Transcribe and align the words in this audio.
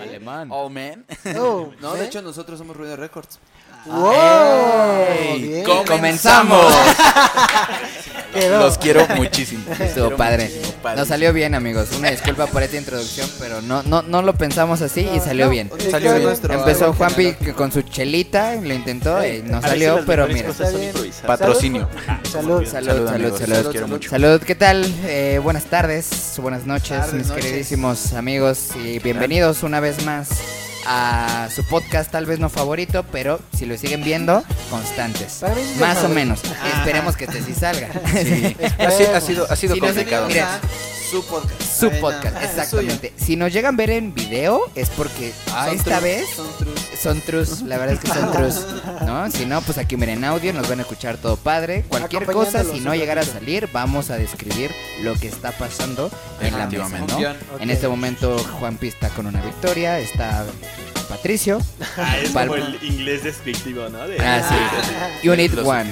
Alemán. 0.00 0.48
Oh, 0.50 0.68
man. 0.68 1.04
Oh, 1.36 1.70
No, 1.80 1.94
de 1.94 2.06
hecho 2.06 2.22
nosotros 2.22 2.58
somos 2.58 2.76
Ruido 2.76 2.96
Records. 2.96 3.38
¡Wow! 3.86 4.12
¡Ey! 5.08 5.42
Bien. 5.42 5.64
¡Comenzamos! 5.86 6.74
Quedó. 8.34 8.60
Los 8.60 8.76
quiero 8.76 9.06
muchísimo. 9.16 9.64
Estuvo 9.80 10.16
padre. 10.16 10.50
Nos 10.96 11.08
salió 11.08 11.32
bien, 11.32 11.54
amigos. 11.54 11.90
Una 11.96 12.10
disculpa 12.10 12.46
por 12.48 12.62
esta 12.62 12.76
introducción, 12.76 13.30
pero 13.38 13.62
no, 13.62 13.82
no, 13.84 14.02
no 14.02 14.20
lo 14.22 14.34
pensamos 14.34 14.82
así 14.82 15.08
y 15.14 15.20
salió 15.20 15.46
no, 15.46 15.52
bien. 15.52 15.70
Salió 15.90 16.12
bien. 16.12 16.24
nuestro 16.24 16.52
Empezó 16.52 16.92
Juanpi 16.92 17.32
con 17.56 17.72
su 17.72 17.82
chelita, 17.82 18.56
lo 18.56 18.74
intentó 18.74 19.24
y 19.24 19.42
no 19.42 19.62
salió, 19.62 20.00
pero 20.04 20.26
mira. 20.28 20.50
Patrocinio. 21.26 21.88
Salud. 22.30 22.66
Salud, 22.66 23.06
Salud, 23.06 23.08
salud, 23.08 23.38
salud. 23.38 23.56
Los 23.56 23.68
quiero 23.68 23.88
mucho. 23.88 24.10
Salud, 24.10 24.42
¿qué 24.42 24.54
tal? 24.54 24.84
Eh, 25.04 25.40
buenas 25.42 25.64
tardes, 25.64 26.34
buenas 26.38 26.66
noches, 26.66 26.98
Tardes, 26.98 27.14
mis 27.14 27.28
noches. 27.28 27.44
queridísimos 27.44 28.12
amigos 28.12 28.70
y 28.76 28.98
bienvenidos 28.98 29.35
una 29.62 29.80
vez 29.80 30.02
más 30.06 30.28
a 30.86 31.48
su 31.54 31.62
podcast 31.64 32.10
tal 32.10 32.24
vez 32.24 32.38
no 32.38 32.48
favorito, 32.48 33.04
pero 33.12 33.38
si 33.54 33.66
lo 33.66 33.76
siguen 33.76 34.02
viendo, 34.02 34.42
constantes. 34.70 35.42
Más 35.78 36.02
o 36.04 36.08
menos. 36.08 36.40
Esperemos 36.78 37.16
que 37.18 37.24
este 37.26 37.42
sí 37.42 37.52
salga. 37.54 37.88
Sí. 38.12 38.56
Ha, 38.78 38.90
si- 38.90 39.04
ha 39.04 39.20
sido, 39.20 39.46
ha 39.50 39.56
sido 39.56 39.74
no 39.76 39.80
complicado. 39.88 40.26
mira. 40.28 40.58
Su 41.10 41.24
podcast. 41.24 41.62
Su 41.62 41.90
podcast, 42.00 42.36
ah, 42.36 42.40
no. 42.40 42.46
exactamente. 42.46 43.12
Si 43.16 43.36
nos 43.36 43.52
llegan 43.52 43.74
a 43.74 43.76
ver 43.76 43.90
en 43.90 44.12
video 44.12 44.62
es 44.74 44.88
porque 44.90 45.32
ah, 45.52 45.70
esta 45.70 46.00
vez 46.00 46.28
son 46.30 46.48
trus. 46.58 46.80
Son 47.00 47.20
trus, 47.20 47.62
la 47.62 47.78
verdad 47.78 47.94
es 47.94 48.00
que 48.00 48.08
son 48.08 48.32
trus, 48.32 48.66
¿no? 49.06 49.30
Si 49.30 49.46
no, 49.46 49.60
pues 49.60 49.78
aquí 49.78 49.96
miren 49.96 50.24
audio, 50.24 50.52
nos 50.52 50.68
van 50.68 50.80
a 50.80 50.82
escuchar 50.82 51.16
todo 51.18 51.36
padre. 51.36 51.84
Cualquier 51.88 52.26
cosa, 52.26 52.64
si 52.64 52.80
no 52.80 52.94
llegara 52.94 53.20
a 53.20 53.24
salir, 53.24 53.68
vamos 53.72 54.10
a 54.10 54.16
describir 54.16 54.72
lo 55.02 55.14
que 55.14 55.28
está 55.28 55.52
pasando 55.52 56.10
en 56.40 56.58
la 56.58 56.66
mesa, 56.66 56.98
¿no? 56.98 57.04
Okay. 57.04 57.36
En 57.60 57.70
este 57.70 57.86
momento 57.86 58.38
Juan 58.58 58.76
P 58.76 58.88
está 58.88 59.08
con 59.10 59.26
una 59.26 59.40
victoria, 59.42 60.00
está 60.00 60.44
Patricio. 61.08 61.60
Ah, 61.96 62.18
es 62.18 62.30
Palma. 62.30 62.56
como 62.56 62.66
el 62.66 62.82
inglés 62.82 63.22
descriptivo, 63.22 63.88
¿no? 63.88 64.08
De... 64.08 64.18
Ah, 64.18 64.42
sí. 65.22 65.28
Unit 65.28 65.52
1. 65.56 65.66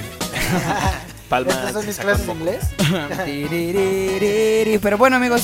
palmas. 1.35 1.57
¿Estas 1.57 1.73
son 1.73 1.85
mis 1.85 1.97
clases 1.97 2.27
de 2.27 2.33
inglés? 2.33 2.63
Pero 4.81 4.97
bueno, 4.97 5.17
amigos, 5.17 5.41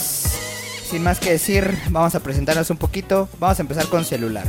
sin 0.89 1.03
más 1.03 1.20
que 1.20 1.31
decir, 1.31 1.78
vamos 1.89 2.16
a 2.16 2.22
presentarnos 2.22 2.70
un 2.70 2.78
poquito. 2.78 3.28
Vamos 3.39 3.59
a 3.59 3.61
empezar 3.61 3.88
con 3.88 4.06
celular. 4.06 4.47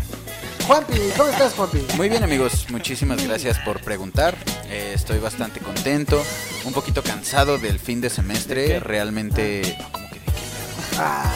Juanpi, 0.66 0.98
¿cómo 1.16 1.30
estás, 1.30 1.54
Juanpi? 1.54 1.84
Muy 1.96 2.08
bien, 2.08 2.22
amigos. 2.22 2.66
Muchísimas 2.70 3.26
gracias 3.26 3.58
por 3.58 3.80
preguntar. 3.80 4.36
Eh, 4.68 4.92
estoy 4.94 5.18
bastante 5.18 5.58
contento, 5.58 6.22
un 6.64 6.72
poquito 6.72 7.02
cansado 7.02 7.58
del 7.58 7.80
fin 7.80 8.00
de 8.00 8.10
semestre. 8.10 8.68
¿De 8.68 8.80
Realmente. 8.80 9.76
Ah. 10.96 11.32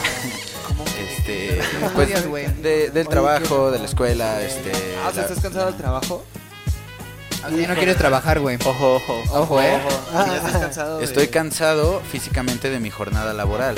¿Cómo 0.67 0.85
que 0.85 1.01
de 1.01 1.23
qué? 1.25 1.61
Ah. 1.61 1.75
Este, 1.77 1.89
pues, 1.93 2.61
de, 2.63 2.91
del 2.91 3.07
trabajo, 3.09 3.71
de 3.71 3.79
la 3.79 3.85
escuela, 3.85 4.37
ah, 4.37 4.41
este. 4.41 4.71
Ah, 5.03 5.09
o 5.09 5.13
sea, 5.13 5.23
¿estás 5.23 5.41
cansado 5.41 5.65
del 5.65 5.75
trabajo? 5.75 6.23
Ya 7.57 7.67
no 7.67 7.75
quieres 7.75 7.97
trabajar, 7.97 8.39
güey. 8.39 8.57
Ojo, 8.65 8.95
ojo. 8.95 9.23
Ojo, 9.31 9.61
eh. 9.61 9.79
Ya 10.13 10.35
estás 10.37 10.51
cansado 10.61 10.97
de... 10.97 11.05
Estoy 11.05 11.27
cansado 11.27 12.01
físicamente 12.11 12.69
de 12.69 12.79
mi 12.79 12.89
jornada 12.89 13.33
laboral, 13.33 13.75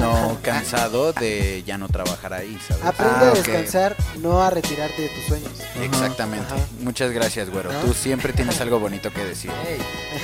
no 0.00 0.38
cansado 0.42 1.12
de 1.12 1.62
ya 1.66 1.78
no 1.78 1.88
trabajar 1.88 2.34
ahí, 2.34 2.58
¿sabes? 2.66 2.84
aprende 2.84 3.14
Ah, 3.18 3.28
a 3.28 3.30
ok. 3.30 3.36
descansar, 3.36 3.96
no 4.18 4.42
a 4.42 4.50
retirarte 4.50 5.02
de 5.02 5.08
tus 5.08 5.24
sueños. 5.24 5.50
Exactamente. 5.82 6.46
Ajá. 6.46 6.62
Muchas 6.80 7.10
gracias, 7.10 7.50
güero. 7.50 7.72
¿No? 7.72 7.80
Tú 7.80 7.94
siempre 7.94 8.32
tienes 8.32 8.60
algo 8.60 8.78
bonito 8.78 9.10
que 9.12 9.24
decir. 9.24 9.50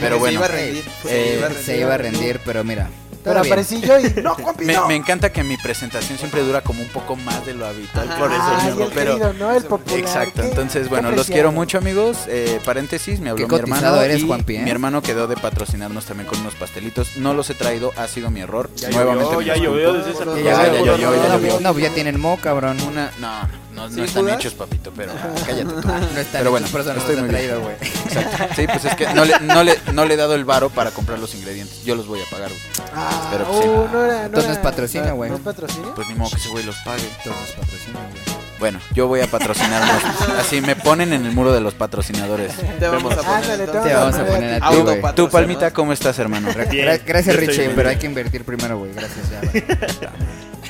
Pero 0.01 0.15
Se 0.17 0.21
bueno, 0.21 0.35
iba 0.39 0.45
a 0.45 0.49
rendir. 0.49 0.85
eh, 1.09 1.33
se 1.35 1.37
iba 1.37 1.47
a 1.47 1.49
rendir. 1.49 1.65
se 1.65 1.79
iba 1.79 1.95
a 1.95 1.99
rendir, 1.99 2.41
pero 2.45 2.65
mira. 2.65 2.89
Pero 3.25 3.41
bien. 3.41 3.53
aparecí 3.53 3.81
yo 3.81 3.99
y 3.99 4.23
no, 4.23 4.35
Juanpi, 4.37 4.65
me, 4.67 4.75
no. 4.75 4.87
me 4.87 4.95
encanta 4.95 5.33
que 5.33 5.43
mi 5.43 5.57
presentación 5.57 6.19
siempre 6.19 6.43
dura 6.43 6.61
como 6.61 6.83
un 6.83 6.89
poco 6.89 7.17
más 7.17 7.45
de 7.47 7.55
lo 7.55 7.67
habitual. 7.67 8.07
Por 8.19 8.31
eso 8.31 8.41
Ay, 8.43 8.67
mismo, 8.67 8.85
el 8.85 8.93
pero- 8.93 9.13
querido, 9.19 9.33
no 9.33 9.53
el 9.53 9.65
popular. 9.65 9.99
Exacto, 9.99 10.43
qué- 10.43 10.49
entonces 10.49 10.89
bueno, 10.89 11.11
los 11.11 11.27
quiero 11.27 11.51
mucho 11.51 11.79
amigos. 11.79 12.19
Eh, 12.29 12.61
paréntesis, 12.65 13.19
me 13.21 13.31
habló 13.31 13.49
Qué 13.49 13.53
mi 13.55 13.59
hermano 13.61 14.01
eres, 14.03 14.21
y 14.23 14.27
Juanpi, 14.27 14.57
¿eh? 14.57 14.61
mi 14.63 14.71
hermano 14.71 15.03
quedó 15.03 15.27
de 15.27 15.37
patrocinarnos 15.37 16.05
también 16.05 16.29
con 16.29 16.39
unos 16.41 16.55
pastelitos. 16.55 17.17
No 17.17 17.35
los 17.35 17.49
he 17.51 17.55
traído, 17.55 17.93
ha 17.97 18.07
sido 18.09 18.31
mi 18.31 18.41
error. 18.41 18.71
Ya 18.77 18.91
Nuevamente 18.91 19.33
llovió, 19.33 19.55
ya 19.55 19.57
llovió 19.57 19.93
desde 19.95 20.11
esa 20.13 20.25
Ya, 20.43 20.73
llovió. 20.83 21.61
no, 21.61 21.73
pues 21.73 21.85
ya 21.85 21.91
tienen 21.95 22.21
mo, 22.21 22.39
cabrón. 22.41 22.77
Una, 22.83 23.11
no, 23.19 23.29
no, 23.75 23.89
no 23.89 23.95
¿Sí, 23.95 24.01
están 24.03 24.23
Judas? 24.25 24.37
hechos, 24.39 24.55
papito, 24.55 24.93
pero 24.97 25.13
cállate 25.47 25.65
tú. 25.65 25.75
No 25.83 26.21
están 26.21 26.25
Pero 26.33 26.51
bueno, 26.51 26.67
hechos, 26.67 26.71
por 26.73 26.81
eso 26.81 26.93
no 26.95 27.01
estoy 27.01 27.17
muy 27.17 27.29
traído, 27.29 27.61
güey. 27.61 27.75
Exacto. 27.81 28.45
Sí, 28.57 28.67
pues 28.67 28.85
es 28.85 28.95
que 28.95 29.07
no 29.15 29.25
le, 29.25 29.41
no 29.41 29.63
le, 29.65 29.79
no 29.93 30.05
le 30.05 30.15
he 30.15 30.17
dado 30.17 30.35
el 30.35 30.45
varo 30.45 30.71
para 30.71 30.91
comprar 30.93 31.19
los 31.19 31.35
ingredientes. 31.35 31.85
Yo 31.85 31.95
los 31.97 32.07
voy 32.07 32.21
a 32.21 32.31
pagar. 32.31 32.49
güey. 32.51 32.61
Ah, 32.95 33.21
Espero 33.25 33.51
que 33.51 33.63
sí. 33.63 33.69
uh, 33.69 33.89
no 33.93 34.05
era, 34.05 34.19
no 34.21 34.25
Entonces 34.27 34.53
era- 34.53 34.63
patrocina, 34.63 35.13
güey. 35.13 35.31
¿No 35.31 35.37
es 35.37 35.43
patrocinio? 35.43 35.95
Pues 35.95 36.09
ni 36.09 36.15
modo 36.15 36.31
que 36.31 36.37
ese 36.37 36.49
güey 36.51 36.65
los 36.65 36.77
pague. 36.85 37.03
Entonces 37.25 37.55
patrocina, 37.57 37.99
güey. 38.11 38.35
Bueno, 38.61 38.79
yo 38.95 39.09
voy 39.09 39.21
a 39.21 39.27
patrocinarlos. 39.27 40.03
Así 40.41 40.61
me 40.61 40.77
ponen 40.77 41.13
en 41.13 41.27
el 41.27 41.33
muro 41.33 41.53
de 41.53 41.61
los 41.61 41.75
patrocinadores. 41.75 42.53
Te 42.79 42.87
vamos 42.89 43.13
a 43.13 43.17
poner 43.17 43.35
Ándale, 43.35 43.67
te 43.67 43.95
vamos 43.95 44.15
a 44.15 44.25
poner 44.25 44.63
a 44.63 44.71
ti, 44.71 44.77
güey. 44.77 45.03
Tú, 45.17 45.29
Palmita, 45.29 45.73
¿cómo 45.73 45.93
estás, 45.93 46.19
hermano? 46.21 46.49
Bien, 46.71 47.01
gracias, 47.05 47.35
Richie, 47.37 47.65
pero 47.71 47.75
bien. 47.75 47.87
hay 47.89 47.97
que 47.97 48.07
invertir 48.07 48.45
primero, 48.45 48.79
güey. 48.79 48.93
Gracias, 48.95 49.31
ya. 49.31 49.41
güey. 49.41 49.65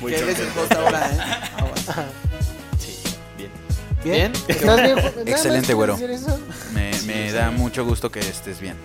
Muy 0.01 0.13
Que 0.13 0.19
él 0.21 0.29
es 0.31 0.39
el 0.41 0.49
contento. 0.49 0.61
host 0.61 0.73
ahora, 0.75 1.11
¿eh? 1.11 2.24
Bien. 4.05 4.33
¿Estás 4.49 4.83
bien, 4.83 4.99
Excelente, 5.27 5.75
güero. 5.75 5.97
Me, 6.75 6.91
me 7.07 7.33
da 7.33 7.51
mucho 7.51 7.85
gusto 7.85 8.11
que 8.11 8.21
estés 8.21 8.61
bien. 8.61 8.77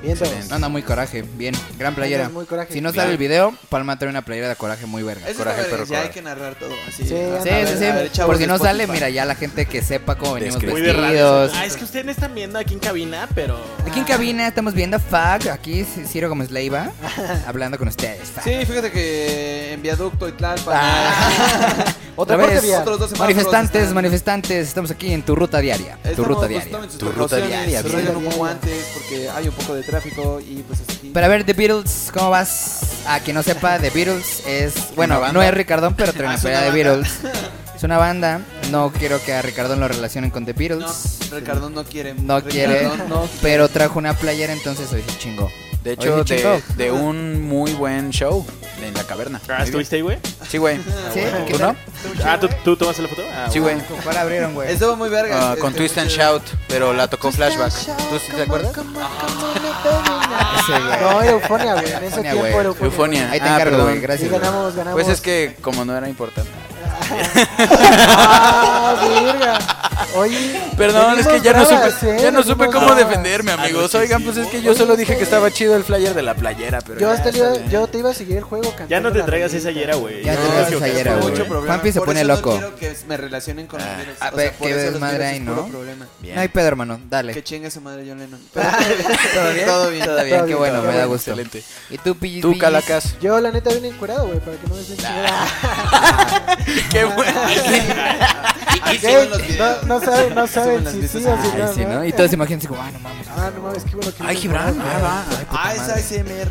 Bien. 0.00 0.12
Excelente. 0.16 0.56
No, 0.60 0.70
muy 0.70 0.82
coraje. 0.82 1.22
Bien, 1.34 1.52
gran 1.76 1.92
playera. 1.96 2.28
Muy 2.28 2.44
coraje. 2.46 2.72
Si 2.72 2.80
no 2.80 2.92
sale 2.92 3.10
el 3.10 3.18
video, 3.18 3.52
Palma 3.68 3.98
trae 3.98 4.08
una 4.10 4.22
playera 4.22 4.48
de 4.48 4.54
coraje 4.54 4.86
muy 4.86 5.02
verga. 5.02 5.28
Eso 5.28 5.38
Coraje, 5.38 5.62
está 5.62 5.72
verga, 5.76 5.86
ya 5.90 5.96
hay 5.96 6.02
coraje. 6.04 6.14
que 6.20 6.22
narrar 6.22 6.54
todo 6.54 6.70
así. 6.86 7.02
Sí, 7.04 7.14
A 7.16 7.42
Sí, 7.42 7.48
ver, 7.48 7.66
sí, 7.66 7.72
a 7.74 7.76
sí. 7.76 7.84
ver, 7.84 8.12
chavos 8.12 8.28
Porque 8.30 8.44
de 8.46 8.52
no 8.52 8.58
sale, 8.58 8.86
mira, 8.86 9.08
ya 9.10 9.24
la 9.24 9.34
gente 9.34 9.66
que 9.66 9.82
sepa 9.82 10.14
cómo 10.16 10.34
venimos. 10.34 10.62
Muy 10.62 10.80
de 10.82 10.92
radio. 10.92 11.40
vestidos. 11.40 11.52
Ah, 11.56 11.66
es 11.66 11.76
que 11.76 11.82
ustedes 11.84 12.04
no 12.04 12.12
están 12.12 12.32
viendo 12.32 12.60
aquí 12.60 12.74
en 12.74 12.80
cabina, 12.80 13.28
pero. 13.34 13.58
Aquí 13.90 13.98
en 13.98 14.04
cabina 14.04 14.46
estamos 14.46 14.72
viendo 14.74 15.00
Fag, 15.00 15.48
aquí 15.48 15.84
Ciro 16.06 16.28
Gómez 16.28 16.52
Leiva, 16.52 16.92
hablando 17.48 17.76
con 17.76 17.88
ustedes. 17.88 18.28
Fag. 18.28 18.44
Sí, 18.44 18.64
fíjate 18.66 18.92
que 18.92 19.72
en 19.72 19.82
Viaducto 19.82 20.28
y 20.28 20.32
Tlalpan. 20.32 20.78
Ah. 20.80 21.84
Otra 22.20 22.36
vez, 22.36 22.62
dos 22.84 23.16
manifestantes, 23.18 23.80
están- 23.82 23.94
manifestantes, 23.94 24.66
estamos 24.68 24.90
aquí 24.90 25.12
en 25.12 25.22
tu 25.22 25.36
ruta 25.36 25.60
diaria. 25.60 25.96
Tu 26.16 26.24
ruta 26.24 26.48
diaria. 26.48 26.78
Tu 26.98 27.10
ruta 27.12 27.36
diaria, 27.36 27.80
un 27.80 28.24
poco 28.24 28.36
Diaria. 28.36 28.50
antes 28.50 28.86
porque 28.92 29.30
hay 29.30 29.46
un 29.46 29.54
poco 29.54 29.74
de 29.74 29.82
tráfico 29.84 30.40
y 30.40 30.64
pues. 30.66 30.80
Pero 31.14 31.26
a 31.26 31.28
ver, 31.28 31.44
The 31.44 31.52
Beatles, 31.52 32.10
¿cómo 32.12 32.30
vas? 32.30 32.80
A 33.06 33.20
quien 33.20 33.36
no 33.36 33.42
sepa, 33.44 33.78
The 33.78 33.90
Beatles 33.90 34.42
es. 34.48 34.74
Bueno, 34.96 35.32
no 35.32 35.40
es 35.42 35.54
Ricardón, 35.54 35.94
pero 35.94 36.12
trae 36.12 36.34
Ah, 36.36 36.38
pelea 36.42 36.60
de 36.62 36.70
banda. 36.70 36.82
Beatles. 36.90 37.18
Es 37.78 37.84
una 37.84 37.96
banda. 37.96 38.40
No 38.72 38.90
quiero 38.92 39.22
que 39.22 39.32
a 39.32 39.40
Ricardón 39.40 39.78
lo 39.78 39.86
relacionen 39.86 40.30
con 40.32 40.44
The 40.44 40.52
no, 40.52 40.58
Beatles. 40.58 41.18
Ricardo 41.30 41.70
no 41.70 41.84
quiere. 41.84 42.14
No 42.14 42.42
quiere, 42.42 42.88
no 43.08 43.28
pero 43.40 43.68
trajo 43.68 44.00
una 44.00 44.14
playera, 44.14 44.52
entonces 44.52 44.92
hoy 44.92 45.04
se 45.08 45.16
chingó. 45.18 45.48
De 45.88 45.94
hecho, 45.94 46.22
de, 46.22 46.62
de 46.76 46.92
un 46.92 47.48
muy 47.48 47.72
buen 47.72 48.10
show 48.10 48.44
en 48.82 48.92
la 48.92 49.04
caverna. 49.04 49.40
Ah. 49.48 49.64
¿estuviste 49.64 49.96
ahí, 49.96 50.02
güey? 50.02 50.18
Sí, 50.46 50.58
güey. 50.58 50.78
¿Qué 51.14 51.54
¿Tú 51.54 51.58
no? 51.58 51.74
Ah, 52.22 52.38
¿tú, 52.38 52.46
¿tú 52.62 52.76
tomaste 52.76 53.00
la 53.00 53.08
foto? 53.08 53.22
Ah, 53.34 53.46
Sí, 53.50 53.58
güey. 53.58 53.78
¿Con 53.80 53.96
cuál 54.02 54.18
abrieron, 54.18 54.52
güey? 54.52 54.70
Estuvo 54.70 54.96
muy 54.96 55.08
verga. 55.08 55.34
Ah, 55.34 55.48
este, 55.52 55.60
con 55.62 55.72
Twist 55.72 55.96
and 55.96 56.10
Shout, 56.10 56.42
pero 56.68 56.92
la 56.92 57.08
tocó 57.08 57.32
Flashback. 57.32 57.72
¿Tú 57.72 58.18
sí 58.18 58.32
te 58.36 58.42
acuerdas? 58.42 58.70
No, 61.00 61.22
Eufonia, 61.22 61.72
güey. 61.72 61.90
En 61.90 62.04
ese 62.04 62.16
Eufonia, 62.20 62.32
tiempo 62.32 62.46
Eufonia. 62.60 62.84
Eufonia. 62.84 63.30
Ahí 63.30 63.40
te 63.40 63.48
Ah, 63.48 63.54
encargo, 63.54 63.84
güey. 63.84 64.00
Gracias. 64.00 64.30
Pues 64.92 65.08
es 65.08 65.22
que 65.22 65.56
como 65.62 65.86
no 65.86 65.96
era 65.96 66.06
importante. 66.06 66.50
Ah, 67.10 68.94
verga. 69.00 69.58
Oye. 70.14 70.60
Perdón, 70.76 71.18
es 71.18 71.26
que 71.26 71.40
ya 71.40 71.52
no 71.52 71.64
supe, 71.64 71.88
¿eh? 72.16 72.18
ya 72.22 72.30
no 72.30 72.42
supe 72.42 72.66
cómo 72.66 72.86
bravas. 72.86 72.98
defenderme, 73.08 73.52
amigos. 73.52 73.94
Ah, 73.94 73.98
Oigan, 73.98 74.22
pues 74.22 74.36
es 74.36 74.46
que 74.48 74.62
yo 74.62 74.74
solo 74.74 74.96
dije 74.96 75.16
que 75.16 75.22
estaba 75.24 75.50
chido 75.50 75.76
el 75.76 75.84
flyer 75.84 76.14
de 76.14 76.22
la 76.22 76.34
playera, 76.34 76.80
pero 76.80 77.00
Yo, 77.00 77.08
ya 77.08 77.14
hasta 77.14 77.36
iba, 77.36 77.54
yo 77.68 77.86
te 77.88 77.98
iba 77.98 78.10
a 78.10 78.14
seguir 78.14 78.38
el 78.38 78.44
juego 78.44 78.64
cantando. 78.70 78.88
Ya 78.88 79.00
no 79.00 79.12
te 79.12 79.22
traigas 79.22 79.52
esa 79.54 79.70
hiera, 79.70 79.96
güey. 79.96 80.22
Ya 80.24 80.34
No, 80.34 80.40
te 80.40 80.46
traigas 80.48 80.72
esa 80.72 80.88
hiera, 80.88 81.14
güey. 81.16 81.28
mucho 81.30 81.44
problema. 81.46 81.66
Juanpi 81.74 81.92
se 81.92 82.00
pone 82.00 82.24
loco. 82.24 82.50
No 82.54 82.58
quiero 82.58 82.76
que 82.76 82.96
me 83.08 83.16
relacionen 83.16 83.66
con 83.66 83.80
los 83.80 83.88
Ah. 83.88 83.96
Ah, 84.20 84.30
qué 84.36 84.70
los 84.70 84.82
desmadre 84.82 85.26
ahí, 85.26 85.36
es 85.38 85.42
puro 85.42 85.66
¿no? 85.68 86.34
No 86.34 86.40
hay 86.40 86.48
pedo, 86.48 86.66
hermano. 86.68 87.00
Dale. 87.08 87.32
Que 87.34 87.42
chingue 87.42 87.70
su 87.70 87.80
madre 87.80 88.04
John 88.08 88.18
Lennon. 88.18 88.40
¿Todo 88.52 89.52
bien? 89.52 89.66
Todo 89.66 89.90
bien. 89.90 90.04
Todo 90.06 90.24
bien, 90.24 90.46
qué 90.46 90.54
bueno, 90.54 90.82
me 90.82 90.96
da 90.96 91.04
gusto. 91.06 91.30
Excelente. 91.30 91.62
¿Y 91.90 91.98
tú, 91.98 92.16
Pillis? 92.16 92.42
Tú, 92.42 92.56
Calacas. 92.58 93.18
Yo, 93.20 93.40
la 93.40 93.50
neta, 93.50 93.70
vine 93.70 93.88
encuerado, 93.88 94.26
güey, 94.26 94.38
para 94.40 94.56
que 94.56 94.66
no 94.68 94.74
me 94.74 94.80
estén 94.80 94.96
chingando. 94.98 95.28
No, 99.58 99.82
no 99.86 100.00
saben, 100.00 100.34
no 100.34 100.46
saben 100.46 100.86
si 100.90 101.08
sí 101.08 101.18
o 101.26 101.36
si 101.42 101.56
no. 101.58 101.72
sí, 101.74 101.84
¿no? 101.84 102.04
Y 102.04 102.12
todos 102.12 102.30
se 102.30 102.36
imaginan 102.36 102.58
así 102.58 102.66
como, 102.68 102.80
ah, 102.82 102.90
no 102.92 102.98
mames. 103.00 103.26
Ah, 103.28 103.50
no 103.54 103.62
mames, 103.62 103.84
qué 103.84 103.96
bueno 103.96 104.12
que 104.12 104.22
Ay, 104.24 104.36
Gibran, 104.36 104.80
ah, 104.80 104.98
va. 105.02 105.24
Ah, 105.50 105.74
es 105.74 105.80
ASMR. 105.88 106.48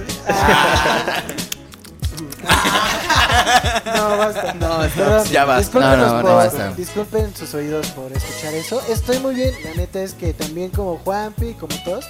No, 3.85 4.17
basta. 4.17 4.53
No, 4.59 4.77
Perdón, 4.95 5.25
ya 5.27 5.45
basta. 5.45 5.79
No, 5.79 5.97
no, 5.97 6.05
no 6.17 6.21
por- 6.21 6.31
basta. 6.35 6.73
Disculpen 6.73 7.35
sus 7.35 7.53
oídos 7.53 7.87
por 7.87 8.11
escuchar 8.11 8.53
eso. 8.53 8.81
Estoy 8.89 9.19
muy 9.19 9.35
bien, 9.35 9.53
la 9.63 9.73
neta 9.75 10.01
es 10.01 10.13
que 10.13 10.33
también 10.33 10.69
como 10.69 10.97
Juanpi, 10.97 11.53
como 11.53 11.75
todos, 11.83 12.05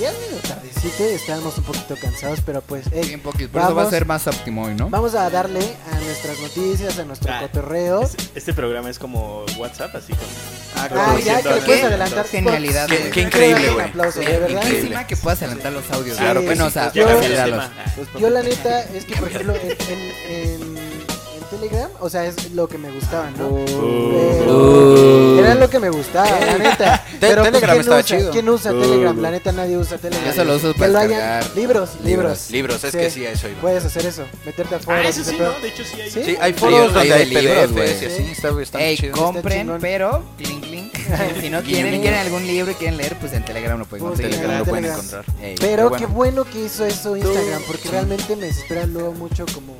ya 0.00 0.10
es 0.10 0.18
medio 0.18 0.38
tardecito, 0.48 1.04
estábamos 1.04 1.58
un 1.58 1.64
poquito 1.64 1.94
cansados, 2.00 2.40
pero 2.44 2.60
pues, 2.62 2.86
hey, 2.92 3.02
Bien 3.06 3.20
poquito, 3.20 3.50
por 3.52 3.62
eso 3.62 3.74
va 3.74 3.82
a 3.84 3.90
ser 3.90 4.04
más 4.06 4.26
óptimo 4.26 4.64
hoy, 4.64 4.74
¿no? 4.74 4.88
vamos 4.90 5.14
a 5.14 5.28
darle 5.30 5.60
a 5.92 6.00
nuestras 6.00 6.38
noticias, 6.40 6.98
a 6.98 7.04
nuestro 7.04 7.32
Ah, 7.32 7.40
cotorreo. 7.42 8.02
Es- 8.02 8.16
Este 8.34 8.52
programa 8.54 8.90
es 8.90 8.98
como 8.98 9.44
WhatsApp, 9.58 9.94
así 9.94 10.12
con. 10.12 10.26
Ah, 10.74 10.84
Ah, 10.84 10.88
claro, 10.88 11.18
ya, 11.20 11.42
que 11.42 11.48
le 11.48 11.54
Qué 11.60 11.60
puedes 11.66 11.84
adelantar. 11.84 12.26
genialidad, 12.26 12.88
Pues, 12.88 12.98
güey. 13.00 13.10
Qué 13.12 13.14
quiero 13.14 13.28
increíble, 13.28 13.72
güey. 13.74 13.86
aplauso, 13.86 14.20
de 14.20 14.38
verdad. 14.38 14.66
Encima 14.66 15.06
que 15.06 15.16
puedas 15.16 15.42
adelantar 15.42 15.72
los 15.72 15.90
audios. 15.90 16.16
Claro 16.16 16.42
bueno, 16.42 16.64
sí. 16.64 16.68
o 16.68 16.72
sea, 16.72 16.92
Yo- 16.92 18.30
la 18.30 18.42
neta 18.42 18.80
es 18.84 19.04
que, 19.04 19.14
por 19.16 19.28
ejemplo, 19.28 19.54
en, 19.54 19.70
en, 19.70 20.00
en- 20.28 20.76
en 20.78 21.44
Telegram, 21.50 21.90
o 22.00 22.08
sea, 22.08 22.24
es 22.24 22.50
lo 22.52 22.66
que 22.68 22.78
me 22.78 22.90
gustaba, 22.90 23.30
¿no? 23.32 23.54
Pero- 23.66 25.11
Era 25.52 25.60
lo 25.60 25.70
que 25.70 25.78
me 25.78 25.90
gustaba, 25.90 26.28
la 26.40 26.58
neta. 26.58 27.04
Pero 27.20 27.42
pues, 27.42 27.52
Telegram 27.52 27.70
¿quién 27.70 27.80
estaba 27.80 28.00
usa, 28.00 28.04
chido. 28.18 28.30
¿quién 28.32 28.48
usa 28.48 28.70
Telegram? 28.72 29.20
La 29.20 29.30
neta 29.30 29.52
nadie 29.52 29.76
usa 29.76 29.98
Telegram. 29.98 30.26
Yo 30.28 30.32
solo 30.34 30.56
uso 30.56 30.72
Que 30.72 30.78
para 30.78 30.90
lo 30.92 30.98
hayan- 30.98 31.08
descargar 31.10 31.56
Libros, 31.56 31.90
libros. 32.04 32.50
Libros, 32.50 32.84
es 32.84 32.96
que 32.96 33.10
sí, 33.10 33.26
a 33.26 33.30
eso 33.32 33.48
iba. 33.48 33.60
Puedes 33.60 33.84
hacer 33.84 34.06
eso, 34.06 34.24
meterte 34.44 34.74
a 34.74 34.78
Ah, 34.78 34.80
foros. 34.80 35.06
eso 35.06 35.20
ese 35.22 35.30
sí. 35.32 35.36
¿no? 35.38 35.50
De 35.60 35.68
hecho, 35.68 35.84
sí 35.84 36.00
hay. 36.00 36.10
Sí. 36.10 36.22
Sí, 36.24 36.36
hay 36.40 36.52
foros 36.52 36.92
donde 36.94 37.12
hay 37.14 37.26
libros, 37.26 37.72
güey. 37.72 37.88
y 37.90 38.04
así, 38.06 38.22
está, 38.32 38.60
está 38.62 38.80
Ey, 38.80 38.96
chido. 38.96 39.12
compren, 39.16 39.58
chingón. 39.66 39.80
pero 39.80 40.24
clink, 40.38 40.64
clink. 40.64 40.92
si 41.40 41.50
no 41.50 41.62
quieren, 41.62 42.00
quieren 42.00 42.20
algún 42.20 42.46
libro 42.46 42.70
y 42.72 42.74
quieren 42.74 42.96
leer, 42.96 43.16
pues 43.18 43.32
en 43.32 43.44
Telegram 43.44 43.78
lo 43.78 43.84
pueden 43.84 44.06
Pues, 44.06 44.10
conseguir. 44.18 44.36
Telegram 44.36 44.58
lo 44.60 44.64
pueden 44.64 44.84
Telegram. 44.84 45.04
encontrar. 45.22 45.44
Ey, 45.44 45.54
Pero 45.60 45.90
qué 45.92 46.06
bueno 46.06 46.44
que 46.44 46.64
hizo 46.64 46.84
eso 46.86 47.16
Instagram, 47.16 47.62
porque 47.66 47.88
realmente 47.90 48.36
me 48.36 48.46
desespera 48.46 48.86
luego 48.86 49.12
mucho 49.12 49.44
como 49.54 49.76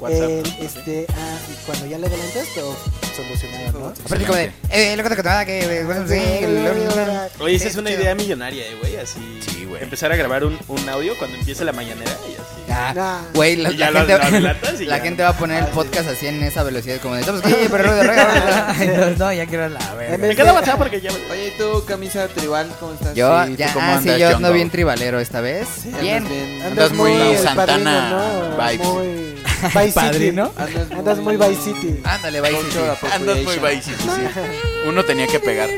WhatsApp, 0.00 0.22
el, 0.30 0.42
¿no? 0.42 0.64
este, 0.64 1.06
ah, 1.10 1.38
y 1.50 1.66
cuando 1.66 1.86
ya 1.86 1.98
le 1.98 2.06
adelantas 2.06 2.46
todo 2.54 2.76
solucionado, 3.16 3.78
¿no? 3.78 3.86
Aparte 3.88 4.24
como 4.24 4.36
de, 4.38 4.52
eh, 4.70 4.96
lo 4.96 5.02
que 5.02 5.08
te 5.10 5.14
contaba 5.16 5.44
que, 5.44 5.58
eh, 5.80 5.84
bueno, 5.84 6.04
sí, 6.08 6.20
lo- 6.42 7.44
Oye, 7.44 7.56
esa 7.56 7.68
es 7.68 7.76
una 7.76 7.90
idea 7.90 8.14
millonaria, 8.14 8.64
eh, 8.66 8.76
güey. 8.80 8.96
Así. 8.96 9.40
Sí, 9.46 9.64
güey. 9.64 9.82
Empezar 9.82 10.12
a 10.12 10.16
grabar 10.16 10.44
un, 10.44 10.58
un 10.68 10.88
audio 10.88 11.16
cuando 11.18 11.36
empiece 11.38 11.64
la 11.64 11.72
mañanera 11.72 12.10
y 12.28 12.32
así. 12.34 12.72
Ah, 12.72 12.92
Nah. 12.94 13.18
Güey, 13.34 13.56
la, 13.56 13.70
Y 13.72 13.76
ya 13.76 13.90
la 13.90 14.00
lo- 14.02 14.06
gente, 14.06 14.18
lo 14.18 14.24
adelantas 14.28 14.80
y 14.80 14.84
la 14.86 14.98
ya. 14.98 15.02
gente 15.04 15.22
va 15.22 15.30
a 15.30 15.36
poner 15.36 15.64
el 15.64 15.68
podcast 15.70 16.08
así 16.08 16.26
en 16.28 16.42
esa 16.42 16.62
velocidad 16.62 16.98
como 17.00 17.14
de, 17.14 17.20
estamos 17.20 17.44
aquí, 17.44 17.54
pero 17.70 17.94
de 17.94 18.02
regalo. 18.04 19.14
No, 19.18 19.32
ya 19.32 19.46
quiero 19.46 19.68
la 19.68 19.80
En 19.80 19.96
verga. 19.98 20.16
vez 20.16 20.20
Me 20.20 20.36
queda 20.36 20.52
WhatsApp 20.54 20.78
porque 20.78 21.00
ya. 21.00 21.10
Oye, 21.30 21.48
¿y 21.48 21.58
tú, 21.58 21.84
camisa 21.86 22.28
tribal, 22.28 22.70
cómo 22.78 22.92
estás? 22.94 23.14
Yo, 23.14 23.44
Sí, 23.44 23.50
¿tú 23.52 23.56
ya, 23.56 23.72
cómo 23.72 23.86
ah, 23.86 24.00
sí, 24.02 24.08
andas, 24.08 24.18
yo 24.20 24.26
John 24.26 24.36
ando 24.36 24.48
Doe? 24.48 24.56
bien 24.56 24.70
tribalero 24.70 25.20
esta 25.20 25.40
vez. 25.40 25.66
Andas 25.86 26.00
Bien. 26.00 26.28
bien. 26.28 26.62
Andas 26.62 26.92
muy 26.92 27.12
Santana 27.36 27.56
padrino, 27.66 28.50
¿no? 28.50 28.56
vibes. 28.56 28.86
Muy 28.86 29.39
Vice 29.62 29.80
City. 29.86 29.92
¿Padrino? 29.94 30.52
Andas, 30.56 30.90
Andas 30.90 31.18
muy 31.18 31.36
Vice 31.36 31.62
City. 31.62 32.00
Ándale, 32.04 32.40
Vice 32.40 32.56
City. 32.62 32.78
Andas 33.12 33.36
muy 33.36 33.54
appropriation. 33.54 33.62
basic, 33.62 33.96
sí. 33.98 34.40
Uno 34.86 35.04
tenía 35.04 35.26
que 35.26 35.40
pegar. 35.40 35.68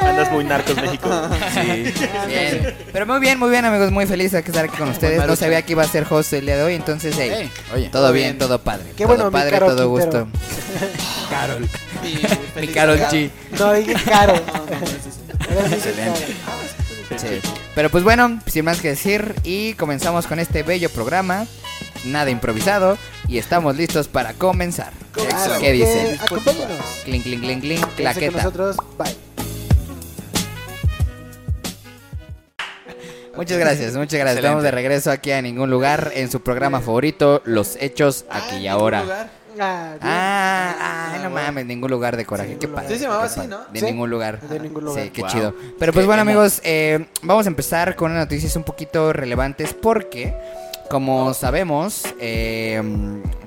Andas 0.00 0.32
muy 0.32 0.44
narcos 0.44 0.76
México. 0.76 1.08
Sí. 1.54 1.92
Bien. 2.26 2.76
Pero 2.92 3.06
muy 3.06 3.20
bien, 3.20 3.38
muy 3.38 3.50
bien, 3.50 3.64
amigos. 3.64 3.90
Muy 3.90 4.06
feliz 4.06 4.32
de 4.32 4.38
estar 4.38 4.64
aquí 4.64 4.76
con 4.76 4.88
ustedes. 4.88 5.24
No 5.26 5.36
sabía 5.36 5.62
que 5.62 5.72
iba 5.72 5.82
a 5.82 5.88
ser 5.88 6.06
host 6.08 6.32
el 6.32 6.46
día 6.46 6.56
de 6.56 6.62
hoy, 6.62 6.74
entonces, 6.74 7.14
hey, 7.18 7.50
oye. 7.74 7.88
todo 7.90 8.12
bien, 8.12 8.28
bien. 8.28 8.38
todo 8.38 8.60
padre. 8.60 8.86
Qué 8.96 9.04
todo 9.04 9.08
bueno, 9.08 9.24
mi 9.26 9.32
padre, 9.32 9.50
Caro 9.50 9.66
todo 9.76 9.94
Quintero. 9.94 10.26
gusto. 10.26 10.38
Carol. 11.28 11.68
Mi 12.60 12.68
Carol. 12.68 12.98
G. 12.98 13.30
No, 13.58 13.72
dije 13.74 13.94
caro. 14.04 14.34
No, 14.34 15.54
no, 15.54 15.68
no, 15.68 15.74
Excelente. 15.74 16.26
Sí. 17.16 17.40
Pero 17.74 17.90
pues 17.90 18.04
bueno, 18.04 18.40
sin 18.46 18.64
más 18.64 18.80
que 18.80 18.88
decir, 18.88 19.34
y 19.42 19.74
comenzamos 19.74 20.26
con 20.26 20.38
este 20.38 20.62
bello 20.62 20.88
programa. 20.90 21.46
Nada 22.04 22.30
improvisado. 22.30 22.96
Y 23.28 23.38
estamos 23.38 23.76
listos 23.76 24.08
para 24.08 24.32
comenzar. 24.34 24.92
Así 25.34 25.50
¿Qué 25.60 25.72
dicen? 25.72 26.18
Acompáñenos. 26.20 26.78
Clink, 27.04 27.22
clink, 27.24 27.40
clink, 27.42 27.60
clink. 27.62 27.86
Claqueta. 27.96 28.36
nosotros. 28.38 28.76
Bye. 28.98 29.14
Muchas 33.36 33.58
gracias, 33.58 33.94
muchas 33.94 34.18
gracias. 34.18 34.36
Excelente. 34.36 34.40
Estamos 34.40 34.62
de 34.62 34.70
regreso 34.70 35.10
aquí 35.10 35.30
a 35.30 35.40
ningún 35.40 35.70
lugar 35.70 36.10
en 36.14 36.30
su 36.30 36.42
programa 36.42 36.80
favorito, 36.80 37.40
Los 37.44 37.76
Hechos 37.80 38.24
Ah, 38.28 38.42
aquí 38.44 38.56
¿en 38.56 38.62
y 38.62 38.68
ahora. 38.68 39.02
lugar? 39.02 39.30
Ah, 39.58 39.88
bien. 39.90 39.98
Ah, 40.02 40.76
ah, 40.80 41.08
no 41.10 41.14
Ah, 41.14 41.18
bueno. 41.28 41.46
mames, 41.46 41.66
ningún 41.66 41.90
lugar 41.90 42.16
de 42.16 42.26
coraje. 42.26 42.50
Sí, 42.52 42.56
Qué 42.60 42.68
padre. 42.68 42.88
Sí 42.88 42.94
se 42.96 43.02
llamaba 43.04 43.22
qué 43.32 43.40
así. 43.40 43.48
¿no? 43.48 43.60
De 43.72 43.80
Sí, 43.80 43.86
ningún 43.86 44.10
lugar. 44.10 44.40
de 44.40 44.60
ningún 44.60 44.84
lugar. 44.84 45.04
Sí, 45.04 45.10
qué 45.10 45.22
Wow. 45.22 45.30
chido. 45.30 45.54
Pero 45.78 45.92
pues 45.92 46.06
bueno, 46.06 46.22
amigos, 46.22 46.60
eh, 46.64 47.06
vamos 47.22 47.46
a 47.46 47.48
empezar 47.48 47.96
con 47.96 48.10
unas 48.10 48.24
noticias 48.24 48.54
un 48.56 48.64
poquito 48.64 49.12
relevantes 49.12 49.74
porque, 49.74 50.34
como 50.90 51.32
sabemos, 51.34 52.02
eh, 52.18 52.82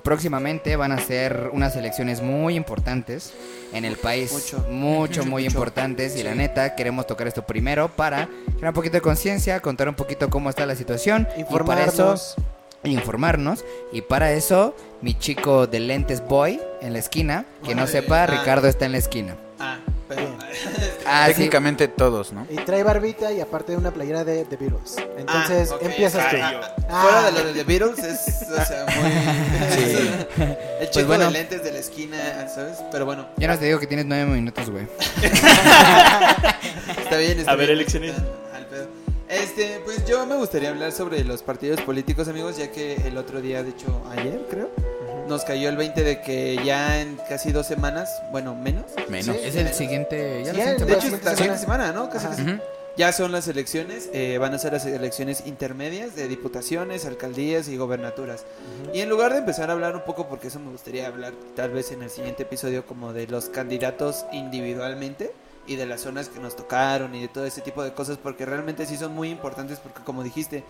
próximamente 0.02 0.78
van 0.78 0.94
a 0.94 0.98
ser 0.98 1.50
unas 1.52 1.76
elecciones 1.76 2.22
muy 2.22 2.56
importantes 2.56 3.34
en 3.74 3.84
el 3.84 3.98
país. 3.98 4.32
Mucho. 4.32 4.66
Mucho, 4.70 5.26
muy 5.26 5.44
mucho. 5.44 5.58
importantes. 5.58 6.16
Y 6.16 6.24
la 6.24 6.36
neta, 6.36 6.76
queremos 6.76 7.06
tocar 7.06 7.28
esto 7.28 7.46
primero 7.46 7.90
para 7.90 8.30
crear 8.58 8.70
un 8.70 8.74
poquito 8.74 8.96
de 8.96 9.02
conciencia, 9.02 9.60
contar 9.60 9.90
un 9.90 9.96
poquito 9.96 10.30
cómo 10.30 10.50
está 10.50 10.66
la 10.66 10.76
situación. 10.76 11.28
Y 11.38 11.44
para 11.44 11.84
eso 11.84 12.16
Informarnos. 12.86 13.64
Y 13.92 14.02
para 14.02 14.34
eso, 14.34 14.76
mi 15.02 15.14
chico 15.14 15.68
de 15.68 15.80
lentes 15.80 16.26
boy 16.26 16.60
en 16.82 16.94
la 16.94 17.00
esquina. 17.00 17.46
Que 17.66 17.76
no 17.76 17.88
sepa, 17.88 18.24
ah. 18.24 18.28
Ricardo 18.28 18.68
está 18.68 18.86
en 18.86 18.94
la 18.94 18.98
esquina. 18.98 19.36
Ah, 19.60 19.80
Ah, 21.06 21.26
sí. 21.28 21.34
Técnicamente 21.34 21.90
todos, 21.90 22.32
¿no? 22.32 22.48
Y 22.50 22.56
trae 22.58 22.82
barbita 22.82 23.32
y 23.34 23.42
aparte 23.42 23.76
una 23.76 23.92
playera 23.92 24.24
de 24.24 24.46
The 24.46 24.56
Beatles. 24.56 24.96
Entonces, 25.18 25.70
Ah, 25.72 25.76
ok. 25.76 25.82
empiezas 25.84 26.30
tú. 26.30 26.38
Ah. 26.90 27.02
Fuera 27.02 27.24
de 27.24 27.32
lo 27.34 27.44
de 27.44 27.54
The 27.54 27.64
Beatles 27.66 28.00
es, 28.00 28.50
o 28.50 28.66
sea, 28.66 28.86
muy... 28.86 29.12
Sí. 29.74 30.10
El 30.80 30.90
chico 30.90 30.92
Pues 30.94 31.08
bueno. 31.08 31.26
de 31.26 31.32
lentes 31.32 31.64
de 31.64 31.72
la 31.74 31.80
esquina, 31.80 32.48
¿sabes? 32.54 32.78
Pero 32.92 33.06
bueno, 33.06 33.28
Ya 33.38 33.48
no 33.50 33.60
te 33.60 33.66
digo 33.66 33.80
que 33.80 33.88
tienes 33.88 34.06
nueve 34.06 34.26
minutos, 34.26 34.70
güey. 34.70 34.88
está 36.98 37.18
bien. 37.18 37.40
Está 37.40 37.52
A 37.52 37.56
ver, 37.56 37.68
bien, 37.68 37.80
elecciones. 37.80 38.12
está 38.16 38.58
al 38.58 38.66
pedo. 38.68 38.88
Este, 39.30 39.82
pues 39.84 40.06
yo 40.06 40.26
me 40.26 40.36
gustaría 40.36 40.70
hablar 40.70 40.92
sobre 40.92 41.24
los 41.24 41.42
partidos 41.44 41.82
políticos, 41.82 42.28
amigos, 42.28 42.58
ya 42.58 42.72
que 42.72 42.96
el 43.08 43.18
otro 43.18 43.42
día, 43.42 43.64
de 43.64 43.72
hecho, 43.72 44.02
ayer 44.12 44.40
creo, 44.50 44.70
nos 45.28 45.44
cayó 45.46 45.70
el 45.70 45.78
20 45.78 46.04
de 46.04 46.22
que 46.22 46.60
ya 46.66 47.02
en 47.02 47.18
casi 47.30 47.52
dos 47.52 47.66
semanas, 47.68 48.22
bueno, 48.32 48.56
menos. 48.56 48.86
Menos. 49.10 49.36
Sí. 49.36 49.42
Es 49.44 49.56
el 49.56 49.74
siguiente. 49.74 50.44
Ya 50.46 50.52
Sí, 50.52 50.58
la 50.58 50.64
siguiente 50.64 50.86
de 50.86 50.94
hecho, 50.94 51.36
semana. 51.36 51.58
semana, 51.58 51.92
¿no? 51.92 52.10
Casi, 52.10 52.28
casi. 52.28 52.44
Ya 52.96 53.12
son 53.12 53.32
las 53.32 53.48
elecciones, 53.48 54.10
eh, 54.14 54.38
van 54.38 54.54
a 54.54 54.60
ser 54.60 54.74
las 54.74 54.86
elecciones 54.86 55.48
intermedias 55.48 56.16
de 56.16 56.28
diputaciones, 56.28 57.06
alcaldías 57.08 57.68
y 57.68 57.76
gobernaturas. 57.76 58.46
Y 58.94 59.00
en 59.02 59.10
lugar 59.10 59.32
de 59.34 59.40
empezar 59.40 59.72
a 59.72 59.74
hablar 59.74 59.96
un 59.96 60.04
poco, 60.04 60.28
porque 60.28 60.50
eso 60.50 60.60
me 60.60 60.70
gustaría 60.70 61.08
hablar 61.08 61.34
tal 61.56 61.72
vez 61.72 61.92
en 61.92 62.04
el 62.04 62.12
siguiente 62.12 62.44
episodio 62.44 62.86
como 62.86 63.12
de 63.12 63.26
los 63.26 63.50
candidatos 63.50 64.26
individualmente 64.32 65.32
y 65.68 65.76
de 65.76 65.86
las 65.86 66.02
zonas 66.02 66.30
que 66.30 66.40
nos 66.40 66.56
tocaron 66.56 67.16
y 67.16 67.22
de 67.22 67.28
todo 67.28 67.46
ese 67.46 67.62
tipo 67.62 67.84
de 67.84 67.94
cosas, 67.94 68.18
porque 68.18 68.46
realmente 68.46 68.86
sí 68.86 68.98
son 68.98 69.14
muy 69.14 69.30
importantes 69.30 69.80
porque 69.80 70.02
como 70.04 70.24
dijiste, 70.24 70.64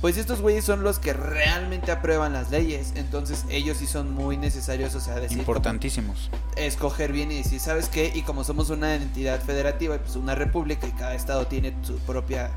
pues 0.00 0.16
estos 0.18 0.40
güeyes 0.40 0.64
son 0.64 0.82
los 0.82 0.98
que 0.98 1.12
realmente 1.12 1.90
aprueban 1.90 2.32
las 2.32 2.50
leyes, 2.50 2.92
entonces 2.96 3.44
ellos 3.48 3.78
sí 3.78 3.86
son 3.86 4.12
muy 4.12 4.36
necesarios, 4.36 4.94
o 4.94 5.00
sea, 5.00 5.14
decir... 5.16 5.38
Importantísimos. 5.38 6.30
escoger 6.56 7.12
bien 7.12 7.32
y 7.32 7.38
decir, 7.38 7.60
¿sabes 7.60 7.88
qué? 7.88 8.12
Y 8.14 8.22
como 8.22 8.44
somos 8.44 8.70
una 8.70 8.94
entidad 8.94 9.40
federativa, 9.40 9.98
pues 9.98 10.16
una 10.16 10.34
república 10.34 10.86
y 10.86 10.92
cada 10.92 11.14
estado 11.14 11.46
tiene 11.46 11.74
su 11.82 11.96
propia, 12.00 12.50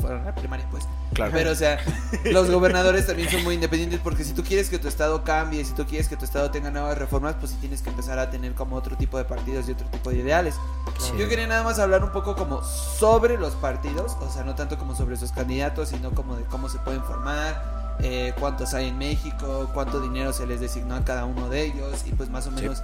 fueron 0.00 0.24
la 0.24 0.34
primaria, 0.34 0.66
pues. 0.70 0.84
Claro. 1.14 1.32
Pero, 1.32 1.50
o 1.50 1.54
sea, 1.54 1.78
los 2.24 2.50
gobernadores 2.50 3.06
también 3.06 3.28
son 3.30 3.42
muy 3.44 3.54
independientes 3.54 4.00
porque 4.02 4.24
si 4.24 4.32
tú 4.32 4.42
quieres 4.42 4.68
que 4.68 4.78
tu 4.78 4.88
estado 4.88 5.22
cambie, 5.24 5.64
si 5.64 5.72
tú 5.74 5.84
quieres 5.86 6.08
que 6.08 6.16
tu 6.16 6.24
estado 6.24 6.50
tenga 6.50 6.70
nuevas 6.70 6.96
reformas, 6.98 7.34
pues 7.38 7.52
sí 7.52 7.58
tienes 7.60 7.82
que 7.82 7.90
empezar 7.90 8.18
a 8.18 8.30
tener 8.30 8.54
como 8.54 8.76
otro 8.76 8.96
tipo 8.96 9.18
de 9.18 9.24
partidos 9.24 9.68
y 9.68 9.72
otro 9.72 9.86
tipo 9.88 10.10
de 10.10 10.16
ideales. 10.18 10.54
Sí. 10.98 11.12
Yo 11.18 11.28
quería 11.28 11.46
nada 11.46 11.62
más 11.64 11.78
hablar 11.78 12.02
un 12.04 12.12
poco 12.12 12.34
como 12.36 12.62
sobre 12.62 13.36
los 13.38 13.54
partidos, 13.54 14.16
o 14.20 14.30
sea, 14.30 14.44
no 14.44 14.54
tanto 14.54 14.78
como 14.78 14.94
sobre 14.94 15.16
sus 15.16 15.32
candidatos, 15.32 15.90
sino 15.90 16.10
como 16.12 16.36
de 16.36 16.44
cómo 16.44 16.68
se 16.68 16.78
pueden 16.78 17.02
formar, 17.04 17.96
eh, 18.00 18.32
cuántos 18.40 18.72
hay 18.74 18.88
en 18.88 18.98
México, 18.98 19.68
cuánto 19.74 20.00
dinero 20.00 20.32
se 20.32 20.46
les 20.46 20.60
designó 20.60 20.94
a 20.94 21.04
cada 21.04 21.24
uno 21.26 21.48
de 21.48 21.64
ellos 21.64 22.02
y 22.06 22.12
pues 22.12 22.30
más 22.30 22.46
o 22.46 22.50
Sí. 22.50 22.56
menos 22.62 22.82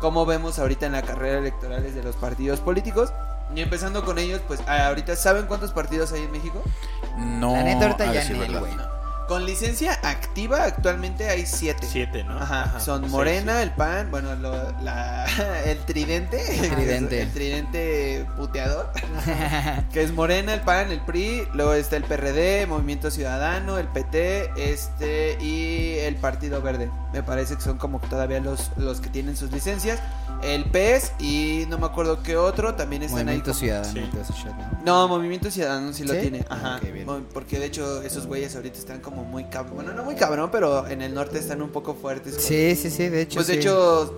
cómo 0.00 0.26
vemos 0.26 0.58
ahorita 0.58 0.86
en 0.86 0.92
la 0.92 1.02
carrera 1.02 1.38
electorales 1.38 1.94
de 1.94 2.02
los 2.02 2.16
partidos 2.16 2.60
políticos. 2.60 3.12
Y 3.54 3.60
empezando 3.60 4.04
con 4.04 4.18
ellos, 4.18 4.40
pues 4.46 4.60
ah, 4.66 4.88
ahorita, 4.88 5.16
¿saben 5.16 5.46
cuántos 5.46 5.72
partidos 5.72 6.12
hay 6.12 6.24
en 6.24 6.32
México? 6.32 6.62
No. 7.16 7.52
La 7.52 7.62
neta, 7.62 7.86
ahorita 7.86 8.12
ya 8.12 8.24
ni 8.24 8.58
güey. 8.58 8.95
Con 9.28 9.44
licencia 9.44 9.98
activa 10.04 10.64
actualmente 10.64 11.28
hay 11.28 11.46
siete. 11.46 11.86
Siete, 11.90 12.22
¿no? 12.22 12.38
Ajá, 12.38 12.78
son 12.78 13.04
Sí, 13.04 13.10
Morena, 13.10 13.62
el 13.62 13.72
PAN, 13.72 14.10
bueno, 14.10 14.34
lo- 14.36 14.72
la, 14.82 15.26
el 15.64 15.78
tridente. 15.84 16.40
El 16.64 16.70
tridente. 16.74 17.22
El 17.22 17.32
tridente 17.32 18.26
puteador. 18.36 18.90
que 19.92 20.02
es 20.02 20.12
Morena, 20.12 20.54
el 20.54 20.60
PAN, 20.60 20.92
el 20.92 21.00
PRI. 21.00 21.48
Luego 21.54 21.72
está 21.74 21.96
el 21.96 22.04
PRD, 22.04 22.66
Movimiento 22.68 23.10
Ciudadano, 23.10 23.78
el 23.78 23.88
PT, 23.88 24.50
este 24.56 25.36
y 25.42 25.98
el 26.00 26.14
Partido 26.16 26.62
Verde. 26.62 26.88
Me 27.12 27.22
parece 27.22 27.56
que 27.56 27.62
son 27.62 27.78
como 27.78 27.98
todavía 28.00 28.40
los, 28.40 28.70
los 28.76 29.00
que 29.00 29.08
tienen 29.08 29.36
sus 29.36 29.50
licencias. 29.50 29.98
El 30.42 30.66
PES 30.66 31.12
y 31.18 31.64
no 31.70 31.78
me 31.78 31.86
acuerdo 31.86 32.22
qué 32.22 32.36
otro 32.36 32.74
también 32.74 33.02
están 33.02 33.24
Movimiento 33.24 33.52
ahí. 33.52 33.56
Ciudadano. 33.56 33.92
Sí. 33.92 34.04
¿no? 34.84 35.08
Movimiento 35.08 35.50
Ciudadano 35.50 35.92
sí, 35.94 36.04
lo 36.04 36.14
tiene. 36.14 36.44
Ah, 36.50 36.76
Ajá. 36.76 36.80
bien. 36.92 37.06
Porque 37.32 37.58
de 37.58 37.64
hecho 37.66 38.02
esos 38.02 38.26
güeyes 38.26 38.54
ahorita 38.54 38.78
están 38.78 39.00
como 39.00 39.15
muy 39.24 39.44
cabrón. 39.44 39.76
Bueno, 39.76 39.92
no 39.94 40.04
muy 40.04 40.14
cabrón, 40.14 40.50
pero 40.50 40.86
en 40.86 41.02
el 41.02 41.14
norte 41.14 41.38
están 41.38 41.62
un 41.62 41.70
poco 41.70 41.94
fuertes. 41.94 42.34
con- 42.34 42.42
Sí, 42.42 42.74
sí, 42.76 42.90
sí, 42.90 43.08
de 43.08 43.22
hecho. 43.22 43.34
Pues 43.36 43.46
de 43.46 43.54
sí. 43.54 43.58
hecho 43.60 44.14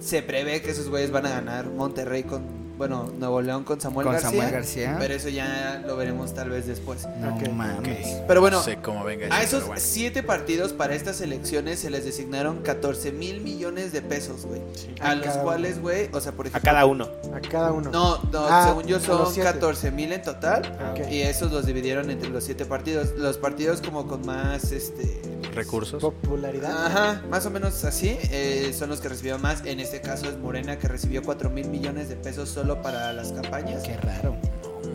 se 0.00 0.22
prevé 0.22 0.62
que 0.62 0.70
esos 0.70 0.88
güeyes 0.88 1.10
van 1.10 1.26
a 1.26 1.30
ganar 1.30 1.66
Monterrey 1.66 2.22
con 2.22 2.42
bueno, 2.78 3.10
Nuevo 3.18 3.42
León 3.42 3.64
con 3.64 3.80
Samuel 3.80 4.04
Con 4.06 4.12
García. 4.14 4.30
Samuel 4.30 4.50
García. 4.50 4.96
Pero 4.98 5.14
eso 5.14 5.28
ya 5.28 5.82
lo 5.86 5.96
veremos 5.96 6.32
tal 6.32 6.48
vez 6.50 6.66
después. 6.66 7.06
No 7.20 7.34
Ok, 7.36 7.48
mames. 7.52 8.22
Pero 8.26 8.40
bueno, 8.40 8.58
no 8.58 8.62
sé 8.62 8.76
cómo 8.76 9.04
venga 9.04 9.26
a 9.26 9.42
eso, 9.42 9.56
esos 9.58 9.66
bueno. 9.68 9.82
siete 9.84 10.22
partidos 10.22 10.72
para 10.72 10.94
estas 10.94 11.20
elecciones 11.20 11.80
se 11.80 11.90
les 11.90 12.04
designaron 12.04 12.62
14 12.62 13.12
mil 13.12 13.40
millones 13.42 13.92
de 13.92 14.00
pesos, 14.00 14.46
güey. 14.46 14.62
A 15.00 15.10
A 15.10 15.14
los 15.16 15.28
cuales, 15.38 15.82
güey, 15.82 16.08
o 16.12 16.20
sea, 16.20 16.32
por 16.32 16.46
A 16.46 16.48
ejemplo... 16.50 16.70
cada 16.70 16.86
uno. 16.86 17.08
A 17.34 17.40
cada 17.40 17.72
uno. 17.72 17.90
No, 17.90 18.22
no, 18.32 18.46
Ah, 18.48 18.66
según 18.68 18.84
yo 18.86 18.96
a 18.96 19.00
son 19.00 19.26
siete. 19.34 19.50
14 19.52 19.90
mil 19.90 20.12
en 20.12 20.22
total. 20.22 20.72
Ok. 20.92 21.10
Y 21.10 21.22
esos 21.22 21.50
los 21.52 21.66
dividieron 21.66 22.08
entre 22.10 22.30
los 22.30 22.44
siete 22.44 22.64
partidos. 22.64 23.10
Los 23.16 23.36
partidos 23.38 23.80
como 23.82 24.06
con 24.06 24.24
más, 24.24 24.70
este... 24.72 25.20
recursos. 25.58 26.00
Popularidad. 26.00 26.86
Ajá, 26.86 27.22
más 27.30 27.44
o 27.46 27.50
menos 27.50 27.84
así. 27.84 28.16
eh, 28.30 28.72
son 28.76 28.88
los 28.88 29.00
que 29.00 29.08
recibieron 29.08 29.42
más. 29.42 29.64
En 29.64 29.80
este 29.80 30.00
caso 30.00 30.26
es 30.28 30.38
Morena, 30.38 30.78
que 30.78 30.88
recibió 30.88 31.22
4 31.22 31.50
mil 31.50 31.68
millones 31.68 32.08
de 32.08 32.16
pesos 32.16 32.48
solo 32.48 32.80
para 32.82 33.12
las 33.12 33.32
campañas. 33.32 33.82
Qué 33.82 33.96
raro. 33.96 34.36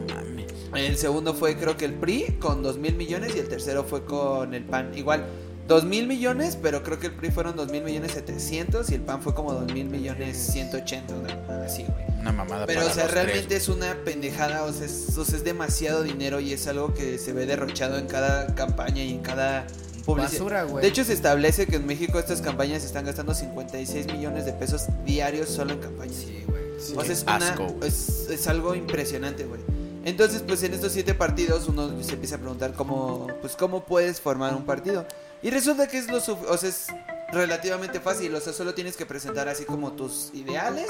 No 0.07 0.13
mames. 0.15 0.51
El 0.75 0.97
segundo 0.97 1.33
fue 1.33 1.55
creo 1.57 1.77
que 1.77 1.85
el 1.85 1.93
PRI 1.93 2.37
con 2.39 2.63
2 2.63 2.77
mil 2.77 2.95
millones 2.95 3.35
y 3.35 3.39
el 3.39 3.47
tercero 3.47 3.83
fue 3.83 4.03
con 4.05 4.53
el 4.53 4.63
PAN. 4.65 4.91
Igual, 4.95 5.23
2 5.67 5.83
mil 5.85 6.07
millones, 6.07 6.57
pero 6.61 6.81
creo 6.83 6.99
que 6.99 7.07
el 7.07 7.13
PRI 7.13 7.29
fueron 7.31 7.55
2 7.55 7.71
mil 7.71 7.83
millones 7.83 8.11
700 8.13 8.89
y 8.89 8.95
el 8.95 9.01
PAN 9.01 9.21
fue 9.21 9.33
como 9.35 9.53
2 9.53 9.71
mil 9.71 9.85
millones 9.89 10.35
180. 10.37 11.13
una- 11.13 11.63
Así, 11.63 11.83
güey. 11.83 12.03
Una 12.19 12.31
mamada 12.31 12.65
Pero, 12.65 12.79
para 12.81 12.91
o 12.91 12.93
sea, 12.95 13.03
los 13.03 13.13
realmente 13.13 13.47
tres. 13.47 13.63
es 13.63 13.69
una 13.69 13.95
pendejada, 14.05 14.63
o 14.63 14.71
sea, 14.73 14.85
es, 14.85 15.17
o 15.17 15.23
sea, 15.25 15.37
es 15.37 15.43
demasiado 15.43 16.03
dinero 16.03 16.39
y 16.39 16.53
es 16.53 16.67
algo 16.67 16.93
que 16.93 17.17
se 17.17 17.33
ve 17.33 17.45
derrochado 17.45 17.97
en 17.97 18.07
cada 18.07 18.53
campaña 18.55 19.03
y 19.03 19.11
en 19.11 19.19
cada 19.19 19.65
publicidad. 20.05 20.39
Basura, 20.39 20.63
güey. 20.63 20.81
De 20.81 20.87
hecho, 20.89 21.03
se 21.03 21.13
establece 21.13 21.65
que 21.67 21.77
en 21.77 21.85
México 21.85 22.19
estas 22.19 22.41
campañas 22.41 22.83
están 22.83 23.05
gastando 23.05 23.33
56 23.33 24.07
millones 24.07 24.45
de 24.45 24.53
pesos 24.53 24.83
diarios 25.05 25.49
solo 25.49 25.73
en 25.73 25.79
campañas. 25.79 26.15
Sí, 26.15 26.43
güey. 26.47 26.63
Sí. 26.79 26.93
O 26.97 27.03
sea, 27.03 27.13
es, 27.13 27.23
una- 27.23 27.55
es, 27.85 28.29
es 28.29 28.47
algo 28.47 28.75
impresionante, 28.75 29.45
güey. 29.45 29.61
Entonces, 30.05 30.43
pues 30.45 30.61
en 30.63 30.73
estos 30.73 30.91
siete 30.91 31.13
partidos 31.13 31.67
uno 31.69 32.03
se 32.03 32.13
empieza 32.13 32.35
a 32.35 32.39
preguntar 32.39 32.73
cómo, 32.73 33.27
pues, 33.41 33.55
cómo 33.55 33.85
puedes 33.85 34.19
formar 34.19 34.53
un 34.53 34.65
partido. 34.65 35.05
Y 35.41 35.49
resulta 35.49 35.87
que 35.87 35.97
es 35.97 36.07
lo 36.09 36.17
o 36.17 36.57
sea, 36.57 36.69
es 36.69 36.87
relativamente 37.31 37.99
fácil. 38.01 38.35
O 38.35 38.41
sea, 38.41 38.51
solo 38.53 38.73
tienes 38.73 38.97
que 38.97 39.05
presentar 39.05 39.47
así 39.47 39.63
como 39.63 39.93
tus 39.93 40.29
ideales, 40.33 40.87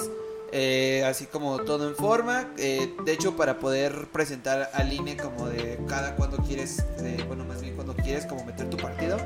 eh, 0.56 1.04
así 1.06 1.26
como 1.26 1.58
todo 1.60 1.90
en 1.90 1.96
forma. 1.96 2.48
eh, 2.58 2.94
de 3.04 3.12
hecho, 3.12 3.36
para 3.36 3.58
poder 3.60 4.08
presentar 4.14 4.70
al 4.74 4.94
INE 4.94 5.18
como 5.18 5.48
de 5.48 5.80
cada 5.88 6.16
cuando 6.16 6.38
quieres, 6.38 6.86
eh, 7.00 7.24
bueno, 7.28 7.44
más 7.44 7.62
bien 7.62 7.76
cuando 7.76 7.96
quieres 7.96 8.26
como 8.28 8.46
meter 8.46 8.70
tu 8.70 8.78
partido. 8.78 9.18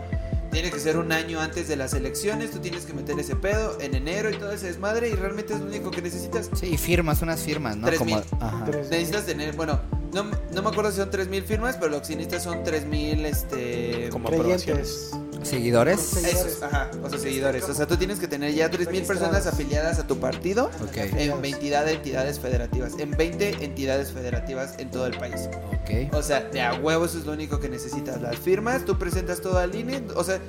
Tiene 0.52 0.72
que 0.72 0.80
ser 0.80 0.98
un 0.98 1.12
año 1.12 1.42
antes 1.42 1.68
de 1.68 1.76
las 1.76 1.94
elecciones, 1.94 2.52
tú 2.52 2.60
tienes 2.60 2.86
que 2.86 2.94
meter 2.94 3.20
ese 3.20 3.36
pedo 3.36 3.78
en 3.82 3.94
enero 3.94 4.32
y 4.32 4.38
todo 4.38 4.52
ese 4.52 4.68
desmadre 4.68 5.10
y 5.10 5.14
realmente 5.14 5.54
es 5.54 5.60
lo 5.60 5.68
único 5.68 5.92
que 5.92 6.02
necesitas. 6.02 6.50
Sí, 6.56 6.78
firmas, 6.78 7.22
unas 7.22 7.42
firmas, 7.42 7.76
¿no? 7.76 7.94
Como, 7.98 8.16
ajá. 8.40 8.66
Necesitas 8.90 9.26
tener, 9.26 9.54
bueno, 9.56 9.80
no, 10.24 10.32
no 10.54 10.62
me 10.62 10.70
acuerdo 10.70 10.92
si 10.92 10.98
son 10.98 11.10
3000 11.10 11.44
firmas, 11.44 11.78
pero 11.78 11.92
lo 11.92 12.00
que 12.00 12.08
sí 12.08 12.16
necesitas 12.16 12.44
son 12.44 12.64
3000 12.64 13.26
este 13.26 14.10
Como 14.12 14.30
Creyentes. 14.30 15.12
¿Seguidores? 15.44 16.18
esos, 16.18 16.62
ajá, 16.64 16.90
o 17.04 17.10
sea, 17.10 17.20
seguidores. 17.20 17.64
O 17.70 17.74
sea, 17.74 17.88
tú 17.88 17.96
tienes 17.96 18.20
que 18.20 18.28
tener 18.28 18.54
ya 18.54 18.70
3000 18.70 19.04
personas 19.04 19.46
afiliadas 19.46 20.00
a 20.00 20.08
tu 20.08 20.20
partido 20.20 20.72
en 20.96 21.42
22 21.42 21.86
de 21.86 21.94
entidades 21.94 22.40
federativas, 22.40 22.94
en 23.00 23.12
20 23.12 23.64
entidades 23.64 24.12
federativas 24.12 24.76
en 24.80 24.90
todo 24.90 25.06
el 25.06 25.16
país. 25.18 25.48
ok. 25.68 26.14
O 26.14 26.24
sea, 26.24 26.42
de 26.42 26.62
a 26.62 26.74
huevo 26.74 27.06
eso 27.06 27.20
es 27.20 27.26
lo 27.26 27.34
único 27.34 27.60
que 27.60 27.70
necesitas. 27.70 28.22
Las 28.22 28.38
firmas, 28.38 28.84
tú 28.84 28.98
presentas 28.98 29.40
todo 29.40 29.60
al 29.60 29.74
INE, 29.76 30.04
o 30.16 30.24
sea, 30.24 30.40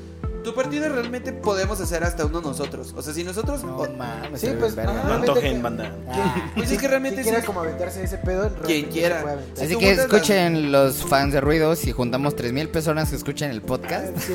tu 0.49 0.55
partido 0.55 0.89
realmente 0.89 1.33
podemos 1.33 1.79
hacer 1.81 2.03
hasta 2.05 2.25
uno 2.25 2.41
nosotros. 2.41 2.95
O 2.97 3.03
sea, 3.03 3.13
si 3.13 3.23
nosotros 3.23 3.63
No 3.65 3.77
o- 3.77 3.89
mames. 3.91 4.41
Sí, 4.41 4.49
pues, 4.59 4.75
verga. 4.75 5.05
No 5.05 5.15
antojen, 5.15 5.63
banda. 5.63 5.95
Ah. 6.09 6.51
Pues 6.57 6.71
es 6.71 6.79
que 6.79 6.89
realmente 6.89 7.21
Quien 7.23 7.35
quiera 7.35 7.45
como 7.47 7.61
aventarse 7.61 8.03
ese 8.03 8.17
pedo, 8.19 8.51
Quien 8.65 8.87
quiera. 8.87 9.25
Así 9.61 9.77
que 9.77 9.91
escuchen 9.93 10.73
los 10.73 11.05
fans 11.05 11.35
de 11.35 11.41
ruidos 11.43 11.87
y 11.87 11.93
juntamos 11.93 12.35
3000 12.35 12.71
personas 12.71 13.11
que 13.11 13.17
escuchen 13.17 13.51
el 13.51 13.61
podcast. 13.61 14.17
Sí. 14.19 14.35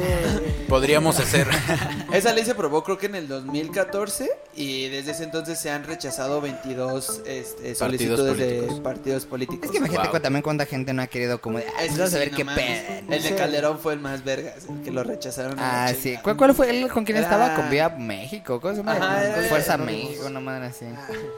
Podríamos 0.68 1.20
hacer. 1.20 1.48
Esa 2.14 2.32
ley 2.34 2.46
se 2.46 2.52
aprobó 2.52 2.84
creo 2.84 2.98
que 3.00 3.08
en 3.08 3.16
el 3.16 3.28
2014 3.28 4.30
y 4.56 4.90
desde 4.90 5.12
ese 5.12 5.24
entonces 5.24 5.60
se 5.60 5.72
han 5.72 5.84
rechazado 5.84 6.42
22 6.42 7.22
este, 7.26 7.74
solicitudes 7.76 8.38
de 8.38 8.82
partidos 8.84 9.26
políticos. 9.26 9.66
Es 9.66 9.72
que 9.72 9.78
imagínate 9.78 10.10
Wow. 10.10 10.20
también 10.20 10.44
cuánta 10.44 10.66
gente 10.66 10.94
no 10.94 11.02
ha 11.02 11.08
querido 11.08 11.42
como 11.42 11.58
de, 11.58 11.66
ah, 11.76 11.84
Es 11.84 11.94
que 11.94 11.98
vamos 12.00 12.14
a 12.14 12.18
sí, 12.18 12.20
ver 12.20 12.32
no 12.32 12.38
qué 12.38 12.46
pedo. 12.46 13.14
El 13.16 13.24
de. 13.24 13.36
Calderón 13.36 13.80
fue 13.80 13.94
el 13.94 14.00
más 14.00 14.24
vergas, 14.24 14.66
el 14.70 14.82
que 14.84 14.92
lo 14.92 15.04
rechazaron. 15.04 15.56
Ah. 15.58 15.92
Sí. 16.04 16.18
¿Cuál, 16.22 16.38
cuál 16.38 16.54
fue 16.54 16.70
él 16.70 16.90
con 16.92 17.04
quién 17.06 17.18
Era- 17.18 17.26
estaba? 17.28 17.56
Con 17.56 17.70
Viva 17.70 17.90
México. 17.90 18.60
¿Cómo 18.62 18.74
se 18.74 18.78
llama? 18.84 18.94
Ajá, 18.94 19.22
Fuerza 19.50 19.76
era- 19.76 19.84
México, 19.86 20.30
no 20.30 20.42
madre 20.42 20.68
así. 20.68 20.86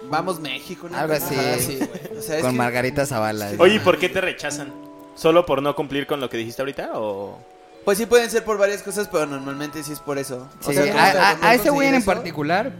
Vamos 0.09 0.39
México, 0.39 0.89
¿no? 0.89 0.97
Algo 0.97 1.13
así. 1.13 1.35
Ajá, 1.35 1.57
sí, 1.59 1.77
güey. 1.77 2.17
O 2.19 2.21
sea, 2.21 2.41
Con 2.41 2.51
que- 2.51 2.57
Margarita 2.57 3.05
Zavala. 3.05 3.51
Oye, 3.59 3.75
¿y 3.75 3.79
¿por 3.79 3.97
qué 3.99 4.09
te 4.09 4.19
rechazan? 4.21 4.73
¿Solo 5.15 5.45
por 5.45 5.61
no 5.61 5.75
cumplir 5.75 6.07
con 6.07 6.19
lo 6.19 6.29
que 6.29 6.37
dijiste 6.37 6.61
ahorita 6.61 6.91
o...? 6.95 7.37
Pues 7.85 7.97
sí 7.99 8.05
pueden 8.07 8.29
ser 8.31 8.43
por 8.43 8.57
varias 8.57 8.81
cosas, 8.81 9.07
pero 9.11 9.27
normalmente 9.27 9.83
sí 9.83 9.91
es 9.93 9.99
por 9.99 10.17
eso. 10.17 10.49
O 10.61 10.67
Sí, 10.69 10.73
sea, 10.73 11.35
a, 11.41 11.49
a- 11.49 11.53
ese 11.53 11.69
güey 11.69 11.87
en 11.93 12.03
particular, 12.03 12.71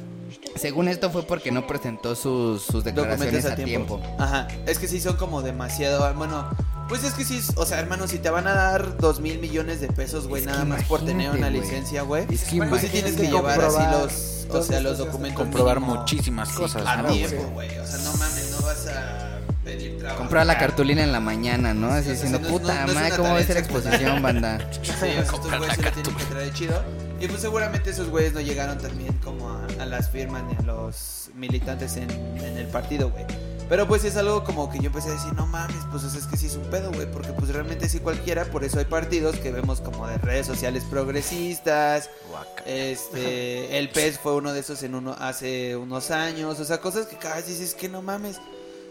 según 0.55 0.87
esto 0.87 1.11
fue 1.11 1.21
porque 1.23 1.51
no 1.51 1.67
presentó 1.67 2.15
sus, 2.15 2.63
sus 2.63 2.83
declaraciones 2.83 3.45
a 3.45 3.55
tiempo. 3.55 4.01
Ajá, 4.17 4.47
es 4.65 4.79
que 4.79 4.87
sí 4.87 4.99
son 4.99 5.15
como 5.15 5.43
demasiado, 5.43 6.11
bueno, 6.15 6.49
pues 6.89 7.03
es 7.03 7.13
que 7.13 7.23
sí, 7.25 7.41
o 7.55 7.65
sea, 7.65 7.79
hermano, 7.79 8.07
si 8.07 8.19
te 8.19 8.29
van 8.29 8.47
a 8.47 8.53
dar 8.53 8.97
dos 8.97 9.19
mil 9.19 9.39
millones 9.39 9.81
de 9.81 9.87
pesos, 9.87 10.27
güey, 10.27 10.45
nada 10.45 10.65
más 10.65 10.83
por 10.83 11.03
tener 11.03 11.31
una 11.31 11.49
licencia, 11.49 12.03
güey, 12.03 12.25
Es 12.29 12.43
que 12.43 12.61
pues 12.63 12.81
sí 12.81 12.89
tienes 12.89 13.13
que 13.15 13.27
llevar 13.27 13.59
así 13.61 13.79
los, 13.91 14.47
o 14.49 14.61
sea, 14.63 14.79
los 14.81 14.97
documentos 14.99 15.41
comprobar 15.41 15.79
mínimo 15.79 15.99
muchísimas 15.99 16.49
cosas. 16.49 16.85
a 16.85 16.97
¿no, 17.01 17.09
tiempo, 17.09 17.43
güey? 17.53 17.77
o 17.79 17.85
sea, 17.87 17.97
no 17.99 18.11
mames, 18.17 18.51
no 18.59 18.65
vas 18.65 18.87
a 18.87 19.39
pedir 19.63 19.97
trabajo. 19.97 20.19
Comprar 20.19 20.45
la 20.45 20.57
cartulina 20.59 21.03
en 21.03 21.11
la 21.11 21.19
mañana, 21.19 21.73
¿no? 21.73 21.87
Así 21.91 22.05
Sí, 22.05 22.11
diciendo, 22.11 22.37
sí, 22.37 22.43
no 22.43 22.49
puta 22.51 22.85
no- 22.85 22.93
madre, 22.93 23.15
¿cómo 23.17 23.29
va 23.33 23.39
a 23.39 23.43
ser 23.43 23.55
la 23.55 23.61
exposición, 23.61 24.21
banda? 24.21 24.59
Sí, 24.83 25.07
estos 25.17 25.39
güeyes 25.41 25.75
sí 25.75 25.81
lo 25.81 25.91
tienen 25.91 26.15
que 26.15 26.23
traer 26.25 26.53
chido. 26.53 26.83
Y 27.19 27.27
pues 27.27 27.41
seguramente 27.41 27.89
esos 27.89 28.09
güeyes 28.09 28.33
no 28.33 28.41
llegaron 28.41 28.77
también 28.77 29.13
como 29.23 29.49
a, 29.49 29.65
a 29.79 29.85
las 29.85 30.09
firmas 30.11 30.43
ni 30.43 30.55
a 30.55 30.61
los 30.61 31.29
militantes 31.33 31.95
en, 31.97 32.11
en 32.11 32.57
el 32.57 32.67
partido, 32.67 33.09
güey. 33.09 33.25
Pero 33.67 33.88
pues 33.88 34.03
es 34.03 34.15
algo 34.15 34.43
como 34.43 34.69
que 34.69 34.77
yo 34.77 34.88
empecé 34.88 35.10
a 35.10 35.13
decir, 35.13 35.34
no 35.34 35.48
mames, 35.48 35.84
pues 35.91 36.03
es 36.03 36.27
que 36.27 36.38
sí 36.38 36.45
es 36.45 36.55
un 36.55 36.69
pedo, 36.69 36.91
güey. 36.91 37.10
Porque 37.12 37.31
pues 37.34 37.51
realmente 37.51 37.89
sí 37.89 38.00
cualquiera, 38.00 38.45
por 38.45 38.63
eso 38.63 38.77
hay 38.77 38.86
partidos 38.86 39.38
que 39.38 39.51
vemos 39.51 39.81
como 39.81 40.07
de 40.07 40.17
redes 40.19 40.45
sociales 40.45 40.84
progresistas. 40.89 42.10
Guaca. 42.29 42.63
Este, 42.65 43.77
el 43.79 43.89
PES 43.89 44.19
fue 44.19 44.36
uno 44.36 44.53
de 44.53 44.60
esos 44.60 44.84
en 44.84 44.93
uno 44.93 45.15
hace 45.17 45.75
unos 45.75 46.12
años. 46.12 46.60
O 46.60 46.65
sea, 46.65 46.79
cosas 46.79 47.07
que 47.07 47.17
cada 47.17 47.38
vez 47.38 47.48
dices 47.48 47.74
que 47.74 47.89
no 47.89 48.03
mames. 48.03 48.38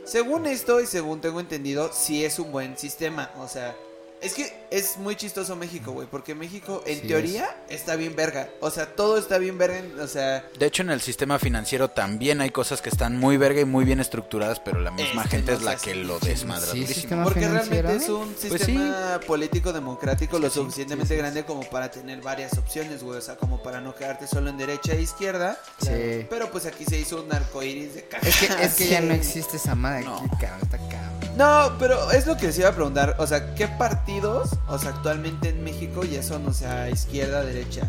Según 0.04 0.46
esto 0.46 0.80
y 0.80 0.86
según 0.86 1.20
tengo 1.20 1.40
entendido, 1.40 1.90
sí 1.92 2.24
es 2.24 2.38
un 2.40 2.50
buen 2.50 2.76
sistema. 2.76 3.30
O 3.38 3.46
sea, 3.46 3.76
es 4.24 4.34
que 4.34 4.66
es 4.70 4.96
muy 4.96 5.16
chistoso 5.16 5.54
México, 5.56 5.92
güey. 5.92 6.08
Porque 6.10 6.34
México, 6.34 6.82
en 6.86 7.00
Sí 7.00 7.08
teoría, 7.08 7.54
está 7.68 7.94
bien 7.96 8.16
verga. 8.16 8.48
O 8.60 8.70
sea, 8.70 8.86
todo 8.86 9.18
está 9.18 9.38
bien 9.38 9.58
verga. 9.58 9.82
O 10.02 10.06
sea, 10.06 10.44
De 10.58 10.66
hecho, 10.66 10.82
en 10.82 10.90
el 10.90 11.00
sistema 11.00 11.38
financiero 11.38 11.88
también 11.90 12.40
hay 12.40 12.50
cosas 12.50 12.80
que 12.80 12.88
están 12.88 13.18
muy 13.18 13.36
verga 13.36 13.60
y 13.60 13.64
muy 13.64 13.84
bien 13.84 14.00
estructuradas, 14.00 14.60
pero 14.60 14.80
la 14.80 14.90
misma 14.90 15.22
Este 15.24 15.36
gente 15.36 15.52
no 15.52 15.58
es 15.58 15.64
la 15.64 15.76
que 15.76 15.94
lo 15.94 16.18
desmadra. 16.18 16.72
Sí, 16.72 17.06
porque 17.22 17.40
financiero. 17.40 17.52
realmente 17.52 17.96
es 17.96 18.08
un 18.08 18.34
Pues 18.48 18.62
sistema 18.62 19.20
político 19.26 19.72
democrático 19.72 20.38
lo 20.38 20.46
Es 20.46 20.52
que 20.54 20.58
sí, 20.58 20.64
suficientemente 20.64 21.08
sí, 21.08 21.14
sí, 21.14 21.18
grande 21.18 21.44
como 21.44 21.62
para 21.68 21.90
tener 21.90 22.20
varias 22.22 22.56
opciones, 22.56 23.02
güey. 23.02 23.18
O 23.18 23.22
sea, 23.22 23.36
como 23.36 23.62
para 23.62 23.80
no 23.80 23.94
quedarte 23.94 24.26
solo 24.26 24.48
en 24.50 24.56
derecha 24.56 24.92
e 24.94 25.02
izquierda. 25.02 25.58
Sí. 25.80 26.26
Pero 26.30 26.50
pues 26.50 26.66
aquí 26.66 26.84
se 26.84 26.98
hizo 26.98 27.22
un 27.22 27.32
arcoíris 27.32 27.94
de 27.94 28.04
caja. 28.08 28.26
Es 28.26 28.36
que, 28.36 28.46
es 28.64 28.74
que 28.74 28.88
ya 28.88 29.00
no 29.00 29.12
existe 29.12 29.58
esa 29.58 29.74
madre 29.74 30.04
No. 30.04 30.16
aquí, 30.16 30.28
cabrón, 30.40 30.60
está 30.62 30.78
cabrón. 30.78 31.13
No, 31.36 31.72
pero 31.78 32.10
es 32.12 32.26
lo 32.26 32.36
que 32.36 32.46
les 32.46 32.58
iba 32.58 32.68
a 32.68 32.72
preguntar. 32.72 33.16
O 33.18 33.26
sea, 33.26 33.54
¿qué 33.54 33.66
partidos, 33.66 34.50
o 34.68 34.78
sea, 34.78 34.90
actualmente 34.90 35.48
en 35.48 35.64
México 35.64 36.04
ya 36.04 36.22
son, 36.22 36.46
o 36.46 36.52
sea, 36.52 36.88
izquierda, 36.90 37.42
derecha? 37.44 37.88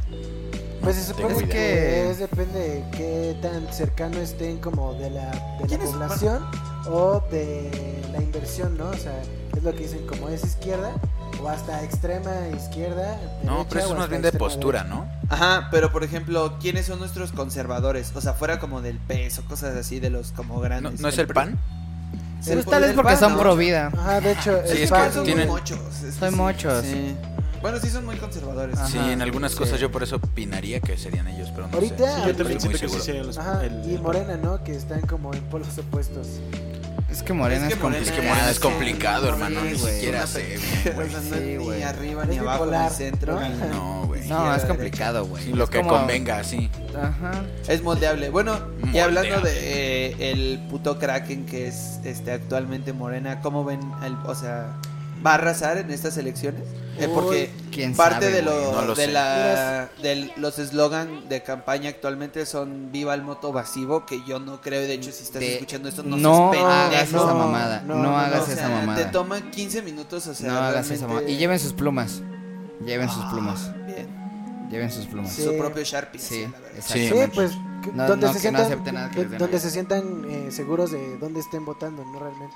Pues 0.81 0.97
se 0.97 1.05
supone 1.05 1.47
que 1.47 2.09
es 2.11 2.19
depende 2.19 2.59
de 2.59 2.85
qué 2.91 3.37
tan 3.41 3.71
cercano 3.73 4.19
estén 4.19 4.57
como 4.59 4.93
de 4.93 5.09
la, 5.09 5.31
de 5.31 5.59
la 5.61 5.67
¿Quién 5.67 5.81
es? 5.81 5.89
población 5.89 6.45
o 6.87 7.23
de 7.31 8.03
la 8.11 8.21
inversión, 8.21 8.77
¿no? 8.77 8.89
O 8.89 8.93
sea, 8.97 9.19
es 9.55 9.63
lo 9.63 9.71
que 9.73 9.79
dicen 9.79 10.05
como 10.05 10.29
es 10.29 10.43
izquierda 10.43 10.93
o 11.41 11.49
hasta 11.49 11.83
extrema 11.83 12.31
izquierda. 12.55 13.19
No, 13.43 13.65
pero 13.67 13.81
eso 13.81 13.93
es 13.93 13.99
más 13.99 14.09
bien 14.09 14.21
de 14.21 14.31
postura, 14.33 14.83
derecha. 14.83 14.95
¿no? 14.95 15.33
Ajá, 15.33 15.69
pero 15.71 15.91
por 15.91 16.03
ejemplo, 16.03 16.57
¿quiénes 16.59 16.85
son 16.85 16.99
nuestros 16.99 17.31
conservadores? 17.31 18.11
O 18.15 18.21
sea, 18.21 18.33
fuera 18.33 18.59
como 18.59 18.81
del 18.81 18.99
peso, 18.99 19.43
cosas 19.47 19.75
así 19.75 19.99
de 19.99 20.11
los 20.11 20.33
como 20.33 20.55
¿No, 20.55 20.59
grandes. 20.61 20.99
no 21.01 21.07
es 21.07 21.17
el 21.17 21.27
PAN? 21.27 21.59
Sí, 22.45 22.53
Pues 22.53 22.65
tal 22.65 22.81
vez 22.83 22.93
porque 22.93 23.09
PAN, 23.09 23.19
son 23.19 23.33
¿no? 23.33 23.39
pro 23.39 23.55
vida. 23.55 23.91
Ajá, 23.97 24.21
de 24.21 24.31
hecho, 24.33 24.61
Sí, 24.65 24.71
el 24.73 24.83
es 24.83 24.89
PAN 24.91 25.07
que 25.07 25.13
son 25.13 25.23
muy 25.23 25.25
tienen- 25.33 25.47
mochos. 25.47 25.79
es 25.79 26.13
que 26.13 26.19
Son 26.19 26.29
sí. 26.29 26.35
mochos. 26.35 26.85
Sí. 26.85 27.15
Bueno, 27.61 27.79
sí 27.79 27.89
son 27.89 28.05
muy 28.05 28.17
conservadores. 28.17 28.77
Ajá. 28.77 28.87
Sí, 28.87 28.99
en 28.99 29.21
algunas 29.23 29.53
sí. 29.53 29.57
cosas 29.57 29.79
yo 29.79 29.91
por 29.91 30.03
eso 30.03 30.17
opinaría 30.17 30.79
que 30.79 30.95
serían 30.97 31.27
ellos, 31.27 31.49
pero 31.55 31.67
no 31.67 31.73
Ahorita- 31.73 31.97
sé. 31.97 32.03
Sí, 32.03 32.11
Yo 32.11 32.17
estoy 32.17 32.33
también 32.35 32.59
siento 32.61 32.79
que 32.79 32.89
sí 32.89 32.99
serían 32.99 33.25
los... 33.25 33.37
Ajá, 33.39 33.65
el- 33.65 33.91
y 33.91 33.97
Morena, 33.97 34.37
¿no? 34.37 34.63
Que 34.63 34.75
están 34.75 35.01
como 35.01 35.33
en 35.33 35.41
polos 35.45 35.75
opuestos. 35.79 36.27
Es 37.15 37.23
que 37.23 37.33
Morena 37.33 37.67
Es 37.67 37.71
es, 37.73 37.77
que 37.77 37.83
Morena 37.83 38.01
Es 38.01 38.09
que 38.11 38.15
complicado. 38.17 38.33
Morena 38.35 38.51
es 38.51 38.59
complicado, 38.59 39.29
hermano. 39.29 39.61
Sí, 39.61 39.67
Ni 39.71 39.77
siquiera 39.77 40.27
sé 40.27 40.59
güey. 40.93 41.09
Sí, 41.09 41.57
ni 41.77 41.83
arriba 41.83 42.25
ni 42.25 42.37
abajo 42.37 42.65
ni 42.65 42.89
centro. 42.89 43.39
¿no? 43.71 44.03
güey. 44.05 44.27
No, 44.27 44.53
es 44.53 44.63
complicado, 44.65 45.25
güey. 45.25 45.49
Es 45.49 45.55
lo 45.55 45.67
que 45.69 45.77
como- 45.77 45.91
convenga, 45.91 46.43
sí. 46.43 46.69
Ajá. 46.93 47.43
Es 47.67 47.81
moldeable. 47.83 48.29
Bueno, 48.29 48.59
y 48.91 48.97
hablando 48.99 49.39
de 49.41 50.07
eh, 50.09 50.31
el 50.31 50.59
puto 50.69 50.99
Kraken 50.99 51.45
que 51.45 51.67
es 51.67 51.99
este 52.03 52.31
actualmente 52.31 52.91
Morena, 52.91 53.39
¿cómo 53.41 53.63
ven? 53.63 53.79
El, 54.05 54.15
o 54.25 54.35
sea, 54.35 54.73
¿va 55.25 55.31
a 55.31 55.35
arrasar 55.35 55.77
en 55.77 55.91
estas 55.91 56.17
elecciones? 56.17 56.61
Eh, 56.97 57.09
porque 57.13 57.49
quién 57.73 57.93
parte 57.93 58.27
sabe, 58.27 58.35
de, 58.37 58.41
lo. 58.41 58.71
No 58.71 58.81
lo 58.83 58.95
de 58.95 59.07
la 59.07 59.89
de 60.01 60.31
los 60.37 60.59
eslogan 60.59 61.27
de 61.27 61.43
campaña 61.43 61.89
actualmente 61.89 62.45
son 62.45 62.91
viva 62.93 63.13
el 63.13 63.21
moto 63.21 63.51
vasivo, 63.51 64.05
que 64.05 64.23
yo 64.25 64.39
no 64.39 64.61
creo, 64.61 64.81
y 64.83 64.87
de 64.87 64.93
hecho 64.93 65.11
si 65.11 65.23
estás 65.23 65.41
De- 65.41 65.55
escuchando 65.55 65.89
esto 65.89 66.03
no, 66.03 66.15
no 66.15 66.51
hagas 66.53 67.01
pendejo. 67.03 67.25
esa 67.25 67.33
no, 67.33 67.39
mamada. 67.39 67.81
No, 67.81 67.95
no, 67.95 68.03
no, 68.03 68.17
hagas 68.17 68.43
O 68.43 68.45
sea, 68.45 68.53
esa 68.55 68.69
mamada. 68.69 68.95
Te 69.03 69.11
toma 69.11 69.41
15 69.51 69.81
minutos, 69.81 70.25
o 70.27 70.33
sea, 70.33 70.49
no 70.49 70.57
hagas 70.59 70.89
esa 70.89 71.07
mamada. 71.07 71.27
Y 71.29 71.35
lleven 71.35 71.59
sus 71.59 71.73
plumas. 71.73 72.21
Lleven 72.85 73.09
sus 73.09 73.23
Ah, 73.23 73.29
plumas. 73.31 73.71
Bien. 73.85 74.07
Lleven 74.69 74.89
sus 74.91 75.05
plumas. 75.05 75.31
Sí. 75.33 75.43
Su 75.43 75.57
propio 75.57 75.83
Sharpie. 75.83 76.19
Sí, 76.21 76.43
la. 76.43 76.49
Sí. 76.81 76.93
Sí, 76.93 76.99
exactamente. 76.99 77.35
pues 77.35 77.51
No, 77.93 78.07
donde 78.07 78.27
no, 78.27 78.33
se 78.33 78.41
que 78.41 78.51
no 78.51 78.59
sientan 78.59 78.65
acepten 78.65 78.93
nada 78.95 79.11
que 79.11 79.25
donde 79.25 79.59
se 79.59 79.69
sientan 79.71 80.25
eh, 80.29 80.47
seguros 80.51 80.91
de 80.91 81.17
dónde 81.17 81.39
estén 81.39 81.65
votando, 81.65 82.03
no 82.05 82.19
realmente. 82.19 82.55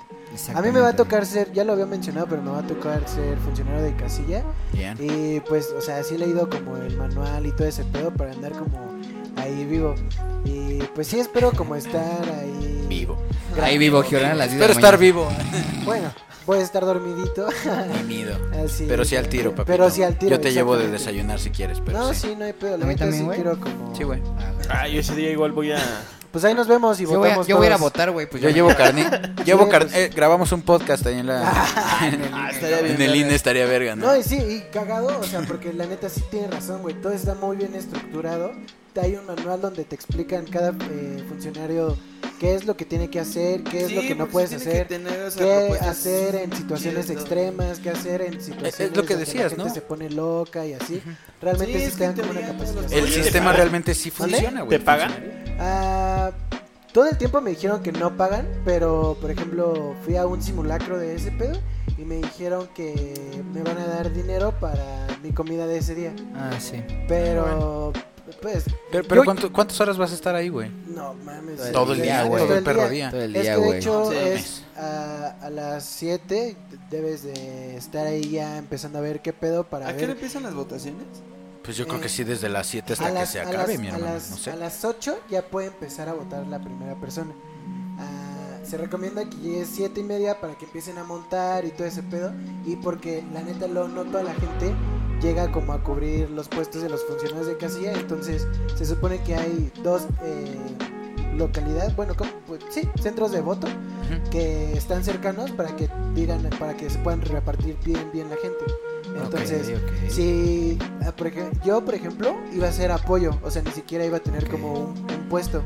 A 0.54 0.62
mí 0.62 0.70
me 0.70 0.80
va 0.80 0.88
a 0.88 0.96
tocar 0.96 1.26
ser, 1.26 1.52
ya 1.52 1.64
lo 1.64 1.72
había 1.72 1.86
mencionado, 1.86 2.26
pero 2.28 2.42
me 2.42 2.50
va 2.50 2.60
a 2.60 2.66
tocar 2.66 3.06
ser 3.08 3.38
funcionario 3.38 3.82
de 3.82 3.94
casilla 3.94 4.44
Bien. 4.72 4.96
y 5.00 5.40
pues, 5.40 5.70
o 5.76 5.80
sea, 5.80 6.02
sí 6.02 6.14
he 6.14 6.18
leído 6.18 6.48
como 6.48 6.76
el 6.76 6.96
manual 6.96 7.46
y 7.46 7.52
todo 7.52 7.66
ese 7.66 7.84
pedo 7.84 8.10
para 8.12 8.32
andar 8.32 8.52
como 8.52 8.78
ahí 9.36 9.64
vivo. 9.64 9.94
Y 10.44 10.78
pues 10.94 11.08
sí 11.08 11.18
espero 11.18 11.52
como 11.52 11.76
estar 11.76 12.28
ahí 12.40 12.86
Vivo. 12.88 13.16
Ahí 13.62 13.78
vivo, 13.78 14.02
Giorana, 14.02 14.34
las 14.34 14.52
Espero 14.52 14.72
estar 14.72 14.98
vivo. 14.98 15.28
Bueno, 15.84 16.10
voy 16.46 16.58
a 16.58 16.62
estar 16.62 16.84
dormidito. 16.84 17.48
Mimido. 17.98 18.36
así, 18.64 18.86
Pero 18.88 19.04
sí 19.04 19.16
al 19.16 19.28
tiro, 19.28 19.50
papito. 19.50 19.64
Pero 19.66 19.90
sí 19.90 20.02
al 20.02 20.18
tiro. 20.18 20.30
Yo 20.36 20.40
te 20.40 20.52
llevo 20.52 20.76
de 20.76 20.88
desayunar 20.88 21.38
si 21.40 21.50
quieres, 21.50 21.78
pero 21.84 21.98
No, 21.98 22.14
sí. 22.14 22.28
sí, 22.28 22.34
no 22.36 22.44
hay 22.44 22.52
pedo. 22.52 22.76
La 22.76 22.84
¿A 22.84 22.88
mí 22.88 22.94
neta 22.94 23.04
también, 23.04 23.20
sí 23.22 23.26
güey? 23.26 23.36
quiero 23.40 23.60
como. 23.60 23.94
Sí, 23.96 24.02
güey. 24.04 24.20
Ah, 24.68 24.86
yo 24.88 25.00
ese 25.00 25.14
día 25.16 25.30
igual 25.30 25.52
voy 25.52 25.72
a. 25.72 25.78
Pues 26.30 26.44
ahí 26.44 26.54
nos 26.54 26.68
vemos 26.68 27.00
y 27.00 27.04
Yo 27.04 27.08
voy, 27.08 27.16
a, 27.16 27.20
votamos 27.30 27.46
yo 27.48 27.56
voy 27.56 27.64
a 27.64 27.66
ir 27.70 27.72
a 27.72 27.76
todos. 27.76 27.90
votar, 27.92 28.10
güey. 28.12 28.30
Pues 28.30 28.40
Yo 28.40 28.50
llevo 28.50 28.68
carne. 28.76 29.04
Llevo 29.44 29.64
Sí, 29.64 29.70
carne. 29.70 29.90
pues. 29.90 29.96
eh, 30.04 30.10
grabamos 30.14 30.52
un 30.52 30.62
podcast 30.62 31.04
ahí 31.06 31.18
en 31.18 31.26
la. 31.26 31.42
Ah, 31.44 32.50
estaría 32.52 32.82
bien 32.82 32.94
en 32.96 33.02
el. 33.02 33.16
INE 33.16 33.34
estaría 33.34 33.66
verga, 33.66 33.96
¿no? 33.96 34.06
No, 34.06 34.16
y 34.16 34.22
sí, 34.22 34.36
y 34.36 34.60
cagado, 34.72 35.18
o 35.18 35.24
sea, 35.24 35.40
porque 35.40 35.72
la 35.72 35.86
neta 35.86 36.08
sí 36.08 36.22
tiene 36.30 36.46
razón, 36.48 36.82
güey. 36.82 36.94
Todo 37.00 37.12
está 37.12 37.34
muy 37.34 37.56
bien 37.56 37.74
estructurado. 37.74 38.52
Hay 38.96 39.14
un 39.14 39.26
manual 39.26 39.60
donde 39.60 39.84
te 39.84 39.94
explican 39.94 40.46
cada 40.46 40.70
eh, 40.70 41.24
funcionario 41.28 41.96
qué 42.40 42.54
es 42.54 42.64
lo 42.64 42.76
que 42.76 42.84
tiene 42.84 43.10
que 43.10 43.20
hacer, 43.20 43.62
qué 43.62 43.82
es 43.82 43.88
Sí, 43.88 43.94
lo 43.94 44.00
que 44.00 44.14
no 44.14 44.26
puedes 44.26 44.52
hacer, 44.52 44.88
qué 44.88 45.78
hacer 45.80 46.34
en 46.36 46.52
situaciones 46.56 47.10
extremas, 47.10 47.78
qué 47.78 47.90
hacer 47.90 48.22
en 48.22 48.40
situaciones 48.40 48.96
lo 48.96 49.04
que 49.04 49.16
decías, 49.16 49.44
la 49.44 49.48
gente 49.50 49.64
¿no? 49.64 49.74
se 49.74 49.80
pone 49.82 50.10
loca 50.10 50.66
y 50.66 50.72
así. 50.72 51.02
Realmente 51.40 51.74
Sí, 51.74 51.78
sí, 51.80 51.84
es 51.84 51.92
te 51.92 51.98
que 51.98 52.04
dan 52.06 52.14
en 52.18 52.26
como 52.26 52.30
una 52.38 52.46
capacidad. 52.48 52.92
El 52.92 53.04
Oye, 53.04 53.14
¿te 53.14 53.22
sistema 53.22 53.52
realmente 53.52 53.94
sí 53.94 54.10
funciona, 54.10 54.62
güey. 54.62 54.78
¿Te 54.78 54.84
pagan? 54.84 55.12
Ah, 55.58 56.30
todo 56.92 57.08
el 57.08 57.16
tiempo 57.18 57.40
me 57.40 57.50
dijeron 57.50 57.82
que 57.82 57.92
no 57.92 58.16
pagan, 58.16 58.48
pero 58.64 59.16
por 59.20 59.30
ejemplo 59.30 59.94
fui 60.04 60.16
a 60.16 60.26
un 60.26 60.42
simulacro 60.42 60.98
de 60.98 61.14
ese 61.14 61.30
pedo 61.32 61.60
y 61.98 62.04
me 62.04 62.16
dijeron 62.16 62.68
que 62.74 63.14
me 63.52 63.62
van 63.62 63.76
a 63.78 63.86
dar 63.86 64.12
dinero 64.12 64.54
para 64.58 65.06
mi 65.22 65.32
comida 65.32 65.66
de 65.66 65.78
ese 65.78 65.94
día. 65.94 66.12
Ah, 66.34 66.52
sí. 66.58 66.82
Pero, 67.06 67.92
pues, 68.40 68.64
Pero, 68.90 69.04
pero 69.08 69.20
Yo- 69.22 69.24
¿cuánto- 69.24 69.52
¿cuántas 69.52 69.80
horas 69.80 69.96
vas 69.98 70.10
a 70.12 70.14
estar 70.14 70.34
ahí, 70.34 70.48
güey? 70.48 70.70
no 70.88 71.14
mames. 71.14 71.72
Todo 71.72 71.92
el 71.92 72.02
día, 72.02 72.24
güey. 72.24 72.44
Todo 72.44 72.56
el 72.56 72.64
perro 72.64 72.88
día. 72.88 73.10
Todo 73.10 73.22
el 73.22 73.36
Es 73.36 73.42
día, 73.42 73.54
que 73.54 73.60
de 73.60 73.66
güey. 73.66 73.78
hecho 73.78 74.10
Sí. 74.10 74.16
es 74.16 74.62
a, 74.76 75.36
a 75.42 75.50
las 75.50 75.84
7 75.84 76.56
debes 76.90 77.22
de 77.22 77.76
estar 77.76 78.06
ahí 78.06 78.30
ya 78.30 78.56
empezando 78.58 78.98
a 78.98 79.00
ver 79.02 79.20
qué 79.20 79.32
pedo 79.32 79.64
para 79.64 79.86
¿A 79.86 79.90
qué 79.90 79.98
hora 79.98 80.06
ver. 80.08 80.16
empiezan 80.16 80.42
las 80.42 80.54
votaciones? 80.54 81.04
Pues 81.62 81.76
yo 81.76 81.86
creo 81.86 81.98
Eh, 81.98 82.02
que 82.02 82.08
sí, 82.08 82.24
desde 82.24 82.48
las 82.48 82.66
7 82.66 82.92
A 82.92 82.94
hasta 82.94 83.06
que 83.08 83.12
las, 83.14 83.30
se 83.30 83.40
a 83.40 83.42
acabe, 83.48 83.74
las- 83.74 83.80
mi 83.80 83.88
a 83.88 83.94
hermano. 83.94 84.14
las- 84.14 84.30
No 84.30 84.36
sé. 84.38 84.50
a 84.50 84.56
las 84.56 84.84
8 84.84 85.18
ya 85.30 85.42
puede 85.42 85.66
empezar 85.68 86.08
a 86.08 86.14
votar 86.14 86.46
la 86.46 86.58
primera 86.58 86.94
persona. 86.96 87.32
Ah, 87.98 88.58
se 88.64 88.76
recomienda 88.78 89.28
que 89.28 89.36
llegues 89.36 89.68
7 89.72 90.00
y 90.00 90.04
media 90.04 90.40
para 90.40 90.56
que 90.56 90.64
empiecen 90.64 90.96
a 90.98 91.04
montar 91.04 91.64
y 91.64 91.70
todo 91.70 91.86
ese 91.86 92.02
pedo. 92.02 92.32
Y 92.66 92.76
porque 92.76 93.22
la 93.32 93.42
neta 93.42 93.66
lo 93.66 93.88
no 93.88 94.04
toda 94.04 94.22
la 94.22 94.32
gente 94.34 94.72
llega 95.20 95.50
como 95.52 95.72
a 95.72 95.82
cubrir 95.82 96.30
los 96.30 96.48
puestos 96.48 96.82
de 96.82 96.88
los 96.88 97.04
funcionarios 97.04 97.46
de 97.46 97.56
casilla. 97.56 97.92
Entonces 97.92 98.46
se 98.76 98.84
supone 98.84 99.22
que 99.22 99.34
hay 99.36 99.70
dos 99.82 100.06
eh, 100.24 100.56
localidades, 101.36 101.94
bueno, 101.96 102.14
¿cómo? 102.16 102.30
Pues, 102.46 102.60
sí, 102.70 102.88
centros 103.00 103.32
de 103.32 103.40
voto 103.40 103.66
que 104.30 104.72
están 104.72 105.04
cercanos 105.04 105.50
para 105.52 105.74
que 105.76 105.88
digan, 106.14 106.42
para 106.58 106.76
que 106.76 106.90
se 106.90 106.98
puedan 106.98 107.20
repartir 107.22 107.76
bien, 107.84 108.10
bien 108.12 108.28
la 108.28 108.36
gente. 108.36 108.64
Entonces, 109.22 109.72
si 110.08 110.78
ah, 111.04 111.12
por 111.16 111.28
ej- 111.28 111.50
yo, 111.64 111.84
por 111.84 111.94
ejemplo, 111.94 112.36
iba 112.52 112.68
a 112.68 112.72
ser 112.72 112.90
apoyo, 112.92 113.38
o 113.42 113.50
sea, 113.50 113.62
ni 113.62 113.70
siquiera 113.70 114.04
iba 114.04 114.16
a 114.18 114.20
tener 114.20 114.48
como 114.48 114.72
un, 114.72 114.88
un 114.98 115.28
puesto. 115.28 115.62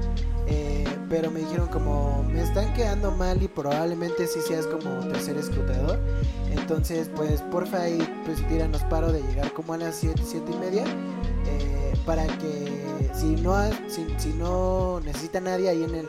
Eh, 0.47 0.85
pero 1.14 1.31
me 1.31 1.38
dijeron 1.38 1.68
como, 1.68 2.24
me 2.24 2.42
están 2.42 2.74
quedando 2.74 3.12
mal 3.12 3.40
y 3.40 3.46
probablemente 3.46 4.27
sí 4.27 4.40
seas 4.40 4.66
como 4.66 4.98
tercer 5.07 5.37
escrutador. 5.37 6.00
Entonces, 6.50 7.09
pues, 7.14 7.40
porfa, 7.40 7.83
ahí, 7.83 7.98
pues, 8.24 8.44
tíranos 8.48 8.83
paro 8.90 9.12
de 9.12 9.22
llegar 9.22 9.53
como 9.53 9.74
a 9.74 9.77
las 9.77 9.94
7, 9.94 10.20
7 10.27 10.50
y 10.50 10.57
media. 10.57 10.83
eh, 11.46 11.94
para 12.05 12.27
que 12.27 13.09
si 13.14 13.37
no, 13.37 13.55
si, 13.87 14.31
no 14.31 15.00
necesita 15.05 15.40
nadie 15.40 15.68
ahí 15.68 15.85
en, 15.85 15.94
el, 15.94 16.09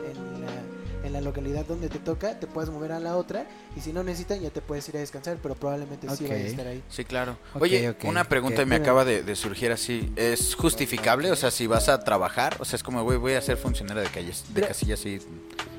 la, 1.15 1.21
localidad 1.21 1.65
donde 1.65 1.89
te 1.89 1.99
toca, 1.99 2.39
te 2.39 2.47
puedes 2.47 2.69
mover 2.69 2.91
a 2.91 2.99
la 2.99 3.17
otra. 3.17 3.45
Y 3.75 3.81
si 3.81 3.93
no 3.93 4.03
necesitan, 4.03 4.39
ya 4.41 4.49
te 4.49 4.61
puedes 4.61 4.87
ir 4.89 4.97
a 4.97 4.99
descansar, 4.99 5.37
pero 5.41 5.55
probablemente 5.55 6.07
sí 6.09 6.23
Ok. 6.25 6.29
vayas 6.29 6.45
a 6.45 6.49
estar 6.49 6.67
ahí. 6.67 6.83
Sí, 6.89 7.05
claro. 7.05 7.37
Oye, 7.53 7.95
una 8.03 8.23
pregunta 8.23 8.65
me 8.65 8.75
acaba 8.75 9.05
de, 9.05 9.23
de 9.23 9.35
surgir 9.35 9.71
así. 9.71 10.11
¿Es 10.15 10.55
justificable? 10.55 11.31
O 11.31 11.35
sea, 11.35 11.51
si 11.51 11.67
vas 11.67 11.89
a 11.89 11.99
trabajar, 12.03 12.57
o 12.59 12.65
sea, 12.65 12.77
es 12.77 12.83
como, 12.83 13.03
güey, 13.03 13.17
voy 13.17 13.33
a 13.33 13.41
ser 13.41 13.57
funcionario 13.57 14.03
de 14.03 14.09
calles, 14.09 14.45
de 14.53 14.61
casillas 14.61 15.05
y... 15.05 15.19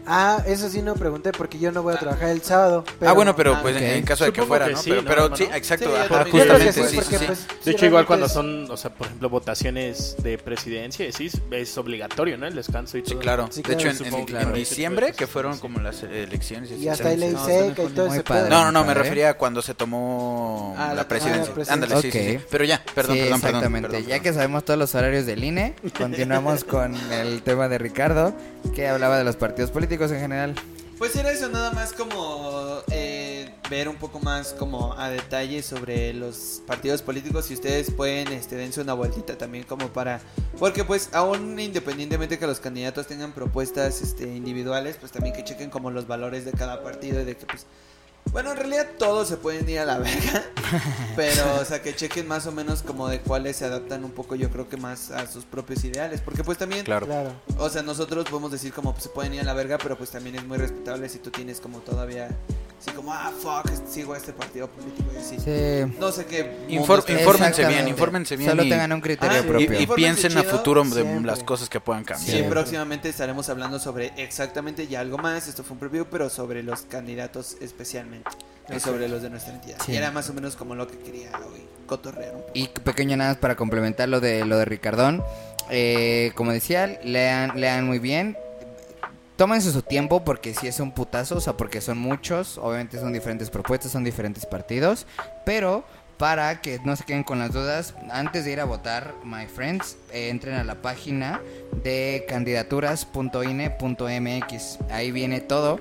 Ah, 0.06 0.42
eso 0.46 0.68
sí 0.70 0.82
no 0.82 0.94
pregunté 0.94 1.32
porque 1.32 1.58
yo 1.58 1.72
no 1.72 1.82
voy 1.82 1.94
a 1.94 1.98
trabajar 1.98 2.28
el 2.30 2.42
sábado. 2.42 2.84
ah, 3.04 3.12
bueno, 3.12 3.34
pero 3.34 3.54
ah, 3.56 3.58
pues 3.62 3.76
en- 3.76 3.82
ok. 3.84 3.88
en 3.96 4.04
caso 4.04 4.24
de 4.24 4.30
que 4.32 4.40
Supongo 4.40 4.48
fuera, 4.48 4.66
que 4.66 4.72
¿no? 4.74 4.78
sí, 4.82 4.90
pero, 4.90 5.02
¿no, 5.02 5.08
pero 5.08 5.22
hermano? 5.24 5.36
sí, 5.36 5.48
exacto. 5.52 5.86
Sí. 5.86 5.90
Yo 5.90 6.08
creo 6.08 6.24
que 6.24 6.30
justamente, 6.30 6.72
sí, 6.72 6.82
sí, 6.88 6.96
porque, 6.96 7.18
sí. 7.18 7.24
pues, 7.26 7.46
De 7.48 7.54
sí, 7.64 7.70
hecho, 7.70 7.86
igual 7.86 8.06
cuando 8.06 8.26
es- 8.26 8.32
son, 8.32 8.70
o 8.70 8.76
sea, 8.76 8.94
por 8.94 9.06
ejemplo, 9.08 9.28
votaciones 9.30 10.16
de 10.22 10.38
presidencia, 10.38 11.10
sí, 11.12 11.30
es 11.50 11.78
obligatorio, 11.78 12.38
¿no? 12.38 12.46
El 12.46 12.54
descanso 12.54 12.98
y 12.98 13.02
todo. 13.02 13.14
Sí, 13.14 13.18
claro. 13.20 13.48
Sí, 13.50 13.62
de 13.62 13.74
hecho, 13.74 13.88
en, 13.88 14.52
diciembre, 14.52 15.12
que 15.12 15.26
fueron 15.26 15.58
como 15.58 15.80
las 15.80 16.02
elecciones. 16.02 16.70
Y 16.70 16.88
hasta 16.88 17.08
ahí 17.08 17.16
No, 17.32 17.44
seca 17.44 17.82
y 17.82 17.86
todo 17.88 18.06
muy 18.08 18.18
ese. 18.18 18.48
No, 18.48 18.64
no, 18.64 18.72
no, 18.72 18.84
me 18.84 18.94
refería 18.94 19.30
a 19.30 19.34
cuando 19.34 19.60
se 19.62 19.74
tomó 19.74 20.74
Ah, 20.78 20.92
la 20.94 21.08
presidencia. 21.08 21.52
ah. 21.56 21.72
Ándale, 21.72 22.00
sí, 22.00 22.12
sí, 22.12 22.18
sí. 22.20 22.38
Pero 22.50 22.64
ya, 22.64 22.82
perdón, 22.94 23.16
Sí, 23.16 23.22
perdón, 23.22 23.40
perdón, 23.40 23.56
exactamente. 23.64 24.04
Ya 24.04 24.20
que 24.20 24.32
sabemos 24.32 24.64
todos 24.64 24.78
los 24.78 24.94
horarios 24.94 25.26
del 25.26 25.42
INE, 25.42 25.74
continuamos 25.98 26.64
con 26.64 26.94
el 27.12 27.42
tema 27.42 27.68
de 27.68 27.78
Ricardo, 27.78 28.34
que 28.74 28.86
hablaba 28.88 29.18
de 29.18 29.24
los 29.24 29.36
partidos 29.36 29.70
políticos 29.70 29.95
en 30.04 30.20
general. 30.20 30.54
Pues 30.98 31.14
era 31.14 31.30
eso, 31.30 31.50
nada 31.50 31.72
más 31.72 31.92
como 31.92 32.80
eh, 32.90 33.54
ver 33.68 33.86
un 33.86 33.96
poco 33.96 34.18
más 34.18 34.54
como 34.54 34.94
a 34.94 35.10
detalle 35.10 35.62
sobre 35.62 36.14
los 36.14 36.62
partidos 36.66 37.02
políticos. 37.02 37.44
Si 37.44 37.54
ustedes 37.54 37.90
pueden, 37.90 38.28
este, 38.28 38.56
dense 38.56 38.80
una 38.80 38.94
vueltita 38.94 39.36
también 39.36 39.64
como 39.64 39.88
para... 39.88 40.20
Porque 40.58 40.84
pues 40.84 41.10
aún 41.12 41.60
independientemente 41.60 42.38
que 42.38 42.46
los 42.46 42.60
candidatos 42.60 43.06
tengan 43.06 43.32
propuestas 43.32 44.00
este, 44.00 44.24
individuales, 44.24 44.96
pues 44.98 45.12
también 45.12 45.34
que 45.34 45.44
chequen 45.44 45.68
como 45.68 45.90
los 45.90 46.06
valores 46.06 46.46
de 46.46 46.52
cada 46.52 46.82
partido 46.82 47.20
y 47.20 47.24
de 47.24 47.36
que 47.36 47.44
pues... 47.44 47.66
Bueno, 48.32 48.50
en 48.52 48.56
realidad 48.58 48.86
todos 48.98 49.28
se 49.28 49.36
pueden 49.38 49.68
ir 49.68 49.78
a 49.78 49.84
la 49.86 49.98
verga, 49.98 50.42
pero 51.16 51.42
o 51.60 51.64
sea 51.64 51.80
que 51.80 51.94
chequen 51.94 52.28
más 52.28 52.46
o 52.46 52.52
menos 52.52 52.82
como 52.82 53.08
de 53.08 53.20
cuáles 53.20 53.56
se 53.56 53.64
adaptan 53.64 54.04
un 54.04 54.10
poco 54.10 54.34
yo 54.34 54.50
creo 54.50 54.68
que 54.68 54.76
más 54.76 55.10
a 55.10 55.26
sus 55.26 55.44
propios 55.44 55.82
ideales, 55.84 56.20
porque 56.20 56.44
pues 56.44 56.58
también 56.58 56.84
Claro. 56.84 57.06
Claro. 57.06 57.32
o 57.58 57.68
sea, 57.70 57.82
nosotros 57.82 58.26
podemos 58.28 58.50
decir 58.52 58.72
como 58.72 58.92
pues, 58.92 59.04
se 59.04 59.08
pueden 59.10 59.32
ir 59.34 59.40
a 59.40 59.44
la 59.44 59.54
verga, 59.54 59.78
pero 59.78 59.96
pues 59.96 60.10
también 60.10 60.36
es 60.36 60.44
muy 60.44 60.58
respetable 60.58 61.08
si 61.08 61.18
tú 61.18 61.30
tienes 61.30 61.60
como 61.60 61.78
todavía 61.78 62.28
así 62.78 62.90
como 62.90 63.10
ah 63.12 63.32
fuck, 63.40 63.70
sigo 63.88 64.12
a 64.12 64.18
este 64.18 64.32
partido 64.34 64.68
político 64.68 65.10
y 65.14 65.16
así. 65.16 65.36
Sí. 65.40 65.94
No 65.98 66.12
sé 66.12 66.26
qué. 66.26 66.66
Infórmense 66.68 67.66
bien, 67.66 67.88
infórmense 67.88 68.36
bien. 68.36 68.50
Solo 68.50 68.64
y, 68.64 68.68
tengan 68.68 68.92
un 68.92 69.00
criterio 69.00 69.38
Ah, 69.40 69.46
propio. 69.46 69.80
y- 69.80 69.86
piensen 69.86 70.36
a 70.36 70.42
futuro 70.42 70.84
de 70.84 70.90
siempre. 70.90 71.22
las 71.26 71.42
cosas 71.42 71.70
que 71.70 71.80
puedan 71.80 72.04
cambiar. 72.04 72.26
Sí, 72.26 72.32
Siempre. 72.32 72.50
próximamente 72.50 73.08
estaremos 73.08 73.48
hablando 73.48 73.78
sobre 73.78 74.12
exactamente 74.18 74.86
ya 74.88 75.00
algo 75.00 75.16
más. 75.16 75.48
Esto 75.48 75.64
fue 75.64 75.72
un 75.74 75.78
preview, 75.80 76.04
pero 76.10 76.28
sobre 76.28 76.62
los 76.62 76.82
candidatos 76.82 77.56
especialmente. 77.60 78.15
Y 78.74 78.80
sobre 78.80 79.08
los 79.08 79.22
de 79.22 79.30
nuestra 79.30 79.54
entidad. 79.54 79.78
Sí. 79.84 79.92
Y 79.92 79.96
era 79.96 80.10
más 80.10 80.28
o 80.28 80.34
menos 80.34 80.56
como 80.56 80.74
lo 80.74 80.88
que 80.88 80.98
quería 80.98 81.30
hoy 81.52 81.62
cotorrear 81.86 82.34
un 82.34 82.40
poco. 82.40 82.52
Y 82.54 82.68
pequeño 82.68 83.16
nada 83.16 83.30
más 83.30 83.38
para 83.38 83.54
complementar 83.54 84.08
lo 84.08 84.20
de 84.20 84.44
lo 84.44 84.58
de 84.58 84.64
Ricardón. 84.64 85.22
Eh, 85.70 86.32
como 86.34 86.52
decía, 86.52 86.98
lean, 87.04 87.60
lean 87.60 87.86
muy 87.86 87.98
bien. 87.98 88.36
Tómense 89.36 89.70
su 89.70 89.82
tiempo 89.82 90.24
porque 90.24 90.54
si 90.54 90.66
es 90.66 90.80
un 90.80 90.92
putazo, 90.92 91.36
o 91.36 91.40
sea, 91.40 91.56
porque 91.56 91.80
son 91.80 91.98
muchos, 91.98 92.58
obviamente 92.58 92.98
son 92.98 93.12
diferentes 93.12 93.50
propuestas, 93.50 93.92
son 93.92 94.02
diferentes 94.02 94.46
partidos, 94.46 95.06
pero 95.44 95.84
para 96.16 96.62
que 96.62 96.80
no 96.84 96.96
se 96.96 97.04
queden 97.04 97.22
con 97.22 97.38
las 97.38 97.52
dudas, 97.52 97.92
antes 98.10 98.46
de 98.46 98.52
ir 98.52 98.60
a 98.60 98.64
votar, 98.64 99.14
my 99.24 99.46
friends, 99.46 99.98
eh, 100.10 100.30
entren 100.30 100.54
a 100.54 100.64
la 100.64 100.76
página 100.76 101.42
de 101.84 102.24
candidaturas.ine.mx. 102.26 104.78
Ahí 104.90 105.10
viene 105.10 105.42
todo. 105.42 105.80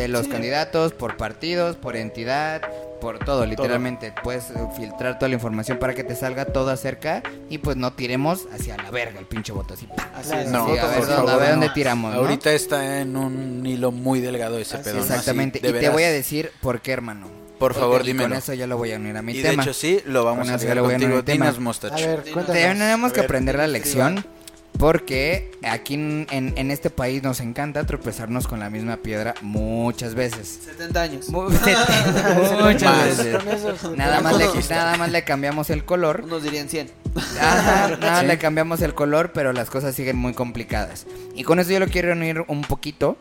De 0.00 0.08
los 0.08 0.26
Sí. 0.26 0.30
candidatos, 0.32 0.92
por 0.92 1.16
partidos, 1.16 1.76
por 1.76 1.96
entidad, 1.96 2.62
por 3.00 3.18
todo, 3.18 3.44
literalmente. 3.46 4.12
Puedes 4.22 4.50
eh, 4.50 4.54
filtrar 4.76 5.18
toda 5.18 5.28
la 5.28 5.34
información 5.34 5.78
para 5.78 5.94
que 5.94 6.04
te 6.04 6.14
salga 6.14 6.44
todo 6.46 6.70
acerca 6.70 7.22
y 7.50 7.58
pues 7.58 7.76
no 7.76 7.92
tiremos 7.94 8.46
hacia 8.52 8.76
la 8.76 8.90
verga 8.90 9.18
el 9.18 9.26
pinche 9.26 9.52
voto 9.52 9.74
así. 9.74 9.88
es. 10.20 10.48
No, 10.50 10.66
Sí, 10.66 10.78
a 10.78 10.86
ver, 10.86 11.06
dónde, 11.06 11.32
a 11.32 11.36
ver 11.36 11.44
no. 11.48 11.50
dónde 11.52 11.70
tiramos, 11.70 12.12
¿no? 12.14 12.20
Ahorita 12.20 12.52
está 12.52 13.00
en 13.00 13.16
un 13.16 13.66
hilo 13.66 13.90
muy 13.92 14.20
delgado 14.20 14.58
ese 14.58 14.76
Así 14.76 14.84
pedo. 14.84 14.98
Exactamente. 15.00 15.58
Y 15.58 15.72
te 15.72 15.88
voy 15.88 16.02
a 16.04 16.10
decir 16.12 16.52
por 16.60 16.80
qué, 16.80 16.92
hermano. 16.92 17.28
Por 17.58 17.72
favor, 17.72 18.04
dímelo. 18.04 18.28
con 18.28 18.38
eso 18.38 18.52
ya 18.52 18.66
lo 18.66 18.76
voy 18.76 18.92
a 18.92 18.96
unir 18.96 19.16
a 19.16 19.22
mi 19.22 19.32
Y 19.32 19.40
tema. 19.42 19.62
de 19.62 19.70
hecho 19.70 19.72
sí, 19.72 20.00
lo 20.04 20.24
vamos 20.24 20.44
Con 20.44 20.52
a 20.52 20.56
hacer 20.56 20.74
le 20.74 20.80
voy 20.82 20.94
a 20.94 20.98
contigo. 20.98 21.22
Dinos, 21.22 21.58
Mostach. 21.58 21.92
A 21.92 21.96
ver, 21.96 22.20
cuéntanos. 22.22 22.52
Tenemos 22.52 23.12
que 23.14 23.20
A 23.20 23.22
ver, 23.22 23.30
aprender 23.30 23.54
la 23.56 23.66
lección 23.66 24.26
porque 24.78 25.50
aquí 25.62 25.94
en, 25.94 26.26
en- 26.30 26.54
en 26.56 26.70
este 26.70 26.90
país 26.90 27.22
nos 27.22 27.40
encanta 27.40 27.84
tropezarnos 27.86 28.46
con 28.46 28.60
la 28.60 28.70
misma 28.70 28.98
piedra 28.98 29.34
muchas 29.42 30.14
veces. 30.14 30.60
70 30.64 31.02
años. 31.02 31.28
Mu- 31.30 31.42
muchas 31.50 32.82
Más. 32.82 33.16
veces. 33.18 33.36
Nada 33.96 34.20
más, 34.20 34.36
le, 34.36 34.46
nada 34.70 34.96
más 34.96 35.10
le 35.10 35.24
cambiamos 35.24 35.70
el 35.70 35.84
color. 35.84 36.22
Unos 36.24 36.42
dirían 36.42 36.68
100. 36.68 36.90
Ajá, 37.40 37.88
nada 38.00 38.12
más 38.12 38.24
le 38.24 38.38
cambiamos 38.38 38.82
el 38.82 38.94
color, 38.94 39.32
pero 39.32 39.52
las 39.52 39.70
cosas 39.70 39.94
siguen 39.94 40.16
muy 40.16 40.34
complicadas. 40.34 41.06
Y 41.34 41.42
con 41.44 41.58
eso 41.58 41.70
yo 41.70 41.80
lo 41.80 41.88
quiero 41.88 42.12
unir 42.12 42.44
un 42.48 42.62
poquito. 42.62 43.16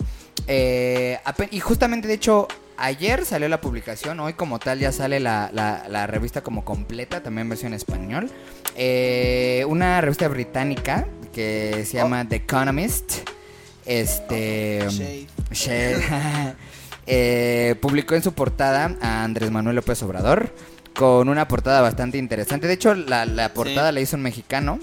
Eh, 0.48 1.18
y 1.52 1.60
justamente, 1.60 2.08
de 2.08 2.14
hecho, 2.16 2.48
ayer 2.78 3.26
salió 3.26 3.48
la 3.48 3.62
publicación. 3.62 4.20
Hoy, 4.20 4.34
como 4.34 4.60
tal, 4.60 4.80
ya 4.80 4.92
sale 4.92 5.20
la, 5.20 5.50
la- 5.54 5.86
la 5.88 6.08
revista 6.08 6.42
como 6.42 6.66
completa, 6.66 7.24
también 7.24 7.48
versión 7.50 7.74
español. 7.74 8.30
Eh, 8.76 9.64
una 9.70 10.02
revista 10.02 10.28
británica 10.28 11.08
que 11.36 11.86
se 11.86 11.98
llama 11.98 12.28
The 12.28 12.38
Economist. 12.38 13.30
Este. 13.86 14.80
Shade. 14.90 15.28
Shade, 15.52 16.04
eh, 17.08 17.76
publicó 17.82 18.16
en 18.16 18.24
su 18.24 18.34
portada 18.34 18.96
a 19.02 19.24
Andrés 19.24 19.52
Manuel 19.52 19.76
López 19.76 20.02
Obrador 20.04 20.50
con 20.96 21.28
una 21.28 21.46
portada 21.48 21.82
bastante 21.82 22.18
interesante. 22.18 22.68
De 22.68 22.74
hecho, 22.74 22.96
la, 22.96 23.26
la 23.26 23.54
portada 23.54 23.90
Sí. 23.90 23.96
la 23.96 24.00
hizo 24.02 24.16
un 24.16 24.24
mexicano. 24.24 24.80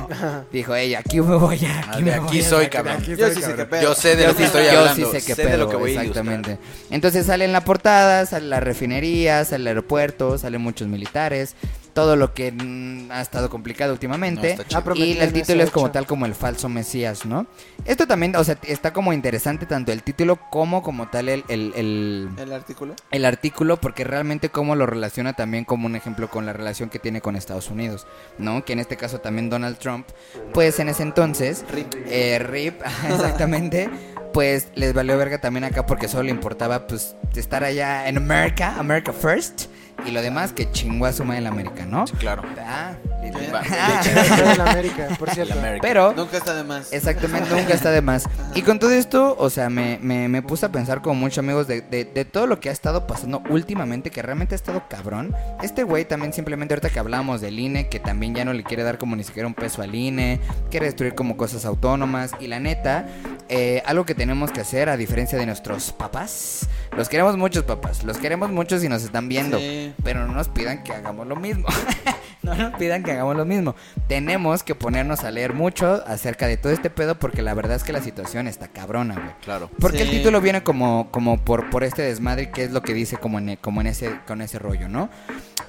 Dijo, 0.52 0.76
ey, 0.76 0.94
aquí 0.94 1.20
me 1.20 1.34
voy 1.36 1.58
a... 1.66 1.80
Ah, 1.80 1.90
Aquí, 1.94 2.02
de 2.04 2.10
me 2.12 2.12
aquí 2.14 2.22
voy 2.24 2.40
a 2.40 2.48
soy, 2.48 2.68
cabrón. 2.68 2.96
aquí 3.00 3.16
Yo 3.16 3.26
soy, 3.26 3.34
sí 3.34 3.34
sé 3.34 3.40
cabrón". 3.40 3.56
qué 3.56 3.66
pedo. 3.66 3.82
Yo 3.82 3.94
sé 3.96 4.14
de 4.16 4.22
Yo 4.22 4.28
lo 4.28 4.36
que 4.36 4.44
estoy 4.44 4.64
yo 4.64 4.78
hablando. 4.78 5.10
sí 5.12 5.20
sé 5.20 5.26
qué 5.26 5.42
de 5.42 5.58
lo 5.58 5.66
pedo, 5.66 5.70
que 5.70 5.76
voy 5.76 5.96
a 5.96 6.00
exactamente. 6.02 6.58
Entonces 6.90 7.26
sale 7.26 7.44
en 7.44 7.52
la 7.52 7.62
portada, 7.64 8.24
sale 8.26 8.46
la 8.46 8.60
refinería, 8.60 9.44
sale 9.44 9.62
el 9.62 9.66
aeropuerto, 9.66 10.38
salen 10.38 10.60
muchos 10.62 10.86
militares, 10.86 11.56
todo 11.96 12.14
lo 12.14 12.34
que 12.34 12.52
mm, 12.52 13.10
ha 13.10 13.22
estado 13.22 13.48
complicado 13.48 13.88
No, 13.88 13.94
últimamente. 13.94 14.50
está 14.50 14.64
chido. 14.68 14.84
Prometido 14.84 15.18
y 15.18 15.24
el 15.24 15.32
título 15.32 15.62
es 15.62 15.70
como 15.70 15.90
tal 15.90 16.06
como 16.06 16.26
el 16.26 16.34
falso 16.34 16.68
Mesías, 16.68 17.24
¿no? 17.24 17.46
Esto 17.86 18.06
también, 18.06 18.36
o 18.36 18.44
sea, 18.44 18.58
está 18.64 18.92
como 18.92 19.14
interesante 19.14 19.64
tanto 19.64 19.92
el 19.92 20.02
título 20.02 20.38
como 20.50 20.82
como 20.82 21.08
tal 21.08 21.28
el, 21.30 21.44
el, 21.48 21.72
el, 21.74 22.28
El 22.38 22.52
artículo. 22.52 22.94
el 23.10 23.24
artículo 23.24 23.80
porque 23.80 24.04
realmente 24.04 24.50
cómo 24.50 24.76
lo 24.76 24.84
relaciona 24.84 25.32
también 25.32 25.64
como 25.64 25.86
un 25.86 25.96
ejemplo 25.96 26.28
con 26.28 26.44
la 26.44 26.52
relación 26.52 26.90
que 26.90 26.98
tiene 26.98 27.22
con 27.22 27.34
Estados 27.34 27.70
Unidos, 27.70 28.06
¿no? 28.38 28.62
Que 28.64 28.74
en 28.74 28.80
este 28.80 28.96
caso 28.98 29.20
también 29.20 29.48
Donald 29.48 29.78
Trump, 29.78 30.06
pues 30.52 30.78
en 30.80 30.90
ese 30.90 31.02
entonces, 31.02 31.64
Rip. 31.72 31.94
eh, 32.08 32.38
RIP, 32.38 32.80
exactamente, 33.08 33.88
pues 34.34 34.68
les 34.74 34.92
valió 34.92 35.16
verga 35.16 35.40
también 35.40 35.64
acá 35.64 35.86
porque 35.86 36.08
solo 36.08 36.24
le 36.24 36.30
importaba 36.30 36.86
pues 36.86 37.16
estar 37.34 37.64
allá 37.64 38.06
en 38.08 38.18
America, 38.18 38.74
America 38.78 39.12
First, 39.14 39.70
y 40.06 40.10
lo 40.10 40.22
demás 40.22 40.52
que 40.52 40.70
chingó 40.70 41.06
a 41.06 41.12
su 41.12 41.24
madre 41.24 41.42
la 41.42 41.50
América, 41.50 41.84
¿no? 41.86 42.06
Sí, 42.06 42.14
claro. 42.14 42.42
Ah, 42.58 42.96
literal. 43.26 43.54
Va. 43.54 43.62
De 43.62 44.56
la 44.56 44.70
América, 44.70 45.08
por 45.18 45.30
cierto. 45.30 45.54
Pero 45.80 46.12
Nunca 46.12 46.36
está 46.36 46.54
de 46.54 46.64
más. 46.64 46.92
Exactamente, 46.92 47.50
nunca 47.50 47.74
está 47.74 47.90
de 47.90 48.02
más. 48.02 48.24
Y 48.54 48.62
con 48.62 48.78
todo 48.78 48.90
esto, 48.90 49.36
o 49.38 49.50
sea, 49.50 49.68
me, 49.68 49.98
me, 50.00 50.28
me 50.28 50.42
puse 50.42 50.66
a 50.66 50.72
pensar 50.72 51.02
como 51.02 51.14
muchos 51.14 51.38
amigos 51.38 51.66
de, 51.66 51.80
de, 51.82 52.04
de 52.04 52.24
todo 52.24 52.46
lo 52.46 52.60
que 52.60 52.68
ha 52.68 52.72
estado 52.72 53.06
pasando 53.06 53.42
últimamente, 53.50 54.10
que 54.10 54.22
realmente 54.22 54.54
ha 54.54 54.56
estado 54.56 54.84
cabrón. 54.88 55.34
Este 55.62 55.82
güey 55.82 56.04
también 56.04 56.32
simplemente 56.32 56.74
ahorita 56.74 56.90
que 56.90 56.98
hablábamos 56.98 57.40
del 57.40 57.58
INE, 57.58 57.88
que 57.88 58.00
también 58.00 58.34
ya 58.34 58.44
no 58.44 58.52
le 58.52 58.62
quiere 58.62 58.82
dar 58.82 58.98
como 58.98 59.16
ni 59.16 59.24
siquiera 59.24 59.46
un 59.46 59.54
peso 59.54 59.82
al 59.82 59.94
INE, 59.94 60.40
quiere 60.70 60.86
destruir 60.86 61.14
como 61.14 61.36
cosas 61.36 61.64
autónomas. 61.64 62.32
Y 62.40 62.46
la 62.46 62.60
neta, 62.60 63.06
eh, 63.48 63.82
algo 63.86 64.04
que 64.04 64.14
tenemos 64.14 64.50
que 64.50 64.60
hacer, 64.60 64.88
a 64.88 64.96
diferencia 64.96 65.38
de 65.38 65.46
nuestros 65.46 65.92
papás, 65.92 66.68
los 66.96 67.08
queremos 67.08 67.36
muchos 67.36 67.64
papás, 67.64 68.04
los 68.04 68.18
queremos 68.18 68.50
muchos 68.50 68.82
y 68.84 68.88
nos 68.88 69.02
están 69.02 69.28
viendo. 69.28 69.58
Sí. 69.58 69.92
Pero 70.02 70.26
no 70.26 70.32
nos 70.32 70.48
pidan 70.48 70.82
que 70.82 70.92
hagamos 70.92 71.26
lo 71.26 71.36
mismo. 71.36 71.66
no 72.46 72.54
nos 72.54 72.74
pidan 72.74 73.02
que 73.02 73.10
hagamos 73.10 73.36
lo 73.36 73.44
mismo. 73.44 73.74
Tenemos 74.08 74.62
que 74.62 74.74
ponernos 74.74 75.24
a 75.24 75.30
leer 75.30 75.52
mucho 75.52 76.02
acerca 76.06 76.46
de 76.46 76.56
todo 76.56 76.72
este 76.72 76.90
pedo 76.90 77.18
porque 77.18 77.42
la 77.42 77.54
verdad 77.54 77.76
es 77.76 77.82
que 77.82 77.92
la 77.92 78.00
situación 78.00 78.46
está 78.46 78.68
cabrona, 78.68 79.14
güey. 79.14 79.34
Claro. 79.42 79.68
Porque 79.80 80.02
el 80.02 80.10
título 80.10 80.40
viene 80.40 80.62
como, 80.62 81.10
como 81.10 81.38
por, 81.38 81.68
por 81.70 81.82
este 81.82 82.02
desmadre 82.02 82.50
que 82.50 82.64
es 82.64 82.70
lo 82.70 82.82
que 82.82 82.94
dice 82.94 83.16
como 83.16 83.38
en, 83.38 83.56
como 83.56 83.80
en 83.80 83.88
ese, 83.88 84.20
con 84.26 84.40
ese 84.40 84.58
rollo, 84.58 84.88
¿no? 84.88 85.10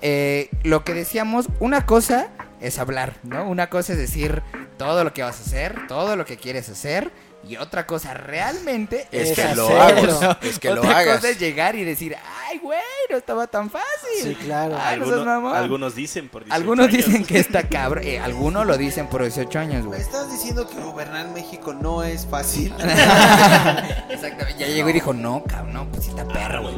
Eh, 0.02 0.50
lo 0.64 0.84
que 0.84 0.94
decíamos, 0.94 1.48
una 1.60 1.86
cosa 1.86 2.30
es 2.62 2.78
hablar, 2.78 3.16
¿no? 3.24 3.50
Una 3.50 3.70
cosa 3.70 3.94
es 3.94 4.00
decir 4.00 4.44
todo 4.78 5.04
lo 5.04 5.14
que 5.14 5.24
vas 5.24 5.40
a 5.40 5.44
hacer, 5.44 5.88
todo 5.88 6.16
lo 6.16 6.26
que 6.26 6.38
quieres 6.38 6.70
hacer. 6.70 7.12
Y 7.48 7.56
otra 7.58 7.86
cosa 7.88 8.14
realmente 8.14 9.08
Es 9.12 9.30
Es 9.30 9.36
que 9.40 9.56
lo 9.56 9.70
hagas. 9.70 10.38
Es 10.42 10.60
que 10.60 10.70
lo 10.72 10.82
otra 10.82 10.98
hagas. 11.00 11.18
cosa 11.18 11.30
es 11.30 11.40
llegar 11.40 11.76
y 11.76 11.84
decir, 11.86 12.16
ay, 12.50 12.58
güey, 12.60 12.80
no 13.10 13.16
estaba 13.18 13.48
tan 13.48 13.70
fácil. 13.70 13.86
Sí, 14.24 14.36
claro. 14.36 14.76
Ay, 14.78 15.00
no 15.00 15.06
seas 15.06 15.18
Algunos, 15.20 15.26
mamón. 15.26 15.56
algunos 15.56 15.96
dicen 15.96 16.28
por 16.30 16.44
18 16.44 16.56
Algunos 16.56 16.88
años. 16.88 17.06
dicen 17.06 17.26
que 17.26 17.40
está 17.40 17.64
cabrón. 17.70 18.04
eh, 18.06 18.20
algunos 18.20 18.66
lo 18.66 18.78
dicen 18.78 19.08
por 19.08 19.22
18 19.22 19.60
años, 19.60 19.82
¿Me 19.84 19.88
güey. 19.90 20.02
estás 20.02 20.30
diciendo 20.32 20.68
que 20.68 20.76
gobernar 20.82 21.28
México 21.30 21.74
no 21.74 22.04
es 22.04 22.26
fácil? 22.26 22.74
Exactamente. 24.10 24.56
Ya 24.60 24.68
llegó 24.68 24.90
y 24.90 24.94
dijo, 24.94 25.14
no, 25.14 25.44
cabrón, 25.44 25.74
no, 25.74 25.86
pues 25.92 26.04
sí 26.06 26.10
está 26.10 26.28
perro, 26.28 26.64
güey. 26.64 26.76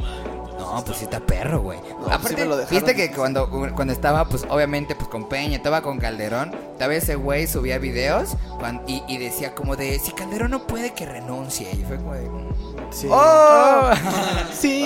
No, 0.59 0.83
pues 0.85 0.97
sí 0.99 1.05
está 1.05 1.19
perro, 1.19 1.61
güey. 1.61 1.79
pues 1.79 2.11
Aparte, 2.13 2.43
sí 2.43 2.75
viste 2.75 2.95
que 2.95 3.11
cuando, 3.11 3.49
cuando 3.73 3.91
estaba, 3.93 4.25
pues 4.25 4.45
obviamente, 4.49 4.93
pues 4.95 5.07
con 5.09 5.27
Peña, 5.27 5.57
estaba 5.57 5.81
con 5.81 5.97
Calderón, 5.99 6.53
tal 6.79 6.89
vez 6.89 7.03
ese 7.03 7.15
güey 7.15 7.45
subía 7.45 7.77
videos 7.77 8.29
cuan- 8.59 8.81
y, 8.87 9.03
y 9.07 9.17
decía 9.17 9.53
como 9.53 9.75
de, 9.75 9.99
si 9.99 10.11
Calderón 10.13 10.51
no 10.51 10.65
puede, 10.65 10.93
que 10.93 11.05
renuncie. 11.05 11.69
Y 11.71 11.83
fue 11.87 11.97
como 11.97 12.13
de, 12.15 12.27
Sí. 12.91 13.07
¡oh! 13.11 13.91
Sí. 14.59 14.83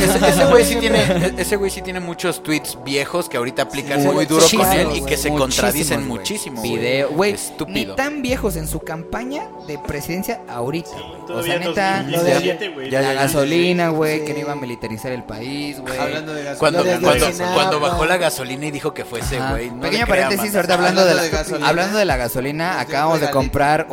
Ese, 0.00 0.28
ese 0.28 0.44
güey 0.50 0.64
sí 0.64 0.76
tiene, 0.76 1.34
ese 1.36 1.56
güey 1.56 1.70
sí 1.70 1.82
tiene 1.82 2.00
muchos 2.00 2.42
tweets 2.42 2.78
viejos 2.84 3.28
que 3.28 3.36
ahorita 3.36 3.62
aplican 3.62 4.00
Sí, 4.00 4.08
muy 4.08 4.24
duro 4.26 4.44
con 4.56 4.72
él 4.72 4.88
y 4.94 5.02
que 5.04 5.16
se 5.16 5.28
contradicen 5.28 6.06
güey. 6.06 6.18
muchísimo. 6.20 6.60
güey. 6.60 6.76
Video, 6.76 7.10
güey, 7.10 7.32
ni 7.32 7.36
Estúpido. 7.38 7.94
tan 7.96 8.22
viejos 8.22 8.56
en 8.56 8.66
su 8.66 8.80
campaña 8.80 9.48
de 9.66 9.78
presidencia 9.78 10.40
ahorita, 10.48 10.90
güey. 10.90 11.38
O 11.38 11.42
sea, 11.42 11.58
neta, 11.58 12.02
2017, 12.02 12.68
güey. 12.70 12.90
ya, 12.90 13.00
la 13.02 13.14
ya, 13.14 13.20
gasolina, 13.22 13.88
güey, 13.90 14.20
Sí. 14.20 14.24
que 14.26 14.32
no 14.34 14.38
iba 14.40 14.52
a 14.52 14.56
militarizar 14.56 15.12
el 15.12 15.24
país, 15.24 15.80
güey. 15.80 15.98
Hablando 15.98 16.32
de 16.34 16.44
gasolina. 16.44 16.58
Cuando, 16.58 16.82
de 16.84 16.98
cuando, 17.00 17.54
cuando 17.54 17.80
bajó 17.80 18.04
la 18.06 18.16
gasolina 18.16 18.66
y 18.66 18.70
dijo 18.70 18.94
que 18.94 19.04
fue 19.04 19.20
ese 19.20 19.36
Ajá. 19.38 19.50
güey. 19.52 19.70
no 19.70 19.80
Pequeño 19.82 20.06
paréntesis, 20.06 20.54
ahorita 20.54 20.74
hablando, 20.74 21.04
de, 21.04 21.10
Hablando 21.10 21.22
la, 21.22 21.23
de 21.24 21.30
gasolina. 21.30 21.68
hablando 21.68 21.98
de 21.98 22.04
la 22.04 22.16
gasolina, 22.16 22.80
acabamos 22.80 23.20
de 23.20 23.30
comprar 23.30 23.86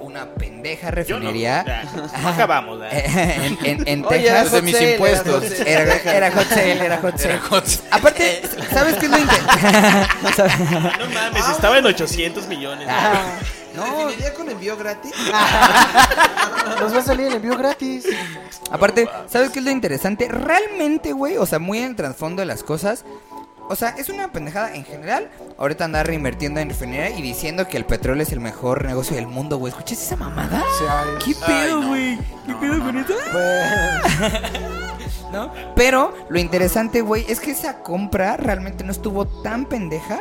una 0.00 0.26
pendeja 0.34 0.90
refinería 0.90 1.82
acabamos. 2.24 2.80
en, 2.92 3.58
en, 3.64 3.88
en 3.88 4.04
Oye, 4.04 4.20
Texas. 4.20 4.52
de 4.52 4.62
mis 4.62 4.80
impuestos. 4.80 5.44
era 5.60 5.84
hot 5.94 6.02
sale. 6.02 6.16
Era, 6.16 6.30
hot 6.30 6.48
sale, 6.48 6.84
era 6.84 7.40
hot 7.40 7.66
sale. 7.66 7.84
Aparte, 7.90 8.42
¿sabes 8.72 8.94
qué 8.96 9.06
es 9.06 9.12
lo 9.12 9.18
interesante? 9.18 9.64
No 10.98 11.10
mames, 11.10 11.48
estaba 11.48 11.78
en 11.78 11.86
800 11.86 12.46
millones. 12.48 12.88
No, 13.74 13.84
¿Refinería 13.84 14.34
con 14.34 14.48
envío 14.48 14.76
gratis? 14.76 15.12
Nos 16.80 16.94
va 16.94 16.98
a 16.98 17.02
salir 17.02 17.26
el 17.26 17.34
envío 17.34 17.56
gratis. 17.56 18.06
Aparte, 18.70 19.08
¿sabes 19.28 19.50
qué 19.50 19.58
es 19.58 19.64
lo 19.64 19.70
interesante? 19.72 20.28
Realmente, 20.28 21.12
güey, 21.12 21.36
o 21.36 21.46
sea, 21.46 21.58
muy 21.58 21.78
en 21.78 21.86
el 21.86 21.96
trasfondo 21.96 22.40
de 22.40 22.46
las 22.46 22.62
cosas. 22.62 23.04
O 23.68 23.76
sea, 23.76 23.90
es 23.90 24.08
una 24.08 24.30
pendejada 24.30 24.74
en 24.74 24.84
general. 24.84 25.30
Ahorita 25.58 25.84
andar 25.84 26.06
reinvirtiendo 26.06 26.60
en 26.60 26.68
refinería 26.68 27.10
y 27.16 27.22
diciendo 27.22 27.66
que 27.66 27.76
el 27.76 27.86
petróleo 27.86 28.22
es 28.22 28.32
el 28.32 28.40
mejor 28.40 28.84
negocio 28.84 29.16
del 29.16 29.26
mundo, 29.26 29.56
güey. 29.56 29.72
¿Escuchas 29.72 30.02
esa 30.02 30.16
mamada? 30.16 30.62
Sí, 30.78 30.84
ay, 30.88 31.08
¿Qué 31.24 31.34
pedo, 31.46 31.86
güey? 31.88 32.18
¿Qué 32.46 32.54
pedo 32.60 32.78
con 32.80 32.98
eso? 32.98 33.14
pues, 33.32 34.32
¿No? 35.32 35.52
Pero 35.74 36.14
lo 36.28 36.38
interesante, 36.38 37.00
güey, 37.00 37.24
es 37.28 37.40
que 37.40 37.52
esa 37.52 37.78
compra 37.82 38.36
realmente 38.36 38.84
no 38.84 38.92
estuvo 38.92 39.26
tan 39.26 39.64
pendeja. 39.64 40.20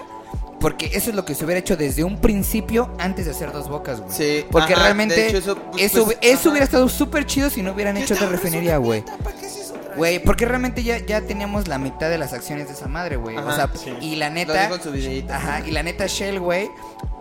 Porque 0.59 0.91
eso 0.93 1.09
es 1.09 1.15
lo 1.17 1.25
que 1.25 1.35
se 1.35 1.43
hubiera 1.43 1.59
hecho 1.59 1.75
desde 1.75 2.05
un 2.05 2.21
principio 2.21 2.89
antes 2.97 3.25
de 3.25 3.31
hacer 3.31 3.51
dos 3.51 3.67
bocas, 3.67 3.99
güey. 3.99 4.11
Sí, 4.13 4.45
Porque 4.49 4.71
ajá, 4.71 4.83
realmente 4.83 5.27
hecho, 5.27 5.37
eso, 5.39 5.57
pues, 5.57 5.83
eso, 5.83 6.05
pues, 6.05 6.17
eso 6.21 6.49
hubiera 6.51 6.63
estado 6.63 6.87
súper 6.87 7.25
chido 7.25 7.49
si 7.49 7.61
no 7.61 7.73
hubieran 7.73 7.97
hecho 7.97 8.13
otra 8.13 8.29
refinería, 8.29 8.77
güey. 8.77 9.01
¿Para 9.01 9.35
qué 9.35 9.49
se? 9.49 9.62
Güey, 9.95 10.19
porque 10.19 10.45
realmente 10.45 10.83
ya, 10.83 10.97
ya 10.99 11.21
teníamos 11.21 11.67
la 11.67 11.77
mitad 11.77 12.09
de 12.09 12.17
las 12.17 12.33
acciones 12.33 12.67
de 12.67 12.73
esa 12.73 12.87
madre, 12.87 13.15
güey. 13.15 13.37
O 13.37 13.51
sea, 13.53 13.69
sí. 13.73 13.93
y 14.01 14.15
la 14.15 14.29
Lo 14.29 14.35
neta. 14.35 14.61
dijo 14.63 14.75
en 14.75 14.81
su 14.83 14.91
videíto. 14.91 15.33
Ajá, 15.33 15.61
y 15.65 15.71
la 15.71 15.83
neta 15.83 16.07
Shell, 16.07 16.39
güey, 16.39 16.69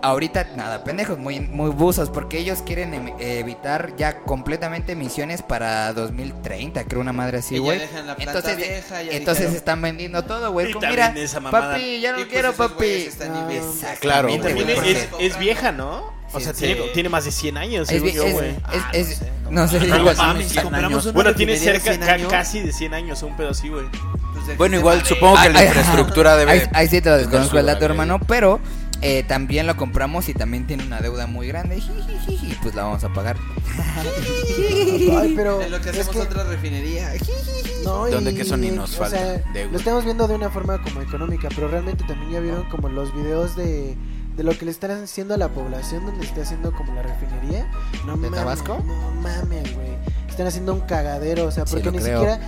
ahorita 0.01 0.47
nada, 0.55 0.83
pendejos, 0.83 1.17
muy, 1.17 1.39
muy 1.39 1.69
buzos, 1.71 2.09
porque 2.09 2.37
ellos 2.39 2.61
quieren 2.65 2.93
em- 2.93 3.13
evitar 3.19 3.95
ya 3.95 4.19
completamente 4.19 4.93
emisiones 4.93 5.41
para 5.41 5.93
2030, 5.93 6.83
creo 6.85 7.01
una 7.01 7.13
madre 7.13 7.39
así, 7.39 7.57
güey. 7.57 7.81
Entonces, 8.17 8.57
vieja, 8.57 9.03
ya 9.03 9.11
entonces 9.11 9.41
dijeron. 9.43 9.55
están 9.55 9.81
vendiendo 9.81 10.23
todo, 10.23 10.51
güey. 10.51 10.71
También 10.73 10.91
Mira, 11.13 11.13
papi, 11.51 12.01
ya 12.01 12.11
no 12.13 12.19
Y 12.19 12.21
pues 12.25 12.33
quiero, 12.33 12.53
papi. 12.53 12.85
están 12.85 13.33
Ah, 13.33 13.95
Claro, 13.99 14.29
es 15.19 15.37
vieja, 15.39 15.71
¿no? 15.71 16.11
O 16.33 16.39
sea, 16.39 16.53
tiene, 16.53 16.81
tiene 16.93 17.09
más 17.09 17.25
de 17.25 17.31
100 17.31 17.57
años, 17.57 17.81
Es, 17.89 17.95
según 17.95 18.09
es- 18.09 18.15
yo, 18.15 18.23
es- 18.25 18.33
güey. 18.33 18.49
es- 18.49 18.57
Ah, 18.63 18.89
es- 18.93 19.21
no 19.49 19.67
sé, 19.67 19.79
no 19.87 19.97
no 19.97 20.03
sé, 20.05 20.09
así. 20.11 20.17
mames, 20.21 20.47
100 20.51 20.63
compramos 20.63 21.03
una 21.05 21.13
Bueno, 21.13 21.35
tiene 21.35 21.51
de 21.53 21.57
cerca, 21.59 21.93
100 21.93 21.99
ca- 22.01 22.27
casi 22.27 22.61
de 22.61 22.71
100 22.73 22.93
años, 22.93 23.21
un 23.23 23.35
pedo 23.37 23.49
así, 23.49 23.69
güey. 23.69 23.85
Pues, 24.45 24.57
Bueno, 24.57 24.73
¿de 24.73 24.79
igual 24.79 25.05
supongo 25.05 25.41
que 25.41 25.49
la 25.49 25.63
infraestructura 25.65 26.35
debe... 26.35 26.51
Ahí, 26.51 26.61
ahí 26.73 26.87
sí 26.87 27.01
te 27.01 27.09
lo 27.09 27.17
desconozco 27.17 27.57
el 27.59 27.65
dato, 27.67 27.85
hermano, 27.85 28.19
pero 28.27 28.59
eh, 29.01 29.23
también 29.27 29.67
lo 29.67 29.75
compramos 29.77 30.27
y 30.29 30.33
también 30.33 30.65
tiene 30.65 30.83
una 30.85 31.01
deuda 31.01 31.27
muy 31.27 31.47
grande. 31.47 31.77
Y 32.27 32.55
pues 32.61 32.73
la 32.73 32.83
vamos 32.83 33.03
a 33.03 33.09
pagar. 33.13 33.37
Ay, 35.17 35.33
pero 35.35 35.61
En 35.61 35.71
lo 35.71 35.81
que 35.81 35.89
es 35.89 35.99
hacemos 35.99 36.15
que- 36.15 36.21
otra 36.21 36.43
refinería. 36.45 37.11
No, 37.83 38.07
Donde 38.07 38.31
y, 38.31 38.35
que 38.35 38.41
eso 38.43 38.55
ni 38.57 38.71
nos 38.71 38.93
o 38.95 38.97
falta, 38.99 39.17
sea, 39.17 39.43
deuda. 39.53 39.71
lo 39.71 39.77
estamos 39.77 40.05
viendo 40.05 40.27
de 40.27 40.35
una 40.35 40.49
forma 40.49 40.81
como 40.81 41.01
económica, 41.01 41.49
pero 41.53 41.67
realmente 41.67 42.03
también 42.05 42.31
ya 42.31 42.39
vieron 42.39 42.63
como 42.69 42.87
los 42.89 43.13
videos 43.13 43.55
de, 43.57 43.95
de 44.35 44.43
lo 44.43 44.57
que 44.57 44.65
le 44.65 44.71
están 44.71 44.91
haciendo 44.91 45.33
a 45.33 45.37
la 45.37 45.49
población 45.49 46.05
donde 46.05 46.25
está 46.25 46.41
haciendo 46.41 46.71
como 46.71 46.93
la 46.93 47.03
refinería. 47.03 47.67
No 48.05 48.13
¿De 48.13 48.29
mames, 48.29 48.39
Tabasco? 48.39 48.81
No 48.85 49.11
mames, 49.21 49.73
güey. 49.75 49.89
Están 50.29 50.47
haciendo 50.47 50.73
un 50.73 50.81
cagadero, 50.81 51.45
o 51.45 51.51
sea, 51.51 51.65
Sí, 51.65 51.71
porque 51.73 51.85
lo 51.85 51.91
ni 51.91 51.99
creo. 51.99 52.19
siquiera 52.19 52.39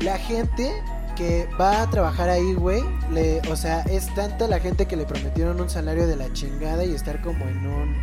la 0.00 0.18
gente 0.18 0.72
que 1.16 1.48
va 1.58 1.82
a 1.82 1.90
trabajar 1.90 2.28
ahí, 2.28 2.52
güey, 2.54 2.84
le, 3.10 3.40
o 3.50 3.56
sea, 3.56 3.80
es 3.82 4.14
tanta 4.14 4.46
la 4.46 4.60
gente 4.60 4.84
que 4.86 4.96
le 4.96 5.06
prometieron 5.06 5.58
un 5.60 5.70
salario 5.70 6.06
de 6.06 6.14
la 6.14 6.30
chingada 6.34 6.84
y 6.84 6.94
estar 6.94 7.22
como 7.22 7.46
en 7.46 7.66
un, 7.66 7.94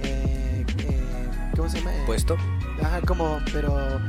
eh, 0.00 0.64
eh, 0.78 1.28
¿cómo 1.56 1.68
se 1.68 1.78
llama? 1.78 1.92
Eh, 1.92 2.02
puesto, 2.06 2.36
Ajá, 2.80 3.00
como, 3.00 3.38
pero 3.52 4.00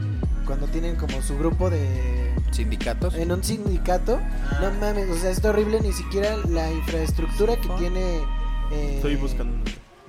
cuando 0.46 0.68
tienen 0.68 0.96
como 0.98 1.20
su 1.24 1.36
grupo 1.38 1.70
de... 1.72 2.32
sindicatos. 2.52 3.16
En 3.16 3.32
un 3.32 3.44
sindicato, 3.44 4.20
no 4.62 4.72
mames, 4.80 5.10
o 5.10 5.18
sea, 5.18 5.32
está 5.32 5.50
horrible, 5.50 5.82
ni 5.82 5.92
siquiera 5.92 6.38
la 6.48 6.72
infraestructura 6.72 7.56
que 7.58 7.70
tiene... 7.80 8.22
eh, 8.72 8.94
Estoy 8.96 9.16
buscando. 9.16 9.54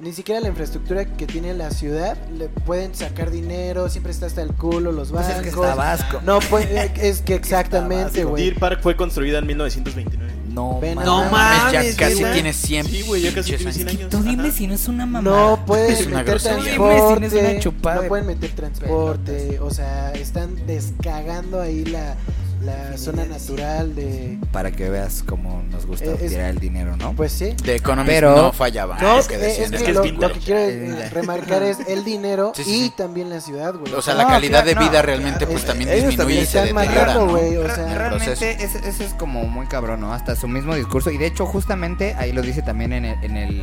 Ni 0.01 0.13
siquiera 0.13 0.41
la 0.41 0.49
infraestructura 0.49 1.05
que 1.05 1.25
tiene 1.27 1.55
la 1.55 1.71
ciudad, 1.71 2.17
le 2.37 2.49
pueden 2.49 2.95
sacar 2.97 3.31
dinero, 3.31 3.89
siempre 3.89 4.11
está 4.13 4.27
hasta 4.27 4.43
el 4.43 4.53
culo, 4.53 4.91
los 4.91 5.11
Pues 5.13 5.23
bancos. 5.29 5.37
es 5.37 5.43
que 5.43 5.49
es 5.51 5.55
Tabasco. 5.55 6.21
No, 6.27 6.41
pues, 6.51 6.69
es 7.01 7.23
que 7.23 7.35
exactamente, 7.37 8.25
güey. 8.25 8.43
Deer 8.43 8.59
Park 8.59 8.81
fue 8.83 8.97
construida 8.97 9.39
en 9.39 9.47
1929. 9.47 10.33
No, 10.53 10.79
Ven 10.81 10.97
mames. 10.97 11.07
No 11.07 11.25
mames, 11.31 11.73
ya 11.73 11.79
mames, 11.79 11.97
casi 11.97 12.21
güey. 12.21 12.33
tiene 12.33 12.53
100 12.53 12.87
Sí, 12.87 13.03
güey, 13.03 13.23
ya 13.23 13.35
casi 13.35 13.53
pinches 13.53 13.75
tiene 13.77 13.91
100 13.93 14.01
años. 14.01 14.11
Tú 14.11 14.23
dime 14.29 14.43
Ajá. 14.49 14.53
si 14.53 14.67
no 14.67 14.75
es 14.75 14.89
una 14.89 15.07
mamada. 15.07 15.37
No 15.37 15.65
pueden 15.65 15.93
Es 15.93 16.07
una 16.07 16.19
meter. 16.23 16.41
Dime 16.41 16.41
si 16.41 16.49
transporte, 16.49 17.21
no 17.21 17.27
es 17.27 17.33
una 17.33 17.59
chupada 17.61 17.97
no 17.97 18.03
de 18.03 18.09
pueden 18.09 18.27
meter 18.27 18.51
transporte, 18.51 19.61
o 19.61 19.71
sea, 19.71 20.13
están 20.13 20.67
descagando 20.67 21.61
ahí 21.61 21.85
la, 21.85 22.17
la 22.65 22.97
zona 22.97 23.25
natural 23.25 23.95
de... 23.95 24.39
Para 24.53 24.71
que 24.73 24.89
veas 24.89 25.23
cómo 25.27 25.63
nos 25.71 25.87
gusta 25.87 26.07
Eh, 26.07 26.19
es- 26.21 26.31
tirar 26.31 26.51
el 26.51 26.59
dinero, 26.59 26.97
¿no? 26.97 27.13
Pues 27.15 27.33
sí. 27.33 27.55
De 27.65 27.77
Economist 27.77 28.13
Pero- 28.15 28.35
no 28.37 28.53
fallaba. 28.53 28.99
No, 29.01 29.19
es 29.19 29.29
que 29.29 29.35
eh, 29.35 29.39
decían, 29.39 29.75
es 29.75 29.81
es 29.81 29.81
que 29.81 29.87
que 29.87 29.93
lo, 29.93 30.05
es 30.05 30.13
lo 30.13 30.33
que 30.33 30.39
quiero 30.41 30.61
Eh, 30.61 30.89
eh, 31.05 31.11
remarcar 31.11 31.63
es 31.63 31.79
el 31.89 32.05
dinero 32.05 32.53
Sí, 32.55 32.65
sí, 32.65 32.85
y 32.87 32.91
también 32.91 33.29
la 33.31 33.41
ciudad, 33.41 33.75
güey. 33.75 33.93
O 33.93 34.03
sea, 34.03 34.15
la 34.15 34.25
No, 34.25 34.29
calidad 34.31 34.63
claro, 34.65 34.69
de 34.69 34.75
no, 34.77 34.81
vida 34.91 35.03
realmente 35.03 35.39
claro, 35.41 35.53
pues 35.53 35.63
es- 35.63 35.69
también 35.69 35.91
ellos 35.91 36.09
disminuye 36.11 36.17
también 36.17 36.43
y 36.43 36.47
se 36.47 36.59
están 36.65 36.77
deteriora, 36.83 37.15
¿no? 37.15 37.27
güey, 37.29 37.57
o 37.57 37.75
sea, 37.75 37.99
realmente 37.99 38.33
ese, 38.65 38.89
ese 38.89 39.05
es 39.05 39.15
como 39.15 39.45
muy 39.45 39.67
cabrón, 39.67 40.01
¿no? 40.01 40.13
Hasta 40.13 40.35
su 40.37 40.49
mismo 40.49 40.75
discurso. 40.75 41.11
Y 41.11 41.19
de 41.19 41.27
hecho, 41.27 41.47
justamente 41.47 42.15
ahí 42.19 42.33
lo 42.33 42.43
dice 42.43 42.63
también 42.63 42.93
en 42.93 43.05
el, 43.05 43.25
en 43.25 43.37
el, 43.37 43.61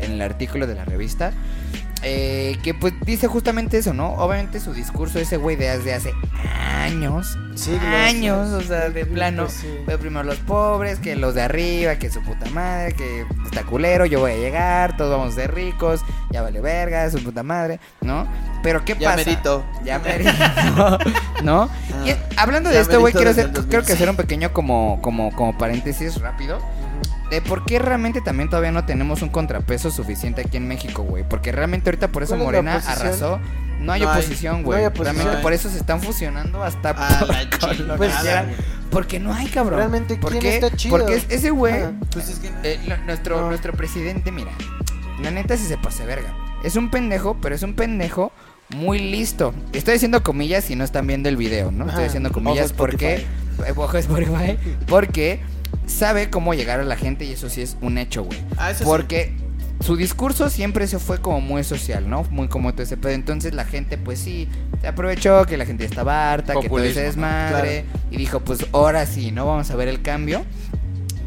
en 0.00 0.12
el 0.12 0.22
artículo 0.22 0.66
de 0.66 0.74
la 0.74 0.84
revista. 0.84 1.32
Eh, 2.02 2.58
que 2.62 2.74
pues 2.74 2.92
dice 3.04 3.26
justamente 3.28 3.78
eso, 3.78 3.94
¿no? 3.94 4.14
Obviamente 4.14 4.60
su 4.60 4.72
discurso, 4.74 5.18
ese 5.18 5.36
güey 5.36 5.56
de 5.56 5.70
hace, 5.70 5.94
hace 5.94 6.12
años, 6.80 7.38
Siglos, 7.54 7.82
años, 7.84 8.48
o 8.50 8.60
sea, 8.62 8.88
de 8.90 9.06
plano. 9.06 9.48
sí. 9.48 9.68
Fue 9.84 9.98
primero 9.98 10.24
los 10.24 10.38
pobres, 10.38 10.98
que 10.98 11.14
los 11.16 11.34
de 11.34 11.42
arriba, 11.42 11.96
que 11.96 12.10
su 12.10 12.20
puta 12.22 12.48
madre, 12.50 12.94
que 12.94 13.24
está 13.44 13.62
culero, 13.64 14.04
yo 14.06 14.20
voy 14.20 14.32
a 14.32 14.36
llegar, 14.36 14.96
todos 14.96 15.10
vamos 15.16 15.34
a 15.34 15.36
ser 15.36 15.54
ricos, 15.54 16.00
ya 16.30 16.42
vale 16.42 16.60
verga, 16.60 17.08
su 17.10 17.22
puta 17.22 17.42
madre, 17.42 17.78
¿no? 18.00 18.26
Pero 18.62 18.84
¿qué 18.84 18.96
Ya 18.98 19.10
pasa? 19.10 19.24
merito. 19.24 19.64
Ya 19.84 19.98
merito, 19.98 20.32
¿no? 21.42 21.68
Y 22.04 22.10
eh, 22.10 22.16
hablando 22.36 22.70
de 22.70 22.80
esto, 22.80 22.98
güey, 23.00 23.12
quiero, 23.12 23.30
hacer, 23.30 23.46
que 23.46 23.60
2006. 23.60 23.90
hacer 23.90 24.10
un 24.10 24.16
pequeño 24.16 24.52
como, 24.52 25.00
como, 25.02 25.30
como 25.32 25.56
paréntesis 25.56 26.20
rápido. 26.20 26.58
De 27.32 27.40
por 27.40 27.64
qué 27.64 27.78
realmente 27.78 28.20
también 28.20 28.50
todavía 28.50 28.72
no 28.72 28.84
tenemos 28.84 29.22
un 29.22 29.30
contrapeso 29.30 29.90
suficiente 29.90 30.42
aquí 30.42 30.58
en 30.58 30.68
México, 30.68 31.02
güey. 31.02 31.24
Porque 31.26 31.50
realmente 31.50 31.88
ahorita 31.88 32.08
por 32.08 32.22
eso 32.22 32.36
¿Cuál 32.36 32.40
es 32.42 32.44
la 32.44 32.62
Morena 32.62 32.82
arrasó. 32.86 33.40
No 33.80 33.90
hay 33.92 34.02
No 34.02 34.12
oposición, 34.12 34.62
güey. 34.62 34.80
realmente 34.88 35.24
No 35.24 35.36
hay. 35.38 35.42
por 35.42 35.52
eso 35.54 35.70
se 35.70 35.78
están 35.78 36.02
fusionando 36.02 36.62
hasta 36.62 36.90
A 36.90 37.24
la 37.24 37.96
Pues. 37.96 38.12
Porque 38.90 39.18
no 39.18 39.32
hay, 39.32 39.46
cabrón. 39.46 39.78
Realmente, 39.78 40.16
¿Por 40.16 40.32
¿quién 40.32 40.42
qué? 40.42 40.54
está 40.56 40.76
chido? 40.76 40.98
Porque 40.98 41.14
es- 41.14 41.26
ese 41.30 41.48
güey, 41.50 41.72
Ajá. 41.82 41.92
Pues 42.12 42.28
es 42.28 42.38
que 42.38 42.50
no. 42.50 42.56
eh, 42.64 42.78
nuestro, 43.06 43.48
nuestro 43.48 43.72
presidente, 43.72 44.30
mira, 44.30 44.50
la 45.22 45.30
neta 45.30 45.56
sí 45.56 45.64
se 45.64 45.78
pase 45.78 46.04
verga. 46.04 46.34
Es 46.62 46.76
un 46.76 46.90
pendejo, 46.90 47.38
pero 47.40 47.54
es 47.54 47.62
un 47.62 47.72
pendejo 47.74 48.30
muy 48.76 48.98
listo. 48.98 49.54
Estoy 49.72 49.94
haciendo 49.94 50.22
comillas 50.22 50.64
si 50.64 50.76
no 50.76 50.84
están 50.84 51.06
viendo 51.06 51.30
el 51.30 51.38
video, 51.38 51.70
¿no? 51.72 51.88
Estoy 51.88 52.04
haciendo 52.04 52.28
Ojo 52.28 52.34
comillas 52.42 52.74
porque... 52.74 53.14
eh, 53.66 53.72
Ojo 53.74 53.96
Spotify. 53.96 54.58
Porque 54.86 55.40
sabe 55.92 56.30
cómo 56.30 56.54
llegar 56.54 56.80
a 56.80 56.84
la 56.84 56.96
gente 56.96 57.24
y 57.24 57.32
eso 57.32 57.48
sí 57.48 57.62
es 57.62 57.76
un 57.80 57.98
hecho, 57.98 58.24
güey. 58.24 58.38
Ah, 58.56 58.70
eso 58.70 58.80
sí. 58.80 58.84
Porque 58.84 59.32
su 59.84 59.96
discurso 59.96 60.48
siempre 60.50 60.86
se 60.86 60.98
fue 60.98 61.20
como 61.20 61.40
muy 61.40 61.64
social, 61.64 62.08
¿no? 62.08 62.24
Muy 62.30 62.48
como 62.48 62.72
todo 62.72 62.82
ese 62.82 62.96
pedo. 62.96 63.12
Entonces 63.12 63.54
la 63.54 63.64
gente, 63.64 63.98
pues 63.98 64.18
sí, 64.18 64.48
se 64.80 64.86
aprovechó 64.88 65.44
que 65.44 65.56
la 65.56 65.66
gente 65.66 65.84
ya 65.84 65.88
estaba 65.90 66.32
harta, 66.32 66.54
que 66.60 66.68
todo 66.68 66.78
ese 66.82 67.00
¿no? 67.00 67.06
desmadre. 67.06 67.84
Y 68.10 68.16
dijo, 68.16 68.40
pues 68.40 68.66
ahora 68.72 69.06
sí, 69.06 69.32
¿no? 69.32 69.46
Vamos 69.46 69.70
a 69.70 69.76
ver 69.76 69.88
el 69.88 70.02
cambio. 70.02 70.44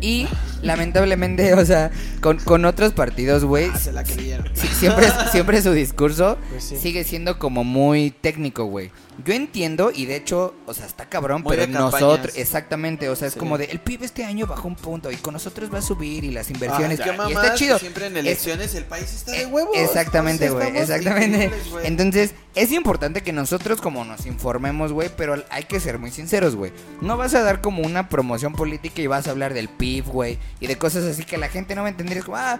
Y 0.01 0.27
lamentablemente, 0.61 1.53
o 1.55 1.65
sea, 1.65 1.89
con, 2.21 2.37
con 2.37 2.65
otros 2.65 2.93
partidos, 2.93 3.43
güey, 3.45 3.69
Ah, 3.73 3.77
se 3.77 3.91
la 3.91 4.03
creyeron. 4.03 4.49
sí, 4.53 4.67
siempre, 4.67 5.07
siempre 5.31 5.61
su 5.61 5.71
discurso 5.71 6.37
Pues 6.49 6.63
sí. 6.65 6.75
sigue 6.77 7.03
siendo 7.03 7.39
como 7.39 7.63
muy 7.63 8.11
técnico, 8.11 8.65
güey. 8.65 8.91
Yo 9.23 9.33
entiendo 9.33 9.91
y 9.93 10.05
de 10.05 10.17
hecho, 10.17 10.53
o 10.65 10.73
sea, 10.73 10.85
está 10.85 11.07
cabrón, 11.07 11.41
Muy 11.43 11.55
pero 11.55 11.67
nosotros, 11.71 12.35
exactamente, 12.35 13.07
o 13.09 13.15
sea, 13.15 13.27
es 13.29 13.33
Sí. 13.33 13.39
como 13.39 13.57
de, 13.57 13.65
el 13.65 13.79
PIB 13.79 14.03
este 14.03 14.25
año 14.25 14.45
bajó 14.45 14.67
un 14.67 14.75
punto 14.75 15.09
y 15.11 15.15
con 15.15 15.33
nosotros 15.33 15.73
va 15.73 15.77
a 15.79 15.81
subir 15.81 16.23
y 16.25 16.31
las 16.31 16.49
inversiones. 16.49 16.99
Ah, 16.99 17.27
y 17.29 17.31
está 17.33 17.55
chido. 17.55 17.79
Siempre 17.79 18.07
en 18.07 18.13
Es- 18.17 18.19
elecciones 18.19 18.75
el 18.75 18.83
país 18.85 19.11
está 19.13 19.31
de 19.31 19.43
Eh, 19.43 19.45
huevos. 19.45 19.75
Exactamente, 19.77 20.49
güey, 20.49 20.75
exactamente. 20.77 21.49
Entonces, 21.83 22.33
es 22.55 22.71
importante 22.71 23.21
que 23.21 23.31
nosotros 23.31 23.79
como 23.81 24.03
nos 24.05 24.25
informemos, 24.25 24.91
güey, 24.91 25.09
pero 25.15 25.43
hay 25.49 25.63
que 25.63 25.79
ser 25.79 25.97
muy 25.97 26.11
sinceros, 26.11 26.55
güey. 26.55 26.71
No 27.01 27.15
vas 27.17 27.33
a 27.35 27.41
dar 27.41 27.61
como 27.61 27.83
una 27.83 28.09
promoción 28.09 28.53
política 28.53 29.01
y 29.01 29.07
vas 29.07 29.27
a 29.27 29.31
hablar 29.31 29.53
del 29.53 29.69
PIB, 29.69 30.05
güey, 30.07 30.39
y 30.59 30.67
de 30.67 30.77
cosas 30.77 31.03
así 31.05 31.23
que 31.23 31.37
la 31.37 31.47
gente 31.47 31.73
no 31.75 31.81
va 31.81 31.87
a 31.87 31.91
entender. 31.91 32.17
Es 32.17 32.25
como, 32.25 32.37
ah, 32.37 32.59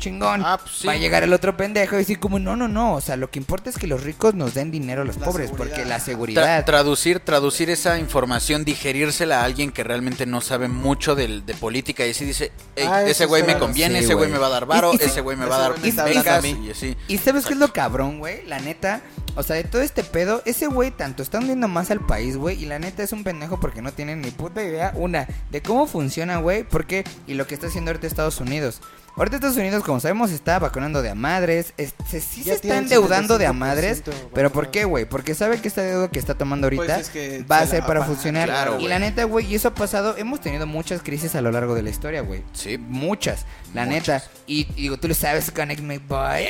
chingón. 0.00 0.42
Ah, 0.44 0.58
pues 0.60 0.78
sí. 0.78 0.86
Va 0.88 0.94
a 0.94 0.96
llegar 0.96 1.22
el 1.22 1.32
otro 1.32 1.56
pendejo 1.56 1.94
y 1.94 1.98
decir 1.98 2.18
como, 2.18 2.40
no, 2.40 2.56
no, 2.56 2.66
no, 2.66 2.94
o 2.94 3.00
sea, 3.00 3.16
lo 3.16 3.30
que 3.30 3.38
importa 3.38 3.70
es 3.70 3.78
que 3.78 3.86
los 3.86 4.02
ricos 4.02 4.34
nos 4.34 4.54
den 4.54 4.72
dinero 4.72 5.02
a 5.02 5.04
los 5.04 5.16
La 5.18 5.26
pobres, 5.26 5.50
seguridad. 5.50 5.74
porque 5.76 5.88
la 5.88 5.98
Tra- 5.98 6.00
seguridad... 6.00 6.64
traducir, 6.64 7.20
traducir 7.20 7.70
esa 7.70 7.98
información, 8.00 8.64
digerírsela 8.64 9.42
a 9.42 9.44
alguien 9.44 9.70
que 9.70 9.84
realmente 9.84 10.26
no 10.26 10.40
sabe 10.40 10.66
mucho 10.66 11.14
del, 11.14 11.46
de 11.46 11.54
política 11.54 12.04
y 12.06 12.10
así 12.10 12.24
dice, 12.24 12.50
"Ey, 12.74 12.88
Ah, 12.90 13.02
ese 13.04 13.26
güey 13.26 13.44
me 13.44 13.56
conviene, 13.58 13.98
sí, 14.00 14.06
ese 14.06 14.14
güey 14.14 14.28
me 14.30 14.38
va 14.38 14.48
a 14.48 14.50
dar 14.50 14.66
varo, 14.66 14.92
Y- 14.92 14.96
y- 14.96 15.04
ese 15.04 15.20
güey 15.20 15.36
me 15.36 15.46
va 15.46 15.56
a 15.56 15.60
dar 15.60 15.80
becas 15.80 16.44
y 16.44 16.70
así. 16.70 16.96
¿Y 17.06 17.18
sabes 17.18 17.46
qué 17.46 17.52
es 17.52 17.58
lo 17.60 17.72
cabrón, 17.72 18.18
güey? 18.18 18.44
La 18.46 18.58
neta, 18.58 19.02
o 19.36 19.42
sea, 19.42 19.54
de 19.56 19.64
todo 19.64 19.82
este 19.82 20.02
pedo, 20.02 20.42
ese 20.46 20.66
güey 20.66 20.90
tanto 20.90 21.22
está 21.22 21.38
hundiendo 21.38 21.68
más 21.68 21.90
al 21.90 22.00
país, 22.00 22.36
güey, 22.36 22.60
y 22.62 22.66
la 22.66 22.78
neta 22.78 23.02
es 23.02 23.12
un 23.12 23.22
pendejo 23.22 23.60
porque 23.60 23.82
no 23.82 23.92
tiene 23.92 24.16
ni 24.16 24.30
puta 24.30 24.62
idea, 24.64 24.92
una, 24.96 25.26
de 25.50 25.60
cómo 25.62 25.86
funciona, 25.86 26.38
güey, 26.38 26.64
porque, 26.64 27.04
y 27.26 27.34
lo 27.34 27.46
que 27.46 27.54
está 27.54 27.66
haciendo 27.66 27.90
ahorita 27.90 28.06
Estados 28.06 28.40
Unidos. 28.40 28.80
Ahorita 29.16 29.36
Estados 29.36 29.56
Unidos, 29.56 29.82
como 29.84 30.00
sabemos, 30.00 30.30
está 30.30 30.58
vacunando 30.58 31.02
de 31.02 31.10
a 31.10 31.14
madres, 31.14 31.74
es- 31.76 31.94
se, 32.08 32.20
sí 32.20 32.38
Ya 32.42 32.52
se 32.54 32.60
está 32.68 32.78
endeudando 32.78 33.36
de 33.38 33.46
a 33.46 33.50
75% 33.50 33.54
madres, 33.54 34.02
pero. 34.32 34.50
¿por 34.50 34.70
qué, 34.70 34.84
güey? 34.84 35.04
Porque 35.04 35.34
sabe 35.34 35.60
que 35.60 35.68
esta 35.68 35.82
deuda 35.82 36.08
que 36.08 36.18
está 36.18 36.34
tomando 36.36 36.66
ahorita 36.66 36.84
Pues 36.84 36.98
es 37.00 37.10
que 37.10 37.44
va 37.50 37.58
a 37.58 37.64
se 37.66 37.72
ser 37.72 37.84
para 37.84 38.00
va- 38.00 38.06
funcionar. 38.06 38.48
claro, 38.48 38.80
y 38.80 38.88
la 38.88 38.98
neta, 38.98 39.24
güey, 39.24 39.44
y 39.46 39.54
eso 39.56 39.68
ha 39.68 39.74
pasado, 39.74 40.16
hemos 40.16 40.40
tenido 40.40 40.66
muchas 40.66 41.02
crisis 41.02 41.34
a 41.34 41.40
lo 41.42 41.50
largo 41.50 41.74
de 41.74 41.82
la 41.82 41.90
historia, 41.90 42.22
güey. 42.22 42.42
Sí. 42.52 42.78
Muchas, 42.78 43.44
la 43.74 43.84
Muchas. 43.84 44.22
neta. 44.24 44.30
Y, 44.46 44.68
y 44.76 44.82
digo, 44.82 44.96
tú 44.96 45.08
lo 45.08 45.14
sabes, 45.14 45.50
Connect 45.50 45.82
Me 45.82 45.98
Boy. 45.98 46.46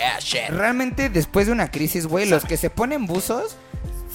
Realmente, 0.50 1.08
después 1.08 1.46
de 1.46 1.52
una 1.52 1.70
crisis, 1.70 2.06
güey, 2.06 2.28
los 2.28 2.44
que 2.44 2.56
se 2.56 2.70
ponen 2.70 3.06
buzos 3.06 3.56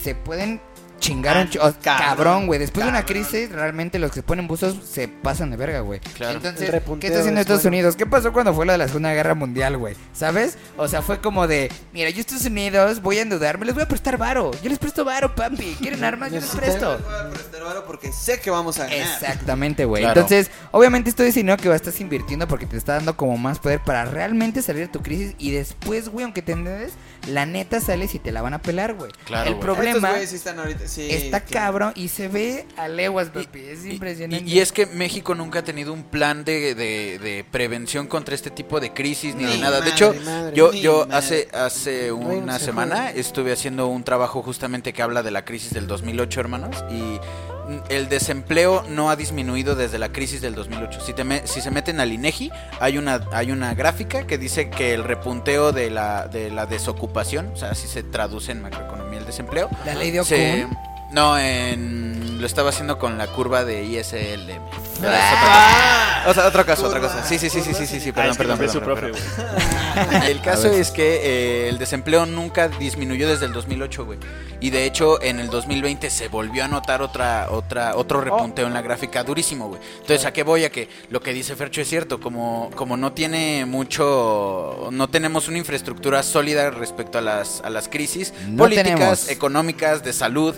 se 0.02 0.16
pueden 0.16 0.62
chingar 1.00 1.38
Ah, 1.38 1.48
cabrón, 1.50 1.74
cabrón, 1.82 2.48
güey. 2.48 2.60
Después 2.60 2.86
de 2.86 2.90
una 2.90 3.06
crisis, 3.06 3.52
realmente 3.52 3.98
los 4.00 4.12
que 4.12 4.16
se 4.16 4.24
ponen 4.24 4.48
buzos 4.48 4.78
se 4.86 5.08
pasan 5.08 5.52
de 5.52 5.58
verga, 5.58 5.80
güey. 5.80 6.00
Claro. 6.00 6.38
Entonces, 6.38 6.70
¿qué 7.00 7.08
está 7.08 7.20
haciendo 7.20 7.40
es 7.40 7.46
Estados 7.46 7.64
bueno. 7.64 7.78
Unidos? 7.78 7.96
¿Qué 7.96 8.06
pasó 8.06 8.34
cuando 8.34 8.54
fue 8.54 8.66
lo 8.66 8.74
de 8.74 8.78
la 8.78 8.88
Segunda 8.88 9.14
Guerra 9.14 9.36
Mundial, 9.36 9.78
güey? 9.78 9.96
¿Sabes? 10.14 10.58
O 10.78 10.88
sea, 10.88 11.02
fue 11.02 11.22
como 11.22 11.48
de, 11.48 11.72
mira, 11.94 12.10
yo 12.10 12.20
Estados 12.20 12.46
Unidos 12.46 13.02
voy 13.02 13.20
a 13.20 13.22
endeudarme, 13.22 13.66
les 13.66 13.74
voy 13.74 13.84
a 13.84 13.88
prestar 13.88 14.18
varo. 14.18 14.52
Yo 14.62 14.70
les 14.70 14.80
presto 14.80 15.06
varo, 15.06 15.34
papi. 15.34 15.78
¿Quieren 15.80 16.04
armas? 16.04 16.32
Yo 16.32 16.40
les 16.40 16.50
presto. 16.50 17.00
Voy 17.00 17.14
a 17.20 17.30
prestar 17.30 17.64
varo 17.64 17.86
porque 17.86 18.12
sé 18.12 18.40
que 18.40 18.50
vamos 18.50 18.80
a 18.80 18.84
ganar. 18.84 18.98
Exactamente, 18.98 19.86
güey. 19.86 20.04
Claro. 20.04 20.22
Entonces, 20.22 20.52
obviamente 20.72 21.10
esto 21.10 21.24
es 21.24 21.36
dinero 21.36 21.58
que 21.58 21.70
vas 21.70 21.86
estás 21.86 22.02
invirtiendo 22.02 22.48
porque 22.48 22.66
te 22.66 22.78
está 22.78 22.94
dando 22.94 23.16
como 23.16 23.38
más 23.38 23.60
poder 23.60 23.80
para 23.80 24.06
realmente 24.06 24.62
salir 24.64 24.82
de 24.84 24.88
tu 24.88 25.04
crisis 25.04 25.36
y 25.38 25.52
después, 25.52 26.10
güey, 26.10 26.24
aunque 26.24 26.42
te 26.42 26.54
endeudes, 26.54 26.94
la 27.28 27.46
neta 27.46 27.80
sales 27.82 28.14
y 28.16 28.20
te 28.20 28.32
la 28.32 28.42
van 28.42 28.54
a 28.54 28.62
pelar, 28.62 28.94
güey. 28.94 29.12
Claro, 29.26 29.50
El 29.50 29.58
problema 29.58 29.96
Estos 29.98 30.10
güeyes 30.12 30.30
sí 30.30 30.36
están 30.36 30.60
ahorita. 30.60 30.88
Sí 30.88 31.08
Sí, 31.08 31.12
está 31.12 31.42
claro. 31.42 31.66
cabrón 31.66 31.94
y 31.96 32.08
se 32.10 32.28
ve 32.28 32.66
a 32.78 32.88
leguas, 32.88 33.30
papi. 33.30 33.60
Es 33.60 33.86
Y- 33.86 33.92
impresionante. 33.92 34.46
Y, 34.50 34.54
y 34.54 34.60
es 34.60 34.72
que 34.72 34.86
México 34.86 35.36
nunca 35.36 35.60
ha 35.60 35.64
tenido 35.64 35.94
un 35.94 36.04
plan 36.04 36.44
de, 36.44 36.76
de- 36.76 37.20
de 37.20 37.46
prevención 37.50 38.08
contra 38.08 38.36
este 38.36 38.50
tipo 38.52 38.80
de 38.80 38.94
crisis 38.94 39.36
ni 39.36 39.44
Ni 39.46 39.52
de 39.54 39.58
nada. 39.60 39.80
madre, 39.80 39.86
de 39.86 39.96
hecho, 39.96 40.16
madre. 40.26 40.56
yo, 40.56 40.74
yo 40.74 41.00
madre. 41.08 41.16
hace, 41.18 41.48
hace 41.54 42.12
una 42.12 42.60
semana 42.60 43.12
estuve 43.12 43.52
haciendo 43.52 43.88
un 43.88 44.04
trabajo 44.04 44.42
justamente 44.42 44.94
que 44.94 45.02
habla 45.02 45.24
de 45.24 45.32
la 45.32 45.46
crisis 45.46 45.74
del 45.74 45.88
2008, 45.88 46.40
hermanos. 46.40 46.84
Y 46.92 47.20
el 47.90 48.10
desempleo 48.10 48.84
no 48.90 49.10
ha 49.10 49.16
disminuido 49.16 49.76
desde 49.76 49.98
la 50.00 50.10
crisis 50.12 50.42
del 50.42 50.56
2008. 50.56 51.00
Si, 51.02 51.14
te 51.14 51.24
me- 51.24 51.46
si 51.48 51.62
se 51.62 51.72
meten 51.72 52.00
al 52.00 52.12
INEGI, 52.12 52.52
hay 52.80 52.98
una, 52.98 53.22
hay 53.32 53.52
una 53.52 53.74
gráfica 53.74 54.26
que 54.28 54.38
dice 54.38 54.70
que 54.70 54.94
el 54.94 55.04
repunteo 55.04 55.72
de 55.72 55.90
la, 55.90 56.28
de 56.28 56.50
la 56.52 56.66
desocupación, 56.66 57.52
o 57.54 57.56
sea, 57.58 57.72
así 57.72 57.88
se 57.88 58.04
traduce 58.04 58.52
en 58.52 58.62
macroeconomía 58.62 59.20
el 59.20 59.26
desempleo, 59.26 59.70
La 59.86 59.96
ley 59.96 60.12
de 60.12 60.24
se- 60.24 60.64
Ocon. 60.66 60.78
No, 61.12 61.38
en, 61.40 62.40
lo 62.42 62.46
estaba 62.48 62.70
haciendo 62.70 62.98
con 63.00 63.18
la 63.18 63.28
curva 63.28 63.64
de 63.64 63.84
ISLM. 63.84 64.60
Ah. 65.04 66.24
otra 66.24 66.24
cosa. 66.24 66.30
O 66.30 66.34
sea, 66.34 66.48
otra 66.48 66.64
cosa, 66.66 66.88
otra 66.88 67.00
cosa. 67.00 67.24
Sí, 67.24 67.38
sí, 67.38 67.50
sí, 67.50 67.62
sí, 67.62 67.74
sí, 67.74 67.86
sí, 67.86 68.00
sí, 68.00 68.10
Ah, 68.10 68.14
perdón, 68.14 68.32
es 68.32 68.38
que 68.38 68.80
perdón, 68.80 68.96
perdón, 68.96 69.12
profe. 69.12 70.32
El 70.32 70.42
caso 70.42 70.68
es 70.70 70.92
que 70.92 71.22
eh, 71.24 71.70
el 71.70 71.78
desempleo 71.78 72.26
nunca 72.26 72.68
disminuyó 72.68 73.28
desde 73.30 73.46
el 73.46 73.54
2008, 73.54 74.06
güey. 74.06 74.20
Y 74.60 74.70
de 74.72 74.86
hecho, 74.86 75.22
en 75.22 75.40
el 75.40 75.50
2020 75.50 76.10
se 76.10 76.28
volvió 76.28 76.64
a 76.64 76.68
notar 76.68 77.02
otra, 77.02 77.48
otra, 77.52 77.96
otro 77.96 78.22
repunteo 78.22 78.66
en 78.68 78.74
la 78.74 78.82
gráfica 78.82 79.24
durísimo, 79.24 79.68
güey. 79.68 79.82
Entonces, 80.02 80.26
¿a 80.26 80.34
qué 80.34 80.44
voy? 80.44 80.64
A 80.64 80.72
que 80.72 80.90
lo 81.10 81.22
que 81.22 81.34
dice 81.34 81.56
Fercho 81.56 81.82
es 81.82 81.90
cierto. 81.90 82.20
Como, 82.20 82.72
como 82.76 82.98
no 82.98 83.12
tiene 83.14 83.66
mucho, 83.66 84.90
no 84.92 85.08
tenemos 85.10 85.48
una 85.48 85.58
infraestructura 85.60 86.24
sólida 86.24 86.72
respecto 86.72 87.18
a 87.18 87.22
las, 87.22 87.62
a 87.62 87.70
las 87.70 87.88
crisis 87.88 88.34
No 88.48 88.64
políticas, 88.64 88.86
tenemos. 88.96 89.30
económicas, 89.30 90.04
de 90.04 90.14
salud. 90.14 90.56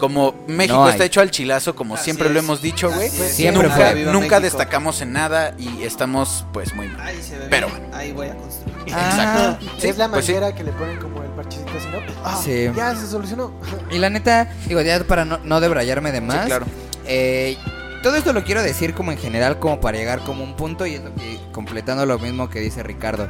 Como 0.00 0.34
México 0.48 0.76
No 0.76 0.88
está 0.88 1.04
hecho 1.04 1.20
al 1.20 1.30
chilazo, 1.30 1.76
como 1.76 1.94
Así 1.94 2.04
siempre 2.04 2.28
lo 2.30 2.38
hemos 2.38 2.60
dicho, 2.62 2.90
güey. 2.90 3.08
Siempre 3.10 3.64
nunca, 3.68 3.76
fue. 3.76 3.94
Viva 3.94 4.12
nunca 4.12 4.26
México. 4.26 4.40
destacamos 4.40 5.00
en 5.02 5.12
nada 5.12 5.54
y 5.58 5.84
estamos, 5.84 6.44
pues, 6.52 6.74
muy 6.74 6.88
mal. 6.88 7.00
Ahí 7.00 7.22
se 7.22 7.38
ve 7.38 7.46
Pero 7.50 7.68
bien. 7.68 7.80
Ahí 7.94 8.12
voy 8.12 8.28
a 8.28 8.34
construir. 8.36 8.70
Ah, 8.92 9.56
Sí, 9.78 9.86
es 9.88 9.98
la 9.98 10.08
pues 10.08 10.24
sí. 10.24 10.32
que 10.56 10.64
le 10.64 10.72
ponen 10.72 10.98
como 10.98 11.22
el 11.22 11.28
parchecito 11.30 11.70
así, 11.78 11.86
¿no? 11.92 11.98
Ah, 12.24 12.40
Sí. 12.44 12.70
Ya 12.74 12.96
se 12.96 13.06
solucionó. 13.06 13.52
Y 13.90 13.98
la 13.98 14.10
neta, 14.10 14.50
digo, 14.66 14.80
ya 14.80 14.98
para 15.04 15.24
no, 15.24 15.38
no 15.44 15.60
debrayarme 15.60 16.10
de 16.10 16.20
más. 16.20 16.40
Sí, 16.40 16.46
claro. 16.46 16.66
eh, 17.06 17.56
todo 18.02 18.16
esto 18.16 18.32
lo 18.32 18.42
quiero 18.44 18.62
decir 18.62 18.94
como 18.94 19.12
en 19.12 19.18
general, 19.18 19.58
como 19.58 19.78
para 19.80 19.98
llegar 19.98 20.20
como 20.20 20.42
un 20.42 20.56
punto 20.56 20.86
y 20.86 20.94
es 20.94 21.04
lo 21.04 21.14
que, 21.14 21.38
completando 21.52 22.06
lo 22.06 22.18
mismo 22.18 22.48
que 22.48 22.58
dice 22.60 22.82
Ricardo. 22.82 23.28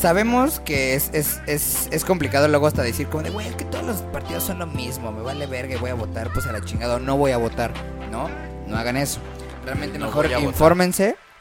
Sabemos 0.00 0.60
que 0.60 0.94
es, 0.94 1.10
es, 1.12 1.40
es, 1.48 1.88
es 1.90 2.04
complicado 2.04 2.46
luego 2.46 2.68
hasta 2.68 2.82
decir 2.82 3.08
como 3.08 3.24
de, 3.24 3.30
güey, 3.30 3.48
es 3.48 3.56
que 3.56 3.64
todos 3.64 3.84
los 3.84 3.96
partidos 3.96 4.44
son 4.44 4.60
lo 4.60 4.66
mismo, 4.68 5.10
me 5.10 5.22
vale 5.22 5.46
verga 5.46 5.74
y 5.74 5.78
voy 5.78 5.90
a 5.90 5.94
votar, 5.94 6.32
pues 6.32 6.46
a 6.46 6.52
la 6.52 6.60
chingada, 6.60 6.96
o 6.96 6.98
no 7.00 7.16
voy 7.16 7.32
a 7.32 7.36
votar, 7.36 7.72
¿no? 8.12 8.28
No 8.68 8.76
hagan 8.76 8.96
eso. 8.96 9.18
Realmente 9.64 9.98
No 9.98 10.06
mejor 10.06 10.28
votar. 10.38 10.54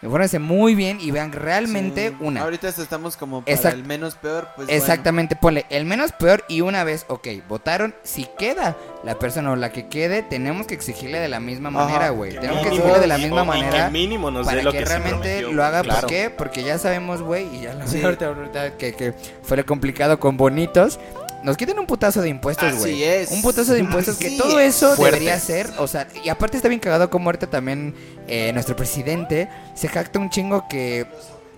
Infórmense, 0.07 0.39
muy 0.39 0.75
bien 0.75 0.97
y 0.99 1.11
vean 1.11 1.31
realmente 1.31 2.09
Sí. 2.09 2.15
una. 2.19 2.41
Ahorita 2.41 2.67
estamos 2.69 3.17
como 3.17 3.41
para 3.43 3.55
Exact- 3.55 3.73
el 3.73 3.83
menos 3.85 4.15
peor, 4.15 4.47
pues 4.55 4.67
Exactamente, 4.69 5.35
ponle 5.35 5.65
el 5.69 5.85
menos 5.85 6.11
peor 6.11 6.43
y 6.47 6.61
una 6.61 6.83
vez, 6.83 7.05
ok, 7.07 7.27
votaron, 7.47 7.93
si 8.03 8.25
queda 8.37 8.75
la 9.03 9.19
persona 9.19 9.51
o 9.51 9.55
la 9.55 9.71
que 9.71 9.87
quede, 9.87 10.23
tenemos 10.23 10.67
que 10.67 10.73
exigirle 10.73 11.19
de 11.19 11.27
la 11.27 11.39
misma 11.39 11.69
Ajá. 11.69 11.77
manera, 11.85 12.09
güey. 12.09 12.33
Tenemos 12.35 12.61
que 12.61 12.69
exigirle 12.69 12.99
de 12.99 13.07
la 13.07 13.17
misma 13.17 13.41
o- 13.43 13.45
y 13.45 13.59
que 13.59 13.63
manera 13.65 13.89
mínimo 13.89 14.31
nos 14.31 14.45
para 14.45 14.57
dé 14.57 14.63
lo 14.63 14.71
que, 14.71 14.83
realmente 14.85 15.19
prometió. 15.39 15.51
lo 15.53 15.63
haga. 15.63 15.81
Claro. 15.83 16.01
¿Por 16.01 16.09
qué? 16.09 16.29
Porque 16.29 16.63
ya 16.63 16.77
sabemos, 16.77 17.21
güey, 17.21 17.47
y 17.55 17.61
ya 17.61 17.73
lo 17.73 17.87
Sí. 17.87 18.01
ahorita, 18.03 18.27
ahorita 18.27 18.77
que, 18.77 18.93
que 18.93 19.13
fue 19.43 19.63
complicado 19.63 20.19
con 20.19 20.37
bonitos. 20.37 20.99
Nos 21.47 21.55
quiten 21.55 21.79
un 21.79 21.85
putazo 21.87 22.21
de 22.21 22.27
impuestos, 22.27 22.67
Así 22.67 22.77
güey. 22.77 23.03
es. 23.05 23.31
Un 23.31 23.41
putazo 23.41 23.71
de 23.71 23.79
impuestos, 23.79 24.17
que 24.17 24.27
Así 24.27 24.37
todo 24.37 24.59
es. 24.59 24.75
eso 24.75 24.97
debería 25.01 25.39
ser, 25.39 25.69
o 25.77 25.87
sea, 25.87 26.05
y 26.21 26.27
aparte 26.27 26.57
está 26.57 26.67
bien 26.67 26.81
cagado 26.81 27.09
como 27.09 27.29
ahorita 27.29 27.49
también 27.49 27.95
eh, 28.27 28.51
nuestro 28.51 28.75
presidente 28.75 29.47
se 29.73 29.87
jacta 29.87 30.19
un 30.19 30.29
chingo 30.29 30.67
que 30.67 31.07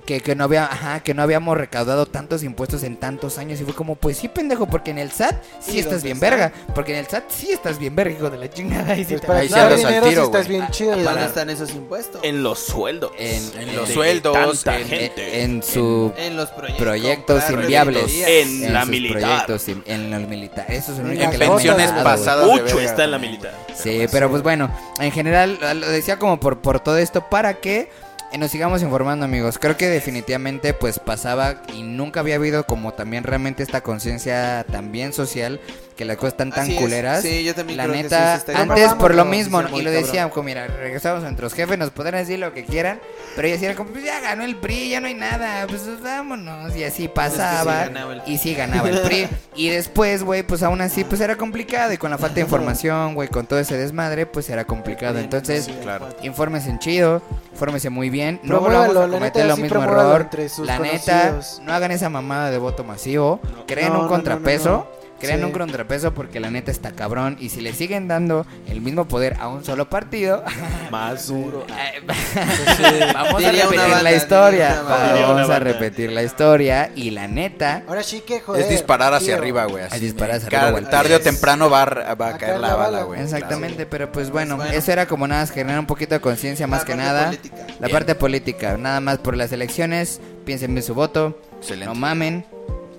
que, 0.10 0.22
que 0.22 0.34
no 0.36 0.45
había, 0.45 0.63
ajá, 0.65 1.02
que 1.02 1.13
no 1.13 1.22
habíamos 1.22 1.56
recaudado 1.56 2.08
tantos 2.08 2.41
impuestos 2.41 2.82
en 2.82 2.98
tantos 2.98 3.38
años 3.38 3.62
y 3.62 3.63
fue 3.63 3.76
como, 3.76 3.93
pues 3.93 4.17
sí, 4.17 4.28
pendejo, 4.28 4.65
porque 4.65 4.89
en 4.89 4.98
el 4.98 5.12
SAT 5.12 5.36
sí 5.60 5.76
¿Y 5.76 5.80
estás 5.82 6.02
bien 6.02 6.15
está? 6.17 6.30
verga, 6.32 6.52
porque 6.74 6.93
en 6.93 6.98
el 6.98 7.06
SAT 7.08 7.26
sí 7.30 7.52
estás 7.52 7.78
bien 7.78 7.95
verga, 7.95 8.15
hijo 8.15 8.28
de 8.32 8.38
la 8.39 8.50
chingada. 8.50 8.98
Y 8.98 9.06
sí 9.06 9.10
Pues 9.12 9.22
te- 9.22 9.28
para 9.28 9.43
dar 9.45 9.76
dinero 9.76 10.08
tiro, 10.08 10.22
si 10.22 10.26
estás 10.26 10.48
bien 10.48 10.67
chido. 10.72 11.00
¿Y 11.00 11.04
dónde 11.04 11.26
están 11.26 11.52
esos 11.52 11.69
impuestos? 11.76 12.22
En 12.24 12.41
los 12.41 12.58
sueldos. 12.58 13.12
En- 13.19 13.52
En 13.60 13.76
los 13.76 13.88
de 13.88 13.93
sueldos, 13.93 14.34
tanta 14.63 14.80
en- 14.80 14.88
gente. 14.88 15.43
en, 15.43 15.52
en 15.58 15.63
su 15.63 16.12
En 16.17 16.36
los 16.36 16.50
proyectos. 16.50 16.84
proyectos 16.88 17.43
inviables. 17.52 18.12
En 18.28 18.74
la 18.74 18.86
militar. 18.86 19.19
proyectos, 19.22 19.67
in- 19.67 19.84
en 19.86 20.10
los 20.10 20.22
militares. 20.28 20.84
Eso 20.86 20.93
es 20.93 20.98
lo 20.98 21.06
único 21.06 21.30
que 21.30 21.38
pensiones 21.38 21.91
pasadas. 21.91 22.48
Mucho 22.48 22.63
verga 22.63 22.82
está 22.82 23.04
en 23.04 23.12
la 23.12 23.19
militar. 23.19 23.54
Sí, 23.76 24.08
pero 24.12 24.28
pues 24.32 24.41
bueno, 24.41 24.72
en 25.00 25.12
general 25.12 25.60
lo 25.80 25.88
decía 25.88 26.17
como 26.17 26.39
por, 26.39 26.62
por 26.62 26.80
todo 26.80 26.98
esto 26.98 27.30
para 27.30 27.54
que 27.60 27.89
nos 28.38 28.52
sigamos 28.52 28.84
informando 28.84 29.26
amigos. 29.26 29.58
Creo 29.58 29.76
que 29.76 29.88
definitivamente 29.88 30.74
pues 30.74 31.00
pasaba 31.00 31.62
y 31.74 31.84
nunca 31.84 32.20
había 32.20 32.36
habido 32.36 32.65
como 32.65 32.94
también 32.94 33.24
realmente 33.24 33.63
esta 33.63 33.82
conciencia 33.82 34.65
también 34.72 35.13
social 35.13 35.60
que 36.00 36.06
las 36.06 36.16
cosas 36.16 36.32
están 36.34 36.50
tan 36.50 36.62
Así 36.62 36.76
es. 36.76 36.80
culeras. 36.80 37.22
Sí, 37.22 37.44
yo 37.44 37.54
también 37.54 37.76
La 37.76 37.84
creo 37.84 37.96
que 37.98 38.04
neta, 38.04 38.36
sí 38.38 38.42
se 38.46 38.52
está 38.52 38.62
antes 38.62 38.94
por 38.94 39.14
lo 39.14 39.26
mismo, 39.26 39.60
sí, 39.60 39.68
y 39.68 39.72
muy 39.72 39.82
lo 39.82 39.90
cabrón. 39.90 40.06
decían, 40.06 40.30
como 40.30 40.44
mira, 40.44 40.66
regresamos 40.68 41.20
a 41.24 41.26
nuestros 41.28 41.54
jefes, 41.54 41.78
nos 41.78 41.90
podrán 41.90 42.22
decir 42.22 42.40
lo 42.40 42.54
que 42.54 42.64
quieran, 42.64 43.02
pero 43.36 43.50
ellos 43.50 43.60
decían 43.60 43.76
como, 43.76 43.90
pues 43.92 44.06
ya 44.06 44.22
ganó 44.22 44.46
el 44.46 44.56
PRI, 44.56 44.90
ya 44.92 45.02
no 45.02 45.08
hay 45.08 45.14
nada, 45.14 45.68
pues 45.68 45.82
vámonos, 46.02 46.74
y 46.74 46.86
así 46.86 47.10
pasaba, 47.10 47.84
ganaba 47.86 48.14
el 48.14 48.22
y 48.26 48.38
sí 48.38 48.54
ganaba 48.56 48.88
el 48.88 49.02
PRI, 49.02 49.28
y 49.56 49.68
después, 49.68 50.24
güey, 50.24 50.44
pues 50.44 50.64
aún 50.64 50.80
así, 50.80 51.04
pues 51.04 51.20
era 51.20 51.36
complicado, 51.36 51.92
y 51.92 51.98
con 51.98 52.12
la 52.12 52.18
falta 52.18 52.36
de 52.36 52.42
información, 52.44 53.14
güey, 53.14 53.28
con 53.28 53.46
todo 53.46 53.60
ese 53.60 53.76
desmadre, 53.78 54.26
pues 54.26 54.50
era 54.50 54.64
complicado, 54.64 55.20
entonces, 55.20 55.66
Sí, 55.66 55.76
claro. 55.82 56.08
infórmense 56.24 56.70
en 56.70 56.80
chido, 56.80 57.22
infórmense 57.52 57.90
muy 57.90 58.10
bien, 58.10 58.40
no 58.44 58.62
volvamos 58.62 58.96
a 58.96 59.06
la 59.06 59.08
cometer 59.18 59.44
neta, 59.44 59.48
lo 59.50 59.56
sí, 59.58 59.62
mismo 59.64 59.84
error, 59.84 60.22
entre 60.22 60.48
sus 60.48 60.66
la 60.66 60.80
neta, 60.80 61.30
conocidos. 61.32 61.62
no 61.66 61.74
hagan 61.74 61.92
esa 61.92 62.10
mamada 62.10 62.52
de 62.52 62.58
voto 62.58 62.86
masivo, 62.86 63.42
creen 63.68 63.90
No, 63.90 63.94
no, 63.96 64.00
un 64.00 64.06
no, 64.06 64.10
contrapeso, 64.10 64.70
no, 64.94 64.99
Sí. 65.28 65.44
un 65.44 65.52
contrapeso 65.52 66.14
porque 66.14 66.40
la 66.40 66.50
neta 66.52 66.72
está 66.72 66.92
cabrón. 66.92 67.38
Y 67.40 67.50
si 67.50 67.62
le 67.62 67.74
siguen 67.74 68.08
dando 68.08 68.46
el 68.68 68.82
mismo 68.82 69.08
poder 69.08 69.36
a 69.40 69.48
un 69.48 69.64
solo 69.66 69.90
partido, 69.90 70.44
Más 70.92 71.28
duro. 71.28 71.66
vamos 73.14 73.44
a 73.44 73.52
repetir 73.52 73.78
banda, 73.80 74.02
la 74.04 74.14
historia. 74.14 74.82
Vamos 74.88 75.50
a 75.50 75.60
repetir 75.60 76.12
la 76.12 76.24
historia. 76.24 76.92
Y 76.96 77.12
la 77.12 77.28
neta, 77.28 77.84
Ahora 77.88 78.04
sí 78.04 78.22
que 78.22 78.40
joder. 78.42 78.62
Es 78.64 78.70
disparar 78.70 79.14
hacia 79.14 79.28
tío. 79.34 79.36
arriba, 79.38 79.66
güey. 79.66 79.86
Es 79.86 80.02
disparar 80.02 80.38
hacia 80.38 80.48
arriba, 80.48 80.62
car- 80.64 80.72
güey. 80.72 80.86
Tarde 80.86 81.16
o 81.16 81.20
temprano 81.20 81.70
va 81.70 81.84
a, 81.84 82.16
va 82.16 82.28
a 82.28 82.36
a 82.36 82.38
caer 82.38 82.60
la 82.60 82.76
bala, 82.76 83.04
güey. 83.04 83.22
exactamente. 83.22 83.86
Pero 83.86 84.12
pues 84.12 84.30
bueno, 84.32 84.56
bueno. 84.58 84.72
eso 84.72 84.92
era 84.92 85.06
como 85.08 85.28
nada, 85.28 85.42
más 85.42 85.52
generar 85.52 85.80
un 85.80 85.86
poquito 85.88 86.16
de 86.16 86.22
conciencia 86.22 86.68
más 86.68 86.82
La 86.82 86.86
que 86.86 86.92
parte 86.94 87.06
nada. 87.08 87.26
política. 87.28 87.56
La 87.80 87.88
Bien. 87.88 87.92
parte 87.92 88.16
política, 88.16 88.78
nada 88.78 89.00
más 89.00 89.18
por 89.20 89.36
las 89.38 89.52
elecciones. 89.52 90.20
Piensen 90.46 90.74
bien 90.74 90.84
su 90.84 90.94
voto. 90.96 91.40
Excelente. 91.60 91.86
No 91.86 91.96
mamen. 91.96 92.46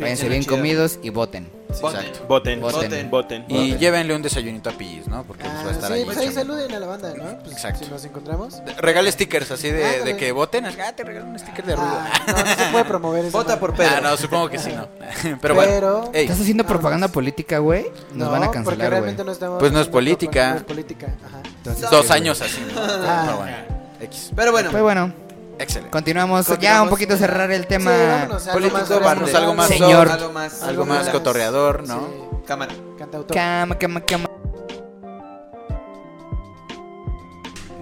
Váyanse 0.01 0.29
bien 0.29 0.43
chido. 0.43 0.57
comidos 0.57 0.99
y 1.03 1.11
voten. 1.11 1.51
Exacto. 1.71 2.27
Voten, 2.27 2.61
Voten. 2.61 2.81
voten, 2.91 3.11
voten. 3.11 3.45
Y 3.47 3.55
Voten. 3.55 3.79
llévenle 3.79 4.15
un 4.17 4.23
desayunito 4.23 4.71
a 4.71 4.73
Pillis, 4.73 5.07
¿no? 5.07 5.23
Porque 5.23 5.45
pues, 5.45 5.55
va 5.55 5.61
a 5.61 5.69
Ah, 5.69 5.71
estar 5.71 5.89
sí, 5.89 5.93
ahí. 5.99 6.05
pues 6.05 6.17
ahí 6.19 6.33
saluden 6.33 6.73
a 6.75 6.81
la 6.81 6.87
banda, 6.87 7.15
¿no? 7.17 7.39
Pues, 7.39 7.53
Exacto. 7.53 7.85
Si 7.85 7.91
nos 7.93 8.05
encontramos. 8.05 8.61
Regale 8.79 9.13
stickers 9.13 9.51
así 9.53 9.69
de, 9.71 9.79
de 9.79 9.87
Ándale. 9.87 10.17
que 10.17 10.33
voten. 10.33 10.67
Ah, 10.67 10.93
te 10.97 11.05
regalo 11.05 11.27
un 11.27 11.39
sticker 11.39 11.65
de 11.65 11.77
rudo. 11.77 11.87
Ah, 11.89 12.11
no, 12.27 12.33
no 12.33 12.57
se 12.65 12.73
puede 12.73 12.85
promover 12.87 13.25
eso. 13.27 13.39
Vota 13.39 13.61
por 13.61 13.75
Pedro. 13.75 13.91
Ah, 13.97 14.01
no, 14.01 14.17
supongo 14.17 14.49
que 14.51 14.59
sí, 14.59 14.73
no. 14.73 14.89
Pero 15.41 15.55
bueno. 15.55 15.71
Pero. 15.73 16.11
Ey, 16.13 16.25
¿Estás 16.25 16.41
haciendo 16.41 16.65
propaganda 16.67 17.07
política, 17.07 17.59
güey? 17.59 17.87
Nos 18.15 18.17
no, 18.27 18.31
van 18.33 18.43
a 18.43 18.47
porque 18.47 18.55
cancelar, 18.65 18.77
güey. 18.79 18.91
realmente 18.91 19.25
no 19.25 19.31
estamos 19.33 19.59
Pues 19.61 19.71
no 19.71 19.79
es 19.79 19.83
haciendo 19.83 19.93
política. 19.97 20.31
propaganda, 20.31 20.55
No 20.55 20.59
es 20.61 20.65
política. 20.65 21.07
Ajá. 21.25 21.43
Entonces, 21.57 21.91
Dos 21.91 22.01
sí, 22.03 22.07
güey. 22.09 22.21
años 22.21 22.41
así, 22.43 22.61
¿no? 22.75 22.81
Ah. 22.83 23.23
Pero 23.27 23.37
bueno. 23.39 23.57
X. 24.01 24.31
Pero 24.35 24.51
bueno, 24.53 24.71
Pues 24.73 24.83
bueno, 24.83 25.13
Excelente. 25.63 25.91
continuamos. 25.91 26.47
Ya 26.59 26.83
un 26.83 26.89
poquito 26.89 27.17
cerrar 27.17 27.51
el 27.51 27.67
tema. 27.67 27.93
Sí, 27.93 27.99
vámonos, 28.07 28.47
algo 28.49 28.53
político, 28.53 28.79
más 28.81 28.89
vamos, 28.89 29.05
grande. 29.31 29.37
algo 29.37 29.55
más 29.55 29.69
Señor. 29.69 30.09
algo 30.09 30.33
más, 30.33 30.63
Algo 30.63 30.87
más 30.87 31.09
cotorreador, 31.11 31.87
¿no? 31.87 32.01
Sí, 32.01 32.47
cámara. 32.47 32.73
Cantautor. 32.99 33.37
Cama, 33.37 33.79
cama, 33.79 34.01
cama. 34.05 34.27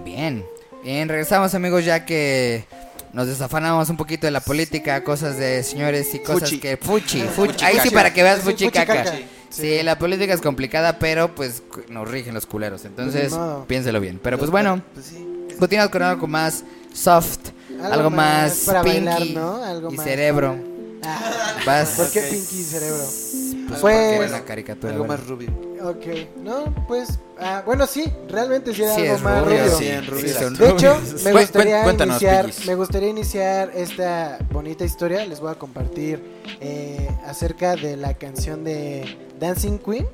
Bien, 0.03 0.45
bien, 0.83 1.07
regresamos 1.09 1.53
amigos 1.55 1.85
ya 1.85 2.05
que 2.05 2.65
nos 3.13 3.27
desafanamos 3.27 3.89
un 3.89 3.97
poquito 3.97 4.27
de 4.27 4.31
la 4.31 4.41
política, 4.41 5.03
cosas 5.03 5.37
de 5.37 5.63
señores 5.63 6.13
y 6.13 6.19
cosas 6.19 6.41
Fuchi. 6.49 6.59
que 6.59 6.77
fuchi, 6.77 7.21
fuchi. 7.23 7.65
Ahí 7.65 7.79
sí 7.81 7.89
para 7.89 8.13
que 8.13 8.21
veas 8.23 8.39
fuchi 8.41 8.65
fuchi 8.65 8.77
caca. 8.79 9.03
caca. 9.03 9.17
Sí, 9.49 9.81
la 9.81 9.97
política 9.97 10.33
es 10.33 10.41
complicada, 10.41 10.99
pero 10.99 11.33
pues 11.33 11.63
nos 11.89 12.07
rigen 12.09 12.35
los 12.35 12.45
culeros. 12.45 12.85
Entonces, 12.85 13.29
Pues 13.29 13.33
modo. 13.33 13.65
piénselo 13.65 13.99
bien. 13.99 14.19
Pero 14.21 14.37
pues 14.37 14.51
bueno, 14.51 14.81
Pues 14.93 15.07
sí. 15.07 15.25
continuamos 15.57 15.91
con 15.91 16.03
algo 16.03 16.27
más 16.27 16.63
soft, 16.93 17.39
algo, 17.85 18.09
más, 18.09 18.63
para 18.65 18.83
pinky 18.83 19.05
bailar, 19.05 19.27
¿no? 19.33 19.63
Algo 19.63 19.91
y 19.91 19.95
más 19.97 20.05
cerebro. 20.05 20.55
para- 20.55 20.69
Ah, 21.01 21.55
Vas. 21.65 21.91
¿Por 21.91 22.09
qué 22.11 22.21
Pinky 22.23 22.59
y 22.59 22.63
cerebro? 22.63 22.97
Pues, 22.97 23.79
Pues- 23.79 23.79
porque 23.81 24.15
era 24.15 24.27
una 24.27 24.43
caricatura. 24.45 24.91
Algo 24.93 25.05
más 25.05 25.25
rubio. 25.27 25.49
Ok, 25.81 26.05
no, 26.43 26.75
pues, 26.89 27.19
ah, 27.39 27.63
bueno, 27.65 27.87
sí, 27.87 28.11
realmente 28.27 28.73
sí 28.73 28.83
era 28.83 28.95
Sí, 28.95 29.01
algo 29.03 29.15
es 29.15 29.21
más 29.21 29.45
rubio. 29.45 29.57
rubio. 29.63 29.77
Sí, 29.77 29.87
en 29.87 30.05
rubio. 30.07 30.33
son 30.33 30.57
De 30.57 30.69
hecho, 30.71 30.99
me 31.23 31.31
gustaría 31.31 31.83
cuéntanos, 31.83 32.21
iniciar, 32.21 32.49
me 32.65 32.75
gustaría 32.75 33.09
iniciar 33.09 33.71
esta 33.73 34.39
bonita 34.51 34.83
historia. 34.83 35.25
Les 35.25 35.39
voy 35.39 35.51
a 35.51 35.55
compartir 35.55 36.21
eh, 36.59 37.07
acerca 37.25 37.77
de 37.77 37.95
la 37.95 38.15
canción 38.15 38.65
de 38.65 39.05
Dancing 39.39 39.77
Queen 39.77 40.05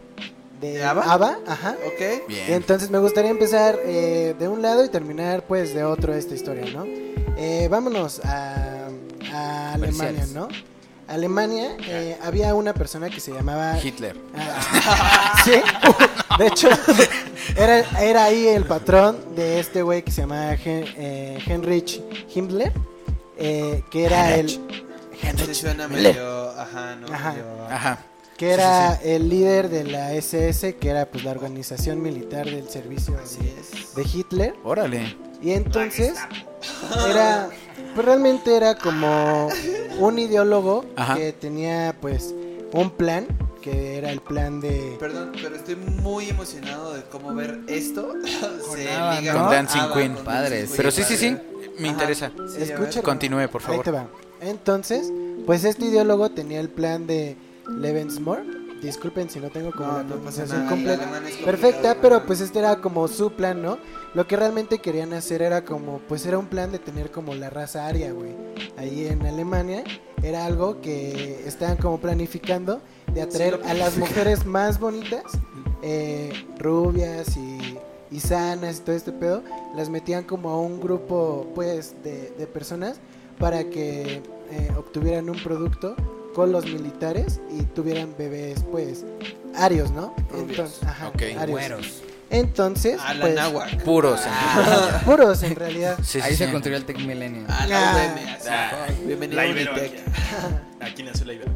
de 0.61 0.73
¿De 0.73 0.83
ABBA? 0.85 1.13
ABBA, 1.13 1.39
ajá. 1.47 1.75
Ok. 1.87 2.23
Y 2.29 2.33
Bien. 2.33 2.53
entonces 2.53 2.91
me 2.91 2.99
gustaría 2.99 3.31
empezar 3.31 3.79
eh, 3.83 4.35
de 4.37 4.47
un 4.47 4.61
lado 4.61 4.85
y 4.85 4.89
terminar 4.89 5.45
pues 5.47 5.73
de 5.73 5.83
otro 5.83 6.13
esta 6.13 6.35
historia, 6.35 6.65
¿no? 6.71 6.85
Eh, 7.37 7.67
vámonos 7.69 8.21
a, 8.23 8.87
a 9.33 9.73
Alemania. 9.73 10.25
¿no? 10.33 10.47
Alemania 11.07 11.75
eh, 11.87 12.17
había 12.23 12.55
una 12.55 12.73
persona 12.73 13.09
que 13.09 13.19
se 13.19 13.31
llamaba... 13.31 13.77
Hitler. 13.81 14.15
Ah, 14.35 15.41
sí, 15.45 15.51
de 16.39 16.47
hecho 16.47 16.69
era, 17.55 17.79
era 18.01 18.23
ahí 18.25 18.47
el 18.47 18.63
patrón 18.65 19.17
de 19.35 19.59
este 19.59 19.81
güey 19.83 20.01
que 20.03 20.11
se 20.11 20.21
llamaba 20.21 20.53
Hen- 20.55 20.91
eh, 20.97 21.39
Heinrich 21.45 22.01
Himmler, 22.33 22.71
eh, 23.37 23.83
que 23.91 24.05
era 24.05 24.33
el... 24.35 24.49
Heinrich 25.21 25.53
suena 25.53 25.85
Himmler. 25.85 26.13
medio... 26.15 26.49
Ajá, 26.59 26.95
¿no? 26.95 27.13
Ajá. 27.13 27.31
Medio- 27.33 27.67
Ajá. 27.69 27.99
Que 28.37 28.51
era 28.51 28.95
el 28.95 29.29
líder 29.29 29.69
de 29.69 29.83
la 29.85 30.13
SS, 30.13 30.75
que 30.75 30.89
era 30.89 31.05
pues 31.09 31.23
la 31.23 31.31
organización 31.31 32.01
militar 32.01 32.45
del 32.45 32.67
servicio 32.69 33.17
Así 33.23 33.37
de, 33.39 33.49
es. 33.59 33.95
de 33.95 34.03
Hitler. 34.03 34.53
Órale. 34.63 35.15
Y 35.41 35.51
entonces 35.51 36.13
era, 37.09 37.49
pues 37.93 38.05
realmente 38.05 38.55
era 38.55 38.75
como 38.75 39.49
un 39.99 40.19
ideólogo 40.19 40.85
Ajá. 40.95 41.15
que 41.15 41.33
tenía 41.33 41.95
pues 42.01 42.33
un 42.73 42.89
plan, 42.91 43.25
que 43.61 43.97
era 43.97 44.11
el 44.11 44.21
plan 44.21 44.59
de... 44.59 44.97
Perdón, 44.99 45.31
pero 45.41 45.55
estoy 45.55 45.75
muy 45.75 46.29
emocionado 46.29 46.93
de 46.93 47.03
cómo 47.03 47.33
ver 47.33 47.59
esto. 47.67 48.13
Se 48.75 48.91
ABBA, 48.91 49.19
liga 49.21 49.33
¿no? 49.33 49.39
Con 49.43 49.49
Dancing 49.51 49.79
ABBA, 49.81 49.93
Queen. 49.95 50.13
con 50.13 50.23
Padres. 50.25 50.49
Dancing 50.51 50.67
Queen, 50.67 50.77
Pero 50.77 50.91
sí, 50.91 51.03
sí, 51.03 51.17
sí. 51.17 51.37
Me 51.79 51.87
Ajá. 51.87 51.87
interesa. 51.87 52.31
Sí. 52.55 52.63
Escucha- 52.63 53.01
Continúe, 53.01 53.47
por 53.49 53.61
Ahí 53.61 53.67
favor. 53.67 53.85
te 53.85 53.91
va. 53.91 54.07
Entonces, 54.41 55.11
pues 55.45 55.63
este 55.63 55.85
ideólogo 55.85 56.29
tenía 56.31 56.59
el 56.59 56.69
plan 56.69 57.07
de 57.07 57.37
Lebensmore. 57.67 58.43
Disculpen 58.81 59.29
si 59.29 59.39
no 59.39 59.49
tengo 59.49 59.71
como 59.71 59.87
No, 59.87 59.97
la 59.97 60.03
no 60.03 60.09
pronunciación 60.15 60.67
completa. 60.67 61.09
Perfecta, 61.43 61.97
pero 62.01 62.25
pues 62.25 62.41
este 62.41 62.59
era 62.59 62.81
como 62.81 63.07
su 63.07 63.31
plan, 63.31 63.61
¿no? 63.61 63.77
Lo 64.13 64.27
que 64.27 64.35
realmente 64.35 64.79
querían 64.79 65.13
hacer 65.13 65.41
era 65.41 65.63
como, 65.65 65.99
pues 66.07 66.25
era 66.25 66.37
un 66.37 66.47
plan 66.47 66.71
de 66.71 66.79
tener 66.79 67.09
como 67.09 67.33
la 67.33 67.49
raza 67.49 67.87
aria, 67.87 68.11
güey. 68.11 68.35
Ahí 68.77 69.07
en 69.07 69.25
Alemania 69.25 69.83
era 70.21 70.45
algo 70.45 70.81
que 70.81 71.47
estaban 71.47 71.77
como 71.77 71.99
planificando 71.99 72.81
de 73.13 73.21
atraer 73.21 73.59
a 73.65 73.73
las 73.73 73.97
mujeres 73.97 74.45
más 74.45 74.79
bonitas, 74.79 75.23
eh, 75.81 76.31
rubias 76.59 77.35
y, 77.37 77.79
y 78.11 78.19
sanas 78.19 78.77
y 78.77 78.81
todo 78.81 78.95
este 78.95 79.11
pedo. 79.11 79.41
Las 79.75 79.89
metían 79.89 80.25
como 80.25 80.49
a 80.49 80.59
un 80.59 80.79
grupo, 80.79 81.47
pues, 81.55 81.95
de, 82.03 82.31
de 82.37 82.45
personas 82.45 82.99
para 83.39 83.63
que 83.65 84.21
eh, 84.51 84.71
obtuvieran 84.77 85.29
un 85.29 85.41
producto 85.41 85.95
con 86.35 86.51
los 86.51 86.65
militares 86.65 87.39
y 87.49 87.63
tuvieran 87.63 88.13
bebés, 88.17 88.63
pues, 88.69 89.05
arios, 89.55 89.89
¿no? 89.91 90.13
Rubios. 90.29 90.49
Entonces, 90.49 90.83
ajá, 90.83 91.11
arios. 91.39 92.01
Entonces, 92.29 92.99
A 93.01 93.13
la 93.13 93.49
pues. 93.51 93.83
Puros. 93.83 94.19
Ah, 94.25 95.01
puros 95.05 95.41
en 95.43 95.55
realidad. 95.55 95.95
Sí, 95.99 96.19
sí, 96.19 96.21
Ahí 96.21 96.35
se 96.35 96.51
construyó 96.51 96.75
el 96.75 96.83
Tech 96.83 96.97
Millennium. 96.97 97.45
A 97.49 97.65
la 97.67 97.91
Ah. 97.93 98.13
UM, 98.13 98.27
así. 98.35 98.47
Ah, 98.49 98.87
Bienvenido 99.05 99.37
La 99.37 99.41
a 99.43 99.47
Ibero 99.47 99.71
Unitec. 99.71 99.93
aquí. 99.99 100.91
Aquí 100.91 101.03
nació 101.03 101.25
la 101.27 101.33
Ibero. 101.33 101.51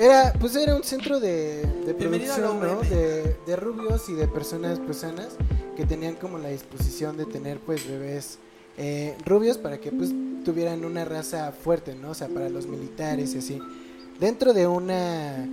Era, 0.00 0.32
pues 0.40 0.56
era 0.56 0.74
un 0.74 0.82
centro 0.82 1.20
de, 1.20 1.68
producción, 1.98 2.60
¿no? 2.60 2.80
De, 2.80 3.36
de 3.46 3.56
rubios 3.56 4.08
y 4.08 4.14
de 4.14 4.26
personas 4.26 4.80
pues 4.84 4.98
sanas 4.98 5.28
que 5.76 5.84
tenían 5.84 6.14
como 6.14 6.38
la 6.38 6.48
disposición 6.48 7.16
de 7.16 7.26
tener 7.26 7.58
pues 7.60 7.86
bebés 7.86 8.38
eh, 8.78 9.16
rubios 9.24 9.58
para 9.58 9.78
que 9.78 9.92
pues 9.92 10.10
tuvieran 10.44 10.84
una 10.84 11.04
raza 11.04 11.52
fuerte, 11.52 11.94
¿no? 11.94 12.10
O 12.10 12.14
sea, 12.14 12.28
para 12.28 12.48
los 12.48 12.66
militares 12.66 13.34
y 13.34 13.38
así. 13.38 13.60
Dentro 14.20 14.52
de 14.52 14.66
una 14.66 15.46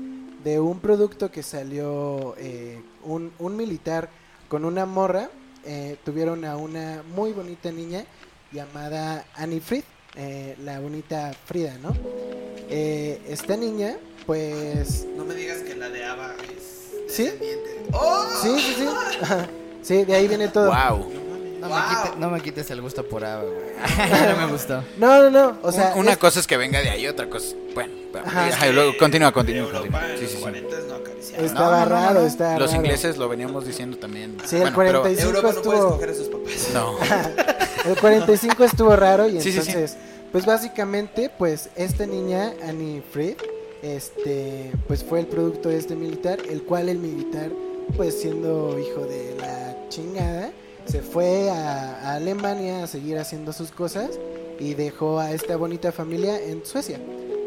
de 0.44 0.60
un 0.60 0.80
producto 0.80 1.32
que 1.32 1.44
salió 1.44 2.36
eh, 2.38 2.82
un, 3.04 3.32
un 3.40 3.56
militar 3.56 4.10
con 4.48 4.66
una 4.66 4.86
morra, 4.86 5.30
eh, 5.66 5.98
tuvieron 6.04 6.46
a 6.46 6.58
una 6.58 7.04
muy 7.16 7.32
bonita 7.32 7.72
niña 7.72 8.06
llamada 8.52 9.26
Annie 9.36 9.62
Fried, 9.62 9.84
eh, 10.16 10.56
la 10.64 10.80
bonita 10.80 11.32
Frida, 11.46 11.78
¿no? 11.82 11.96
Eh, 12.70 13.22
esta 13.28 13.56
niña, 13.56 13.98
pues 14.26 15.06
No 15.16 15.26
me 15.26 15.36
digas 15.36 15.60
que 15.60 15.76
la 15.76 15.90
de 15.90 16.06
ABBA 16.06 16.36
es 16.58 17.14
¿Sí? 17.16 17.24
descendiente. 17.24 17.70
¡Oh! 17.94 18.26
Sí, 18.42 18.60
sí, 18.60 18.74
sí. 18.78 18.88
Ajá. 19.22 19.48
Sí, 19.82 20.06
de 20.06 20.14
ahí 20.14 20.28
viene 20.28 20.48
todo. 20.48 20.68
Wow. 20.68 21.21
No, 21.62 21.68
Wow. 21.70 21.78
me 21.78 21.96
quites, 21.96 22.18
no 22.20 22.30
me 22.30 22.42
quites 22.42 22.72
el 22.72 22.82
gusto 22.82 23.08
por 23.08 23.24
ABBA, 23.24 23.44
güey. 23.44 23.56
no 24.38 24.46
me 24.48 24.52
gustó. 24.52 24.84
No, 24.98 25.24
no, 25.24 25.30
no. 25.30 25.58
O 25.62 25.72
sea, 25.72 25.94
Una 25.96 26.12
es- 26.14 26.18
cosa 26.18 26.40
es 26.40 26.48
que 26.48 26.58
venga 26.58 26.80
de 26.82 26.90
ahí, 26.90 27.08
otra 27.08 27.30
cosa. 27.30 27.56
Bueno, 27.74 27.94
Ajá. 28.26 28.48
ajá, 28.48 28.68
luego 28.72 28.92
continúa, 29.00 29.32
continúa. 29.32 29.62
Europa 29.68 29.80
continúa. 30.00 30.18
Sí, 30.20 30.26
sí, 30.28 30.36
sí. 30.36 30.42
40 30.42 30.76
no 30.90 30.96
acariciaba. 30.96 31.44
estaba 31.46 31.80
No, 31.80 31.86
no, 31.86 31.90
no, 31.90 31.96
raro, 32.08 32.20
no. 32.22 32.26
estaba 32.28 32.60
Los 32.60 32.72
raro. 32.72 32.82
ingleses 32.84 33.18
lo 33.18 33.30
veníamos 33.30 33.66
diciendo 33.66 33.98
también. 33.98 34.38
Sí, 34.46 34.58
el 34.58 34.72
Bueno, 34.72 34.76
pero- 34.78 35.02
45 35.02 35.30
Europa 35.30 35.54
no 35.56 35.62
puede 35.62 35.78
estuvo- 35.78 35.88
escoger 35.90 36.10
a 36.10 36.14
sus 36.16 36.28
papás. 36.28 36.70
No. 36.74 36.98
El 37.92 37.98
45 38.00 38.64
estuvo 38.64 38.96
raro 38.96 39.28
y 39.28 39.42
Sí, 39.42 39.52
sí, 39.52 39.62
sí. 39.62 39.70
entonces, 39.72 39.98
pues 40.32 40.46
básicamente, 40.46 41.32
pues 41.38 41.70
esta 41.76 42.06
niña, 42.06 42.54
Annie 42.68 43.02
Fried, 43.12 43.38
este, 43.82 44.72
pues 44.88 45.04
fue 45.04 45.20
el 45.20 45.26
producto 45.28 45.70
de 45.70 45.78
este 45.78 45.96
militar, 45.96 46.40
el 46.50 46.62
cual 46.64 46.90
el 46.90 47.00
militar, 47.00 47.50
pues 47.98 48.22
siendo 48.22 48.78
hijo 48.80 49.02
de 49.06 49.36
la 49.40 49.76
chingada, 49.90 50.52
se 50.86 51.02
fue 51.02 51.50
a, 51.50 52.00
a 52.12 52.16
Alemania 52.16 52.84
a 52.84 52.88
seguir 52.88 53.18
haciendo 53.18 53.54
sus 53.54 53.72
cosas 53.72 54.12
y 54.60 54.74
dejó 54.74 55.20
a 55.20 55.32
esta 55.32 55.56
bonita 55.58 55.92
familia 55.92 56.40
en 56.44 56.66
Suecia. 56.66 57.00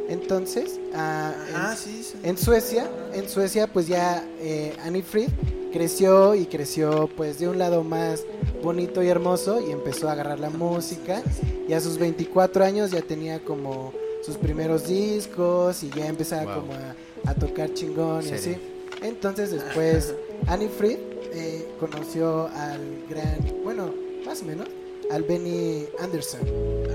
Entonces, 0.09 0.77
en- 0.77 0.91
Ah, 0.95 1.75
sí, 1.77 2.03
sí. 2.03 2.19
en 2.23 2.37
Suecia, 2.37 2.89
en 3.15 3.29
Suecia 3.29 3.67
pues 3.67 3.87
ya 3.87 4.25
eh, 4.41 4.75
Annie 4.85 5.03
Fried 5.03 5.31
creció 5.73 6.35
y 6.35 6.47
creció 6.47 7.09
pues 7.17 7.39
de 7.39 7.49
un 7.49 7.59
lado 7.59 7.83
más 7.83 8.23
bonito 8.63 9.03
y 9.03 9.09
hermoso 9.09 9.61
y 9.67 9.71
empezó 9.73 10.09
a 10.09 10.13
agarrar 10.13 10.39
la 10.39 10.51
música 10.51 11.23
y 11.69 11.73
a 11.73 11.81
sus 11.81 11.99
24 11.99 12.65
años 12.65 12.91
ya 12.91 13.01
tenía 13.03 13.41
como 13.43 13.93
sus 14.25 14.37
primeros 14.37 14.87
discos 14.87 15.83
y 15.83 15.91
ya 15.91 16.07
empezaba 16.07 16.55
Wow. 16.55 16.63
como 16.67 16.73
a, 16.75 17.31
a 17.31 17.35
tocar 17.35 17.73
chingón 17.75 18.27
y 18.27 18.33
así. 18.33 18.57
Entonces 19.03 19.51
después 19.51 20.15
Annie 20.47 20.69
Fried 20.69 20.99
eh, 21.35 21.69
conoció 21.81 22.49
al 22.49 22.81
gran, 23.11 23.39
bueno, 23.65 23.91
más 24.25 24.43
o 24.43 24.45
menos, 24.47 24.69
al 25.13 25.23
Benny 25.25 25.87
Anderson. 26.01 26.41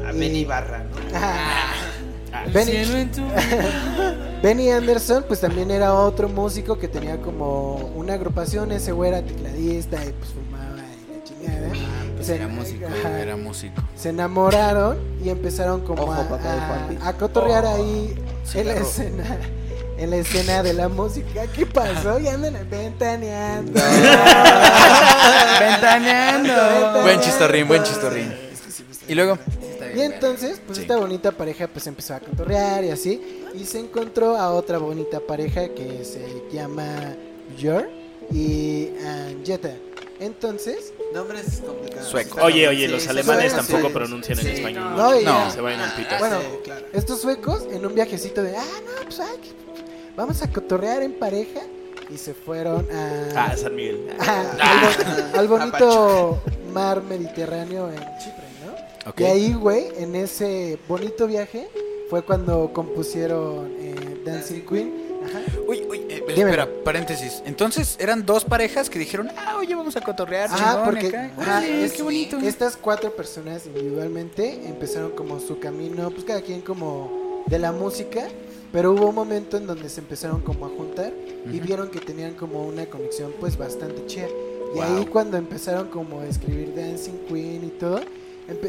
A 0.07 0.11
Benny 0.11 0.45
Barra, 0.45 0.83
¿no? 0.85 2.49
Benny, 2.53 2.71
Benny 4.43 4.69
Anderson, 4.69 5.25
pues 5.27 5.41
también 5.41 5.71
era 5.71 5.93
otro 5.93 6.29
músico 6.29 6.77
que 6.77 6.87
tenía 6.87 7.19
como 7.21 7.75
una 7.95 8.13
agrupación. 8.13 8.71
Ese 8.71 8.91
güey 8.91 9.09
era 9.09 9.21
tecladista 9.23 9.97
y 10.05 10.11
pues 10.13 10.29
fumaba 10.31 10.77
y 10.77 11.11
la 11.17 11.23
chingada. 11.23 11.69
pues 12.15 12.27
Se- 12.27 12.35
era 12.35 12.47
músico, 12.47 12.85
ajá. 12.85 13.19
Era 13.21 13.35
músico. 13.35 13.81
Se 13.95 14.09
enamoraron 14.09 14.97
y 15.23 15.29
empezaron 15.29 15.81
como 15.81 16.03
Ojo, 16.03 16.13
a, 16.13 16.27
papá 16.29 16.37
de 16.89 16.97
a- 16.97 17.07
a 17.09 17.13
cotorrear 17.17 17.65
ahí 17.65 18.15
en 18.53 18.67
la 18.67 18.73
escena. 18.75 19.37
En 19.99 20.09
la 20.11 20.15
escena 20.17 20.63
de 20.63 20.73
la 20.73 20.87
música, 20.87 21.45
¿qué 21.53 21.65
pasó? 21.65 22.19
Y 22.19 22.27
andan 22.27 22.53
ventaneando. 22.71 23.79
Ventaneando. 25.59 27.01
Buen 27.01 27.19
chistorrín, 27.19 27.67
buen 27.67 27.83
chistorrín. 27.83 28.33
Y 29.07 29.15
luego, 29.15 29.37
Y 29.95 30.01
entonces, 30.01 30.61
pues 30.65 30.77
Sí. 30.77 30.83
esta 30.83 30.97
bonita 30.97 31.31
pareja 31.31 31.67
pues 31.67 31.85
empezó 31.87 32.13
a 32.13 32.19
cotorrear 32.19 32.83
y 32.85 32.91
así. 32.91 33.43
Y 33.55 33.65
se 33.65 33.79
encontró 33.79 34.37
a 34.37 34.51
otra 34.53 34.77
bonita 34.77 35.19
pareja 35.19 35.67
que 35.69 36.05
se 36.05 36.43
llama 36.55 37.15
Björn 37.57 37.89
y 38.31 38.89
Jetta. 39.43 39.71
Entonces, 40.19 40.93
Nombres 41.13 41.61
complicados. 41.65 42.07
Sueco. 42.07 42.39
Oye, 42.43 42.67
oye, 42.67 42.85
Sí, 42.85 42.91
los 42.91 43.01
sí, 43.03 43.09
alemanes 43.09 43.55
tampoco 43.55 43.87
sí. 43.87 43.93
pronuncian 43.93 44.37
en 44.39 44.45
Sí. 44.45 44.51
español. 44.51 44.95
No, 44.95 45.09
No. 45.11 45.19
ya- 45.21 45.49
Se 45.49 45.59
vayan 45.61 45.79
al 45.81 45.93
pito. 45.95 46.15
Bueno, 46.19 46.39
Sí, 46.39 46.45
claro. 46.63 46.85
estos 46.93 47.19
suecos 47.21 47.63
en 47.71 47.83
un 47.85 47.95
viajecito 47.95 48.43
de, 48.43 48.55
ah, 48.55 48.63
no, 48.85 49.03
pues 49.05 49.19
ay, 49.19 49.37
que- 49.41 49.68
vamos 50.19 50.41
a 50.41 50.51
cotorrear 50.51 51.01
en 51.01 51.13
pareja. 51.13 51.61
Y 52.11 52.17
se 52.17 52.33
fueron 52.33 52.87
a, 52.91 53.51
Ah, 53.51 53.55
San 53.55 53.75
Miguel. 53.75 54.07
a- 54.19 54.41
al, 55.33 55.47
bo- 55.47 55.57
al 55.57 55.69
bonito 55.69 56.41
mar 56.73 57.03
Mediterráneo 57.03 57.87
en 57.89 57.99
Chipre, 57.99 58.45
¿no? 58.65 59.13
Y 59.17 59.23
ahí, 59.25 59.53
güey, 59.53 59.89
en 59.97 60.15
ese 60.15 60.79
bonito 60.87 61.27
viaje 61.27 61.67
fue 62.09 62.23
cuando 62.23 62.71
compusieron 62.73 63.71
eh, 63.79 64.21
Dancing 64.25 64.61
Queen. 64.61 64.93
Ajá. 65.23 65.39
Uy, 65.67 65.85
uy, 65.87 65.97
eh, 66.09 66.23
espera, 66.27 66.67
paréntesis. 66.83 67.43
Entonces, 67.45 67.95
eran 67.99 68.25
dos 68.25 68.43
parejas 68.43 68.89
que 68.89 68.97
dijeron, 68.97 69.29
ah, 69.37 69.57
oye, 69.59 69.75
vamos 69.75 69.95
a 69.95 70.01
cotorrear, 70.01 70.49
Ah, 70.51 70.81
porque 70.85 71.07
acá. 71.09 71.25
ajá, 71.37 71.57
Órale, 71.59 71.85
es- 71.85 71.91
qué 71.93 72.01
bonito. 72.01 72.37
estas 72.39 72.75
cuatro 72.75 73.11
personas 73.15 73.67
individualmente 73.67 74.65
empezaron 74.67 75.11
como 75.11 75.39
su 75.39 75.59
camino, 75.59 76.09
pues 76.09 76.23
cada 76.23 76.41
quien 76.41 76.61
como 76.61 77.43
de 77.45 77.59
la 77.59 77.71
música, 77.71 78.27
pero 78.71 78.91
hubo 78.93 79.07
un 79.09 79.15
momento 79.15 79.57
en 79.57 79.65
donde 79.67 79.89
se 79.89 79.99
empezaron 80.01 80.41
como 80.41 80.65
a 80.65 80.69
juntar 80.69 81.13
y 81.51 81.59
vieron 81.59 81.89
que 81.89 81.99
tenían 81.99 82.33
como 82.35 82.65
una 82.65 82.85
conexión 82.85 83.33
pues 83.39 83.57
bastante 83.57 84.05
chida. 84.05 84.27
Y 84.73 84.75
Wow. 84.77 84.83
ahí 84.83 85.05
cuando 85.05 85.37
empezaron 85.37 85.87
como 85.87 86.19
a 86.21 86.27
escribir 86.27 86.75
Dancing 86.75 87.17
Queen 87.27 87.63
y 87.65 87.69
todo, 87.79 88.01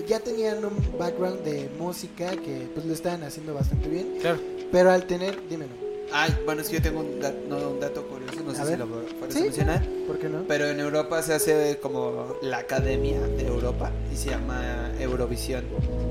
ya 0.09 0.19
tenían 0.21 0.65
un 0.65 0.73
background 0.99 1.43
de 1.43 1.69
música 1.79 2.31
que 2.37 2.69
pues 2.75 2.87
lo 2.87 2.95
estaban 2.95 3.23
haciendo 3.23 3.53
bastante 3.55 3.89
bien, 3.89 4.15
Claro. 4.21 4.39
pero 4.73 4.91
al 4.91 5.07
tener, 5.07 5.39
dímelo. 5.49 5.73
Ay, 6.13 6.37
bueno, 6.45 6.61
es 6.63 6.69
que 6.69 6.77
yo 6.77 6.83
tengo 6.83 7.01
un, 7.01 7.21
da- 7.21 7.33
no, 7.49 7.57
un 7.71 7.81
dato 7.81 8.03
curioso, 8.07 8.41
no 8.45 8.51
A 8.51 8.55
sé 8.55 8.63
ver. 8.65 8.73
si 8.73 8.77
lo 8.79 8.87
puedes 8.87 9.35
Sí. 9.35 9.43
mencionar. 9.43 9.83
¿Por 10.07 10.19
qué 10.19 10.29
no? 10.29 10.43
Pero 10.49 10.67
en 10.69 10.81
Europa 10.81 11.23
se 11.23 11.35
hace 11.35 11.79
como 11.81 12.37
la 12.43 12.59
Academia 12.59 13.21
de 13.21 13.47
Europa 13.47 13.91
y 14.13 14.17
se 14.17 14.31
llama 14.31 14.91
Eurovisión. 14.99 15.65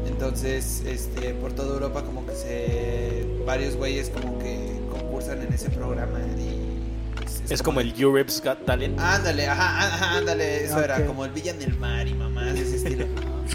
Entonces, 0.08 0.84
este, 0.86 1.34
por 1.34 1.54
toda 1.54 1.74
Europa 1.74 2.04
como 2.04 2.26
que 2.26 2.34
se 2.36 3.26
varios 3.46 3.76
güeyes 3.76 4.10
como 4.10 4.40
que 4.40 4.80
concursan 4.90 5.42
en 5.42 5.54
ese 5.54 5.70
programa 5.70 6.20
y 6.38 6.80
pues, 7.16 7.42
Es 7.52 7.62
como 7.62 7.82
el 7.82 7.94
Europe's 8.00 8.42
Got 8.44 8.66
Talent. 8.66 8.98
Ándale, 9.00 9.48
ajá, 9.48 9.80
ajá, 9.88 10.18
ándale, 10.18 10.64
eso 10.64 10.80
era 10.82 11.06
como 11.06 11.26
el 11.26 11.32
Villa 11.32 11.52
en 11.52 11.62
el 11.62 11.78
Mar 11.78 12.08
y 12.08 12.14
mamás 12.14 12.54
de 12.54 12.62
ese 12.62 12.78
estilo. 12.78 13.06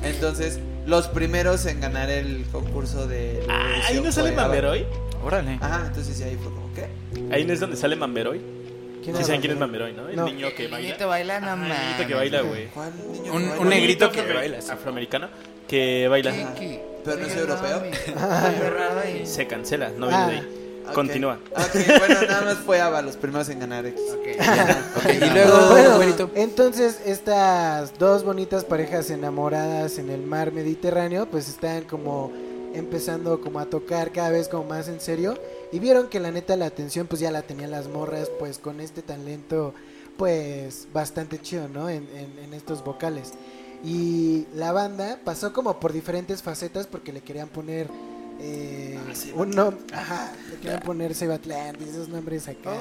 Entonces, 0.02 0.58
los 0.86 1.08
primeros 1.08 1.64
en 1.66 1.80
ganar 1.80 2.10
el 2.10 2.44
concurso 2.52 3.06
de 3.06 3.42
Ah, 3.48 3.76
ahí 3.88 4.00
no 4.00 4.12
sale. 4.12 4.32
Mamberoy. 4.32 4.84
Órale. 5.24 5.58
Ajá, 5.60 5.84
entonces 5.86 6.18
ya 6.18 6.26
ahí 6.26 6.36
fue 6.36 6.52
como 6.52 6.72
que 6.74 6.86
Ahí 7.34 7.44
no 7.44 7.52
es 7.52 7.60
donde 7.60 7.76
sale 7.76 7.96
Mamberoy. 7.96 8.40
¿Quién 9.02 9.16
Sí 9.16 9.24
saben 9.24 9.40
quién 9.40 9.52
es 9.52 9.58
Mamberoy? 9.58 9.92
¿no? 9.92 10.08
El 10.08 10.16
No. 10.16 10.24
niño 10.26 10.48
que 10.56 10.64
El 10.66 10.70
baila. 10.70 10.86
niñito 10.88 11.08
baila, 11.08 11.40
no 11.40 11.46
Ah, 11.48 11.52
el 11.54 11.58
niñito 11.60 11.74
mames. 11.92 12.06
que 12.06 12.14
baila, 12.14 12.40
güey. 12.42 12.66
¿Cuál 12.68 12.92
niño 13.12 13.32
Un- 13.34 13.42
que 13.42 13.48
baila? 13.48 13.60
un 13.62 13.68
negrito 13.68 14.10
que 14.12 14.32
baila, 14.32 14.60
sí. 14.60 14.70
Afroamericano 14.70 15.28
que 15.68 16.08
baila. 16.08 16.32
Kinky. 16.32 16.78
Pero 17.04 17.16
no 17.18 17.26
es 17.26 17.36
europeo. 17.36 17.82
Ah. 18.16 18.50
Qué 19.04 19.20
y- 19.22 19.26
Se 19.26 19.46
cancela, 19.46 19.90
no 19.96 20.06
Ah. 20.10 20.26
viene 20.26 20.32
de 20.32 20.38
ahí. 20.48 20.60
Ok. 20.86 20.92
Continúa. 20.92 21.38
Ok, 21.52 21.74
bueno, 21.98 22.22
nada 22.28 22.42
más 22.42 22.56
fue 22.58 22.78
ABBA 22.80 23.00
los 23.02 23.16
primeros 23.16 23.48
en 23.48 23.58
ganar 23.58 23.86
X. 23.86 24.00
Y 25.22 25.30
luego, 25.30 25.68
Bueno, 25.70 25.96
güerito. 25.96 26.30
entonces 26.34 27.00
estas 27.06 27.98
dos 27.98 28.22
bonitas 28.24 28.64
parejas 28.64 29.08
enamoradas 29.10 29.98
en 29.98 30.10
el 30.10 30.22
mar 30.22 30.52
Mediterráneo 30.52 31.26
pues 31.26 31.48
están 31.48 31.84
como 31.84 32.32
empezando 32.74 33.40
como 33.40 33.58
a 33.60 33.66
tocar 33.66 34.12
cada 34.12 34.30
vez 34.30 34.48
como 34.48 34.64
más 34.64 34.88
en 34.88 35.00
serio 35.00 35.38
y 35.72 35.78
vieron 35.78 36.08
que 36.08 36.20
la 36.20 36.30
neta 36.30 36.56
la 36.56 36.66
atención 36.66 37.06
pues 37.06 37.20
ya 37.20 37.30
la 37.30 37.42
tenían 37.42 37.70
las 37.70 37.88
morras 37.88 38.30
pues 38.38 38.58
con 38.58 38.80
este 38.80 39.02
talento 39.02 39.74
pues 40.16 40.86
bastante 40.92 41.40
chido, 41.40 41.68
¿no? 41.68 41.88
En, 41.88 42.08
en- 42.16 42.38
en 42.44 42.54
estos 42.54 42.84
vocales. 42.84 43.32
Y 43.84 44.46
la 44.54 44.72
banda 44.72 45.18
pasó 45.24 45.52
como 45.52 45.78
por 45.80 45.92
diferentes 45.92 46.42
facetas 46.42 46.86
porque 46.86 47.12
le 47.12 47.20
querían 47.20 47.48
poner 47.48 47.88
eh, 48.40 48.98
un 49.34 49.50
nombre, 49.50 49.78
ajá, 49.92 50.32
le 50.50 50.56
querían 50.56 50.80
poner 50.80 51.14
Save 51.14 51.34
Atlantis, 51.34 51.88
esos 51.88 52.08
nombres 52.08 52.48
acá 52.48 52.74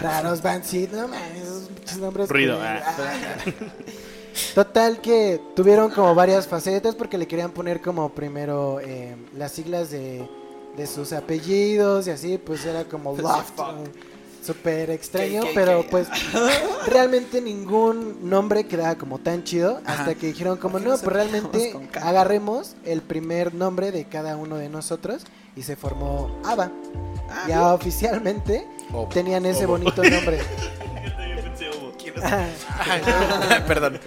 raros, 0.00 0.42
Van 0.42 0.62
Seed, 0.64 0.90
no 0.92 1.08
mames, 1.08 1.42
esos 1.86 1.98
nombres. 1.98 2.28
Ruido, 2.28 2.58
ah. 2.60 2.82
Ah. 2.98 3.52
Total 4.54 5.00
que 5.00 5.40
tuvieron 5.54 5.90
como 5.90 6.14
varias 6.14 6.46
facetas 6.46 6.94
porque 6.94 7.18
le 7.18 7.26
querían 7.26 7.50
poner 7.52 7.80
como 7.80 8.10
primero 8.10 8.80
eh, 8.80 9.16
las 9.36 9.52
siglas 9.52 9.90
de, 9.90 10.28
de 10.76 10.86
sus 10.86 11.12
apellidos 11.12 12.06
y 12.06 12.10
así, 12.10 12.38
pues 12.38 12.64
era 12.64 12.84
como 12.84 13.16
Loft. 13.16 13.58
Súper 14.42 14.88
extraño, 14.90 15.42
pero 15.54 15.84
pues 15.90 16.08
realmente 16.86 17.42
ningún 17.42 18.28
nombre 18.28 18.64
quedaba 18.66 18.94
como 18.96 19.18
tan 19.18 19.44
chido 19.44 19.82
hasta 19.84 20.14
que 20.14 20.28
dijeron 20.28 20.56
como 20.56 20.78
¿Por 20.78 20.82
qué 20.82 20.88
no, 20.88 20.96
pues 20.96 21.12
realmente 21.12 21.76
agarremos 22.00 22.74
el 22.86 23.02
primer 23.02 23.54
nombre 23.54 23.92
de 23.92 24.06
cada 24.06 24.38
uno 24.38 24.56
de 24.56 24.70
nosotros 24.70 25.24
y 25.56 25.62
se 25.62 25.76
formó 25.76 26.30
ABBA. 26.44 26.72
Ah, 27.28 27.44
ya 27.48 27.74
oficialmente 27.74 28.66
Oh. 28.92 29.06
tenían 29.12 29.44
ese 29.46 29.66
bonito 29.66 30.02
nombre. 30.10 30.40
Perdón. 33.66 33.98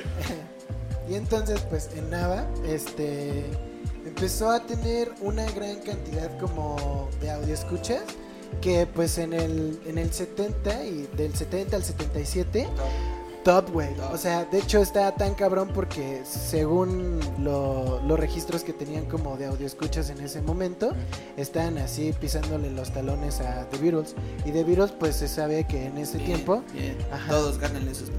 Y 1.09 1.15
entonces, 1.15 1.61
pues 1.69 1.89
en 1.95 2.09
Nava, 2.09 2.45
este, 2.65 3.45
empezó 4.05 4.49
a 4.51 4.65
tener 4.65 5.11
una 5.21 5.45
gran 5.51 5.79
cantidad 5.81 6.37
como 6.39 7.09
de 7.21 7.31
audio 7.31 7.53
escuchas 7.53 8.01
que 8.61 8.85
pues 8.85 9.17
en 9.17 9.33
el, 9.33 9.79
en 9.85 9.97
el 9.97 10.13
70 10.13 10.85
y 10.85 11.09
del 11.17 11.35
70 11.35 11.75
al 11.75 11.83
77 11.83 12.67
top, 13.43 13.69
güey. 13.71 13.89
O 14.11 14.17
sea, 14.17 14.45
de 14.45 14.59
hecho 14.59 14.81
está 14.81 15.13
tan 15.15 15.33
cabrón 15.35 15.69
porque 15.73 16.21
según 16.25 17.19
lo- 17.39 18.01
los 18.07 18.19
registros 18.19 18.63
que 18.63 18.73
tenían 18.73 19.05
como 19.05 19.35
de 19.37 19.45
audio 19.47 19.67
escuchas 19.67 20.09
en 20.09 20.19
ese 20.21 20.41
momento, 20.41 20.93
están 21.37 21.77
así 21.77 22.13
pisándole 22.19 22.71
los 22.71 22.91
talones 22.93 23.39
a 23.41 23.67
The 23.69 23.77
Beatles. 23.77 24.15
Y 24.45 24.51
The 24.51 24.63
Beatles 24.63 24.91
pues 24.91 25.15
se 25.17 25.27
sabe 25.27 25.65
que 25.67 25.85
en 25.85 25.97
ese 25.97 26.17
bien, 26.17 26.27
tiempo 26.35 26.63
bien. 26.73 26.97
Todos 27.27 27.55
sus 27.55 28.09
pendejos. 28.09 28.11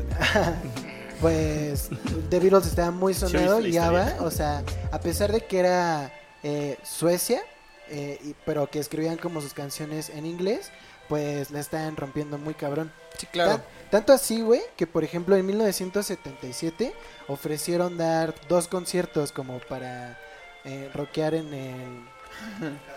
pues 1.21 1.89
The 2.31 2.39
Beatles 2.41 2.67
estaba 2.67 2.91
muy 2.91 3.15
sonado 3.15 3.61
y 3.61 3.77
ABBA, 3.77 4.17
o 4.21 4.31
sea, 4.31 4.63
a 4.93 5.01
pesar 5.01 5.33
de 5.33 5.41
que 5.47 5.59
era 5.59 6.13
eh, 6.43 6.77
Suecia, 6.83 7.41
eh, 7.89 8.19
y- 8.23 8.35
pero 8.45 8.69
que 8.71 8.79
escribían 8.79 9.17
como 9.17 9.41
sus 9.41 9.55
canciones 9.55 10.11
en 10.11 10.27
inglés, 10.27 10.71
pues 11.09 11.51
la 11.51 11.61
estaban 11.61 11.97
rompiendo 11.97 12.39
muy 12.39 12.55
cabrón. 12.55 12.93
Sí, 13.19 13.27
claro. 13.27 13.53
Tan- 13.53 13.65
tanto 13.95 14.13
así, 14.13 14.41
güey, 14.41 14.61
que 14.77 14.89
por 14.89 15.05
ejemplo 15.05 15.37
en 15.37 15.47
1977 15.47 16.93
ofrecieron 17.29 17.97
dar 17.97 18.35
dos 18.49 18.67
conciertos 18.67 19.31
como 19.31 19.59
para 19.61 20.19
eh, 20.65 20.91
rockear 20.93 21.35
en 21.35 21.55
el... 21.55 22.05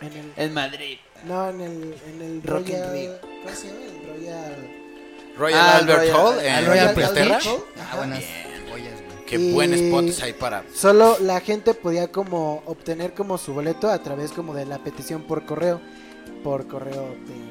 En 0.02 0.14
el 0.14 0.34
En 0.36 0.54
Madrid. 0.56 0.98
no, 1.26 1.50
en 1.50 1.62
el, 1.62 1.96
en 2.08 2.22
el 2.24 2.42
Rock 2.44 2.68
Royal... 2.68 2.92
Rio. 2.94 3.12
¿Cómo 3.44 3.56
se 3.56 3.68
llama? 3.68 3.80
El 3.86 4.08
Royal... 4.08 4.56
Royal 5.38 5.60
Ah, 5.60 5.78
Albert 5.78 6.00
Royal- 6.00 6.16
Hall 6.16 6.40
al 6.40 6.46
en 6.46 6.66
Royal. 6.66 7.40
Ajá. 7.40 7.50
Ah, 7.92 7.96
buenas 7.98 8.24
joyas, 8.72 8.94
güey. 8.94 9.26
Qué 9.28 9.36
Y- 9.36 9.54
buen 9.54 9.74
spot 9.76 10.24
hay 10.24 10.34
para. 10.34 10.64
Solo 10.74 11.18
la 11.22 11.40
gente 11.42 11.76
podía 11.76 12.12
como 12.12 12.64
obtener 12.66 13.14
como 13.14 13.38
su 13.38 13.54
boleto 13.54 13.92
a 13.92 14.02
través 14.02 14.32
como 14.32 14.56
de 14.56 14.66
la 14.66 14.80
petición 14.80 15.22
por 15.28 15.46
correo. 15.46 15.80
Por 16.44 16.68
correo 16.68 17.16
de... 17.28 17.47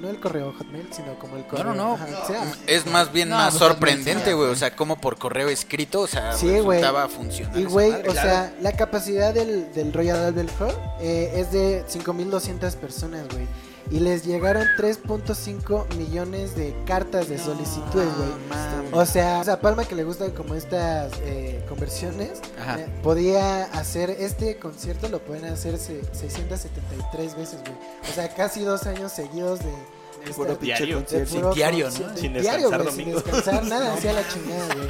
No, 0.00 0.08
el 0.08 0.18
correo 0.18 0.52
Hotmail, 0.56 0.88
sino 0.92 1.18
como 1.18 1.36
el 1.36 1.46
correo... 1.46 1.66
No, 1.66 1.74
no, 1.74 1.88
no. 1.88 1.94
ajá, 1.94 2.06
o 2.22 2.26
sea, 2.26 2.52
Es 2.66 2.86
más 2.86 3.12
bien 3.12 3.28
No, 3.28 3.36
más 3.36 3.50
pues, 3.56 3.58
sorprendente, 3.70 4.32
güey. 4.34 4.48
O 4.50 4.56
sea, 4.56 4.74
como 4.74 4.96
por 5.00 5.18
correo 5.18 5.48
escrito, 5.48 6.00
o 6.00 6.06
sea, 6.06 6.32
Sí, 6.32 6.48
resultaba 6.50 7.08
funcionar. 7.08 7.58
Y 7.58 7.64
güey, 7.64 7.92
o 8.08 8.12
sea, 8.12 8.54
la 8.60 8.72
capacidad 8.72 9.34
del, 9.34 9.72
del 9.72 9.92
Royal 9.92 10.18
Albert 10.24 10.50
Hall 10.60 10.74
eh, 11.00 11.32
es 11.36 11.52
de 11.52 11.84
5.200 11.86 12.74
personas, 12.76 13.26
güey. 13.28 13.46
Y 13.92 13.98
les 13.98 14.24
llegaron 14.24 14.64
3.5 14.78 15.96
millones 15.96 16.54
de 16.54 16.76
cartas 16.86 17.28
de 17.28 17.38
solicitudes, 17.38 18.08
güey. 18.16 18.92
O 18.92 19.04
sea, 19.04 19.40
a 19.40 19.60
Palma 19.60 19.84
que 19.84 19.96
le 19.96 20.04
gustan 20.04 20.30
como 20.30 20.54
estas 20.54 21.10
eh, 21.22 21.64
conversiones, 21.68 22.40
Ajá. 22.60 22.78
eh, 22.78 22.86
podía 23.02 23.64
hacer 23.64 24.10
este 24.10 24.58
concierto, 24.58 25.08
lo 25.08 25.18
pueden 25.18 25.46
hacer 25.46 25.76
se- 25.76 26.04
673 26.14 27.36
veces, 27.36 27.60
güey. 27.62 27.72
O 28.08 28.14
sea, 28.14 28.32
casi 28.34 28.60
dos 28.62 28.86
años 28.86 29.10
seguidos 29.10 29.58
de... 29.58 29.72
de 30.24 30.32
Puro 30.32 30.58
pinche 30.58 30.84
diario. 30.84 30.96
de 30.98 31.02
concierto. 31.02 31.34
puro 31.34 31.54
diario, 31.54 31.84
¿no? 31.86 31.90
concierto. 31.90 32.16
Sin 32.20 32.32
Diario, 32.34 32.70
descansar 32.70 33.60
sin 33.60 33.68
nada, 33.68 33.94
hacía 33.94 34.12
la 34.12 34.28
chingada, 34.28 34.74
güey. 34.74 34.88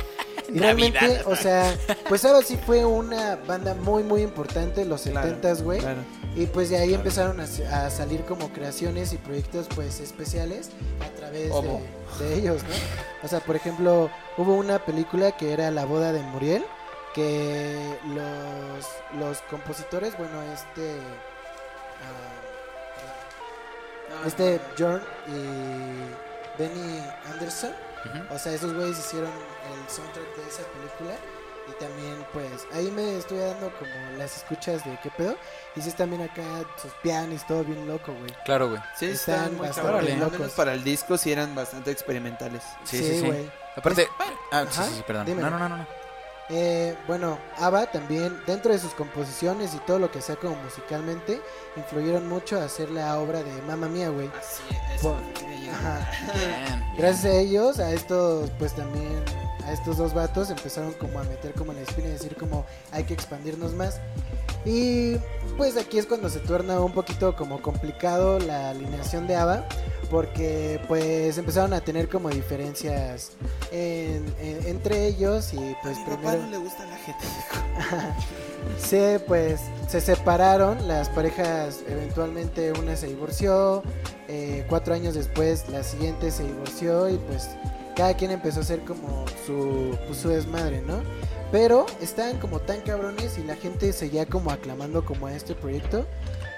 Y 0.49 0.53
Navidad. 0.55 0.63
realmente, 1.01 1.23
o 1.27 1.37
sea, 1.37 1.77
pues 2.09 2.25
ahora 2.25 2.43
sí 2.45 2.59
fue 2.67 2.85
una 2.85 3.37
banda 3.47 3.75
muy, 3.75 4.03
muy 4.03 4.23
importante, 4.23 4.85
los 4.85 5.03
Claro, 5.03 5.41
70s, 5.41 5.63
güey. 5.63 5.79
Claro. 5.79 6.01
Y 6.35 6.47
pues 6.47 6.71
de 6.71 6.79
ahí 6.79 6.95
empezaron 6.95 7.41
a, 7.41 7.45
a 7.45 7.91
salir 7.91 8.23
como 8.25 8.53
creaciones 8.53 9.13
y 9.13 9.17
proyectos 9.17 9.67
pues 9.75 10.01
especiales 10.01 10.71
a 11.05 11.09
través 11.17 11.51
de, 11.51 12.25
de 12.25 12.35
ellos, 12.35 12.63
¿no? 12.65 12.69
O 13.23 13.29
sea, 13.29 13.41
por 13.41 13.55
ejemplo, 13.57 14.11
hubo 14.39 14.55
una 14.55 14.85
película 14.85 15.33
que 15.33 15.53
era 15.53 15.71
La 15.71 15.85
boda 15.85 16.13
de 16.13 16.21
Muriel, 16.23 16.65
que 17.15 17.97
los, 18.15 18.87
los 19.21 19.39
compositores, 19.51 20.17
bueno, 20.19 20.41
este... 20.53 20.97
este 24.27 24.61
John 24.79 25.03
y 25.29 26.61
Benny 26.61 27.03
Anderson, 27.31 27.73
o 28.31 28.39
sea, 28.39 28.53
esos 28.53 28.75
güeyes 28.75 28.99
hicieron 28.99 29.31
el 29.31 29.91
soundtrack 29.93 30.37
de 30.37 30.49
esa 30.49 30.63
película. 30.73 31.17
Y 31.69 31.73
también, 31.79 32.27
pues, 32.33 32.67
ahí 32.73 32.91
me 32.91 33.19
estoy 33.19 33.39
dando 33.39 33.71
como 33.79 34.19
las 34.19 34.39
escuchas 34.39 34.85
de 34.85 34.99
qué 35.03 35.11
pedo. 35.11 35.37
Y 35.77 35.83
sí, 35.83 35.93
también 35.93 36.23
acá 36.23 36.43
sus 36.81 36.91
pianos, 37.03 37.47
todo 37.47 37.63
bien 37.63 37.87
loco, 37.87 38.13
güey. 38.13 38.35
Claro, 38.45 38.71
güey. 38.71 38.81
Sí, 38.99 39.07
Están 39.07 39.35
están 39.35 39.57
muy 39.57 39.67
bastante 39.67 39.91
cabrones. 39.93 40.13
Al 40.15 40.21
locos. 40.21 40.39
menos 40.39 40.53
para 40.55 40.73
el 40.73 40.83
disco 40.83 41.17
sí 41.17 41.31
eran 41.31 41.55
bastante 41.55 41.93
experimentales. 41.93 42.63
Sí, 42.85 42.99
sí, 42.99 43.21
sí. 43.21 43.27
güey. 43.27 43.51
Aparte, 43.77 44.09
ah, 44.51 44.65
sí, 44.69 44.83
sí, 44.83 44.95
sí, 44.97 45.05
perdón. 45.07 45.27
No, 45.41 45.51
no, 45.51 45.59
no, 45.59 45.69
no. 45.69 45.87
Eh, 46.53 46.97
bueno, 47.07 47.39
ABBA 47.59 47.93
también, 47.93 48.37
dentro 48.47 48.73
de 48.73 48.79
sus 48.81 48.93
composiciones 48.95 49.73
y 49.75 49.79
todo 49.79 49.99
lo 50.01 50.11
que 50.11 50.21
sea 50.21 50.35
como 50.37 50.57
musicalmente, 50.57 51.41
influyeron 51.77 52.29
mucho 52.29 52.61
a 52.61 52.65
hacer 52.65 52.91
la 52.91 53.19
obra 53.21 53.43
de 53.43 53.63
Mamma 53.63 53.89
Mía, 53.89 54.09
güey. 54.09 54.29
Así 54.39 54.63
Por- 55.03 55.15
Ajá. 55.73 56.11
Bien. 56.35 56.85
Gracias 56.99 57.25
a 57.27 57.37
ellos, 57.37 57.79
a 57.79 57.93
estos, 57.93 58.51
pues 58.59 58.75
también, 58.75 59.23
a 59.71 59.73
estos 59.73 59.97
dos 59.97 60.13
vatos 60.15 60.51
empezaron 60.51 60.93
como 60.95 61.19
a 61.19 61.25
meter 61.25 61.53
como 61.55 61.73
la 61.73 61.81
espina 61.81 62.09
y 62.09 62.13
decir 62.13 62.37
como 62.37 62.65
hay 62.93 63.05
que 63.05 63.15
expandirnos 63.15 63.73
más. 63.73 64.01
Y 64.65 65.17
pues 65.57 65.77
aquí 65.79 65.99
es 65.99 66.07
cuando 66.07 66.29
se 66.29 66.41
torna 66.41 66.81
un 66.81 66.93
poquito 66.93 67.35
como 67.35 67.63
complicado 67.63 68.39
la 68.39 68.71
alineación 68.71 69.27
de 69.27 69.37
ABBA 69.37 69.65
porque 70.11 70.81
pues 70.89 71.39
empezaron 71.39 71.73
a 71.73 71.81
tener 71.81 72.09
como 72.09 72.29
diferencias 72.31 73.31
en- 73.71 74.27
en- 74.41 74.67
entre 74.67 75.07
ellos 75.07 75.55
y 75.55 75.77
pues 75.83 75.97
A 75.97 76.01
mi 76.01 76.05
papá 76.07 76.17
primero 76.19 76.43
no 76.43 76.51
le 76.51 76.57
gusta 76.59 76.85
la 76.85 76.97
gente. 76.97 77.25
se 78.79 79.21
pues 79.21 79.61
se 79.89 80.01
separaron 80.01 80.87
las 80.89 81.09
parejas 81.09 81.81
eventualmente 81.89 82.73
una 82.73 82.97
se 82.97 83.07
divorció 83.07 83.83
eh, 84.29 84.65
cuatro 84.69 84.95
años 84.95 85.15
después 85.15 85.69
la 85.71 85.83
siguiente 85.85 86.31
se 86.31 86.43
divorció 86.45 87.09
y 87.09 87.17
pues 87.17 87.49
cada 87.97 88.15
quien 88.15 88.31
empezó 88.31 88.61
a 88.61 88.63
hacer 88.63 88.81
como 88.85 89.25
su 89.47 89.97
pues, 90.07 90.19
su 90.19 90.29
desmadre 90.29 90.83
no 90.83 91.03
pero 91.53 91.87
estaban 92.01 92.39
como 92.39 92.61
tan 92.61 92.81
cabrones 92.81 93.37
y 93.39 93.43
la 93.43 93.57
gente 93.57 93.93
seguía 93.93 94.27
como 94.27 94.51
aclamando 94.51 95.05
como 95.05 95.27
a 95.27 95.35
este 95.35 95.55
proyecto 95.55 96.07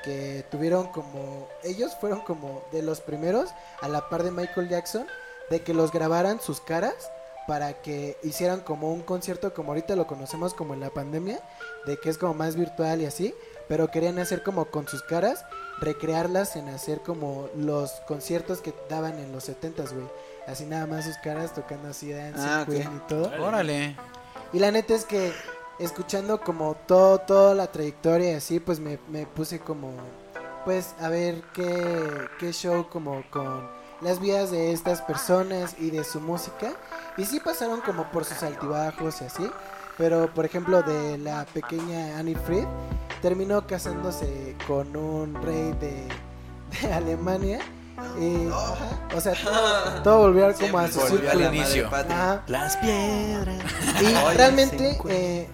que 0.04 0.44
tuvieron 0.50 0.88
como 0.88 1.48
ellos 1.62 1.96
fueron 2.00 2.20
como 2.20 2.62
de 2.72 2.82
los 2.82 3.00
primeros 3.00 3.50
a 3.80 3.88
la 3.88 4.08
par 4.08 4.22
de 4.22 4.30
Michael 4.30 4.68
Jackson 4.68 5.06
de 5.50 5.62
que 5.62 5.74
los 5.74 5.92
grabaran 5.92 6.40
sus 6.40 6.60
caras 6.60 7.10
para 7.46 7.82
que 7.82 8.16
hicieran 8.22 8.60
como 8.60 8.92
un 8.92 9.02
concierto 9.02 9.52
como 9.54 9.72
ahorita 9.72 9.96
lo 9.96 10.06
conocemos 10.06 10.54
como 10.54 10.74
en 10.74 10.80
la 10.80 10.90
pandemia 10.90 11.40
de 11.86 11.96
que 11.98 12.10
es 12.10 12.18
como 12.18 12.34
más 12.34 12.56
virtual 12.56 13.00
y 13.00 13.06
así, 13.06 13.34
pero 13.68 13.90
querían 13.90 14.18
hacer 14.18 14.42
como 14.42 14.66
con 14.66 14.86
sus 14.86 15.02
caras, 15.02 15.44
recrearlas 15.80 16.56
en 16.56 16.68
hacer 16.68 17.00
como 17.00 17.48
los 17.56 17.92
conciertos 18.06 18.60
que 18.60 18.74
daban 18.88 19.18
en 19.18 19.32
los 19.32 19.48
70s, 19.48 19.92
güey. 19.92 20.06
Así 20.46 20.64
nada 20.64 20.86
más 20.86 21.04
sus 21.04 21.16
caras 21.18 21.54
tocando 21.54 21.88
así 21.88 22.12
Dancing 22.12 22.42
Ah, 22.44 22.62
ok. 22.62 22.74
Queen 22.74 22.96
y 22.96 23.08
todo. 23.08 23.30
Órale. 23.42 23.96
Y 24.52 24.58
la 24.58 24.70
neta 24.70 24.94
es 24.94 25.04
que 25.04 25.32
escuchando 25.78 26.40
como 26.40 26.74
todo, 26.86 27.18
toda 27.18 27.54
la 27.54 27.68
trayectoria 27.70 28.32
y 28.32 28.34
así, 28.34 28.60
pues 28.60 28.80
me, 28.80 28.98
me 29.08 29.26
puse 29.26 29.60
como, 29.60 29.92
pues 30.64 30.94
a 31.00 31.08
ver 31.08 31.42
qué, 31.54 32.28
qué 32.38 32.52
show 32.52 32.88
como 32.88 33.22
con 33.30 33.68
las 34.00 34.20
vidas 34.20 34.50
de 34.50 34.72
estas 34.72 35.00
personas 35.02 35.76
y 35.78 35.90
de 35.90 36.04
su 36.04 36.20
música. 36.20 36.72
Y 37.16 37.24
sí 37.24 37.40
pasaron 37.40 37.80
como 37.80 38.10
por 38.10 38.24
sus 38.24 38.42
altibajos 38.42 39.22
y 39.22 39.24
así. 39.24 39.50
Pero 39.96 40.32
por 40.34 40.44
ejemplo 40.44 40.82
de 40.82 41.18
la 41.18 41.44
pequeña 41.46 42.18
Annie 42.18 42.34
Fried 42.34 42.64
terminó 43.20 43.66
casándose 43.66 44.56
con 44.66 44.96
un 44.96 45.40
rey 45.42 45.72
de, 45.80 46.08
de 46.80 46.92
Alemania. 46.92 47.60
Y, 48.20 48.48
o 49.16 49.20
sea, 49.20 49.34
todo, 49.34 50.02
todo 50.02 50.18
volvió 50.18 50.52
como 50.54 50.78
a 50.78 50.88
su 50.88 51.00
círculo. 51.00 51.46
inicio. 51.52 51.88
Ajá. 51.88 52.42
Las 52.46 52.76
piedras. 52.76 53.58
Y 54.00 54.06
Oye, 54.06 54.34
realmente 54.34 54.98
eh, 55.08 55.48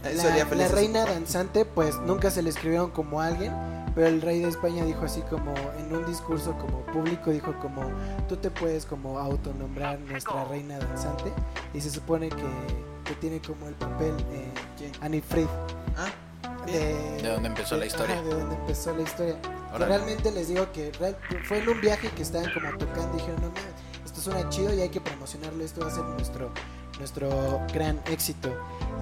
la, 0.54 0.68
reina 0.68 1.04
danzante 1.04 1.64
pues 1.64 1.96
nunca 2.00 2.30
se 2.30 2.42
le 2.42 2.50
escribieron 2.50 2.90
como 2.90 3.20
alguien, 3.20 3.52
pero 3.94 4.08
el 4.08 4.20
rey 4.20 4.40
de 4.40 4.48
España 4.48 4.84
dijo 4.84 5.04
así 5.04 5.20
como 5.22 5.54
en 5.78 5.94
un 5.94 6.06
discurso 6.06 6.56
como 6.58 6.80
público 6.86 7.30
dijo 7.30 7.54
como 7.60 7.82
tú 8.28 8.36
te 8.36 8.50
puedes 8.50 8.86
como 8.86 9.18
autonombrar 9.18 9.98
nuestra 10.00 10.44
reina 10.44 10.78
danzante 10.78 11.32
y 11.74 11.80
se 11.80 11.90
supone 11.90 12.28
que, 12.28 12.46
que 13.04 13.14
tiene 13.20 13.40
como 13.40 13.68
el 13.68 13.74
papel 13.74 14.14
eh. 14.32 14.92
Annie 15.00 15.22
Fried 15.22 15.48
Ah, 15.96 16.10
de, 16.66 17.22
De 17.22 17.28
donde 17.28 17.48
empezó 17.48 17.76
la 17.76 17.86
historia. 17.86 18.14
ajá, 18.16 18.24
de 18.24 18.34
donde 18.34 18.54
empezó 18.56 18.94
la 18.94 19.02
historia. 19.02 19.36
Que 19.76 19.84
realmente 19.84 20.30
les 20.30 20.48
digo 20.48 20.70
que 20.72 20.90
real- 20.98 21.16
fue 21.44 21.58
en 21.58 21.68
un 21.68 21.80
viaje 21.80 22.08
que 22.10 22.22
estaban 22.22 22.50
como 22.52 22.70
tocando 22.78 23.14
y 23.14 23.20
dijeron, 23.20 23.40
no, 23.42 23.48
mames, 23.48 23.64
esto 24.04 24.20
suena 24.20 24.48
chido 24.48 24.72
y 24.74 24.80
hay 24.80 24.88
que 24.88 25.00
promocionarlo, 25.00 25.62
esto 25.64 25.82
va 25.82 25.88
a 25.88 25.94
ser 25.94 26.04
nuestro, 26.04 26.50
nuestro 26.98 27.60
gran 27.72 28.00
éxito. 28.10 28.50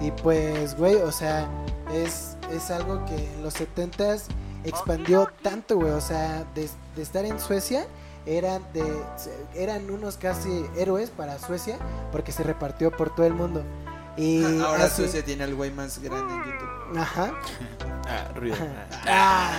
Y 0.01 0.11
pues, 0.11 0.75
güey, 0.77 0.95
o 0.95 1.11
sea, 1.11 1.47
es, 1.93 2.35
es 2.51 2.69
algo 2.69 3.03
que 3.05 3.15
en 3.15 3.43
los 3.43 3.55
70s 3.55 4.23
expandió 4.63 5.29
tanto, 5.41 5.75
güey, 5.77 5.91
o 5.91 6.01
sea, 6.01 6.45
de, 6.53 6.69
de 6.95 7.01
estar 7.01 7.23
en 7.25 7.39
Suecia. 7.39 7.85
Eran, 8.25 8.61
de, 8.73 8.83
eran 9.55 9.89
unos 9.89 10.17
casi 10.17 10.65
héroes 10.75 11.09
para 11.11 11.39
Suecia 11.39 11.77
porque 12.11 12.33
se 12.33 12.43
repartió 12.43 12.91
por 12.91 13.15
todo 13.15 13.25
el 13.25 13.33
mundo. 13.33 13.63
Y 14.17 14.43
Ahora 14.61 14.85
así- 14.85 15.03
Suecia 15.03 15.23
tiene 15.23 15.43
al 15.43 15.53
güey 15.55 15.71
más 15.71 15.99
grande 15.99 16.33
en 16.33 16.43
YouTube. 16.43 16.97
Ajá. 16.99 17.33
Ah, 18.07 18.31
ruido. 18.35 18.55
Ah. 19.07 19.51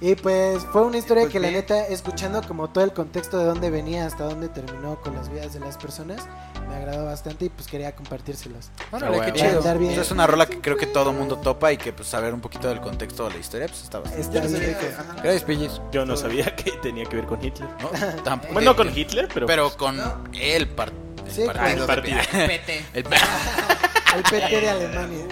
Y 0.00 0.16
pues 0.16 0.64
fue 0.72 0.82
una 0.82 0.98
historia 0.98 1.22
Pues 1.24 1.32
que 1.32 1.38
la 1.38 1.50
neta, 1.52 1.86
escuchando 1.86 2.42
como 2.42 2.68
todo 2.70 2.82
el 2.82 2.92
contexto 2.92 3.38
de 3.38 3.44
dónde 3.44 3.70
venía 3.70 4.04
hasta 4.04 4.24
dónde 4.24 4.48
terminó 4.48 5.00
con 5.00 5.14
las 5.14 5.28
vidas 5.30 5.52
de 5.54 5.60
las 5.60 5.76
personas, 5.76 6.26
me 6.68 6.74
agradó 6.74 7.04
bastante 7.04 7.44
y 7.44 7.48
pues 7.50 7.68
quería 7.68 7.94
compartírselos. 7.94 8.70
Órale, 8.90 9.18
Ah, 9.20 9.24
qué 9.26 9.30
bueno. 9.32 9.46
chido. 9.48 9.58
Andar 9.60 9.78
bien. 9.78 9.94
Pues 9.94 10.06
es 10.06 10.10
una 10.10 10.26
rola 10.26 10.46
que 10.46 10.60
creo 10.60 10.76
que 10.76 10.86
todo 10.86 11.12
mundo 11.12 11.38
topa 11.38 11.70
y 11.72 11.76
que 11.76 11.92
pues 11.92 12.08
saber 12.08 12.34
un 12.34 12.40
poquito 12.40 12.68
del 12.68 12.80
contexto 12.80 13.28
de 13.28 13.34
la 13.34 13.38
historia 13.38 13.68
pues 13.68 13.80
está 13.84 14.00
bastante. 14.00 14.22
Está 14.22 14.40
no 14.40 14.48
bien. 14.58 14.76
ajá. 14.98 15.12
Gracias, 15.22 15.44
Pillis. 15.44 15.80
Yo 15.92 16.04
no 16.04 16.16
sabía 16.16 16.46
que 16.56 16.72
tenía 16.82 17.04
que 17.04 17.16
ver 17.16 17.26
con 17.26 17.44
Hitler. 17.44 17.68
¿No? 17.80 18.22
Tampoco. 18.24 18.54
Bueno, 18.54 18.70
no 18.72 18.76
con 18.76 18.96
Hitler, 18.98 19.28
pero. 19.32 19.46
Pero 19.46 19.70
con 19.76 20.00
el, 20.32 20.68
par- 20.68 20.90
el 21.26 21.32
Sí, 21.32 21.42
Ah, 21.54 21.72
el 21.72 21.86
partido. 21.86 22.18
Pete. 22.30 22.84
el- 22.94 23.06
El 24.16 24.22
PT 24.24 24.60
de 24.60 24.68
Alemania. 24.70 25.24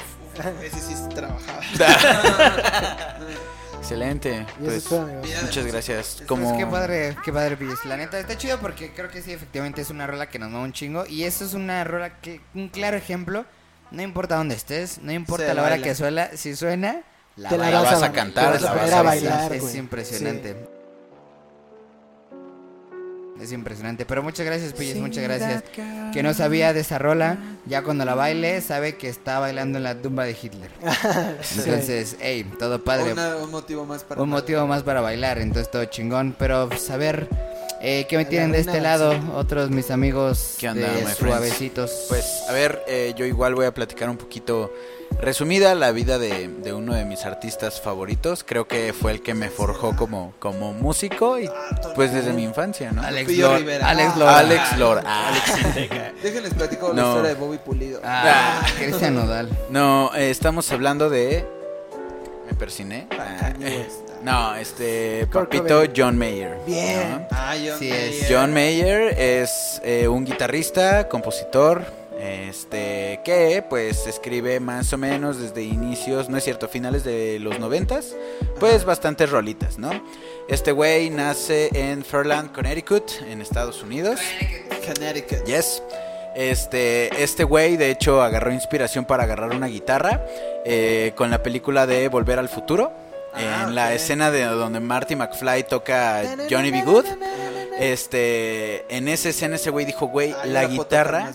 Ese 0.63 0.81
sí 0.81 0.95
trabajaba. 1.15 1.61
Excelente. 3.79 4.47
Pues, 4.59 4.75
es 4.77 4.85
todo, 4.85 5.07
muchas 5.43 5.67
gracias. 5.67 6.23
Como 6.27 6.57
qué 6.57 6.67
padre, 6.67 7.17
qué 7.25 7.33
padre 7.33 7.57
Pillis. 7.57 7.85
La 7.85 7.97
neta, 7.97 8.19
está 8.19 8.37
chido 8.39 8.59
porque 8.59 8.93
creo 8.93 9.11
que 9.11 9.21
sí, 9.23 9.33
efectivamente 9.33 9.81
es 9.83 9.91
una 9.91 10.07
rola 10.07 10.29
que 10.29 10.39
nos 10.39 10.51
mueve 10.51 10.65
un 10.67 10.73
chingo. 10.73 11.05
Y 11.07 11.25
eso 11.25 11.45
es 11.45 11.55
una 11.55 11.83
rola 11.85 12.21
que, 12.21 12.41
un 12.55 12.69
claro 12.69 12.97
ejemplo. 12.97 13.45
No 13.91 14.03
importa 14.03 14.37
dónde 14.37 14.55
estés, 14.55 14.99
no 15.03 15.11
importa 15.13 15.47
Se 15.47 15.55
la 15.55 15.63
hora 15.63 15.71
baila. 15.73 15.85
que 15.85 15.95
suena, 15.97 16.29
si 16.37 16.55
suena, 16.55 17.03
la 17.37 17.49
Te 17.49 17.59
la 17.59 17.65
bailas. 17.65 17.83
vas 17.85 18.03
a 18.05 18.13
cantar, 18.13 18.57
te 18.57 18.65
la 18.65 18.73
vas 18.75 18.93
a 18.93 19.03
bailar. 19.03 19.53
es 19.53 19.63
güey. 19.63 19.77
impresionante. 19.79 20.57
Es 23.41 23.53
impresionante. 23.53 24.05
Pero 24.05 24.23
muchas 24.23 24.45
gracias, 24.45 24.73
Pillis, 24.73 24.97
muchas 24.97 25.25
gracias. 25.25 25.63
Que 26.13 26.23
no 26.23 26.35
sabía 26.35 26.73
de 26.73 26.81
esa 26.81 26.99
rola. 26.99 27.39
Ya 27.67 27.83
cuando 27.83 28.05
la 28.05 28.15
baile, 28.15 28.61
sabe 28.61 28.97
que 28.97 29.09
está 29.09 29.39
bailando 29.39 29.79
en 29.79 29.85
la 29.85 29.95
tumba 29.95 30.25
de 30.25 30.33
Hitler. 30.41 30.71
Entonces, 31.59 32.17
hey, 32.21 32.51
todo 32.59 32.83
padre. 32.85 33.13
Una- 33.13 33.37
un 33.37 33.51
motivo 33.51 33.87
más 33.87 34.05
para. 34.05 34.23
Un 34.23 34.29
motivo 34.29 34.67
más 34.67 34.83
para 34.83 35.01
bailar, 35.01 35.39
entonces 35.39 35.71
todo 35.71 35.85
chingón. 35.87 36.35
Pero 36.39 36.69
saber 36.79 37.29
eh, 37.81 38.07
qué 38.09 38.17
me 38.17 38.25
tienen 38.25 38.53
de 38.53 38.61
este 38.61 38.81
lado, 38.81 39.15
otros 39.35 39.71
mis 39.71 39.91
amigos 39.91 40.57
¿Qué 40.59 40.69
onda, 40.69 40.89
de 40.93 40.99
friends? 41.03 41.17
suavecitos. 41.19 42.07
Pues, 42.09 42.25
a 42.49 42.53
ver, 42.53 42.83
eh, 42.87 43.15
yo 43.17 43.25
igual 43.25 43.55
voy 43.55 43.67
a 43.67 43.73
platicar 43.75 44.11
un 44.11 44.17
poquito 44.17 44.73
resumida 45.21 45.75
la 45.75 45.93
vida 45.93 46.19
de, 46.19 46.49
de 46.49 46.73
uno 46.73 46.95
de 46.95 47.05
mis 47.05 47.25
artistas 47.27 47.81
favoritos. 47.81 48.45
Creo 48.45 48.67
que 48.67 48.93
fue 48.93 49.13
el 49.13 49.23
que 49.23 49.35
me 49.35 49.49
forjó 49.51 49.95
como, 49.97 50.33
como 50.39 50.73
músico 50.73 51.39
y 51.39 51.49
pues 51.95 52.13
desde 52.13 52.33
mi 52.33 52.45
infancia, 52.45 52.91
¿no? 52.93 53.03
Alex. 53.03 53.29
Rivera. 53.29 53.89
Alex 53.89 54.13
Ah. 54.15 54.19
Lora. 54.19 54.39
Alex 54.39 54.77
Lora. 54.79 55.03
Ah, 55.07 55.33
Déjenles 56.23 56.55
platico 56.55 56.89
la 56.89 56.95
No. 57.03 57.09
historia 57.11 57.35
de 57.35 57.41
Bobby 57.41 57.59
Pulido. 57.59 58.01
Ah, 58.05 58.63
Cristian 58.79 59.15
Nodal. 59.15 59.49
No, 59.71 60.11
eh, 60.15 60.31
estamos 60.31 60.71
hablando 60.73 61.09
de... 61.11 61.47
Me 62.47 62.55
persiné. 62.55 63.07
Ah, 63.13 63.53
no, 64.23 64.55
este... 64.57 65.27
Papito. 65.33 65.83
John 65.97 66.19
Mayer. 66.19 66.59
Bien. 66.67 67.11
¿no? 67.11 67.27
Ah, 67.31 67.55
John 67.65 67.79
Sí, 67.79 67.89
Mayer. 67.91 68.09
es. 68.15 68.27
John 68.31 68.53
Mayer 68.55 69.21
es 69.21 69.81
eh, 69.85 70.09
un 70.09 70.25
guitarrista, 70.25 71.09
compositor, 71.09 71.85
este 72.21 73.21
que 73.25 73.65
pues 73.69 74.07
escribe 74.07 74.61
más 74.61 74.93
o 74.93 74.99
menos 74.99 75.41
desde 75.41 75.63
inicios, 75.63 76.29
no 76.29 76.37
es 76.37 76.45
cierto, 76.45 76.69
finales 76.69 77.03
de 77.03 77.39
los 77.41 77.59
noventas, 77.59 78.15
pues 78.59 78.85
bastantes 78.85 79.31
rolitas, 79.31 79.79
¿no? 79.79 79.91
Este 80.49 80.73
güey 80.73 81.11
nace 81.11 81.71
en 81.73 82.05
Fairland, 82.05 82.53
Connecticut, 82.53 83.11
en 83.27 83.41
Estados 83.41 83.83
Unidos. 83.83 84.21
Connecticut. 84.87 85.45
Yes. 85.45 85.83
Este, 86.35 87.23
este 87.23 87.45
güey 87.45 87.77
de 87.77 87.91
hecho 87.91 88.23
agarró 88.23 88.53
inspiración 88.53 89.05
para 89.05 89.25
agarrar 89.25 89.51
una 89.51 89.67
guitarra 89.67 90.25
eh, 90.65 91.13
con 91.17 91.31
la 91.31 91.43
película 91.43 91.87
de 91.87 92.09
Volver 92.09 92.39
al 92.39 92.49
Futuro. 92.49 92.93
Ah, 93.33 93.67
en 93.69 93.75
la 93.77 93.95
escena 93.95 94.31
de 94.31 94.45
donde 94.45 94.81
Marty 94.81 95.15
McFly 95.15 95.63
toca 95.65 96.23
Johnny 96.51 96.71
B. 96.73 96.83
Good. 96.83 97.05
Este, 97.79 98.85
en 98.95 99.09
esa 99.09 99.31
escena 99.31 99.57
ese 99.57 99.71
güey 99.71 99.87
dijo, 99.87 100.09
güey, 100.09 100.33
Ah, 100.33 100.45
la 100.47 100.65
guitarra, 100.67 101.33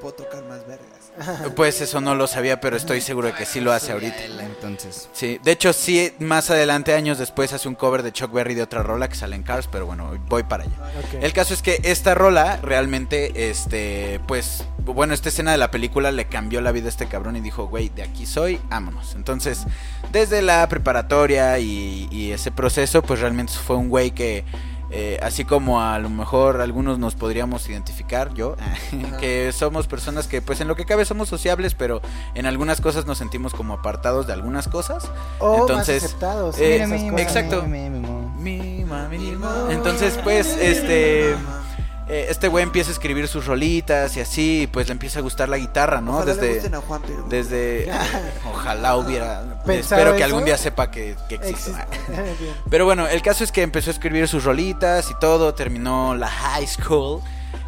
puedo 0.00 0.14
tocar 0.14 0.44
más 0.44 0.66
vergas. 0.66 1.52
pues 1.56 1.80
eso 1.80 2.00
no 2.00 2.14
lo 2.14 2.26
sabía, 2.26 2.60
pero 2.60 2.76
estoy 2.76 3.00
seguro 3.00 3.28
de 3.28 3.34
que 3.34 3.44
sí 3.44 3.60
lo 3.60 3.72
hace 3.72 3.92
ahorita. 3.92 4.24
Él, 4.24 4.40
Entonces. 4.40 5.08
Sí, 5.12 5.38
de 5.42 5.52
hecho 5.52 5.72
sí, 5.72 6.12
más 6.18 6.50
adelante, 6.50 6.94
años 6.94 7.18
después, 7.18 7.52
hace 7.52 7.68
un 7.68 7.74
cover 7.74 8.02
de 8.02 8.12
Chuck 8.12 8.32
Berry 8.32 8.54
de 8.54 8.62
otra 8.62 8.82
rola 8.82 9.08
que 9.08 9.14
sale 9.14 9.36
en 9.36 9.42
Cars, 9.42 9.68
pero 9.70 9.86
bueno, 9.86 10.18
voy 10.28 10.42
para 10.42 10.64
allá. 10.64 10.76
El 11.20 11.32
caso 11.32 11.54
es 11.54 11.62
que 11.62 11.80
esta 11.82 12.14
rola 12.14 12.58
realmente, 12.62 13.50
este, 13.50 14.20
pues, 14.26 14.64
bueno, 14.78 15.14
esta 15.14 15.28
escena 15.28 15.52
de 15.52 15.58
la 15.58 15.70
película 15.70 16.10
le 16.10 16.26
cambió 16.26 16.60
la 16.60 16.72
vida 16.72 16.86
a 16.86 16.88
este 16.90 17.06
cabrón 17.06 17.36
y 17.36 17.40
dijo, 17.40 17.66
güey, 17.66 17.90
de 17.90 18.02
aquí 18.02 18.26
soy, 18.26 18.60
vámonos. 18.68 19.14
Entonces, 19.14 19.66
desde 20.10 20.42
la 20.42 20.66
preparatoria 20.68 21.58
y, 21.58 22.08
y 22.10 22.32
ese 22.32 22.50
proceso, 22.50 23.02
pues 23.02 23.20
realmente 23.20 23.52
fue 23.52 23.76
un 23.76 23.88
güey 23.88 24.12
que, 24.12 24.44
eh, 24.90 25.18
así 25.22 25.44
como 25.44 25.80
a 25.82 25.98
lo 25.98 26.10
mejor 26.10 26.60
algunos 26.60 26.98
nos 26.98 27.14
podríamos 27.14 27.68
identificar, 27.68 28.32
yo, 28.34 28.56
que 29.20 29.52
somos 29.52 29.86
personas 29.86 30.26
que 30.26 30.42
pues 30.42 30.60
en 30.60 30.68
lo 30.68 30.76
que 30.76 30.84
cabe 30.84 31.04
somos 31.04 31.28
sociables, 31.28 31.74
pero 31.74 32.00
en 32.34 32.46
algunas 32.46 32.80
cosas 32.80 33.06
nos 33.06 33.18
sentimos 33.18 33.54
como 33.54 33.74
apartados 33.74 34.26
de 34.26 34.32
algunas 34.32 34.68
cosas. 34.68 35.10
O 35.38 35.58
Entonces, 35.60 36.02
más 36.02 36.10
aceptados. 36.10 36.58
eh, 36.58 36.76
esas 36.76 36.88
mi- 36.90 37.10
cosas. 37.10 37.20
exacto. 37.26 37.62
Entonces, 39.70 40.18
pues, 40.22 40.46
este. 40.60 41.34
Eh, 42.10 42.26
Este 42.28 42.48
güey 42.48 42.62
empieza 42.62 42.90
a 42.90 42.92
escribir 42.92 43.28
sus 43.28 43.46
rolitas 43.46 44.16
y 44.16 44.20
así, 44.20 44.62
y 44.62 44.66
pues 44.66 44.88
le 44.88 44.92
empieza 44.92 45.20
a 45.20 45.22
gustar 45.22 45.48
la 45.48 45.56
guitarra, 45.56 46.00
¿no? 46.00 46.16
Ojalá 46.18 46.34
desde, 46.34 46.54
gusten 46.54 46.74
a 46.74 46.80
Juan, 46.80 47.02
pero... 47.06 47.22
desde, 47.28 47.90
ojalá 48.52 48.96
hubiera, 48.96 49.62
¿Pensaba 49.64 50.02
espero 50.02 50.16
que 50.16 50.24
algún 50.24 50.44
día 50.44 50.58
sepa 50.58 50.90
que, 50.90 51.16
que 51.28 51.36
existe. 51.36 51.72
Pero 52.70 52.84
bueno, 52.84 53.06
el 53.06 53.22
caso 53.22 53.44
es 53.44 53.52
que 53.52 53.62
empezó 53.62 53.90
a 53.90 53.92
escribir 53.92 54.26
sus 54.28 54.44
rolitas 54.44 55.10
y 55.10 55.14
todo, 55.20 55.54
terminó 55.54 56.14
la 56.14 56.28
high 56.28 56.66
school 56.66 57.22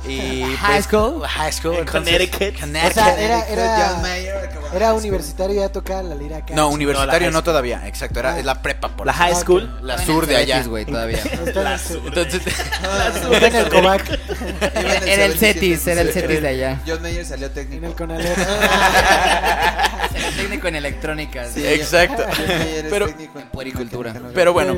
y 0.07 0.43
High 0.57 0.83
pues, 0.83 0.85
school? 0.87 1.23
high 1.27 1.53
school, 1.53 1.75
En 1.75 1.81
entonces- 1.81 2.13
Connecticut. 2.29 2.57
O 2.57 2.61
Connecticut. 2.61 2.95
sea, 2.95 3.21
era, 3.21 3.41
era, 3.49 3.89
John 3.89 4.03
Mayer 4.03 4.51
era 4.75 4.95
universitario 4.95 5.61
ya 5.61 5.69
tocaba 5.69 6.03
la 6.03 6.15
lira 6.15 6.39
acá. 6.39 6.55
no, 6.55 6.69
universitario 6.71 7.29
no 7.31 7.33
school. 7.39 7.45
todavía, 7.45 7.87
exacto, 7.87 8.21
era 8.21 8.33
Ah. 8.35 8.39
es 8.39 8.45
la 8.45 8.63
prepa 8.63 8.89
por 8.89 9.07
La 9.07 9.13
high 9.13 9.33
Ah, 9.33 9.37
school. 9.41 9.71
ok. 9.79 9.83
la 9.85 9.99
sur 9.99 10.27
de 10.27 10.37
allá. 10.37 10.63
Güey, 10.63 10.85
todavía. 10.87 11.21
En 11.47 11.65
La 11.65 11.79
sur. 11.79 12.01
Entonces, 12.07 12.43
en 13.43 13.55
el 13.57 13.69
Covac, 13.69 14.09
Iba 14.09 14.95
en 15.05 15.21
el 15.21 15.39
77, 15.39 15.39
Cetis, 15.39 15.87
era 15.87 16.01
el. 16.01 16.13
Cetis 16.13 16.41
de 16.43 16.49
allá. 16.49 16.81
John 16.87 17.03
Mayer 17.03 17.25
salió 17.27 17.47
en 17.49 17.53
técnico. 17.53 17.87
el 17.87 17.95
Conalep. 17.95 18.37
Técnico 20.37 20.69
en 20.69 20.77
electrónica. 20.77 21.49
Sí, 21.51 21.67
Exacto. 21.67 22.23
Pero- 22.91 23.07
técnico 23.07 23.39
en 23.39 23.49
puericultura. 23.51 24.15
pero 24.35 24.53
bueno, 24.53 24.77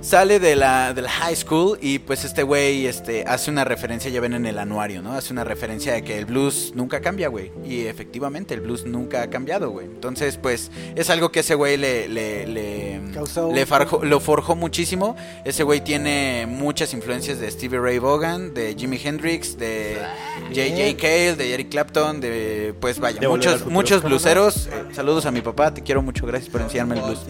Sale 0.00 0.38
de 0.38 0.56
la, 0.56 0.92
de 0.94 1.02
la 1.02 1.10
high 1.10 1.36
school 1.36 1.78
y 1.80 1.98
pues 1.98 2.24
este 2.24 2.42
güey 2.42 2.86
este, 2.86 3.24
hace 3.26 3.50
una 3.50 3.64
referencia, 3.64 4.10
ya 4.10 4.20
ven 4.20 4.34
en 4.34 4.46
el 4.46 4.58
anuario, 4.58 5.02
¿no? 5.02 5.14
Hace 5.14 5.32
una 5.32 5.44
referencia 5.44 5.92
de 5.92 6.02
que 6.02 6.18
el 6.18 6.24
blues 6.26 6.72
nunca 6.74 7.00
cambia, 7.00 7.28
güey. 7.28 7.52
Y 7.64 7.86
efectivamente 7.86 8.54
el 8.54 8.60
blues 8.60 8.84
nunca 8.84 9.22
ha 9.22 9.30
cambiado, 9.30 9.70
güey. 9.70 9.86
Entonces 9.86 10.36
pues 10.38 10.70
es 10.94 11.10
algo 11.10 11.30
que 11.32 11.40
ese 11.40 11.54
güey 11.54 11.76
le, 11.76 12.08
le, 12.08 12.46
le, 12.46 13.00
lo 14.02 14.20
forjó 14.20 14.56
muchísimo. 14.56 15.16
Ese 15.44 15.62
güey 15.62 15.80
tiene 15.82 16.46
muchas 16.48 16.92
influencias 16.94 17.38
de 17.40 17.50
Stevie 17.50 17.78
Ray 17.78 17.98
Vaughan, 17.98 18.54
de 18.54 18.74
Jimi 18.78 19.00
Hendrix, 19.02 19.56
de 19.58 19.96
J.J. 20.54 20.96
Cale, 21.00 21.36
de 21.36 21.54
Eric 21.54 21.70
Clapton, 21.70 22.20
de 22.20 22.74
pues 22.80 22.98
vaya, 22.98 23.20
De 23.20 23.28
muchos, 23.28 23.66
muchos 23.66 24.02
blueseros. 24.02 24.66
Eh, 24.66 24.83
saludos 24.92 25.26
a 25.26 25.30
mi 25.30 25.40
papá, 25.40 25.72
te 25.72 25.82
quiero 25.82 26.02
mucho, 26.02 26.26
gracias 26.26 26.50
por 26.50 26.60
enseñarme 26.60 26.96
el 26.96 27.02
blues. 27.02 27.20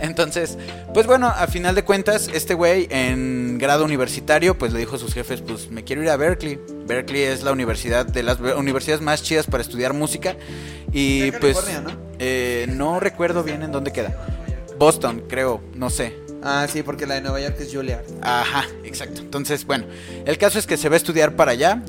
Entonces, 0.00 0.58
pues 0.92 1.06
bueno, 1.06 1.28
a 1.28 1.46
final 1.46 1.74
de 1.74 1.84
cuentas, 1.84 2.28
este 2.32 2.54
güey 2.54 2.86
en 2.90 3.58
grado 3.58 3.84
universitario, 3.84 4.58
pues 4.58 4.72
le 4.72 4.78
dijo 4.78 4.96
a 4.96 4.98
sus 4.98 5.14
jefes, 5.14 5.40
pues 5.40 5.70
me 5.70 5.84
quiero 5.84 6.02
ir 6.02 6.10
a 6.10 6.16
Berkeley. 6.16 6.58
Berkeley 6.86 7.22
es 7.22 7.42
la 7.42 7.52
universidad 7.52 8.06
de 8.06 8.22
las 8.22 8.38
universidades 8.40 9.02
más 9.02 9.22
chidas 9.22 9.46
para 9.46 9.62
estudiar 9.62 9.92
música. 9.92 10.36
Y 10.92 11.30
pues 11.32 11.56
¿no? 11.82 11.90
eh, 12.18 12.66
no 12.68 13.00
recuerdo 13.00 13.42
bien 13.42 13.62
en 13.62 13.72
dónde 13.72 13.92
queda. 13.92 14.14
Boston, 14.78 15.22
creo, 15.28 15.60
no 15.74 15.90
sé. 15.90 16.14
Ah, 16.42 16.66
sí, 16.70 16.82
porque 16.82 17.06
la 17.06 17.14
de 17.14 17.22
Nueva 17.22 17.40
York 17.40 17.56
es 17.58 17.72
Juilliard. 17.72 18.04
Ajá, 18.22 18.66
exacto. 18.84 19.20
Entonces, 19.20 19.64
bueno, 19.64 19.84
el 20.24 20.38
caso 20.38 20.58
es 20.58 20.66
que 20.66 20.76
se 20.76 20.88
va 20.88 20.94
a 20.94 20.98
estudiar 20.98 21.34
para 21.34 21.52
allá. 21.52 21.82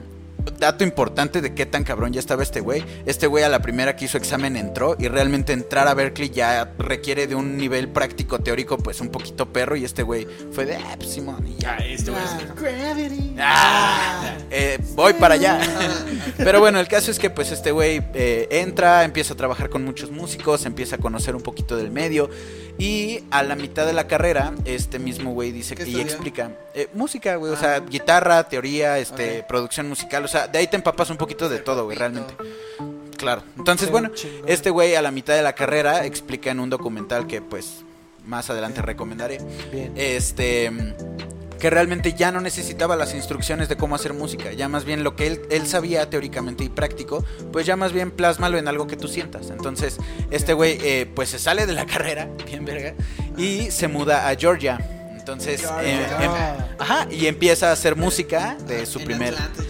Dato 0.60 0.84
importante 0.84 1.42
de 1.42 1.54
qué 1.54 1.66
tan 1.66 1.84
cabrón 1.84 2.14
ya 2.14 2.20
estaba 2.20 2.44
este 2.44 2.60
güey. 2.62 2.84
Este 3.06 3.28
güey 3.28 3.44
a 3.44 3.50
la 3.50 3.62
primera 3.62 3.96
que 3.96 4.06
hizo 4.06 4.18
examen 4.18 4.56
entró 4.56 4.96
y 5.00 5.08
realmente 5.08 5.54
entrar 5.54 5.88
a 5.88 5.94
Berkeley 5.94 6.30
ya 6.30 6.74
requiere 6.78 7.28
de 7.28 7.36
un 7.36 7.58
nivel 7.58 7.90
práctico 7.90 8.40
teórico 8.40 8.78
pues 8.78 9.02
un 9.02 9.10
poquito 9.10 9.52
perro 9.52 9.76
y 9.76 9.86
este 9.86 10.04
güey 10.04 10.28
fue 10.52 10.66
de, 10.66 10.76
ah, 10.76 10.96
pues 10.98 11.12
Simón, 11.12 11.46
y 11.48 11.62
ya. 11.62 11.78
Ah, 11.80 11.86
este 11.86 12.12
güey. 12.12 12.24
ah, 12.24 12.54
Gravity. 12.56 13.36
Ah, 13.40 14.38
eh, 14.50 14.80
voy 14.96 15.14
para 15.14 15.36
allá. 15.36 15.60
Pero 16.38 16.60
bueno, 16.60 16.80
el 16.80 16.88
caso 16.88 17.12
es 17.12 17.20
que 17.20 17.30
pues 17.30 17.52
este 17.52 17.72
güey 17.72 18.02
eh, 18.14 18.48
entra, 18.52 19.04
empieza 19.04 19.34
a 19.34 19.38
trabajar 19.38 19.70
con 19.70 19.84
muchos 19.84 20.12
músicos, 20.12 20.66
empieza 20.66 20.96
a 20.96 21.00
conocer 21.00 21.36
un 21.36 21.42
poquito 21.42 21.76
del 21.76 21.92
medio 21.92 22.30
y 22.80 23.24
a 23.32 23.42
la 23.44 23.56
mitad 23.56 23.86
de 23.86 23.94
la 23.94 24.08
carrera 24.08 24.54
este 24.66 25.00
mismo 25.00 25.32
güey 25.34 25.52
dice 25.52 25.76
¿Qué 25.76 25.84
que 25.86 25.90
y 25.90 26.00
explica 26.02 26.52
eh, 26.76 26.88
música, 26.94 27.36
güey, 27.36 27.52
o 27.52 27.56
Ah. 27.56 27.60
sea, 27.60 27.80
guitarra, 27.80 28.44
teoría, 28.48 29.00
este, 29.00 29.44
producción 29.44 29.88
musical, 29.90 30.24
o 30.26 30.28
sea, 30.28 30.48
de 30.48 30.60
ahí 30.60 30.68
te 30.68 30.76
empapas 30.76 31.10
un 31.10 31.18
poquito 31.18 31.50
de 31.50 31.60
todo, 31.60 31.86
güey, 31.86 31.98
realmente. 31.98 32.36
Claro. 33.18 33.42
Entonces, 33.58 33.90
bueno, 33.90 34.12
este 34.46 34.70
güey 34.70 34.94
a 34.96 35.02
la 35.02 35.10
mitad 35.10 35.34
de 35.36 35.42
la 35.42 35.54
carrera 35.54 36.06
explica 36.06 36.52
en 36.52 36.60
un 36.60 36.70
documental 36.70 37.26
que 37.26 37.42
pues 37.42 37.84
más 38.26 38.50
adelante 38.52 38.82
recomendaré 38.84 39.40
Bien. 39.72 39.94
este 39.96 40.70
que 41.60 41.70
realmente 41.70 42.14
ya 42.14 42.32
no 42.32 42.42
necesitaba 42.42 42.96
las 42.96 43.14
instrucciones 43.14 43.70
de 43.70 43.78
cómo 43.78 43.96
hacer 43.96 44.14
música, 44.14 44.52
ya 44.54 44.68
más 44.68 44.86
bien 44.86 45.04
lo 45.04 45.16
que 45.16 45.28
él, 45.28 45.42
él 45.50 45.68
sabía 45.68 46.10
teóricamente 46.10 46.64
y 46.64 46.70
práctico, 46.70 47.24
pues 47.52 47.66
ya 47.66 47.76
más 47.76 47.94
bien 47.94 48.12
plásmalo 48.12 48.58
en 48.58 48.68
algo 48.68 48.88
que 48.88 48.98
tú 48.98 49.08
sientas. 49.08 49.50
Entonces, 49.50 49.98
este 50.32 50.54
güey 50.54 50.80
eh, 50.84 51.10
pues 51.14 51.30
se 51.30 51.40
sale 51.40 51.66
de 51.66 51.74
la 51.74 51.86
carrera, 51.88 52.30
bien 52.46 52.66
verga, 52.66 52.94
y 53.38 53.72
se 53.72 53.88
muda 53.88 54.28
a 54.30 54.36
Georgia. 54.36 54.97
Entonces, 55.28 55.64
eh, 55.82 56.08
em- 56.22 56.32
ajá, 56.80 57.08
y 57.12 57.26
empieza 57.28 57.70
a 57.70 57.74
hacer 57.74 57.96
música 57.98 58.56
de 58.66 58.86
su 58.86 59.00
En 59.00 59.06
primer... 59.06 59.34
Atlanta. 59.34 59.64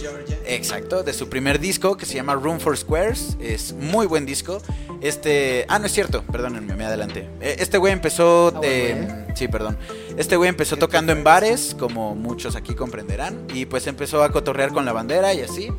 Exacto, 0.45 1.03
de 1.03 1.13
su 1.13 1.27
primer 1.29 1.59
disco 1.59 1.97
que 1.97 2.05
se 2.05 2.13
llama 2.13 2.33
Room 2.35 2.59
for 2.59 2.77
Squares. 2.77 3.35
Es 3.41 3.73
muy 3.73 4.05
buen 4.05 4.25
disco. 4.25 4.61
Este. 5.01 5.65
Ah, 5.67 5.77
no 5.77 5.87
es 5.87 5.91
cierto, 5.91 6.23
perdónenme, 6.23 6.73
me 6.75 6.85
adelanté. 6.85 7.27
Eh, 7.41 7.57
Este 7.59 7.77
güey 7.77 7.91
empezó 7.91 8.53
Ah, 8.55 8.59
de. 8.61 9.25
Sí, 9.35 9.47
perdón. 9.49 9.77
Este 10.15 10.35
güey 10.37 10.47
empezó 10.49 10.77
tocando 10.77 11.11
en 11.11 11.23
bares, 11.23 11.75
como 11.77 12.15
muchos 12.15 12.55
aquí 12.55 12.75
comprenderán. 12.75 13.45
Y 13.53 13.65
pues 13.65 13.87
empezó 13.87 14.23
a 14.23 14.31
cotorrear 14.31 14.71
con 14.71 14.85
la 14.85 14.93
bandera 14.93 15.33
y 15.33 15.41
así. 15.41 15.69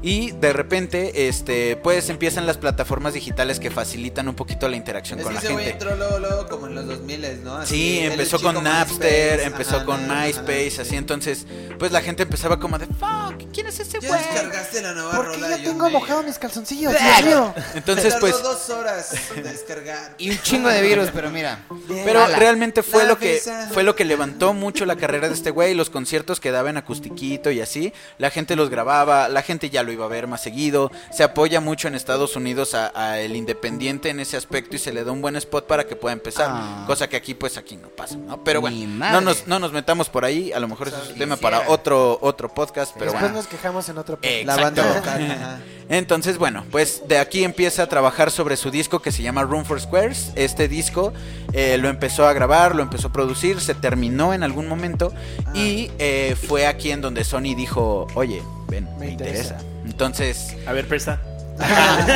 Y 0.00 0.30
de 0.32 0.52
repente, 0.52 1.28
este, 1.28 1.76
pues 1.76 2.08
empiezan 2.08 2.46
las 2.46 2.56
plataformas 2.56 3.14
digitales 3.14 3.58
que 3.58 3.70
facilitan 3.70 4.28
un 4.28 4.36
poquito 4.36 4.68
la 4.68 4.76
interacción 4.76 5.18
Es 5.18 5.24
con 5.24 5.34
que 5.34 5.40
la 5.40 5.44
ese 5.44 5.54
gente. 5.56 5.70
entró 5.72 5.96
luego, 5.96 6.18
luego 6.20 6.48
como 6.48 6.66
en 6.68 6.76
los 6.76 6.86
2000, 6.86 7.42
¿no? 7.44 7.56
Así, 7.56 7.74
Sí, 7.74 7.98
empezó 8.00 8.40
con 8.40 8.62
Napster, 8.62 9.38
MySpace, 9.38 9.44
empezó 9.44 9.76
ajá, 9.76 9.84
con 9.84 10.04
ajá, 10.10 10.24
MySpace, 10.26 10.68
ajá, 10.74 10.82
así 10.82 10.90
sí. 10.90 10.96
entonces, 10.96 11.46
pues 11.80 11.90
la 11.90 12.00
gente 12.00 12.22
empezaba 12.22 12.60
como 12.60 12.78
de, 12.78 12.86
fuck, 12.86 13.52
¿quién 13.52 13.66
es 13.66 13.80
ese 13.80 13.98
güey? 13.98 14.12
descargaste 14.12 14.82
la 14.82 14.92
nueva 14.94 15.10
¿Por 15.16 15.30
qué 15.30 15.34
rola 15.34 15.48
ya 15.50 15.56
de 15.58 15.62
tengo 15.64 15.90
mojado 15.90 16.22
mis 16.22 16.38
calzoncillos? 16.38 16.92
Dios 16.98 17.24
mío. 17.24 17.54
Entonces, 17.74 18.14
pues, 18.20 18.40
dos 18.40 18.70
horas 18.70 19.10
de 19.34 19.42
descargar. 19.42 20.14
Y 20.18 20.30
un 20.30 20.38
chingo 20.42 20.68
de 20.68 20.80
virus, 20.82 21.10
pero 21.12 21.30
mira. 21.30 21.64
Pero 22.04 22.22
Ala. 22.24 22.38
realmente 22.38 22.82
fue 22.82 23.02
La 23.02 23.08
lo 23.10 23.18
que 23.18 23.40
fue 23.72 23.82
lo 23.82 23.96
que 23.96 24.04
levantó 24.04 24.52
mucho 24.52 24.86
la 24.86 24.96
carrera 24.96 25.28
de 25.28 25.34
este 25.34 25.50
güey, 25.50 25.74
los 25.74 25.90
conciertos 25.90 26.38
que 26.40 26.50
daba 26.52 26.70
en 26.70 26.76
acustiquito 26.76 27.50
y 27.50 27.60
así, 27.60 27.92
la 28.18 28.30
gente 28.30 28.54
los 28.56 28.70
grababa, 28.70 29.28
la 29.28 29.42
gente 29.42 29.70
ya 29.70 29.82
lo 29.82 29.87
iba 29.92 30.04
a 30.04 30.08
ver 30.08 30.26
más 30.26 30.42
seguido, 30.42 30.90
se 31.10 31.22
apoya 31.24 31.60
mucho 31.60 31.88
en 31.88 31.94
Estados 31.94 32.36
Unidos 32.36 32.74
a, 32.74 32.92
a 32.94 33.18
el 33.20 33.36
independiente 33.36 34.10
en 34.10 34.20
ese 34.20 34.36
aspecto 34.36 34.76
y 34.76 34.78
se 34.78 34.92
le 34.92 35.04
da 35.04 35.12
un 35.12 35.20
buen 35.22 35.36
spot 35.36 35.66
para 35.66 35.86
que 35.86 35.96
pueda 35.96 36.12
empezar, 36.12 36.48
Ah. 36.50 36.84
cosa 36.86 37.08
que 37.08 37.16
aquí 37.16 37.34
pues 37.34 37.56
aquí 37.56 37.76
no 37.76 37.88
pasa, 37.88 38.16
¿no? 38.16 38.42
Pero 38.44 38.60
bueno, 38.60 38.76
no 39.10 39.20
nos, 39.20 39.46
no 39.46 39.58
nos 39.58 39.72
metamos 39.72 40.08
por 40.08 40.24
ahí, 40.24 40.52
a 40.52 40.60
lo 40.60 40.68
mejor 40.68 40.88
eso 40.88 41.02
es 41.02 41.10
un 41.10 41.18
tema 41.18 41.36
para 41.36 41.68
otro 41.68 42.18
otro 42.22 42.48
podcast, 42.52 42.92
pero 42.94 43.06
Después 43.12 43.22
bueno. 43.22 43.36
nos 43.36 43.46
quejamos 43.46 43.88
en 43.88 43.98
otro 43.98 44.16
podcast. 44.16 44.44
La 44.44 44.56
banda. 44.56 45.60
Entonces, 45.90 46.36
bueno, 46.36 46.64
pues 46.70 47.02
de 47.08 47.18
aquí 47.18 47.44
empieza 47.44 47.82
a 47.84 47.86
trabajar 47.86 48.30
sobre 48.30 48.56
su 48.58 48.70
disco 48.70 49.00
que 49.00 49.10
se 49.10 49.22
llama 49.22 49.42
Room 49.44 49.64
for 49.64 49.80
Squares. 49.80 50.32
Este 50.34 50.68
disco 50.68 51.14
eh, 51.54 51.78
lo 51.78 51.88
empezó 51.88 52.26
a 52.26 52.32
grabar, 52.34 52.74
lo 52.74 52.82
empezó 52.82 53.08
a 53.08 53.12
producir, 53.12 53.58
se 53.60 53.74
terminó 53.74 54.34
en 54.34 54.42
algún 54.42 54.66
momento 54.68 55.12
y 55.54 55.90
eh, 55.98 56.36
fue 56.46 56.66
aquí 56.66 56.90
en 56.90 57.00
donde 57.00 57.24
Sony 57.24 57.54
dijo, 57.56 58.06
oye, 58.14 58.42
ven, 58.68 58.84
me, 58.98 59.06
Me 59.06 59.10
interesa. 59.12 59.54
interesa. 59.54 59.67
Entonces, 59.98 60.54
A 60.64 60.72
ver, 60.72 60.86
presta. 60.86 61.20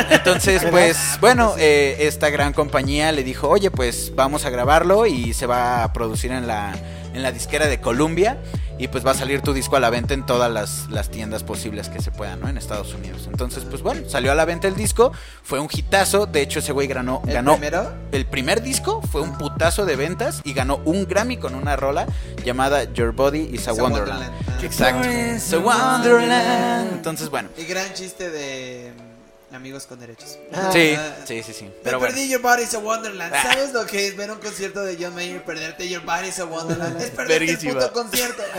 entonces, 0.09 0.63
pues, 0.71 1.17
bueno, 1.19 1.53
eh, 1.57 1.97
esta 1.99 2.29
gran 2.29 2.53
compañía 2.53 3.11
le 3.11 3.25
dijo, 3.25 3.49
oye, 3.49 3.71
pues 3.71 4.13
vamos 4.15 4.45
a 4.45 4.49
grabarlo 4.49 5.05
y 5.05 5.33
se 5.33 5.47
va 5.47 5.83
a 5.83 5.91
producir 5.91 6.31
en 6.31 6.47
la, 6.47 6.73
en 7.13 7.21
la 7.21 7.33
disquera 7.33 7.67
de 7.67 7.81
Columbia 7.81 8.37
y 8.77 8.87
pues 8.87 9.05
va 9.05 9.11
a 9.11 9.15
salir 9.15 9.41
tu 9.41 9.53
disco 9.53 9.75
a 9.75 9.79
la 9.79 9.89
venta 9.89 10.13
en 10.13 10.25
todas 10.25 10.51
las, 10.51 10.89
las 10.89 11.09
tiendas 11.09 11.43
posibles 11.43 11.89
que 11.89 12.01
se 12.01 12.11
puedan, 12.11 12.39
¿no? 12.39 12.49
En 12.49 12.57
Estados 12.57 12.93
Unidos. 12.93 13.27
Entonces, 13.27 13.65
pues 13.69 13.81
bueno, 13.81 14.09
salió 14.09 14.31
a 14.31 14.35
la 14.35 14.45
venta 14.45 14.67
el 14.67 14.75
disco, 14.75 15.11
fue 15.43 15.59
un 15.59 15.67
hitazo, 15.71 16.25
de 16.25 16.41
hecho 16.41 16.59
ese 16.59 16.71
güey 16.71 16.87
ganó, 16.87 17.21
¿El 17.25 17.33
ganó 17.33 17.53
primero? 17.57 17.93
el 18.11 18.25
primer 18.25 18.61
disco, 18.61 19.01
fue 19.01 19.21
un 19.21 19.37
putazo 19.37 19.85
de 19.85 19.95
ventas 19.95 20.41
y 20.43 20.53
ganó 20.53 20.81
un 20.85 21.05
Grammy 21.07 21.37
con 21.37 21.55
una 21.55 21.75
rola 21.75 22.07
llamada 22.43 22.83
Your 22.93 23.11
Body 23.11 23.49
is 23.51 23.67
a, 23.67 23.71
It's 23.71 23.79
a 23.79 23.83
Wonderland. 23.83 24.21
Wonderland. 24.21 24.63
Exacto. 24.63 25.09
It's 25.09 25.53
a 25.53 25.59
Wonderland. 25.59 26.93
Entonces, 26.93 27.29
bueno. 27.29 27.49
Y 27.57 27.65
gran 27.65 27.93
chiste 27.93 28.29
de 28.29 28.91
Amigos 29.55 29.85
con 29.85 29.99
Derechos. 29.99 30.37
Ah. 30.53 30.69
Sí, 30.73 30.95
sí, 31.25 31.43
sí, 31.43 31.53
sí. 31.53 31.63
Me 31.65 31.71
Pero 31.83 31.99
bueno. 31.99 32.13
perdí 32.13 32.27
Your 32.29 32.41
Body's 32.41 32.73
a 32.73 32.79
Wonderland. 32.79 33.33
Ah. 33.33 33.43
¿Sabes 33.43 33.71
lo 33.73 33.85
que 33.85 34.07
es 34.07 34.15
ver 34.17 34.31
un 34.31 34.39
concierto 34.39 34.81
de 34.83 34.97
John 34.99 35.13
Mayer 35.15 35.37
y 35.37 35.39
perderte 35.39 35.87
Your 35.87 36.03
Body's 36.03 36.39
a 36.39 36.45
Wonderland? 36.45 36.99
Es 37.01 37.09
perderte 37.11 37.45
Verguísima. 37.45 37.71
el 37.73 37.77
puto 37.77 37.93
concierto. 37.93 38.43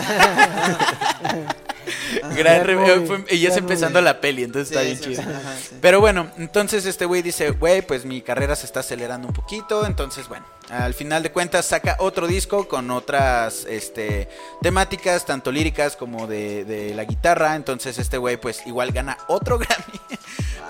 Gran 2.20 2.34
Gran 2.36 2.64
re- 2.66 2.76
movie, 2.76 3.06
fue- 3.06 3.24
y 3.30 3.40
ya 3.40 3.48
está 3.48 3.60
gran 3.60 3.70
empezando 3.70 3.98
movie. 4.00 4.12
la 4.12 4.20
peli, 4.20 4.44
entonces 4.44 4.68
Sí, 4.68 4.74
está 4.74 4.84
bien 4.84 4.96
sí, 4.96 5.04
chido. 5.04 5.22
sí, 5.22 5.28
ajá, 5.28 5.56
sí. 5.60 5.76
Pero 5.80 6.00
bueno, 6.00 6.30
entonces 6.38 6.86
este 6.86 7.04
güey 7.04 7.20
dice, 7.22 7.50
güey, 7.50 7.82
pues 7.82 8.04
mi 8.04 8.22
carrera 8.22 8.56
se 8.56 8.64
está 8.66 8.80
acelerando 8.80 9.28
un 9.28 9.34
poquito, 9.34 9.84
entonces 9.84 10.28
bueno, 10.28 10.46
al 10.82 10.94
final 10.94 11.22
de 11.22 11.30
cuentas 11.32 11.66
saca 11.66 11.96
otro 12.00 12.26
disco 12.26 12.66
con 12.68 12.90
otras 12.90 13.64
este, 13.68 14.28
temáticas, 14.62 15.24
tanto 15.24 15.50
líricas 15.52 15.96
como 15.96 16.26
de, 16.26 16.64
de 16.64 16.94
la 16.94 17.04
guitarra. 17.04 17.54
Entonces 17.56 17.98
este 17.98 18.18
güey 18.18 18.36
pues 18.36 18.66
igual 18.66 18.92
gana 18.92 19.18
otro 19.28 19.58
Grammy. 19.58 20.00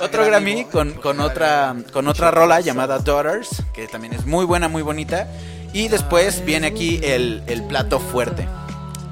otro 0.01 0.25
Grammy 0.27 0.65
con, 0.67 0.93
con 0.95 1.21
otra, 1.21 1.75
con 1.93 2.09
otra 2.09 2.31
rola 2.31 2.61
llamada 2.61 2.99
Daughters, 2.99 3.63
que 3.73 3.87
también 3.89 4.13
es 4.15 4.27
muy 4.27 4.45
buena, 4.45 4.69
muy 4.69 4.83
bonita. 4.83 5.29
Y 5.73 5.89
después 5.89 6.45
viene 6.45 6.69
aquí 6.69 7.01
el, 7.03 7.43
el 7.47 7.65
plato 7.65 7.99
fuerte. 7.99 8.47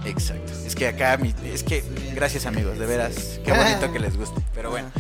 Exacto. 0.05 0.53
Es 0.67 0.75
que 0.77 0.87
acá, 0.89 1.17
mi- 1.17 1.35
es 1.45 1.63
que, 1.65 1.85
gracias 2.15 2.47
amigos, 2.47 2.79
de 2.79 2.87
veras, 2.87 3.41
qué 3.45 3.53
bonito 3.53 3.93
que 3.93 3.99
les 3.99 4.17
guste. 4.17 4.41
Pero 4.55 4.71
bueno, 4.71 4.91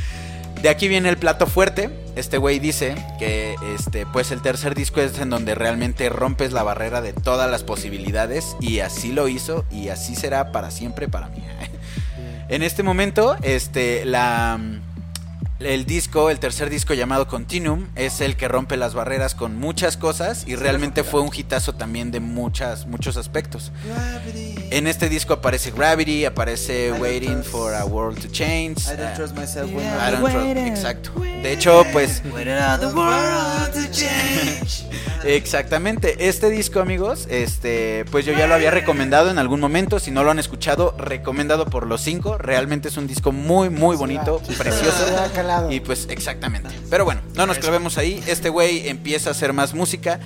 de 0.63 0.69
aquí 0.69 0.89
viene 0.89 1.09
el 1.09 1.17
plato 1.17 1.47
fuerte. 1.47 1.91
Este 2.15 2.39
güey 2.39 2.59
dice 2.59 2.95
que, 3.19 3.57
este, 3.75 4.07
pues 4.07 4.31
el 4.31 4.43
tercer 4.43 4.75
disco 4.75 5.01
es 5.01 5.19
en 5.19 5.31
donde 5.31 5.55
realmente 5.55 6.09
rompes 6.09 6.53
la 6.53 6.63
barrera 6.63 7.01
de 7.01 7.13
todas 7.13 7.51
las 7.51 7.65
posibilidades 7.65 8.57
y 8.61 8.81
así 8.81 9.13
lo 9.13 9.29
hizo 9.29 9.65
y 9.71 9.89
así 9.89 10.15
será 10.15 10.53
para 10.53 10.71
siempre 10.71 11.09
para 11.09 11.29
mí. 11.29 11.43
En 12.49 12.63
este 12.63 12.83
momento, 12.83 13.37
este, 13.41 14.05
la, 14.05 14.61
el 15.67 15.87
disco, 15.87 16.31
el 16.31 16.39
tercer 16.39 16.71
disco 16.71 16.95
llamado 16.95 17.29
Continuum, 17.29 17.89
es 17.95 18.21
el 18.21 18.37
que 18.37 18.49
rompe 18.49 18.77
las 18.77 18.95
barreras 18.95 19.35
con 19.35 19.59
muchas 19.59 19.97
cosas 19.97 20.45
y 20.47 20.57
realmente 20.57 21.05
fue 21.05 21.21
un 21.21 21.31
hitazo 21.35 21.75
también 21.75 22.11
de 22.11 22.21
muchas, 22.21 22.87
muchos 22.87 23.17
aspectos. 23.17 23.73
En 24.71 24.87
este 24.87 25.09
disco 25.09 25.35
aparece 25.35 25.71
Gravity, 25.71 26.25
aparece 26.25 26.93
Waiting 26.93 27.43
for 27.45 27.75
a 27.75 27.85
World 27.85 28.21
to 28.21 28.29
Change. 28.29 28.79
I 28.87 28.97
don't 28.97 29.01
ah, 29.01 29.15
trust 29.15 29.37
myself 29.37 29.71
when 29.73 29.87
I 29.87 30.11
don't 30.11 30.31
trust- 30.31 30.67
exacto. 30.67 31.11
De 31.21 31.53
hecho, 31.53 31.85
pues 31.93 32.23
Exactamente, 35.25 36.29
este 36.29 36.51
disco 36.51 36.81
amigos, 36.81 37.27
este, 37.31 38.05
pues 38.11 38.27
yo 38.27 38.33
ya 38.33 38.47
lo 38.49 38.55
había 38.55 38.73
recomendado 38.73 39.31
en 39.31 39.39
algún 39.39 39.61
momento, 39.61 40.01
si 40.01 40.11
no 40.11 40.25
lo 40.25 40.33
han 40.33 40.41
escuchado, 40.41 40.97
recomendado 40.99 41.67
por 41.67 41.87
los 41.87 42.01
cinco, 42.01 42.39
realmente 42.39 42.89
es 42.89 42.97
un 42.97 43.07
disco 43.07 43.31
muy 43.31 43.71
muy 43.71 43.97
bonito, 43.97 44.41
precioso. 44.59 45.07
Y 45.71 45.81
pues 45.81 46.07
exactamente. 46.11 46.71
Pero 46.91 47.05
bueno, 47.05 47.21
no 47.35 47.47
nos 47.47 47.59
clavemos 47.59 47.99
ahí. 47.99 48.23
Este 48.27 48.49
güey 48.49 48.89
empieza 48.89 49.31
a 49.31 49.33
hacer 49.33 49.53
más 49.53 49.75
música. 49.75 50.21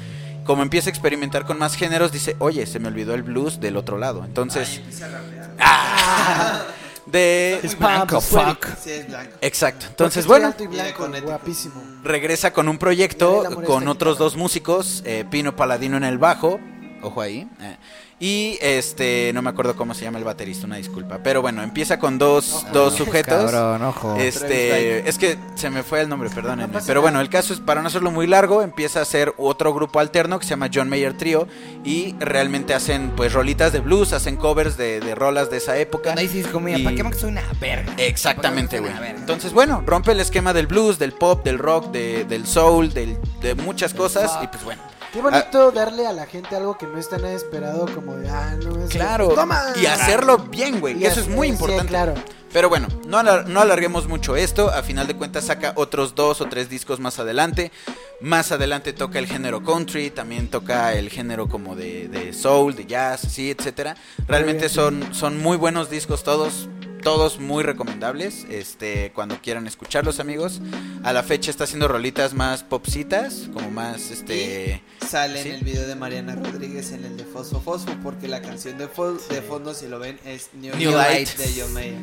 Como 0.45 0.63
empieza 0.63 0.89
a 0.89 0.93
experimentar 0.93 1.45
con 1.45 1.59
más 1.59 1.75
géneros, 1.75 2.13
dice, 2.13 2.37
oye, 2.39 2.67
se 2.67 2.79
me 2.79 2.87
olvidó 2.89 3.15
el 3.15 3.25
blues 3.25 3.59
del 3.61 3.77
otro 3.77 3.99
lado. 3.99 4.25
Entonces... 4.25 4.81
¡Ah! 5.59 6.63
De... 7.07 7.61
Es 7.63 7.79
blanco, 7.79 8.21
fuck. 8.21 8.67
Sí, 8.81 8.91
es 8.91 9.09
blanco. 9.09 9.33
Exacto. 9.41 9.87
Entonces, 9.89 10.27
bueno, 10.27 10.49
alto 10.49 10.65
y 10.65 10.67
blanco, 10.67 11.09
Viene 11.09 11.21
con 11.21 11.29
guapísimo. 11.29 11.75
regresa 12.03 12.53
con 12.53 12.69
un 12.69 12.79
proyecto 12.79 13.45
con 13.65 13.87
otros 13.89 14.19
dos 14.19 14.37
músicos, 14.37 15.03
eh, 15.05 15.25
Pino 15.31 15.55
Paladino 15.55 15.97
en 15.97 16.05
el 16.05 16.19
bajo, 16.19 16.59
ojo 17.03 17.21
ahí, 17.21 17.49
eh, 17.61 17.77
y 18.19 18.57
este, 18.63 19.31
no 19.35 19.43
me 19.43 19.51
acuerdo 19.51 19.77
cómo 19.77 19.93
se 19.93 20.05
llama 20.05 20.17
el 20.19 20.25
baterista, 20.25 20.67
una 20.67 20.77
disculpa, 20.77 21.19
pero 21.23 21.43
bueno, 21.43 21.63
empieza 21.63 21.99
con 21.99 22.17
dos, 22.19 22.65
dos 22.73 22.95
sujetos. 22.95 23.51
Cabrón, 23.51 23.83
ojo. 23.83 24.17
Este, 24.17 25.07
es 25.09 25.19
que 25.19 25.37
se 25.55 25.69
me 25.69 25.83
fue 25.83 26.01
el 26.01 26.09
nombre, 26.09 26.31
perdónenme. 26.31 26.79
Pero 26.87 27.03
bueno, 27.03 27.21
el 27.21 27.29
caso 27.29 27.53
es, 27.53 27.61
para 27.61 27.83
no 27.83 27.89
hacerlo 27.89 28.11
muy 28.11 28.27
largo, 28.27 28.63
empieza 28.63 29.01
a 29.01 29.03
hacer 29.03 29.35
otro 29.37 29.75
grupo 29.75 30.01
alterno 30.01 30.39
que 30.39 30.45
se 30.45 30.51
llama 30.51 30.71
John 30.73 30.89
Mayer 30.89 31.17
Trio. 31.17 31.47
Y 31.85 32.15
realmente 32.19 32.73
hacen 32.75 33.11
pues 33.15 33.33
rolitas 33.35 33.73
de 33.73 33.81
blues, 33.81 34.13
hacen 34.15 34.37
covers 34.37 34.77
de, 34.77 35.01
de 35.01 35.15
rolas 35.15 35.51
de 35.51 35.59
esa 35.59 35.77
época. 35.77 36.15
Dices 36.15 36.47
comida, 36.47 36.79
Y- 36.79 36.85
¿para 36.85 36.97
qué 36.97 37.05
me 37.05 37.13
soy 37.13 37.31
una 37.31 37.43
verga? 37.61 37.93
Exactamente, 37.99 38.81
¿Para 38.81 38.99
güey. 38.99 39.11
Entonces, 39.11 39.53
bueno, 39.53 39.83
rompe 39.87 40.13
el 40.13 40.21
esquema 40.21 40.53
del 40.55 40.67
blues, 40.67 40.99
del 40.99 41.13
pop, 41.13 41.45
del 41.45 41.59
rock, 41.59 41.91
de- 41.93 42.25
del 42.25 42.47
soul, 42.47 42.95
del- 42.95 43.19
de 43.43 43.55
muchas 43.55 43.93
cosas. 43.95 44.39
Y 44.43 44.47
pues 44.47 44.65
bueno. 44.65 44.81
Qué 45.13 45.23
bonito 45.23 45.71
darle 45.73 46.07
a 46.07 46.13
la 46.13 46.27
gente 46.27 46.55
algo 46.57 46.77
que 46.77 46.87
no 46.87 46.99
está 46.99 47.17
nada 47.19 47.33
esperado, 47.33 47.87
como 47.95 48.17
de, 48.17 48.29
ah, 48.29 48.55
no 48.63 48.83
es. 48.85 48.91
Claro. 48.91 49.29
¡Toma! 49.29 49.63
Y 49.81 49.87
hacerlo 49.87 50.39
bien, 50.39 50.81
güey. 50.81 50.99
Que 50.99 51.07
eso 51.07 51.21
es 51.21 51.29
muy 51.29 51.49
sí, 51.49 51.53
importante. 51.55 51.87
claro. 51.89 52.15
Pero 52.53 52.69
bueno, 52.71 52.89
no, 53.07 53.19
alar- 53.19 53.47
no 53.47 53.61
alarguemos 53.61 54.07
mucho 54.09 54.35
esto. 54.37 54.71
A 54.71 54.83
final 54.83 55.07
de 55.07 55.15
cuentas 55.15 55.45
saca 55.45 55.73
otros 55.77 56.15
dos 56.15 56.41
o 56.41 56.47
tres 56.47 56.69
discos 56.71 57.01
más 57.01 57.19
adelante. 57.19 57.71
Más 58.21 58.51
adelante 58.53 58.93
toca 58.95 59.19
el 59.19 59.27
género 59.27 59.63
country, 59.63 60.11
también 60.11 60.49
toca 60.49 60.95
el 60.95 61.11
género 61.11 61.49
como 61.49 61.77
de, 61.77 62.09
de 62.09 62.33
soul, 62.33 62.75
de 62.75 62.87
jazz, 62.87 63.21
sí, 63.31 63.51
etcétera. 63.51 63.97
Realmente 64.27 64.69
son, 64.71 65.13
son 65.15 65.39
muy 65.39 65.57
buenos 65.59 65.91
discos 65.91 66.23
todos. 66.25 66.69
Todos 67.07 67.39
muy 67.39 67.63
recomendables, 67.63 68.45
este, 68.51 69.13
cuando 69.15 69.41
quieran 69.41 69.69
escucharlos 69.69 70.19
amigos. 70.19 70.61
A 71.05 71.13
la 71.13 71.23
fecha 71.23 71.53
está 71.53 71.63
haciendo 71.63 71.87
rolitas 71.87 72.35
más 72.35 72.65
popsitas, 72.65 73.49
como 73.55 73.71
más, 73.71 74.11
este... 74.11 74.83
Sale 75.09 75.41
¿Sí? 75.41 75.51
en 75.51 75.55
el 75.55 75.61
video 75.63 75.87
de 75.87 75.95
Mariana 75.95 76.35
Rodríguez 76.35 76.91
en 76.91 77.05
el 77.05 77.17
de 77.17 77.23
Fosfo 77.23 77.61
Fosfo 77.61 77.93
porque 78.03 78.27
la 78.27 78.43
canción 78.43 78.77
de, 78.77 78.89
fo- 78.89 79.25
de 79.29 79.41
fondo 79.41 79.73
si 79.73 79.87
lo 79.87 80.01
ven 80.01 80.19
es 80.25 80.51
New, 80.55 80.75
New 80.75 80.91
Light 80.91 81.29
Light. 81.29 81.37
de 81.37 81.61
John 81.63 81.73
Mayer. 81.75 81.97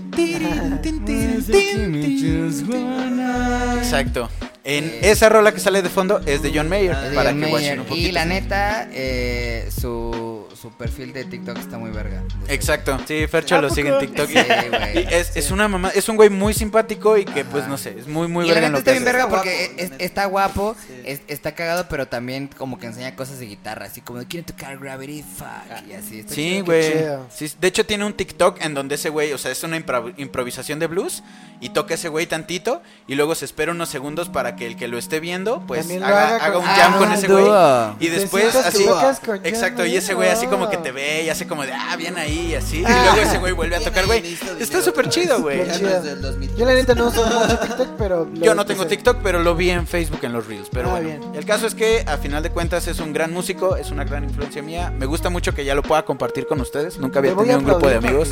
Exacto. 3.79 4.29
En 4.63 4.89
esa 5.01 5.27
rola 5.27 5.53
que 5.53 5.59
sale 5.59 5.81
de 5.81 5.89
fondo 5.89 6.21
es 6.25 6.41
de 6.41 6.51
John 6.55 6.69
Mayer, 6.69 6.93
Ah, 6.95 7.01
De 7.01 7.15
para 7.15 7.31
John 7.31 7.41
que 7.41 7.51
Mayer. 7.51 7.79
un 7.81 7.85
poquito. 7.87 8.07
Y 8.07 8.11
la 8.13 8.23
neta, 8.23 8.87
eh, 8.93 9.69
su, 9.77 10.47
su 10.63 10.71
perfil 10.71 11.11
de 11.11 11.25
TikTok 11.25 11.57
está 11.57 11.77
muy 11.77 11.91
verga. 11.91 12.23
Exacto, 12.47 12.97
sí, 13.05 13.27
Fercho 13.27 13.55
¿A 13.57 13.61
lo 13.61 13.69
sigue 13.69 13.89
en 13.89 13.99
TikTok. 13.99 14.27
Sí, 14.29 14.33
güey. 14.69 15.03
Y 15.03 15.13
es, 15.13 15.35
es 15.35 15.51
una 15.51 15.67
mamá, 15.67 15.89
es 15.93 16.07
un 16.07 16.15
güey 16.15 16.29
muy 16.29 16.53
simpático 16.53 17.17
y 17.17 17.25
que 17.25 17.43
pues 17.43 17.67
no 17.67 17.77
sé, 17.77 17.97
es 17.99 18.07
muy 18.07 18.29
muy 18.29 18.45
y 18.45 18.49
verga 18.51 18.67
en 18.67 18.71
lo 18.71 18.77
está 18.77 18.93
que 18.93 18.99
bien 18.99 19.03
hace. 19.09 19.17
verga 19.17 19.29
porque 19.29 19.73
es- 19.77 19.91
está 19.99 20.23
guapo, 20.25 20.73
Sí. 20.87 20.93
es- 21.05 21.21
está 21.27 21.51
cagado, 21.53 21.87
pero 21.89 22.07
también 22.07 22.47
como 22.57 22.79
que 22.79 22.85
enseña 22.87 23.13
cosas 23.17 23.39
de 23.39 23.45
guitarra, 23.47 23.87
así 23.87 23.99
como 23.99 24.19
de 24.19 24.25
quieren 24.25 24.45
tocar 24.45 24.77
Gravity, 24.79 25.21
fuck, 25.23 25.85
y 25.89 25.93
así. 25.95 26.19
está 26.21 26.33
Sí, 26.33 26.51
chido. 26.53 26.65
güey. 26.65 26.91
chido. 26.93 27.27
Sí, 27.29 27.51
de 27.59 27.67
hecho 27.67 27.85
tiene 27.85 28.05
un 28.05 28.13
TikTok 28.13 28.61
en 28.61 28.73
donde 28.73 28.95
ese 28.95 29.09
güey, 29.09 29.33
o 29.33 29.37
sea, 29.37 29.51
es 29.51 29.61
una 29.63 29.77
impro- 29.77 30.13
improvisación 30.15 30.79
de 30.79 30.87
blues 30.87 31.23
y 31.59 31.69
toca 31.71 31.95
ese 31.95 32.07
güey 32.07 32.25
tantito 32.25 32.81
y 33.05 33.15
luego 33.15 33.35
se 33.35 33.43
espera 33.43 33.73
unos 33.73 33.89
segundos 33.89 34.29
para 34.29 34.55
que 34.55 34.65
el 34.65 34.77
que 34.77 34.87
lo 34.87 34.97
esté 34.97 35.19
viendo 35.19 35.61
pues 35.67 35.81
También 35.81 35.99
lo 36.01 36.07
haga, 36.07 36.27
haga 36.27 36.35
haga 36.45 36.53
con- 36.53 36.63
un 36.63 36.67
jam 36.69 36.93
Ah, 36.93 36.97
con 36.97 37.07
un 37.09 37.13
ese 37.15 37.27
güey 37.27 37.43
dúo. 37.43 37.95
y 37.99 38.07
después 38.07 38.51
que 38.53 38.57
así 38.59 38.85
con 39.25 39.45
exacto 39.45 39.85
y 39.85 39.95
ese 39.97 40.13
güey 40.13 40.29
así 40.29 40.47
como 40.53 40.69
que 40.69 40.77
te 40.77 40.91
ve 40.91 41.23
y 41.23 41.29
hace 41.29 41.45
como 41.47 41.63
de 41.65 41.73
ah 41.73 41.95
bien 41.97 42.17
ahí 42.17 42.49
y 42.51 42.55
así 42.55 42.77
y 42.77 42.81
luego 42.81 43.17
ese 43.21 43.37
güey 43.39 43.53
vuelve 43.53 43.75
a 43.75 43.79
tocar 43.79 44.05
güey 44.05 44.23
está 44.59 44.81
súper 44.81 45.09
chido 45.09 45.41
güey 45.41 45.57
Bien 45.63 45.67
Ya 45.67 45.73
no 45.73 45.79
chido. 45.79 45.97
es 45.97 46.03
del 46.03 46.21
2000. 46.21 46.55
Yo 46.55 46.65
la 46.65 46.73
neta 46.73 46.95
no 46.95 47.07
uso 47.07 47.25
mucho 47.25 47.59
TikTok, 47.59 47.87
pero... 47.97 48.27
Yo 48.33 48.55
no 48.55 48.65
tengo. 48.65 48.85
TikTok, 48.85 49.17
pero 49.23 49.41
lo 49.41 49.55
vi 49.55 49.69
en 49.69 49.87
Facebook 49.87 50.19
en 50.23 50.33
los 50.33 50.45
Reels. 50.47 50.69
Pero 50.71 50.89
Ah, 50.89 50.99
bueno, 50.99 51.07
bien. 51.07 51.21
el 51.35 51.45
caso 51.45 51.65
es 51.67 51.75
que 51.75 52.03
a 52.07 52.17
final 52.17 52.43
de 52.43 52.49
cuentas 52.51 52.87
es 52.87 52.99
un 52.99 53.13
gran 53.13 53.31
músico, 53.33 53.75
es 53.75 53.91
una 53.91 54.03
gran 54.03 54.23
influencia 54.23 54.61
mía. 54.61 54.91
Me 54.97 55.05
gusta 55.05 55.29
mucho 55.29 55.53
que 55.53 55.65
ya 55.65 55.73
lo 55.75 55.83
pueda 55.83 56.03
compartir 56.05 56.45
con 56.47 56.59
ustedes. 56.61 56.97
Nunca 56.99 57.19
había 57.19 57.33
tenido 57.35 57.57
un 57.59 57.65
grupo 57.65 57.87
de 57.87 57.95
amigos 57.95 58.29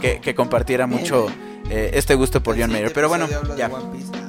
que, 0.00 0.20
que 0.20 0.34
compartiera 0.34 0.86
Bien. 0.86 1.00
mucho 1.00 1.26
eh, 1.70 1.90
este 1.94 2.14
gusto 2.14 2.42
por 2.42 2.54
El 2.56 2.62
John 2.62 2.72
Mayer. 2.72 2.92
Pero 2.92 3.08
bueno, 3.08 3.28
ya. 3.56 3.70
Ah. 3.72 3.80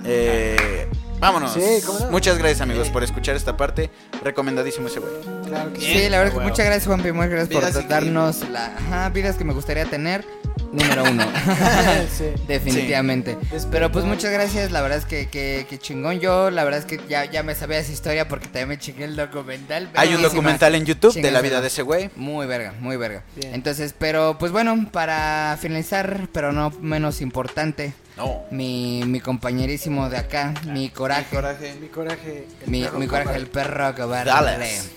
Eh, 0.06 0.88
vámonos. 1.20 1.54
Sí, 1.54 1.82
¿cómo 1.86 2.00
no? 2.00 2.12
Muchas 2.12 2.38
gracias 2.38 2.62
amigos 2.62 2.90
por 2.90 3.04
escuchar 3.04 3.36
esta 3.36 3.58
parte. 3.58 3.90
Recomendadísimo 4.24 4.88
ese 4.88 5.00
güey. 5.00 5.12
Claro 5.48 5.74
que 5.74 5.82
sí. 5.82 5.88
Sí, 5.88 6.10
la 6.10 6.18
verdad 6.18 6.34
es 6.34 6.40
que 6.40 6.46
muchas 6.46 6.66
gracias 6.66 6.88
Juanpi, 6.88 7.12
muchas 7.12 7.30
gracias 7.30 7.50
Vidas 7.50 7.74
por 7.74 7.88
darnos 7.88 8.50
la 8.50 8.66
ajá, 8.78 9.10
vidas 9.10 9.36
que 9.36 9.44
me 9.44 9.54
gustaría 9.54 9.86
tener. 9.86 10.26
Número 10.72 11.04
uno. 11.04 11.26
Sí. 12.18 12.26
Definitivamente. 12.48 13.38
Sí. 13.58 13.68
Pero 13.72 13.92
pues 13.92 14.06
muchas 14.06 14.32
gracias, 14.32 14.72
la 14.72 14.82
verdad 14.82 14.98
es 14.98 15.06
que, 15.06 15.28
que, 15.28 15.66
que 15.70 15.78
chingón. 15.78 16.20
Yo, 16.20 16.50
la 16.52 16.64
verdad 16.64 16.80
es 16.80 16.86
que 16.86 17.00
ya, 17.08 17.26
ya 17.26 17.44
me 17.44 17.56
sabía 17.56 17.80
esa 17.80 17.92
historia 17.92 18.28
porque 18.28 18.46
también 18.46 18.70
me 18.70 18.78
chingué 18.78 19.06
el 19.06 19.16
documental. 19.16 19.90
Hay 19.96 20.14
un 20.14 20.22
documental 20.22 20.76
en 20.76 20.86
YouTube 20.86 21.14
de 21.14 21.32
la 21.32 21.42
vida 21.42 21.62
de 21.62 21.68
ese 21.68 21.82
güey. 21.82 22.10
Muy 22.16 22.46
verga, 22.46 22.74
muy 22.80 22.98
verga. 22.98 23.24
Bien. 23.36 23.54
Entonces, 23.54 23.96
pero 23.98 24.38
pues 24.38 24.52
bueno, 24.52 24.90
para 24.92 25.58
finalizar, 25.60 26.28
pero 26.32 26.52
no 26.52 26.72
menos 26.82 27.22
importante, 27.22 27.94
No. 28.20 28.44
mi, 28.52 29.02
mi 29.06 29.20
compañerísimo 29.20 30.10
de 30.10 30.18
acá, 30.18 30.54
mi 30.66 30.90
coraje, 30.90 31.36
Coraje. 31.36 31.74
Mi 31.82 31.88
coraje. 31.88 32.46
el 32.64 32.70
mi, 32.70 32.84
perro 32.84 33.00
mi 33.00 33.08
coraje, 33.08 33.36
el 33.38 33.48
perro 33.48 33.96
cobarde. 33.96 34.30
Dallas. 34.30 34.90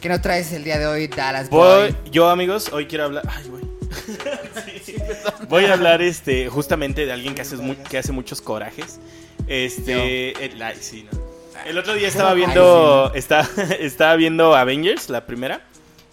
¿Qué 0.00 0.08
nos 0.08 0.22
traes 0.22 0.52
el 0.52 0.62
día 0.64 0.78
de 0.78 0.86
hoy, 0.86 1.08
Dallas 1.08 1.50
Boy? 1.50 1.92
Voy, 1.92 2.10
yo 2.12 2.28
amigos, 2.30 2.70
hoy 2.72 2.86
quiero 2.86 3.04
hablar. 3.04 3.24
Ay, 3.28 3.48
güey. 3.48 3.64
Voy 5.48 5.64
a 5.64 5.72
hablar 5.72 6.00
este 6.02 6.48
justamente 6.48 7.06
de 7.06 7.12
alguien 7.12 7.34
que 7.34 7.42
hace, 7.42 7.56
mu- 7.56 7.74
que 7.88 7.98
hace 7.98 8.12
muchos 8.12 8.40
corajes. 8.40 9.00
Este. 9.46 10.44
El, 10.44 10.62
ay, 10.62 10.76
sí, 10.80 11.06
no. 11.10 11.18
El 11.66 11.76
otro 11.76 11.94
día 11.94 12.08
estaba 12.08 12.30
Ay, 12.30 12.36
viendo. 12.36 13.12
está- 13.14 13.48
estaba 13.80 14.16
viendo 14.16 14.54
Avengers, 14.54 15.08
la 15.10 15.26
primera. 15.26 15.60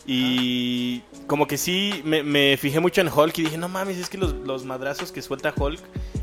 Y 0.09 1.01
como 1.27 1.47
que 1.47 1.57
sí 1.57 2.01
me, 2.05 2.23
me 2.23 2.55
fijé 2.57 2.79
mucho 2.79 3.01
en 3.01 3.09
Hulk 3.09 3.37
y 3.39 3.43
dije, 3.43 3.57
no 3.57 3.67
mames, 3.67 3.97
es 3.97 4.09
que 4.09 4.17
los, 4.17 4.33
los 4.33 4.63
madrazos 4.63 5.11
que 5.11 5.21
suelta 5.21 5.53
Hulk 5.55 5.81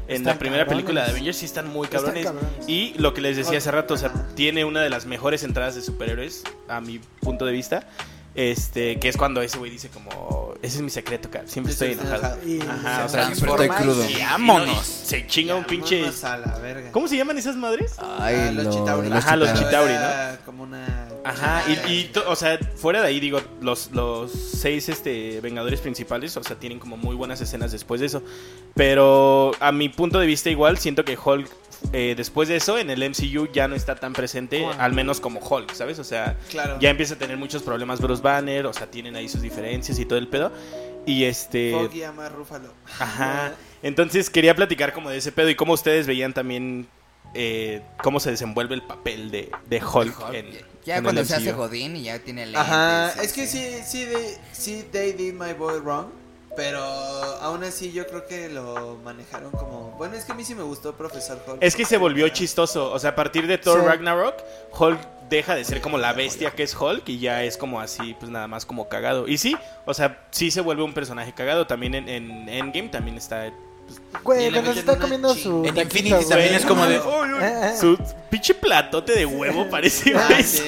en 0.08 0.16
Están 0.16 0.24
la 0.24 0.38
primera 0.38 0.64
cabrones. 0.64 0.84
película 0.86 1.04
de 1.04 1.10
Avengers 1.10 1.36
sí 1.36 1.44
están 1.44 1.68
muy 1.68 1.84
Están 1.84 2.00
cabrones. 2.00 2.24
cabrones. 2.24 2.50
Y 2.68 2.94
lo 2.98 3.12
que 3.12 3.20
les 3.20 3.36
decía 3.36 3.58
hace 3.58 3.70
rato, 3.70 3.94
o 3.94 3.96
sea, 3.98 4.10
tiene 4.34 4.64
una 4.64 4.80
de 4.82 4.88
las 4.88 5.04
mejores 5.04 5.42
entradas 5.44 5.74
de 5.74 5.82
superhéroes, 5.82 6.44
a 6.66 6.80
mi 6.80 6.98
punto 7.20 7.44
de 7.44 7.52
vista. 7.52 7.86
Este, 8.34 8.98
que 8.98 9.08
es 9.08 9.16
cuando 9.16 9.42
ese 9.42 9.58
güey 9.58 9.70
dice 9.70 9.88
como, 9.90 10.54
ese 10.60 10.76
es 10.78 10.82
mi 10.82 10.90
secreto, 10.90 11.30
cara. 11.30 11.46
Siempre 11.46 11.72
estoy 11.72 11.92
enojado. 11.92 12.36
Y- 12.44 12.60
Ajá, 12.62 13.04
o 13.04 13.08
Se 13.08 13.14
sea, 13.14 13.24
transforma 13.26 13.64
estoy 13.64 13.82
crudo. 13.84 14.04
y 14.08 14.12
y 14.12 14.14
no, 14.14 14.20
vámonos. 14.24 14.88
y 15.04 15.06
se 15.06 15.26
chinga 15.28 15.54
un 15.54 15.64
pinche. 15.64 16.04
A 16.24 16.36
la 16.38 16.58
verga. 16.58 16.90
¿Cómo 16.90 17.06
se 17.06 17.16
llaman 17.16 17.38
esas 17.38 17.54
madres? 17.54 17.94
Ay, 17.98 18.34
Ah, 18.48 18.50
los 18.52 18.64
lo- 18.64 18.72
Chitauri. 18.72 19.08
los 19.08 19.18
Ajá, 19.24 19.36
los 19.36 19.54
Chitauri. 19.54 19.92
Era 19.92 20.40
Como 20.44 20.64
una... 20.64 21.08
Ajá, 21.24 21.62
y, 21.86 21.92
y 21.92 22.04
to- 22.12 22.24
o 22.28 22.34
sea, 22.36 22.58
fuera 22.76 23.00
de 23.02 23.06
ahí, 23.08 23.20
digo, 23.20 23.40
los, 23.60 23.92
los 23.92 24.32
seis 24.32 24.88
este, 24.88 25.40
Vengadores 25.40 25.80
principales, 25.80 26.36
o 26.36 26.42
sea, 26.42 26.56
tienen 26.56 26.78
como 26.80 26.96
muy 26.96 27.14
buenas 27.14 27.40
escenas 27.40 27.70
después 27.72 28.00
de 28.00 28.06
eso. 28.08 28.22
Pero 28.74 29.52
a 29.60 29.70
mi 29.72 29.88
punto 29.88 30.18
de 30.18 30.26
vista, 30.26 30.50
igual, 30.50 30.78
siento 30.78 31.04
que 31.04 31.16
Hulk, 31.22 31.48
eh, 31.92 32.14
después 32.16 32.48
de 32.48 32.56
eso, 32.56 32.78
en 32.78 32.90
el 32.90 33.02
MCU 33.08 33.48
ya 33.52 33.68
no 33.68 33.74
está 33.74 33.94
tan 33.94 34.12
presente, 34.12 34.64
al 34.78 34.92
menos 34.92 35.20
como 35.20 35.40
Hulk, 35.40 35.72
¿sabes? 35.74 35.98
O 35.98 36.04
sea, 36.04 36.36
Claro. 36.50 36.78
ya 36.80 36.90
empieza 36.90 37.14
a 37.14 37.18
tener 37.18 37.36
muchos 37.36 37.62
problemas 37.62 38.00
Bruce 38.00 38.22
Banner, 38.22 38.66
o 38.66 38.72
sea, 38.72 38.90
tienen 38.90 39.16
ahí 39.16 39.28
sus 39.28 39.42
diferencias 39.42 39.98
y 39.98 40.04
todo 40.04 40.18
el 40.18 40.28
pedo. 40.28 40.52
Y 41.06 41.24
este. 41.24 41.72
Foggy 41.72 42.02
ama 42.04 42.26
a 42.26 42.28
Rúfalo. 42.30 42.72
Ajá. 42.98 43.52
Entonces 43.82 44.30
quería 44.30 44.54
platicar 44.54 44.92
como 44.94 45.10
de 45.10 45.18
ese 45.18 45.30
pedo 45.32 45.50
y 45.50 45.54
cómo 45.54 45.74
ustedes 45.74 46.06
veían 46.06 46.32
también 46.32 46.88
eh, 47.34 47.82
cómo 48.02 48.20
se 48.20 48.30
desenvuelve 48.30 48.74
el 48.74 48.82
papel 48.82 49.30
de, 49.30 49.50
de 49.66 49.76
Hulk, 49.84 50.18
Hulk, 50.18 50.34
en, 50.34 50.46
Ya 50.86 50.96
en 50.98 51.02
cuando 51.02 51.20
el 51.20 51.26
se 51.26 51.34
hace. 51.36 51.52
Godín 51.52 51.96
y 51.96 52.04
ya 52.04 52.18
tiene 52.20 52.46
lentes. 52.46 52.60
Ajá, 52.62 53.10
es 53.22 53.32
que 53.34 53.46
sí, 53.46 53.62
sí, 53.86 54.04
de, 54.06 54.38
sí, 54.52 54.84
they 54.92 55.12
did 55.12 55.34
my 55.34 55.52
boy 55.52 55.78
wrong. 55.80 56.06
Pero 56.56 56.80
aún 56.82 57.64
así 57.64 57.92
yo 57.92 58.06
creo 58.06 58.26
que 58.26 58.48
lo 58.48 58.96
manejaron 59.02 59.50
como... 59.50 59.92
Bueno, 59.98 60.14
es 60.14 60.24
que 60.24 60.32
a 60.32 60.34
mí 60.34 60.44
sí 60.44 60.54
me 60.54 60.62
gustó 60.62 60.94
Profesor 60.94 61.42
Hulk. 61.46 61.58
Es 61.60 61.74
que 61.74 61.84
se 61.84 61.96
volvió 61.96 62.28
chistoso. 62.28 62.92
O 62.92 62.98
sea, 62.98 63.10
a 63.10 63.14
partir 63.14 63.46
de 63.46 63.58
Thor 63.58 63.80
Sí. 63.80 63.86
Ragnarok, 63.86 64.36
Hulk 64.78 65.00
deja 65.28 65.54
de 65.54 65.64
ser 65.64 65.80
como 65.80 65.98
la 65.98 66.12
bestia 66.12 66.50
que 66.52 66.62
es 66.62 66.74
Hulk 66.78 67.08
y 67.08 67.18
ya 67.18 67.42
es 67.42 67.56
como 67.56 67.80
así, 67.80 68.14
pues 68.18 68.30
nada 68.30 68.46
más 68.46 68.66
como 68.66 68.88
cagado. 68.88 69.26
Y 69.26 69.38
sí, 69.38 69.56
o 69.84 69.94
sea, 69.94 70.26
sí 70.30 70.50
se 70.50 70.60
vuelve 70.60 70.82
un 70.82 70.94
personaje 70.94 71.32
cagado. 71.32 71.66
También 71.66 71.94
en, 71.94 72.08
en 72.08 72.48
Endgame 72.48 72.88
también 72.88 73.16
está. 73.16 73.52
Güey, 74.22 74.50
cuando 74.52 74.72
se 74.72 74.78
está 74.80 74.96
comiendo 74.98 75.34
su. 75.34 75.64
En 75.66 75.76
Infinity 75.76 76.14
güey. 76.14 76.28
también 76.28 76.54
es 76.54 76.64
como 76.64 76.86
de. 76.86 76.96
Ay, 76.96 77.30
Eh, 77.42 77.60
eh. 77.74 77.76
Su 77.78 77.98
pinche 78.30 78.54
platote 78.54 79.12
de 79.14 79.26
huevo 79.26 79.68
parece 79.70 80.14
Ah, 80.16 80.26
güey, 80.28 80.42
sí. 80.42 80.62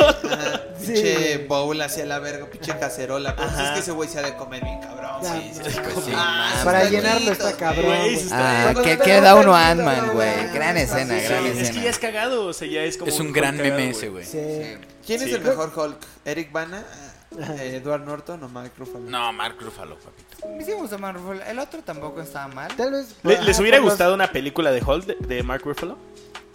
Pinche 0.85 1.39
bowl 1.49 1.81
hacia 1.81 2.05
la 2.07 2.19
verga, 2.19 2.47
pinche 2.51 2.77
cacerola. 2.79 3.35
Pero 3.35 3.49
pues 3.49 3.59
Ajá. 3.59 3.69
es 3.69 3.75
que 3.75 3.81
ese 3.81 3.93
güey 3.93 4.09
se 4.09 4.19
ha 4.19 4.23
de 4.23 4.35
comer 4.37 4.63
bien 4.63 4.81
cabrón. 4.81 5.23
Ya, 5.23 5.33
Sí, 5.33 5.51
sí, 5.55 5.61
sí. 5.71 5.79
Pues 5.83 6.05
sí, 6.05 6.13
Ah. 6.15 6.61
Para 6.65 6.85
llenarlo 6.85 7.33
está 7.33 7.53
cabrón. 7.57 7.85
güey, 7.87 8.19
Ah, 8.33 8.75
que, 8.85 8.97
te 8.97 9.05
que 9.05 9.17
lo 9.17 9.23
da 9.23 9.35
uno 9.37 9.55
Ant-Man, 9.57 10.11
güey. 10.13 10.53
Gran 10.53 10.77
escena, 10.77 11.15
gran 11.15 11.43
Sí, 11.45 11.49
es 11.49 11.57
escena. 11.59 11.79
que 11.79 11.85
ya 11.85 11.91
es 11.91 11.99
cagado, 11.99 12.47
o 12.47 12.53
sea, 12.53 12.69
ya 12.69 12.83
es 12.83 12.97
como. 12.99 13.11
Es 13.11 13.19
un 13.21 13.33
gran 13.33 13.57
meme 13.57 13.91
ese, 13.91 14.09
güey. 14.11 14.25
¿Quién 15.07 15.23
es 15.23 15.33
el 15.33 15.41
mejor 15.41 15.73
Hulk? 15.75 15.97
¿Eric 16.25 16.51
Bana? 16.53 16.85
Eh, 17.39 17.81
¿Edward 17.83 18.05
Norton 18.05 18.43
o 18.45 18.49
Mike 18.49 18.73
Ruffalo? 18.79 19.01
No, 19.11 19.33
Mark 19.33 19.57
Ruffalo, 19.61 19.97
papito. 19.97 20.49
Me 20.49 20.65
sí 20.65 20.71
me 20.71 20.77
gustó 20.77 20.99
más 20.99 21.15
Ruffalo. 21.15 21.43
El 21.43 21.59
otro 21.59 21.83
tampoco 21.83 22.21
estaba 22.21 22.49
mal. 22.49 22.75
Tal 22.77 22.93
vez. 22.93 23.15
¿Le- 23.23 23.35
ajá, 23.35 23.45
¿Les 23.45 23.59
hubiera 23.61 23.79
gustado 23.79 24.15
una 24.15 24.29
película 24.29 24.71
de 24.73 24.83
Hulk 24.83 25.05
de, 25.07 25.17
de 25.37 25.43
Mark 25.43 25.63
Ruffalo? 25.65 25.99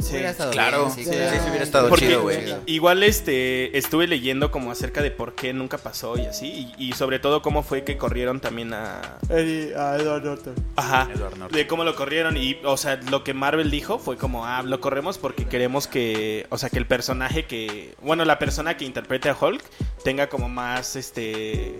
Estado 0.01 0.51
Claro, 0.51 0.79
bien, 0.85 0.91
sí, 0.91 1.03
sí, 1.03 1.09
sí, 1.11 1.15
claro. 1.17 1.31
sí, 1.43 1.49
hubiera 1.49 1.63
estado 1.63 1.89
Porque 1.89 2.05
chido, 2.07 2.21
güey. 2.23 2.55
igual 2.65 3.03
este 3.03 3.77
estuve 3.77 4.07
leyendo 4.07 4.51
como 4.51 4.71
acerca 4.71 5.01
de 5.01 5.11
por 5.11 5.35
qué 5.35 5.53
nunca 5.53 5.77
pasó 5.77 6.17
y 6.17 6.25
así 6.25 6.71
y, 6.77 6.89
y 6.89 6.93
sobre 6.93 7.19
todo 7.19 7.41
cómo 7.41 7.63
fue 7.63 7.83
que 7.83 7.97
corrieron 7.97 8.39
también 8.39 8.73
a 8.73 9.17
Eddie- 9.29 9.75
a 9.75 9.97
Edward 9.97 10.23
Norton. 10.23 10.55
ajá 10.75 11.09
Edward 11.13 11.37
Norton. 11.37 11.57
de 11.57 11.67
cómo 11.67 11.83
lo 11.83 11.95
corrieron 11.95 12.37
y 12.37 12.57
o 12.63 12.77
sea 12.77 12.97
lo 13.09 13.23
que 13.23 13.33
Marvel 13.33 13.69
dijo 13.71 13.99
fue 13.99 14.17
como 14.17 14.45
ah 14.45 14.61
lo 14.63 14.79
corremos 14.81 15.17
porque 15.17 15.45
queremos 15.45 15.87
que 15.87 16.45
o 16.49 16.57
sea 16.57 16.69
que 16.69 16.77
el 16.77 16.85
personaje 16.87 17.45
que 17.45 17.95
bueno 18.01 18.25
la 18.25 18.39
persona 18.39 18.77
que 18.77 18.85
interprete 18.85 19.29
a 19.29 19.37
Hulk 19.39 19.63
tenga 20.03 20.27
como 20.27 20.49
más 20.49 20.95
este 20.95 21.75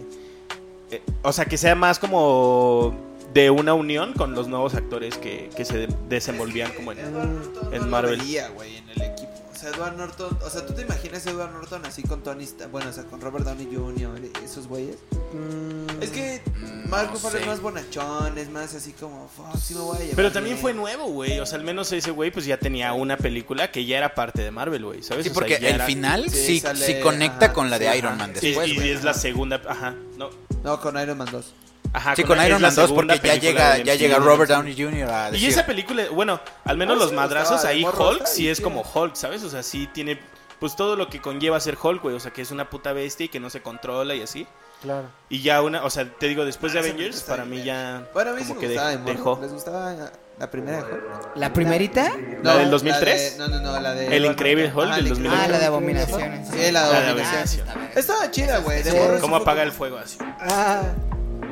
eh, 0.92 1.02
o 1.22 1.32
sea 1.34 1.46
que 1.46 1.58
sea 1.58 1.76
más 1.76 2.00
como 2.00 3.11
de 3.34 3.50
una 3.50 3.74
unión 3.74 4.14
con 4.14 4.34
los 4.36 4.48
nuevos 4.48 4.74
actores 4.76 5.18
que, 5.18 5.50
que 5.56 5.66
se 5.66 5.88
desenvolvían 6.10 6.72
como 6.74 6.92
en 6.92 7.00
Edward 7.00 7.28
Norton 7.30 7.74
en 7.74 7.82
no 7.82 7.88
Marvel. 7.88 8.18
lo 8.18 8.24
veía, 8.26 8.50
güey, 8.50 8.78
en 8.78 8.90
el 8.90 9.02
equipo. 9.02 9.30
O 9.52 9.56
sea, 9.64 9.70
Edward 9.70 9.96
Norton, 9.96 10.38
o 10.44 10.50
sea, 10.50 10.66
¿tú 10.66 10.74
te 10.74 10.82
imaginas 10.82 11.28
a 11.28 11.30
Edward 11.30 11.52
Norton 11.52 11.86
así 11.86 12.02
con 12.02 12.24
Tony, 12.24 12.48
bueno, 12.72 12.90
o 12.90 12.94
sea, 12.94 13.04
con 13.04 13.22
Robert 13.22 13.46
Downey 13.46 13.70
Jr., 13.72 14.20
esos 14.44 14.68
güeyes? 14.68 14.96
Mm, 15.34 16.02
Es 16.02 16.10
que 16.10 16.42
Mm, 16.62 16.90
Mark 16.90 17.12
no 17.14 17.30
es 17.30 17.46
más 17.46 17.62
bonachón, 17.62 18.38
es 18.40 18.50
más 18.50 18.74
así 18.74 18.92
como, 18.94 19.30
fuck, 19.30 19.56
sí 19.62 19.76
me 19.76 19.82
voy 19.82 19.98
a 19.98 20.00
llevar 20.00 20.16
Pero 20.16 20.32
también 20.32 20.56
bien". 20.56 20.62
fue 20.62 20.74
nuevo, 20.74 21.06
güey. 21.08 21.40
O 21.40 21.46
sea, 21.46 21.60
al 21.60 21.64
menos 21.64 21.92
ese 21.92 22.10
güey 22.12 22.32
pues 22.32 22.46
ya 22.48 22.58
tenía 22.58 22.92
una 22.94 23.18
película 23.18 23.72
que 23.72 23.86
ya 23.86 23.98
era 24.00 24.16
parte 24.16 24.42
de 24.42 24.50
Marvel, 24.52 24.84
güey. 24.84 25.04
¿Sabes? 25.04 25.24
Sí, 25.26 25.30
O 25.30 25.34
sea, 25.34 25.40
porque 25.40 25.60
ya 25.62 25.70
el 25.70 25.76
era- 25.76 25.86
final 25.86 26.30
sí, 26.30 26.38
sí, 26.38 26.60
sale- 26.60 26.84
sí 26.86 26.96
conecta 27.02 27.46
ajá, 27.46 27.54
con 27.54 27.70
la 27.70 27.78
de 27.80 27.92
sí, 27.92 27.98
Iron. 28.00 28.18
Man 28.18 28.32
Y, 28.32 28.46
después, 28.48 28.68
y 28.68 28.76
güey. 28.76 28.90
es 28.92 29.04
la 29.04 29.14
segunda, 29.14 29.62
ajá, 29.68 29.96
no. 30.18 30.30
No, 30.64 30.82
con 30.82 31.00
Iron 31.00 31.18
Man 31.18 31.30
2. 31.32 31.54
Ajá, 31.94 32.16
Sí, 32.16 32.24
con 32.24 32.40
es 32.40 32.46
Iron 32.48 32.62
la 32.62 32.70
Man 32.70 32.76
2 32.76 32.88
segunda 32.88 33.14
porque 33.16 33.28
ya 33.28 33.36
llega, 33.36 33.78
ya 33.80 33.96
llega 33.96 34.18
Robert 34.18 34.50
Downey 34.50 34.76
Jr. 34.76 35.10
a 35.10 35.30
Y 35.30 35.32
decir... 35.34 35.50
esa 35.50 35.66
película, 35.66 36.04
bueno, 36.12 36.40
al 36.64 36.78
menos 36.78 36.96
Ah, 36.96 37.00
los 37.00 37.10
sí, 37.10 37.16
madrazos 37.16 37.66
ahí 37.66 37.84
Hulk 37.86 38.26
sí 38.26 38.48
es 38.50 38.62
como 38.62 38.82
Hulk, 38.82 39.16
¿sabes? 39.16 39.44
O 39.44 39.50
sea, 39.50 39.62
sí 39.64 39.90
tiene 39.94 40.20
pues 40.60 40.76
todo 40.76 40.96
lo 40.96 41.10
que 41.10 41.20
conlleva 41.20 41.60
ser 41.60 41.76
Hulk, 41.82 42.04
güey, 42.04 42.16
o 42.16 42.20
sea, 42.20 42.32
que 42.32 42.44
es 42.44 42.52
una 42.52 42.70
puta 42.70 42.94
bestia 42.94 43.26
y 43.26 43.30
que 43.30 43.40
no 43.40 43.50
se 43.50 43.62
controla 43.62 44.14
y 44.16 44.22
así. 44.22 44.46
Claro. 44.84 45.10
Y 45.30 45.42
ya 45.42 45.62
una, 45.62 45.84
o 45.84 45.90
sea, 45.90 46.06
te 46.06 46.28
digo, 46.28 46.46
después 46.46 46.72
de 46.74 46.80
Ah, 46.80 46.82
Avengers 46.84 47.24
para 47.24 47.46
mí 47.46 47.58
bien 47.62 47.66
ya 47.66 48.08
Bueno, 48.14 48.32
a 48.32 48.34
mí 48.34 48.44
como 48.44 48.60
que 48.60 48.68
gustaba 48.68 48.90
de 48.92 48.98
de- 48.98 49.04
dejó. 49.14 49.40
¿Les 49.42 49.52
gustaba 49.52 49.96
la 50.40 50.50
primera 50.52 50.78
de 50.78 50.84
Hulk? 50.84 51.04
¿La 51.36 51.52
primerita? 51.54 52.12
¿La 52.44 52.56
del 52.58 52.66
No, 52.66 52.72
2003? 52.72 53.32
de- 53.34 53.38
no, 53.40 53.48
no, 53.48 53.60
no, 53.60 53.80
la 53.80 53.94
de... 53.94 54.16
El 54.16 54.26
Increíble. 54.26 54.72
Hulk 54.74 54.88
Ajá, 54.88 54.96
del 54.98 55.06
el 55.06 55.10
2001. 55.10 55.42
Ah, 55.44 55.48
la 55.48 55.58
de 55.60 55.66
Abominaciones. 55.66 56.48
Sí, 56.48 56.58
la 56.58 56.88
de 56.88 56.94
La 56.94 57.10
Abominaciones. 57.10 57.64
Estaba 57.96 58.32
chida, 58.32 58.58
güey. 58.60 58.84
Sí. 58.84 58.90
¿Cómo 59.20 59.36
apaga 59.38 59.64
el 59.64 59.72
fuego 59.72 59.98
así? 59.98 60.18
Ah, 60.40 60.84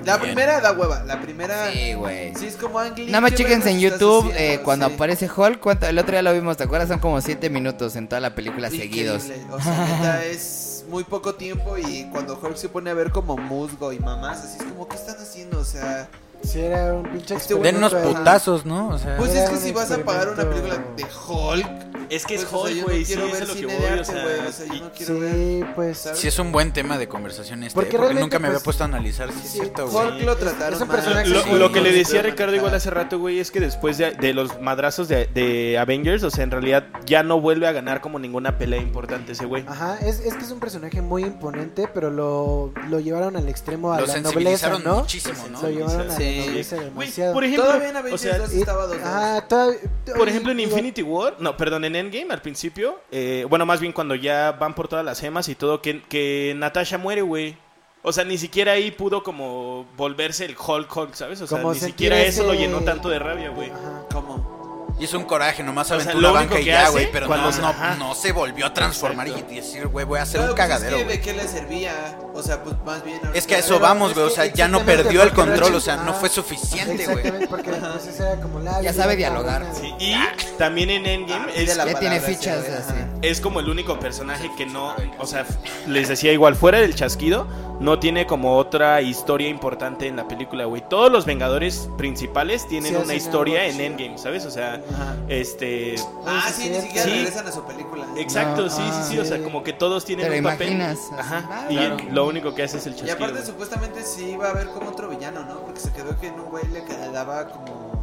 La 0.10 0.20
primera 0.22 0.60
da 0.62 0.72
hueva. 0.74 1.03
La 1.05 1.22
primera. 1.22 1.72
Sí, 1.72 1.93
güey. 1.93 2.34
Sí, 2.36 2.47
es 2.47 2.55
como 2.55 2.80
Ang 2.80 2.95
Lee, 2.97 3.05
Nada 3.07 3.22
más 3.22 3.32
¿qué 3.32 3.38
chéquense 3.38 3.70
en 3.72 3.80
YouTube 3.80 4.32
haciendo? 4.32 4.39
eh, 4.39 4.62
cuando 4.64 4.88
Sí. 4.88 4.93
aparece 4.95 5.30
Hulk. 5.36 5.60
¿cuánto- 5.60 5.88
El 5.88 5.97
otro 5.99 6.12
día 6.12 6.22
lo 6.22 6.34
vimos, 6.34 6.57
¿te 6.57 6.64
acuerdas? 6.64 6.88
Son 6.89 6.99
como 6.99 7.20
7 7.22 7.49
minutos 7.49 7.95
en 7.95 8.07
toda 8.07 8.20
la 8.22 8.36
película 8.36 8.68
Increíble. 8.68 9.20
seguidos. 9.20 9.45
O 9.51 9.62
sea, 9.62 9.86
neta, 9.86 10.26
es 10.26 10.86
muy 10.89 11.03
poco 11.03 11.36
tiempo 11.36 11.78
y 11.78 12.07
cuando 12.12 12.39
Hulk 12.41 12.55
se 12.57 12.70
pone 12.70 12.89
a 12.89 12.93
ver 12.93 13.12
como 13.12 13.38
musgo 13.38 13.93
y 13.93 13.99
mamás, 13.99 14.39
así 14.43 14.57
es 14.60 14.64
como, 14.64 14.88
¿qué 14.88 14.95
están 14.95 15.18
haciendo? 15.18 15.60
O 15.60 15.66
sea, 15.66 16.10
sí, 16.44 16.60
era 16.62 16.94
un 16.94 17.04
pinche 17.04 17.36
Este 17.36 17.54
güey 17.54 17.64
Den 17.66 17.78
unos 17.78 17.92
experimento, 17.94 18.20
putazos, 18.20 18.66
¿no? 18.66 18.90
O 18.90 18.98
sea, 18.98 19.18
pues 19.18 19.34
es 19.36 19.50
que 19.50 19.58
si 19.58 19.72
vas 19.72 19.92
a 19.92 19.98
pagar 20.04 20.30
una 20.30 20.50
película 20.50 20.78
de 20.96 21.04
Hulk, 21.28 21.68
Es 22.10 22.26
que 22.26 22.36
es 22.36 22.46
pues, 22.46 22.54
o 22.54 22.68
sea, 22.68 22.76
Hulk, 22.76 22.76
yo 22.76 22.84
güey, 22.86 23.00
no 23.00 23.06
sí, 23.06 23.14
quiero 23.14 23.28
eso 23.28 23.34
ver 23.34 23.44
es 23.44 23.48
lo 23.50 23.56
que 23.56 23.60
cine 23.60 23.74
voy, 23.76 23.82
de 23.84 23.88
o 23.88 23.94
arte, 23.94 24.06
sea, 24.06 24.24
güey, 24.24 24.40
o 24.48 24.52
sea, 24.52 24.66
yo 24.66 24.80
no 24.80 24.92
quiero 24.94 25.20
ver. 25.20 25.34
Sí, 25.36 25.64
pues. 25.76 25.98
¿sabes? 26.00 26.20
sí 26.20 26.28
es 26.28 26.40
un 26.40 26.52
buen 26.52 26.74
tema 26.74 26.98
de 26.98 27.08
conversación 27.08 27.62
este, 27.64 27.76
Porque 27.76 27.92
porque, 27.92 27.98
realmente, 27.98 28.22
nunca 28.22 28.40
me 28.40 28.48
había 28.48 28.58
pues, 28.58 28.64
puesto 28.64 28.84
a 28.84 28.88
analizar, 28.88 29.32
sí 29.32 29.40
es 29.44 29.52
sí, 29.52 29.60
cierto, 29.60 29.88
güey. 29.88 30.08
Hulk 30.08 30.22
lo 30.24 30.36
trataron 30.38 30.74
Es 30.74 30.82
un 30.82 30.88
mal. 30.88 30.98
personaje 30.98 31.30
Lo, 31.30 31.44
Sí, 31.44 31.50
lo 31.52 31.72
que 31.72 31.82
le 31.82 31.92
sí, 31.92 31.98
decía 32.00 32.22
sí, 32.24 32.30
Ricardo 32.32 32.56
igual 32.56 32.74
hace 32.74 32.90
rato, 32.90 33.20
güey, 33.20 33.40
es 33.40 33.52
que 33.52 33.60
después 33.60 34.00
de, 34.00 34.12
de 34.12 34.34
los 34.34 34.60
madrazos 34.60 35.08
de, 35.08 35.28
de 35.28 35.78
Avengers, 35.78 36.24
o 36.24 36.32
sea, 36.32 36.44
en 36.44 36.50
realidad 36.52 36.86
ya 37.06 37.22
no 37.22 37.40
vuelve 37.42 37.68
a 37.68 37.72
ganar 37.74 38.02
como 38.02 38.18
ninguna 38.18 38.58
pelea 38.58 38.82
importante 38.82 39.34
ese 39.34 39.46
güey. 39.46 39.64
Ajá, 39.68 40.00
es, 40.02 40.20
es 40.22 40.34
que 40.34 40.46
es 40.46 40.52
un 40.52 40.60
personaje 40.60 41.04
muy 41.04 41.24
imponente, 41.24 41.88
pero 41.94 42.10
lo, 42.10 42.74
lo 42.90 43.00
llevaron 43.00 43.36
al 43.38 43.48
extremo 43.50 43.94
a 43.94 44.02
Lo 44.02 44.08
la 44.08 44.14
nobleza, 44.18 44.32
sensibilizaron 44.32 44.84
¿no? 44.84 44.96
muchísimo, 45.02 45.36
¿no? 45.52 45.62
Lo 45.62 45.70
llevaron 45.70 46.10
a 46.10 46.16
Sí. 46.30 46.76
Güey, 46.76 46.86
demasiado. 46.86 47.34
por 47.34 47.44
ejemplo, 47.44 47.66
Todavía 47.66 47.90
en 47.90 47.98
Avengers 47.98 48.22
o 48.22 48.24
sea, 48.24 48.38
2 48.38 48.54
Y- 48.54 48.60
estaba 48.60 48.86
dos. 48.88 48.98
Ajá, 48.98 49.48
todavía- 49.48 49.80
Por 50.18 50.30
ejemplo, 50.30 50.52
en 50.52 50.60
Infinity 50.60 51.02
War, 51.04 51.36
no, 51.40 51.56
perdón, 51.58 51.86
en 51.86 51.96
Endgame 51.96 52.34
al 52.34 52.42
principio, 52.42 53.00
eh, 53.12 53.46
bueno, 53.50 53.66
más 53.66 53.80
bien 53.80 53.94
cuando 53.94 54.16
ya 54.16 54.52
van 54.54 54.74
por 54.76 54.88
todas 54.88 55.04
las 55.06 55.20
gemas 55.20 55.48
y 55.50 55.56
todo, 55.56 55.82
que, 55.82 56.02
que 56.04 56.54
Natasha 56.58 56.98
muere, 56.98 57.22
güey. 57.22 57.58
O 58.02 58.14
sea, 58.14 58.24
ni 58.24 58.38
siquiera 58.38 58.72
ahí 58.74 58.92
pudo 58.92 59.24
como 59.24 59.86
volverse 59.98 60.46
el 60.46 60.56
Hulk 60.58 60.96
Hulk, 60.96 61.14
¿sabes? 61.16 61.42
O 61.42 61.48
sea, 61.48 61.60
Como 61.62 61.74
ni 61.74 61.80
siquiera 61.80 62.22
eso 62.22 62.44
lo 62.44 62.54
llenó 62.54 62.80
tanto 62.82 63.10
de 63.10 63.20
rabia, 63.20 63.50
güey. 63.50 63.70
Ajá. 63.70 64.06
¿Cómo? 64.14 64.59
Y 65.00 65.06
es 65.06 65.14
un 65.14 65.24
coraje, 65.24 65.64
nomás 65.64 65.88
O 65.91 65.95
sea, 65.95 66.12
aventó 66.12 66.20
lo 66.20 66.30
una 66.32 66.39
único 66.41 66.54
banca 66.56 66.62
y 66.62 66.66
que 66.66 66.72
ya, 66.72 66.89
güey, 66.89 67.10
pero 67.12 67.28
no, 67.28 67.52
se- 67.54 67.62
no, 67.97 68.14
se 68.16 68.32
volvió 68.34 68.66
a 68.66 68.74
transformar 68.74 69.28
y 69.30 69.41
decir, 69.56 69.88
güey, 69.88 70.06
voy 70.06 70.20
a 70.20 70.24
hacer 70.24 70.39
Claro, 70.41 70.52
un 70.52 70.58
pues 70.58 70.68
cagadero, 70.68 70.95
es 70.95 71.00
que, 71.00 71.06
güey. 71.06 71.18
¿De 71.18 71.24
qué 71.24 71.34
le 71.34 71.47
servía? 71.47 72.18
O 72.34 72.43
sea, 72.43 72.62
pues 72.64 72.76
más 72.86 73.04
bien. 73.04 73.20
Es 73.34 73.47
que 73.47 73.56
a 73.56 73.60
eso 73.60 73.76
Pero 73.76 73.80
vamos, 73.80 74.10
es 74.12 74.18
güey, 74.18 74.28
o 74.28 74.30
sea, 74.30 74.45
ya 74.47 74.68
no 74.68 74.82
perdió 74.84 75.24
el 75.24 75.32
control, 75.32 75.74
o 75.76 75.80
sea, 75.80 75.97
no 75.97 76.14
fue 76.14 76.28
suficiente, 76.30 77.06
güey. 77.08 77.47
Porque 77.47 77.72
pues 77.72 78.20
era 78.20 78.36
como 78.41 78.60
la... 78.60 78.82
Ya 78.82 78.93
sabe 78.93 79.16
dialogar. 79.16 79.66
Sí, 79.74 79.93
y 80.00 80.14
también 80.58 80.89
en 80.89 81.06
Endgame 81.06 81.52
es, 81.56 81.78
la 81.78 81.86
Ya 81.86 82.00
tiene 82.00 82.20
fichas 82.20 82.66
sí, 82.66 82.72
así. 82.72 82.93
es 83.22 83.39
como 83.41 83.60
el 83.62 83.70
único 83.70 84.00
personaje 84.00 84.50
que 84.58 84.66
no, 84.66 84.93
o 85.18 85.26
sea, 85.26 85.45
les 85.88 86.10
decía 86.10 86.32
igual, 86.34 86.56
fuera 86.56 86.80
del 86.80 86.93
chasquido, 86.95 87.47
no 87.80 88.00
tiene 88.00 88.26
como 88.28 88.58
otra 88.58 89.02
historia 89.02 89.47
importante 89.47 90.08
en 90.08 90.18
la 90.18 90.28
película, 90.28 90.66
güey. 90.66 90.84
Todos 90.89 91.10
los 91.10 91.26
Vengadores 91.26 91.89
principales 91.97 92.68
tienen 92.68 92.93
Sí, 92.93 93.02
una 93.02 93.14
historia 93.14 93.66
en. 93.66 93.80
Endgame, 93.80 94.18
¿sabes? 94.18 94.45
O 94.45 94.52
sea, 94.52 94.82
Ajá. 94.94 95.16
este... 95.28 95.96
Ah, 96.26 96.50
Sí, 96.54 96.70
ni 96.70 96.82
siquiera 96.82 97.04
sí. 97.06 97.10
regresan 97.12 97.48
a 97.48 97.52
su 97.52 97.64
película. 97.64 98.08
Exacto, 98.18 98.64
No, 98.64 98.70
sí, 98.70 98.78
sí, 98.78 98.84
ah, 98.92 99.06
sí, 99.10 99.20
o 99.20 99.26
sea, 99.26 99.42
como 99.44 99.64
que 99.64 99.74
todos 99.74 100.06
tienen 100.06 100.30
Te 100.30 100.38
un 100.38 100.44
papel. 100.44 100.74
imaginas, 100.74 101.00
Ajá, 101.18 101.48
ah, 101.52 101.66
y 101.70 101.76
claro. 101.78 101.98
lo 102.12 102.28
único 102.28 102.54
que 102.56 102.64
hace 102.64 102.78
es 102.78 102.86
el 102.88 102.94
Y 102.94 102.96
chasquido. 102.98 103.16
aparte, 103.16 103.34
güey. 103.36 103.46
supuestamente 103.46 104.04
sí 104.04 104.32
iba 104.32 104.48
a 104.48 104.52
haber 104.52 104.68
como 104.70 104.90
otro 104.90 105.10
villano, 105.10 105.44
¿no? 105.46 105.60
Porque 105.62 105.80
se 105.80 105.92
quedó 105.92 106.20
que 106.20 106.28
en 106.28 106.40
un 106.40 106.50
güey 106.50 106.68
le 106.68 106.84
quedaba 106.84 107.48
como. 107.50 108.00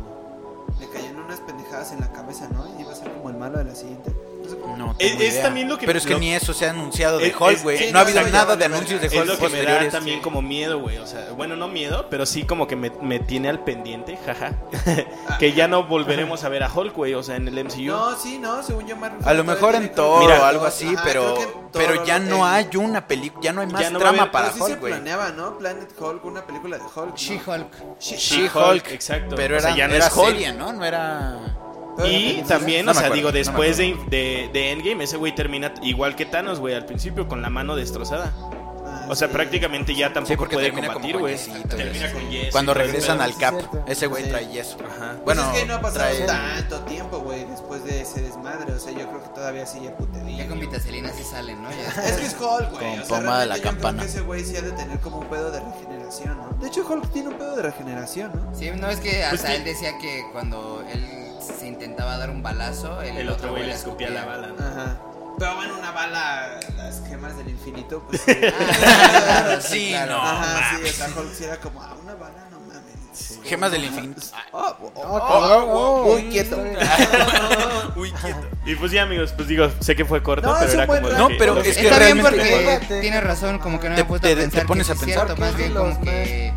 Le 0.80 0.88
caían 0.90 1.16
unas 1.18 1.40
pendejadas 1.40 1.92
en 1.92 2.00
la 2.00 2.12
cabeza, 2.12 2.48
¿no? 2.52 2.66
Y 2.78 2.82
iba 2.82 2.92
a 2.92 2.96
ser 2.96 3.10
como 3.12 3.30
el 3.30 3.36
malo 3.36 3.58
de 3.58 3.64
la 3.64 3.74
siguiente. 3.74 4.14
No 4.76 4.94
Es- 4.98 5.20
es 5.20 5.42
también 5.42 5.68
lo 5.68 5.78
que- 5.78 5.86
Pero 5.86 5.98
es 5.98 6.06
que 6.06 6.12
lo- 6.14 6.18
ni 6.18 6.32
eso 6.34 6.52
se 6.52 6.66
ha 6.66 6.70
anunciado 6.70 7.18
de 7.18 7.28
Es- 7.28 7.34
Hulk, 7.40 7.50
es- 7.56 7.62
güey. 7.62 7.78
sí, 7.78 7.88
no 7.92 7.98
ha 7.98 8.02
habido 8.02 8.22
nada 8.28 8.56
de 8.56 8.64
anuncios 8.64 9.00
de 9.00 9.06
Es 9.08 9.12
Hulk 9.14 9.26
lo 9.26 9.36
que 9.36 9.42
me 9.42 9.48
da 9.48 9.48
posteriores. 9.50 9.92
también 9.92 10.20
como 10.20 10.42
miedo, 10.42 10.78
güey. 10.80 10.98
O 10.98 11.06
sea, 11.06 11.28
bueno, 11.36 11.56
no 11.56 11.68
miedo, 11.68 12.06
pero 12.10 12.26
sí 12.26 12.44
como 12.44 12.66
que 12.66 12.76
me, 12.76 12.90
me 13.02 13.18
tiene 13.20 13.48
al 13.48 13.64
pendiente, 13.64 14.18
jaja. 14.24 14.52
que 15.38 15.52
ya 15.52 15.68
no 15.68 15.84
volveremos 15.84 16.44
a 16.44 16.48
ver 16.48 16.62
a 16.62 16.72
Hulk, 16.72 16.94
güey. 16.94 17.14
O 17.14 17.22
sea, 17.22 17.36
en 17.36 17.48
el 17.48 17.58
MCU. 17.58 17.86
No, 17.86 18.16
sí, 18.16 18.38
no, 18.38 18.62
según 18.62 18.86
yo 18.86 18.96
Marvel 18.96 19.20
A 19.26 19.34
lo 19.34 19.44
mejor 19.44 19.74
en 19.74 19.88
que 19.90 20.00
o 20.00 20.44
algo 20.44 20.64
así, 20.66 20.88
ajá, 20.94 21.02
pero 21.04 21.66
pero 21.72 22.04
ya 22.04 22.18
no 22.18 22.46
hay 22.46 22.68
una 22.76 23.06
película, 23.06 23.42
ya 23.42 23.52
no 23.52 23.60
hay 23.60 23.66
más 23.66 23.90
trama 23.92 24.30
para 24.32 24.46
Pero 24.50 24.54
sí 24.54 24.58
se 24.64 24.72
Hulk, 24.72 24.80
güey. 24.80 24.92
planeaba, 24.94 25.30
¿no? 25.30 25.58
Planet 25.58 25.90
Hulk, 25.98 26.24
una 26.24 26.46
película 26.46 26.78
de 26.78 26.84
Hulk. 26.84 27.10
¿no? 27.10 27.16
She-Hulk. 27.16 27.98
She- 28.00 28.16
She-Hulk, 28.16 28.90
exacto. 28.92 29.36
Pero 29.36 29.56
O 29.56 29.60
sea, 29.60 29.70
era, 29.70 29.76
ya 29.78 29.88
no 29.88 29.94
era 29.94 30.06
es 30.06 30.16
Hulk. 30.16 30.26
serie, 30.28 30.52
¿no? 30.52 30.72
No 30.72 30.84
era... 30.84 31.38
Y 32.04 32.38
la 32.42 32.44
también, 32.46 32.84
No 32.86 32.90
o 32.92 32.94
sea, 32.94 33.04
acuerdo, 33.06 33.14
digo, 33.16 33.32
después 33.32 33.76
de, 33.78 33.96
de, 34.08 34.50
de 34.52 34.72
Endgame, 34.72 35.04
ese 35.04 35.16
güey 35.16 35.34
termina 35.34 35.72
igual 35.82 36.14
que 36.16 36.26
Thanos, 36.26 36.60
güey, 36.60 36.74
al 36.74 36.84
principio, 36.84 37.26
con 37.28 37.40
la 37.42 37.48
mano 37.50 37.74
destrozada. 37.76 38.32
Ah, 38.88 39.06
O 39.08 39.14
sea, 39.16 39.28
sí. 39.28 39.34
prácticamente 39.34 39.94
ya 39.94 40.12
tampoco 40.12 40.32
Sí, 40.32 40.36
porque 40.36 40.54
puede 40.54 40.66
termina 40.68 40.92
combatir, 40.92 41.18
güey. 41.18 41.36
Termina 41.68 42.12
con 42.12 42.30
yeso. 42.30 42.48
Cuando 42.52 42.74
regresan 42.74 43.20
al 43.20 43.36
Cap, 43.36 43.54
cierto. 43.58 43.84
ese 43.88 44.06
güey 44.06 44.24
Sí. 44.24 44.30
trae 44.30 44.48
yeso. 44.48 44.76
Ajá. 44.84 45.12
Pues 45.12 45.36
Bueno, 45.36 45.52
es 45.52 45.58
que 45.60 45.66
no 45.66 45.74
ha 45.74 45.80
pasado 45.80 46.04
trae- 46.04 46.26
tanto 46.26 46.80
tiempo, 46.80 47.18
güey, 47.18 47.44
después 47.44 47.84
de 47.84 48.00
ese 48.02 48.22
desmadre. 48.22 48.72
O 48.72 48.78
sea, 48.78 48.92
yo 48.92 49.08
creo 49.08 49.22
que 49.22 49.28
todavía 49.30 49.66
sigue 49.66 49.90
putería. 49.90 50.38
Ya 50.44 50.48
con 50.48 50.60
vitacilina 50.60 51.10
sí 51.12 51.22
salen, 51.24 51.62
¿no? 51.62 51.70
Ya. 51.70 52.02
Es 52.02 52.16
que 52.16 52.26
es 52.26 52.36
Hulk, 52.40 52.70
güey. 52.72 52.90
Con 52.92 53.00
o 53.00 53.04
sea, 53.06 53.16
pomada 53.18 53.40
de 53.40 53.46
la 53.46 53.56
yo 53.56 53.62
creo 53.62 53.72
campana. 53.74 54.02
que 54.02 54.08
ese 54.08 54.20
güey 54.20 54.44
sí 54.44 54.56
ha 54.56 54.62
de 54.62 54.72
tener 54.72 54.98
como 55.00 55.18
un 55.18 55.26
pedo 55.26 55.50
de 55.50 55.60
regeneración, 55.60 56.36
¿no? 56.36 56.56
De 56.60 56.68
hecho, 56.68 56.86
Hulk 56.88 57.10
tiene 57.12 57.28
un 57.28 57.34
pedo 57.34 57.56
de 57.56 57.62
regeneración, 57.62 58.32
¿no? 58.34 58.54
Sí, 58.54 58.70
no 58.70 58.88
es 58.90 59.00
que 59.00 59.24
hasta 59.24 59.36
Pues 59.46 59.58
él 59.58 59.64
decía 59.64 59.98
que 59.98 60.24
cuando 60.32 60.84
él 60.92 61.25
se 61.58 61.66
intentaba 61.66 62.16
dar 62.18 62.30
un 62.30 62.42
balazo, 62.42 63.00
el, 63.02 63.16
El 63.16 63.28
otro 63.28 63.50
güey 63.52 63.64
le 63.66 63.72
escupía 63.72 64.10
la 64.10 64.24
bala. 64.24 64.48
¿no? 64.48 64.64
Ajá. 64.66 64.96
Pero 65.38 65.54
bueno, 65.56 65.74
una 65.78 65.90
bala, 65.90 66.58
las 66.76 67.02
gemas 67.08 67.36
del 67.36 67.50
infinito, 67.50 68.02
pues. 68.08 68.22
Ah, 68.28 69.42
claro, 69.44 69.60
sí, 69.60 69.68
Sí, 69.68 69.88
claro. 69.90 70.12
no. 70.12 70.22
Ajá, 70.22 70.70
sí, 70.78 70.82
o 70.82 70.92
sea, 70.92 71.06
Hulk 71.08 71.34
sí 71.34 71.44
era 71.44 71.56
como, 71.58 71.82
ah, 71.82 71.94
una 72.02 72.14
bala, 72.14 72.48
no 72.50 72.58
mames. 72.60 73.38
Gemas 73.44 73.70
del 73.72 73.84
infinito. 73.84 74.20
Oh, 74.52 74.58
oh, 74.80 74.92
oh, 74.94 75.02
Oh, 75.04 75.18
oh, 75.18 75.64
oh, 75.68 76.06
oh, 76.10 76.14
Uy, 76.14 76.28
quieto. 76.30 76.56
Uy, 77.96 78.12
quieto. 78.12 78.40
Y 78.64 78.74
pues 78.76 78.92
ya, 78.92 79.02
amigos, 79.02 79.32
pues 79.36 79.48
digo, 79.48 79.70
sé 79.80 79.94
que 79.94 80.04
fue 80.04 80.22
corto, 80.22 80.48
No, 80.48 80.56
pero 80.58 80.72
era 80.72 80.86
como. 80.86 81.00
No, 81.10 81.28
que- 81.28 81.34
pero 81.36 81.58
es 81.60 81.76
que 81.76 81.84
Está 81.88 81.98
bien 81.98 82.20
porque 82.22 82.80
tienes 83.00 83.22
razón, 83.22 83.58
como 83.58 83.78
que 83.78 83.88
no 83.90 83.94
Te- 83.94 84.02
me 84.02 84.06
he 84.06 84.08
puesto 84.08 84.26
a 84.26 84.30
te- 84.30 84.36
te 84.36 84.42
pensar 84.42 84.66
pones 84.66 84.86
que 84.86 84.92
a 84.92 84.96
sí 84.96 85.04
pensar. 85.04 85.26
cierto, 85.26 85.40
más 85.40 85.56
bien 85.56 85.74
como 85.74 86.00
que 86.00 86.06
más, 86.06 86.08
eh, 86.08 86.52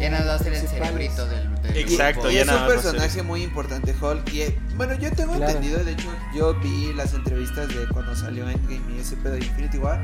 ya 0.00 0.10
nada 0.10 0.34
a 0.34 0.38
ser 0.38 0.54
el 0.54 0.66
cerebrito 0.68 1.26
del, 1.26 1.53
del 1.64 1.76
Exacto. 1.78 2.30
Y 2.30 2.34
ya 2.34 2.42
es 2.42 2.48
un 2.48 2.66
personaje 2.66 3.22
muy 3.22 3.42
importante, 3.42 3.94
Hulk. 4.00 4.32
Y, 4.32 4.44
bueno, 4.76 4.94
yo 4.94 5.10
tengo 5.12 5.34
Claro. 5.34 5.50
entendido, 5.52 5.82
de 5.84 5.92
hecho, 5.92 6.08
yo 6.34 6.54
vi 6.60 6.92
las 6.94 7.14
entrevistas 7.14 7.68
de 7.68 7.86
cuando 7.92 8.14
salió 8.16 8.48
Endgame 8.48 8.94
y 8.96 9.00
ese 9.00 9.16
pedo 9.16 9.32
de 9.34 9.40
Infinity 9.40 9.78
War, 9.78 10.02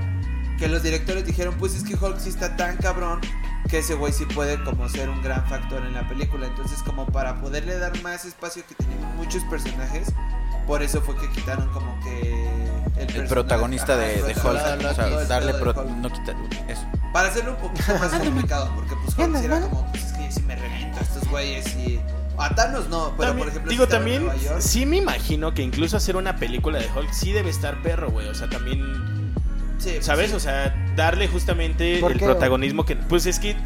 que 0.58 0.68
los 0.68 0.82
directores 0.82 1.24
dijeron, 1.26 1.54
pues 1.58 1.74
es 1.74 1.84
que 1.84 1.94
Hulk 1.94 2.18
sí 2.18 2.28
está 2.28 2.56
tan 2.56 2.76
cabrón 2.76 3.20
que 3.68 3.78
ese 3.78 3.94
güey 3.94 4.12
sí 4.12 4.24
puede 4.26 4.62
como 4.64 4.88
ser 4.88 5.08
un 5.08 5.22
gran 5.22 5.46
factor 5.48 5.84
en 5.86 5.94
la 5.94 6.08
película. 6.08 6.46
Entonces, 6.46 6.82
como 6.82 7.06
para 7.06 7.40
poderle 7.40 7.78
dar 7.78 7.92
más 8.02 8.24
espacio 8.24 8.64
que 8.66 8.74
tenían 8.74 9.16
muchos 9.16 9.42
personajes, 9.44 10.08
por 10.66 10.82
eso 10.82 11.00
fue 11.00 11.16
que 11.16 11.28
quitaron 11.30 11.68
como 11.70 11.98
que 12.00 12.48
el, 12.96 13.16
El 13.16 13.26
protagonista 13.28 13.92
ajá, 13.94 14.02
de, 14.02 14.22
de 14.22 14.32
Hulk. 14.34 14.44
O 14.44 14.94
sea, 14.94 15.24
darle 15.26 15.54
pro- 15.54 15.84
no 15.84 16.10
quitar 16.10 16.36
eso. 16.68 16.82
Para 17.12 17.28
hacerlo 17.28 17.52
un 17.52 17.68
poquito 17.68 17.98
más 17.98 18.10
complicado, 18.12 18.72
porque 18.74 18.94
pues 19.04 19.18
Hulk 19.18 19.36
era 19.44 19.60
como, 19.60 19.86
pues 19.90 20.09
sí 20.32 20.42
me 20.42 20.56
reviento 20.56 20.98
a 20.98 21.02
estos 21.02 21.28
güeyes 21.28 21.66
y... 21.76 22.00
A 22.38 22.54
Thanos 22.54 22.88
no, 22.88 23.12
pero 23.18 23.28
También- 23.30 23.38
por 23.38 23.48
ejemplo... 23.48 23.70
digo, 23.70 23.84
si 23.84 23.90
también, 23.90 24.24
York- 24.40 24.60
sí 24.60 24.86
me 24.86 24.96
imagino 24.96 25.52
que 25.52 25.60
incluso 25.62 25.96
hacer 25.98 26.16
una 26.16 26.36
película 26.36 26.78
de 26.78 26.86
Hulk 26.94 27.12
sí 27.12 27.32
debe 27.32 27.50
estar 27.50 27.82
perro, 27.82 28.10
güey. 28.10 28.28
O 28.28 28.34
sea, 28.34 28.48
también, 28.48 29.34
Sí, 29.78 29.98
¿sabes? 30.00 30.30
sí. 30.30 30.36
O 30.36 30.40
sea, 30.40 30.74
darle 30.96 31.28
justamente 31.28 31.98
¿Por 32.00 32.12
el 32.12 32.18
qué, 32.18 32.24
protagonismo 32.24 32.84
que. 32.86 32.96
Pues 32.96 33.26
es 33.26 33.38
que. 33.38 33.56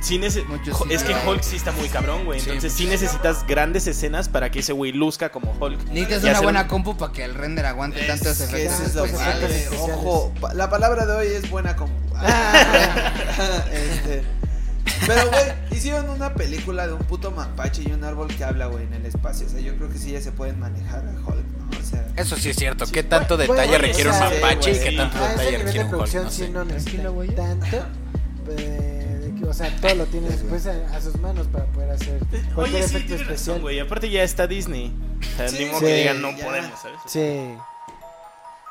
Sí 0.00 0.18
nece- 0.18 0.44
Mucho 0.46 0.72
Jo- 0.72 0.84
sí, 0.88 0.94
es 0.94 1.02
que. 1.04 1.14
Hulk 1.14 1.42
sí 1.42 1.56
está 1.56 1.70
muy 1.72 1.88
cabrón, 1.88 2.24
güey. 2.24 2.38
Entonces 2.40 2.72
sí 2.72 2.86
necesitas 2.86 3.44
grandes 3.46 3.86
escenas 3.88 4.28
para 4.28 4.50
que 4.50 4.60
ese 4.60 4.72
güey 4.72 4.90
luzca 4.92 5.30
como 5.30 5.52
Hulk. 5.60 5.84
Necesitas 5.90 6.22
Y 6.24 6.28
una 6.30 6.40
buena 6.40 6.62
un- 6.62 6.68
compu 6.68 6.96
para 6.96 7.12
que 7.12 7.24
el 7.24 7.34
render 7.34 7.66
aguante 7.66 8.00
Es 8.00 8.06
tantos 8.08 8.40
efectos 8.40 8.74
eso 8.80 8.82
es 8.84 8.94
lo 8.96 9.04
efectos 9.04 9.24
padre, 9.26 9.46
especiales. 9.62 9.90
Ojo, 9.92 10.32
la 10.54 10.70
palabra 10.70 11.06
de 11.06 11.12
hoy 11.14 11.26
es 11.28 11.48
buena 11.50 11.76
compu. 11.76 11.94
este, 13.72 14.22
pero, 15.06 15.28
güey, 15.30 15.42
hicieron 15.70 16.08
una 16.10 16.34
película 16.34 16.86
de 16.86 16.92
un 16.92 17.00
puto 17.04 17.30
mapache 17.30 17.82
y 17.86 17.92
un 17.92 18.04
árbol 18.04 18.28
que 18.28 18.44
habla, 18.44 18.66
güey, 18.66 18.84
en 18.84 18.94
el 18.94 19.06
espacio. 19.06 19.46
O 19.46 19.50
sea, 19.50 19.60
yo 19.60 19.74
creo 19.76 19.88
que 19.90 19.98
sí 19.98 20.12
ya 20.12 20.20
se 20.20 20.32
pueden 20.32 20.58
manejar 20.58 21.00
a 21.06 21.10
Hulk, 21.12 21.46
¿no? 21.58 21.78
O 21.78 21.82
sea, 21.84 22.06
Eso 22.16 22.36
sí 22.36 22.50
es 22.50 22.56
cierto. 22.56 22.84
¿Qué 22.86 23.02
tanto 23.02 23.36
Bueno, 23.36 23.52
detalle 23.54 23.70
bueno, 23.78 23.84
requiere 23.86 24.10
o 24.10 24.12
un 24.12 24.18
sea, 24.18 24.30
mapache 24.30 24.70
y 24.70 24.74
sí, 24.74 24.80
qué 24.80 24.84
güey. 24.86 24.96
tanto 24.96 25.18
A 25.18 25.26
ese 25.26 25.38
detalle 25.38 25.58
requiere 25.58 25.78
de 25.78 25.84
un 25.84 25.94
Hulk? 26.00 26.14
No 26.14 26.30
sí 26.30 26.36
sé. 26.42 26.48
no 26.50 26.64
necesita 26.64 27.02
tanto. 27.36 27.76
eh, 28.56 29.04
o 29.48 29.52
sea, 29.54 29.74
todo 29.80 29.94
lo 29.94 30.06
tiene 30.06 30.28
después 30.28 30.66
a, 30.66 30.72
a 30.96 31.00
sus 31.00 31.16
manos 31.20 31.46
para 31.46 31.64
poder 31.66 31.90
hacer 31.90 32.18
cualquier 32.54 32.82
Oye, 32.82 32.88
sí, 32.88 32.96
efecto 32.96 33.14
especial. 33.14 33.60
güey. 33.60 33.80
Aparte 33.80 34.10
ya 34.10 34.22
está 34.22 34.46
Disney. 34.46 34.94
O 35.20 35.36
sea, 35.36 35.48
Sí, 35.48 35.58
ni 35.64 35.70
modo 35.70 35.80
que 35.80 35.94
digan 35.94 36.20
no 36.20 36.36
ya. 36.36 36.44
podemos, 36.44 36.80
¿sabes? 36.80 36.98
Sí. 37.06 37.54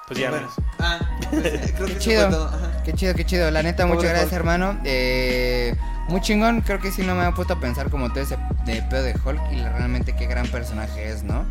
Pues 0.08 0.20
ya, 0.20 0.30
bueno. 0.30 0.50
Ah, 0.80 1.00
pues, 1.32 1.46
eh, 1.46 1.74
creo 1.76 1.88
que 1.88 1.94
Qué 1.94 2.00
chido. 2.00 2.30
todo. 2.30 2.52
Qué 2.86 2.94
chido, 2.94 3.14
qué 3.16 3.26
chido. 3.26 3.52
La 3.52 3.64
neta, 3.64 3.84
Pobre 3.84 3.96
muchas 3.96 4.10
gracias, 4.12 4.32
Hulk. 4.32 4.40
hermano. 4.40 4.80
Eh, 4.86 5.76
muy 6.08 6.22
chingón. 6.22 6.62
Creo 6.62 6.80
que 6.80 6.92
sí 6.92 7.02
no 7.02 7.14
me 7.16 7.22
había 7.22 7.36
puesto 7.36 7.54
a 7.54 7.60
pensar 7.60 7.90
como 7.90 8.10
todo 8.10 8.22
ese 8.22 8.38
de 8.66 8.82
pedo 8.84 9.04
de 9.04 9.14
Hulk 9.14 9.52
y 9.52 9.56
realmente 9.58 10.16
qué 10.16 10.28
gran 10.28 10.48
personaje 10.48 11.10
es, 11.10 11.24
¿no? 11.24 11.46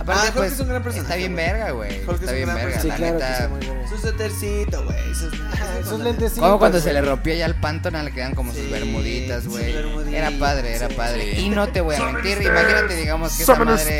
Aparte, 0.00 0.20
Ah, 0.22 0.24
Hulk 0.28 0.34
pues, 0.36 0.52
es 0.52 0.60
un 0.60 0.68
gran 0.68 0.82
personaje, 0.82 1.02
está 1.06 1.16
bien 1.16 1.32
güey. 1.34 1.46
verga, 1.46 1.70
güey. 1.72 1.90
Hulk 2.06 2.08
es 2.08 2.20
Está 2.20 2.30
un 2.30 2.36
bien 2.36 2.46
gran 2.48 2.56
verga, 2.56 2.80
Sí, 2.80 2.88
la 2.88 2.96
claro 2.96 3.18
que 3.18 3.24
neta. 3.24 3.48
muy 3.48 3.60
bien. 3.60 3.88
Su 3.88 3.98
suétercito, 3.98 4.84
güey. 4.84 5.14
Sus, 5.14 5.88
Sus 5.88 6.00
lentes 6.00 6.32
Como 6.34 6.58
cuando 6.58 6.80
se 6.80 6.92
le 6.92 7.00
rompía 7.02 7.34
ya 7.34 7.46
el 7.46 7.54
pantone, 7.56 8.02
le 8.02 8.12
quedan 8.12 8.34
como 8.34 8.52
sus 8.52 8.60
Sí, 8.62 8.68
bermuditas, 8.70 9.46
güey. 9.46 9.74
Era 10.14 10.30
padre, 10.38 10.76
era 10.76 10.88
sí. 10.88 10.94
padre. 10.94 11.34
Sí. 11.36 11.40
Y 11.42 11.48
no 11.50 11.68
te 11.68 11.80
voy 11.80 11.96
a 11.96 12.00
mentir, 12.04 12.40
imagínate, 12.42 12.96
digamos 12.96 13.36
que 13.36 13.42
esa 13.42 13.54
madre 13.56 13.98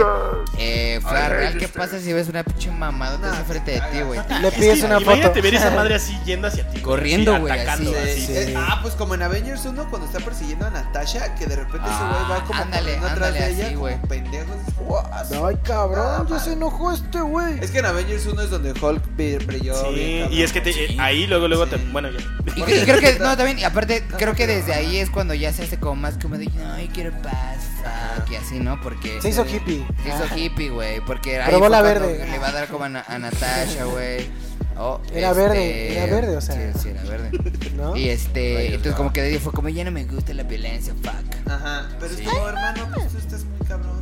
eh, 0.59 1.01
fuera 1.03 1.29
real. 1.29 1.59
¿Qué 1.59 1.69
pasa 1.69 1.99
si 2.01 2.13
ves 2.13 2.29
una 2.29 2.45
pinche 2.45 2.71
mamadota 2.71 3.27
No, 3.27 3.33
así 3.35 3.43
frente 3.47 3.73
de 3.73 3.81
ti, 3.81 4.01
güey? 4.03 4.21
Le 4.41 4.53
pides 4.53 4.83
una 4.83 4.95
foto. 5.01 5.11
Imagínate 5.11 5.41
ver 5.43 5.55
esa 5.55 5.71
madre 5.71 5.95
así 5.97 6.19
yendo 6.25 6.49
hacia 6.49 6.69
ti. 6.71 6.81
Corriendo, 6.81 7.39
güey, 7.41 7.53
atacando, 7.53 7.91
así. 8.03 8.27
Sí. 8.27 8.55
Ah, 8.57 8.79
pues 8.83 8.95
como 8.95 9.15
en 9.15 9.23
Avengers 9.23 9.65
1 9.67 9.91
cuando 9.91 10.07
está 10.07 10.21
persiguiendo 10.21 10.67
a 10.67 10.71
Natasha, 10.71 11.35
que 11.35 11.47
de 11.47 11.57
repente 11.57 11.89
ese 11.89 12.05
güey 12.05 12.31
va 12.31 12.45
como 12.45 12.59
Ah, 12.59 12.63
ándale, 12.63 12.97
atrás 12.97 13.13
ándale, 13.13 13.41
de 13.41 13.51
ella 13.51 13.65
así, 13.65 13.75
como 13.75 13.81
güey. 13.87 14.01
pendejo. 14.09 14.53
What? 14.87 15.05
Ay, 15.47 15.57
cabrón, 15.65 15.90
Ya 16.29 16.39
se 16.39 16.53
enojó 16.53 16.93
este 16.93 17.21
güey. 17.21 17.59
Es 17.61 17.71
que 17.71 17.79
en 17.79 17.87
Avengers 17.87 18.27
1 18.27 18.41
es 18.43 18.51
donde 18.51 18.71
Hulk 18.73 19.03
bri- 19.17 19.45
brilló. 19.47 19.75
Sí, 19.75 19.95
bien, 19.95 20.21
cabrón. 20.23 20.39
y 20.39 20.43
es 20.43 20.53
que 20.53 20.61
te- 20.61 20.73
Sí. 20.73 20.81
eh, 20.81 20.97
ahí 20.99 21.27
luego, 21.27 21.49
luego 21.49 21.65
Sí. 21.67 21.73
te. 21.73 21.77
Bueno, 21.93 22.09
ya. 22.11 22.19
Y, 22.57 22.61
cre- 22.63 22.83
y 22.83 22.85
creo 22.85 23.01
que, 23.01 23.19
no, 23.19 23.37
también, 23.37 23.59
y 23.59 23.65
aparte, 23.65 24.05
creo 24.19 24.35
que 24.35 24.47
desde 24.47 24.73
ahí 24.75 24.99
es 24.99 25.11
cuando 25.11 25.35
ya 25.35 25.53
se 25.53 25.65
hace 25.65 25.79
como 25.79 25.97
más 25.97 26.17
como 26.19 26.39
de, 26.39 26.49
ay, 26.75 26.89
quiero 26.93 27.13
paz, 27.23 27.59
fuck", 27.83 28.31
y 28.31 28.37
así, 28.37 28.59
¿no? 28.61 28.81
Porque... 28.81 29.21
Se 29.21 29.29
hizo 29.31 29.45
hippie. 29.45 29.85
Se 30.03 30.09
hizo 30.09 30.25
Ah. 30.31 30.37
hippie, 30.39 30.71
güey, 30.71 31.01
porque 31.05 31.39
ahí 31.41 31.49
Probó 31.51 31.67
fue 31.67 31.71
la 31.71 31.81
cuando 31.81 32.01
verde. 32.07 32.27
Le 32.31 32.39
va 32.39 32.49
a 32.49 32.53
dar 32.53 32.69
como 32.69 32.85
a, 32.85 32.89
Na- 32.89 33.05
a 33.07 33.19
Natasha, 33.19 33.85
güey. 33.85 34.29
Oh, 34.83 34.99
Era 35.13 35.35
verde, 35.35 35.93
era 35.95 36.07
verde, 36.07 36.37
o 36.39 36.41
sea. 36.41 36.55
Sí, 36.73 36.79
sí, 36.85 36.89
era 36.89 37.03
verde. 37.03 37.31
¿No? 37.77 37.95
Y 37.97 38.09
este, 38.09 38.55
Rayos, 38.55 38.67
entonces 38.75 38.93
no. 38.93 38.97
como 38.97 39.13
que 39.13 39.21
de 39.21 39.29
ahí 39.29 39.39
fue 39.39 39.53
como, 39.53 39.69
ya 39.69 39.85
no 39.85 39.91
me 39.91 40.05
gusta 40.05 40.33
la 40.33 40.43
violencia, 40.45 40.95
fuck. 41.03 41.51
Ajá, 41.51 41.87
pero 42.01 42.15
Sí. 42.15 42.23
es 42.23 42.29
como, 42.31 42.49
hermano, 42.49 42.89
pues 42.95 43.13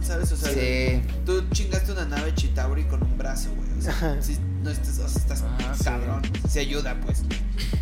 ¿sabes? 0.09 0.33
O 0.33 0.37
sea, 0.37 0.53
Sí. 0.53 1.03
tú 1.25 1.45
chingaste 1.53 1.93
una 1.93 2.05
nave 2.07 2.35
Chitauri 2.35 2.85
con 2.85 3.03
un 3.03 3.17
brazo, 3.17 3.51
güey. 3.55 3.69
O 3.79 3.83
sea, 3.83 4.17
sí, 4.21 4.39
no 4.63 4.71
estás, 4.71 4.99
o 4.99 5.09
sea, 5.09 5.21
estás 5.21 5.45
Ah, 5.47 5.75
sí. 5.79 5.85
cabrón. 5.85 6.23
Se 6.51 6.61
ayuda, 6.61 6.97
pues. 7.05 7.23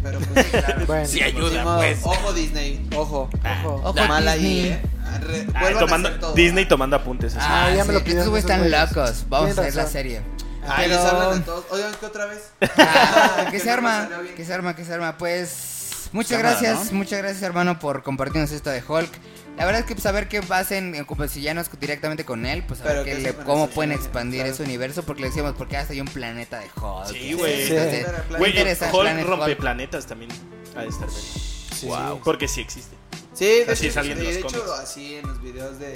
Pero 0.02 0.18
pues, 0.20 0.46
sí, 0.46 0.50
claro. 0.58 0.86
Bueno. 0.86 1.06
Sí, 1.08 1.16
Ni 1.16 1.22
ayuda, 1.22 1.64
modo, 1.64 1.76
pues. 1.78 1.98
Ojo, 2.02 2.32
Disney, 2.34 2.86
ojo. 2.94 3.30
Ojo. 3.62 3.74
Ojo, 3.84 4.06
Mal 4.06 4.28
ahí, 4.28 4.40
Disney. 4.42 4.66
¿eh? 4.72 4.82
Arre- 5.06 5.46
Ah, 5.54 5.60
vuelvan 5.60 5.76
a 5.76 5.86
tomando, 5.86 6.10
todo. 6.20 6.34
Disney 6.34 6.66
tomando 6.68 6.96
apuntes. 6.96 7.34
así. 7.36 7.46
Ah, 7.48 7.70
ya 7.74 7.84
me 7.84 7.92
lo 7.94 8.00
sí, 8.00 8.04
pidieron 8.04 8.36
estos 8.36 8.38
están 8.50 8.70
locos. 8.70 9.24
Vamos 9.28 9.56
a 9.56 9.60
hacer 9.62 9.74
la 9.76 9.86
serie. 9.86 10.20
Ah, 10.68 10.82
les 10.86 10.98
hablan 10.98 11.30
Pero... 11.30 11.44
todos. 11.44 11.64
Oigan, 11.70 11.92
¿qué 12.00 12.06
otra 12.06 12.26
vez? 12.26 12.40
Ah, 12.76 13.44
que 13.46 13.52
Que 13.52 13.60
se 13.60 13.70
arma, 13.70 14.08
que 14.36 14.44
se 14.44 14.52
arma, 14.52 14.74
que 14.76 14.84
se 14.84 14.92
arma. 14.94 15.16
Pues 15.16 16.08
muchas 16.12 16.32
Cámara, 16.38 16.50
gracias, 16.60 16.92
¿no? 16.92 16.98
muchas 16.98 17.18
gracias 17.20 17.42
hermano 17.42 17.78
por 17.78 18.02
compartirnos 18.02 18.50
esto 18.50 18.70
de 18.70 18.82
Hulk. 18.86 19.10
La 19.56 19.64
verdad 19.64 19.80
es 19.80 19.86
que 19.86 19.98
saber 20.00 20.28
qué 20.28 20.42
hacen, 20.50 20.94
eh, 20.94 21.04
como 21.06 21.26
si 21.28 21.40
ya 21.40 21.54
no 21.54 21.62
es 21.62 21.70
directamente 21.80 22.24
con 22.26 22.44
él, 22.44 22.62
pues 22.62 22.80
a 22.80 22.84
Pero 22.84 23.04
ver 23.04 23.16
que 23.16 23.22
le- 23.22 23.34
cómo 23.34 23.68
pueden 23.68 23.92
expandir 23.92 24.40
claro. 24.40 24.52
ese 24.54 24.62
universo, 24.62 25.02
porque 25.02 25.22
le 25.22 25.28
decíamos, 25.28 25.54
porque 25.56 25.78
hasta 25.78 25.94
hay 25.94 26.00
un 26.02 26.08
planeta 26.08 26.58
de 26.60 26.66
Hulk. 26.78 27.06
Sí, 27.06 27.32
güey. 27.32 27.66
Sí. 27.66 27.74
Hulk 27.74 29.00
Planet 29.02 29.26
rompe 29.26 29.46
Hulk. 29.52 29.56
planetas 29.58 30.06
también. 30.06 30.30
Ha 30.76 30.82
de 30.82 30.88
estar 30.88 31.08
bien. 31.08 31.88
Wow. 31.88 32.20
Porque 32.22 32.48
sí 32.48 32.60
existe. 32.60 32.96
Sí, 33.36 33.44
de 33.44 33.66
Así 33.72 33.86
hecho, 33.86 33.94
salen 33.94 34.18
sí, 34.18 34.24
los 34.24 34.34
de 34.34 34.40
hecho 34.40 34.74
así 34.74 35.14
en 35.16 35.26
los 35.26 35.42
videos 35.42 35.78
de, 35.78 35.92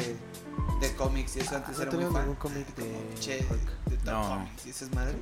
de 0.80 0.94
cómics 0.96 1.36
y 1.36 1.40
eso 1.40 1.56
antes 1.56 1.76
No 1.76 1.82
era 1.82 1.92
muy 1.92 2.04
fan. 2.12 2.34
cómic 2.34 2.66
de 2.76 3.20
Che, 3.20 3.36
de 3.86 3.96
Top 3.96 4.04
No. 4.06 4.28
Comics 4.28 4.66
y 4.66 4.70
esas 4.70 4.90
madres. 4.92 5.16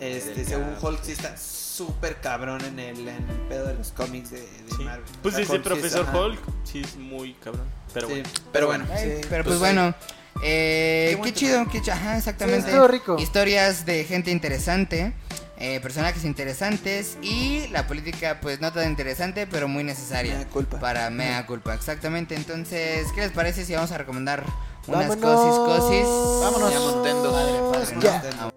Este, 0.00 0.44
según. 0.44 0.74
Hulk 0.80 1.00
sí 1.04 1.12
está 1.12 1.36
súper 1.36 2.20
cabrón 2.20 2.64
en 2.64 2.78
el, 2.80 2.98
en 3.08 3.28
el 3.28 3.36
pedo 3.48 3.66
de 3.68 3.74
los 3.74 3.92
cómics 3.92 4.30
de, 4.32 4.40
de 4.40 4.46
Sí. 4.76 4.82
Marvel. 4.84 5.04
Pues 5.22 5.34
O 5.34 5.38
sea, 5.38 5.46
desde 5.46 5.54
Hulk 5.54 5.64
sí 5.64 5.86
es- 5.86 5.92
Profesor. 5.92 6.06
Hulk, 6.14 6.40
sí 6.64 6.80
es 6.80 6.96
muy 6.96 7.34
cabrón. 7.34 7.66
Pero 7.92 8.08
Sí, 8.08 8.12
bueno. 8.14 8.28
pero 8.52 8.66
bueno. 8.66 8.84
Pero 8.88 9.28
pues, 9.28 9.42
Pues, 9.44 9.58
bueno, 9.60 9.94
Eh, 10.42 11.16
Qué 11.22 11.32
chido, 11.32 11.64
qué 11.70 11.80
chido. 11.80 11.94
Ajá, 11.94 12.18
exactamente. 12.18 12.68
Sí, 12.72 12.76
rico. 12.88 13.16
Historias 13.20 13.86
de 13.86 14.02
gente 14.04 14.32
interesante. 14.32 15.14
Eh, 15.56 15.80
personajes 15.80 16.24
interesantes 16.24 17.16
y 17.22 17.68
la 17.68 17.86
política 17.86 18.38
pues 18.42 18.60
no 18.60 18.72
tan 18.72 18.88
interesante 18.90 19.46
pero 19.46 19.68
muy 19.68 19.84
necesaria 19.84 20.36
Mea 20.38 20.48
culpa. 20.48 20.80
para 20.80 21.10
mea 21.10 21.46
culpa 21.46 21.74
exactamente 21.74 22.34
entonces 22.34 23.06
qué 23.14 23.20
les 23.20 23.30
parece 23.32 23.64
si 23.64 23.74
vamos 23.74 23.92
a 23.92 23.98
recomendar 23.98 24.42
unas 24.86 25.08
Vámonos. 25.08 25.64
cosis 25.66 25.80
cosis 25.80 26.06
Vámonos. 26.42 26.72
Ya 26.72 26.80
Montendo. 26.80 27.32
Padre, 27.32 27.86
padre, 28.00 28.00
Ya. 28.00 28.50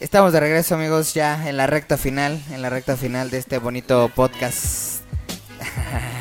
Estamos 0.00 0.32
de 0.32 0.40
regreso 0.40 0.74
amigos 0.74 1.14
ya 1.14 1.48
en 1.48 1.56
la 1.56 1.66
recta 1.66 1.96
final 1.96 2.40
en 2.50 2.62
la 2.62 2.70
recta 2.70 2.96
final 2.96 3.30
de 3.30 3.38
este 3.38 3.58
bonito 3.58 4.08
podcast 4.14 5.02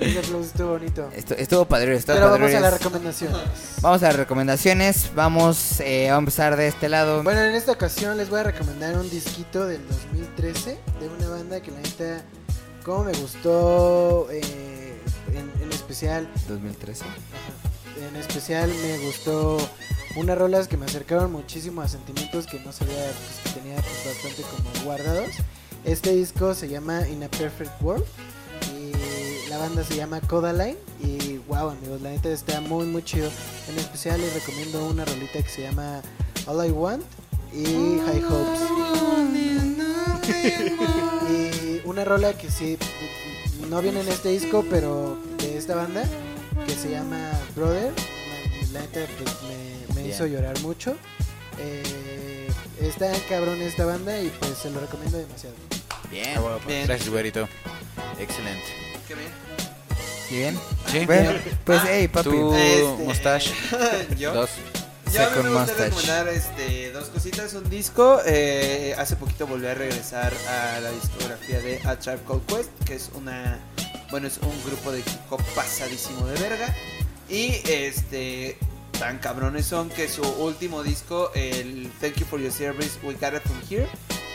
Ese 0.00 0.18
aplauso 0.18 0.40
estuvo 0.46 0.68
bonito. 0.70 1.10
Estu- 1.16 1.34
estuvo 1.38 1.64
padre 1.64 1.94
estuvo 1.96 2.16
Pero 2.16 2.30
vamos 2.30 2.54
a 2.54 2.60
las 2.60 2.72
recomendaciones. 2.74 3.38
Vamos 3.80 4.02
a 4.02 4.06
las 4.06 4.16
recomendaciones. 4.16 5.10
Vamos, 5.14 5.80
eh, 5.80 6.10
a 6.10 6.16
empezar 6.16 6.56
de 6.56 6.68
este 6.68 6.88
lado. 6.88 7.22
Bueno, 7.22 7.40
en 7.42 7.54
esta 7.54 7.72
ocasión 7.72 8.16
les 8.16 8.30
voy 8.30 8.40
a 8.40 8.44
recomendar 8.44 8.96
un 8.96 9.08
disquito 9.10 9.66
del 9.66 9.86
2013 9.88 10.78
de 11.00 11.08
una 11.08 11.28
banda 11.28 11.60
que 11.60 11.70
la 11.70 11.80
neta, 11.80 12.22
como 12.84 13.04
me 13.04 13.12
gustó, 13.14 14.28
eh, 14.30 14.98
en, 15.32 15.50
en 15.62 15.72
especial, 15.72 16.28
2013. 16.48 17.04
ajá, 17.04 18.08
en 18.08 18.16
especial 18.16 18.70
me 18.82 18.98
gustó 19.06 19.58
unas 20.16 20.36
rolas 20.38 20.66
que 20.68 20.76
me 20.76 20.86
acercaron 20.86 21.30
muchísimo 21.30 21.82
a 21.82 21.88
sentimientos 21.88 22.46
que 22.46 22.58
no 22.60 22.72
sabía 22.72 22.94
pues, 22.96 23.54
que 23.54 23.60
tenía 23.60 23.76
pues, 23.76 24.14
bastante 24.14 24.42
como 24.42 24.84
guardados. 24.84 25.30
Este 25.84 26.10
disco 26.14 26.54
se 26.54 26.68
llama 26.68 27.06
In 27.08 27.22
a 27.24 27.28
Perfect 27.28 27.80
World 27.80 28.04
la 29.50 29.58
banda 29.58 29.82
se 29.82 29.96
llama 29.96 30.20
Codaline 30.20 30.76
y 31.02 31.38
wow 31.48 31.70
amigos, 31.70 32.00
la 32.00 32.10
neta 32.10 32.30
está 32.30 32.60
muy 32.60 32.86
muy 32.86 33.02
chido. 33.02 33.28
En 33.68 33.78
especial 33.78 34.20
les 34.20 34.32
recomiendo 34.32 34.86
una 34.86 35.04
rolita 35.04 35.42
que 35.42 35.48
se 35.48 35.62
llama 35.62 36.02
All 36.46 36.64
I 36.64 36.70
Want 36.70 37.02
y 37.52 37.64
High 37.64 38.24
Hopes. 38.24 38.60
y 41.82 41.82
una 41.84 42.04
rola 42.04 42.32
que 42.32 42.48
sí 42.48 42.78
no 43.68 43.82
viene 43.82 44.02
en 44.02 44.08
este 44.08 44.28
disco, 44.28 44.64
pero 44.70 45.18
de 45.38 45.58
esta 45.58 45.74
banda 45.74 46.04
que 46.64 46.72
se 46.72 46.92
llama 46.92 47.32
Brother. 47.56 47.92
La 48.72 48.80
neta 48.82 49.00
pues, 49.18 49.96
me, 49.96 50.06
hizo 50.06 50.26
llorar 50.26 50.60
mucho. 50.60 50.94
Eh, 51.58 52.48
está 52.80 53.12
cabrón 53.28 53.60
esta 53.62 53.84
banda 53.84 54.20
y 54.20 54.28
pues 54.28 54.58
se 54.58 54.70
lo 54.70 54.78
recomiendo 54.78 55.18
demasiado. 55.18 55.56
Bien. 56.08 56.38
Bien. 56.68 56.86
Gracias, 56.86 57.08
güerito. 57.08 57.48
Excelente. 58.16 58.89
Qué 59.10 59.16
bien. 59.16 59.30
¿Sí 60.28 60.36
bien? 60.36 60.58
Sí. 60.86 61.04
Bueno, 61.04 61.32
pues 61.64 61.80
hey, 61.84 62.06
papi. 62.06 62.30
Tú, 62.30 62.54
Este- 62.54 63.04
mustache. 63.04 63.52
Yo. 64.16 64.32
Dos. 64.32 64.50
Yo 65.12 65.26
a 65.26 65.30
mí 65.30 65.42
me 65.42 65.50
gusta 65.50 65.74
recomendar 65.74 66.28
este, 66.28 66.92
dos 66.92 67.08
cositas. 67.08 67.52
Un 67.54 67.68
disco. 67.68 68.20
eh, 68.24 68.94
hace 68.96 69.16
poquito 69.16 69.48
volví 69.48 69.66
a 69.66 69.74
regresar 69.74 70.32
a 70.48 70.78
la 70.78 70.90
discografía 70.92 71.58
de 71.58 71.80
A 71.84 71.96
Tribe 71.98 72.20
Called 72.24 72.42
Quest, 72.46 72.70
que 72.86 72.94
es 72.94 73.10
una. 73.14 73.58
Bueno, 74.12 74.28
es 74.28 74.38
un 74.38 74.62
grupo 74.64 74.92
de 74.92 75.00
hip 75.00 75.08
hop 75.30 75.42
pasadísimo 75.56 76.24
de 76.28 76.38
verga. 76.40 76.72
Y 77.28 77.60
este. 77.68 78.56
Tan 79.00 79.18
cabrones 79.18 79.66
son 79.66 79.88
que 79.88 80.08
su 80.08 80.22
último 80.22 80.84
disco, 80.84 81.32
el 81.34 81.90
Thank 82.00 82.16
You 82.18 82.26
for 82.26 82.38
Your 82.38 82.52
Service, 82.52 82.98
We 83.02 83.14
Got 83.14 83.34
It 83.34 83.42
From 83.42 83.60
Here, 83.68 83.88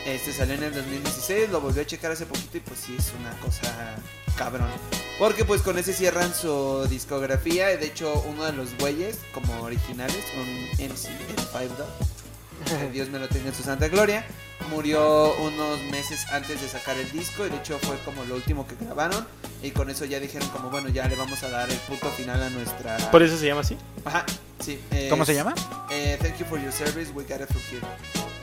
este 0.06 0.32
salió 0.32 0.54
en 0.54 0.62
el 0.62 0.74
2016. 0.74 1.50
Lo 1.50 1.60
volví 1.60 1.80
a 1.80 1.86
checar 1.86 2.12
hace 2.12 2.26
poquito 2.26 2.56
y 2.56 2.60
pues 2.60 2.80
sí, 2.80 2.94
es 2.98 3.12
una 3.18 3.30
cosa 3.40 3.96
cabrón. 4.36 4.68
Porque 5.18 5.44
pues 5.44 5.62
con 5.62 5.78
ese 5.78 5.92
cierran 5.92 6.34
su 6.34 6.86
discografía. 6.88 7.68
De 7.76 7.86
hecho, 7.86 8.22
uno 8.28 8.44
de 8.44 8.52
los 8.52 8.76
güeyes, 8.78 9.18
como 9.32 9.62
originales, 9.62 10.24
un 10.36 10.86
MC, 10.86 11.06
el 11.08 11.44
Five 11.52 11.70
Dog, 11.78 11.88
que 12.80 12.90
Dios 12.92 13.08
me 13.08 13.18
lo 13.18 13.28
tenga 13.28 13.48
en 13.48 13.54
su 13.54 13.62
santa 13.62 13.88
gloria, 13.88 14.26
murió 14.70 15.34
unos 15.36 15.80
meses 15.90 16.26
antes 16.32 16.60
de 16.60 16.68
sacar 16.68 16.96
el 16.98 17.10
disco. 17.12 17.46
Y 17.46 17.50
de 17.50 17.56
hecho 17.56 17.78
fue 17.80 17.96
como 18.04 18.24
lo 18.24 18.34
último 18.36 18.66
que 18.66 18.76
grabaron. 18.76 19.26
Y 19.62 19.70
con 19.70 19.88
eso 19.88 20.04
ya 20.04 20.20
dijeron 20.20 20.48
como, 20.50 20.68
bueno, 20.70 20.88
ya 20.90 21.08
le 21.08 21.16
vamos 21.16 21.42
a 21.42 21.48
dar 21.48 21.68
el 21.70 21.78
punto 21.78 22.10
final 22.10 22.42
a 22.42 22.50
nuestra... 22.50 22.98
Por 23.10 23.22
eso 23.22 23.38
se 23.38 23.46
llama 23.46 23.62
así. 23.62 23.76
Ajá, 24.04 24.24
sí. 24.60 24.78
es, 24.90 25.08
¿Cómo 25.08 25.24
se 25.24 25.34
llama? 25.34 25.54
eh, 25.90 26.18
thank 26.20 26.36
you 26.36 26.44
for 26.44 26.60
your 26.60 26.70
service, 26.72 27.10
we 27.14 27.24
got 27.24 27.40
it 27.40 27.48
from 27.48 27.62
here. 27.70 28.35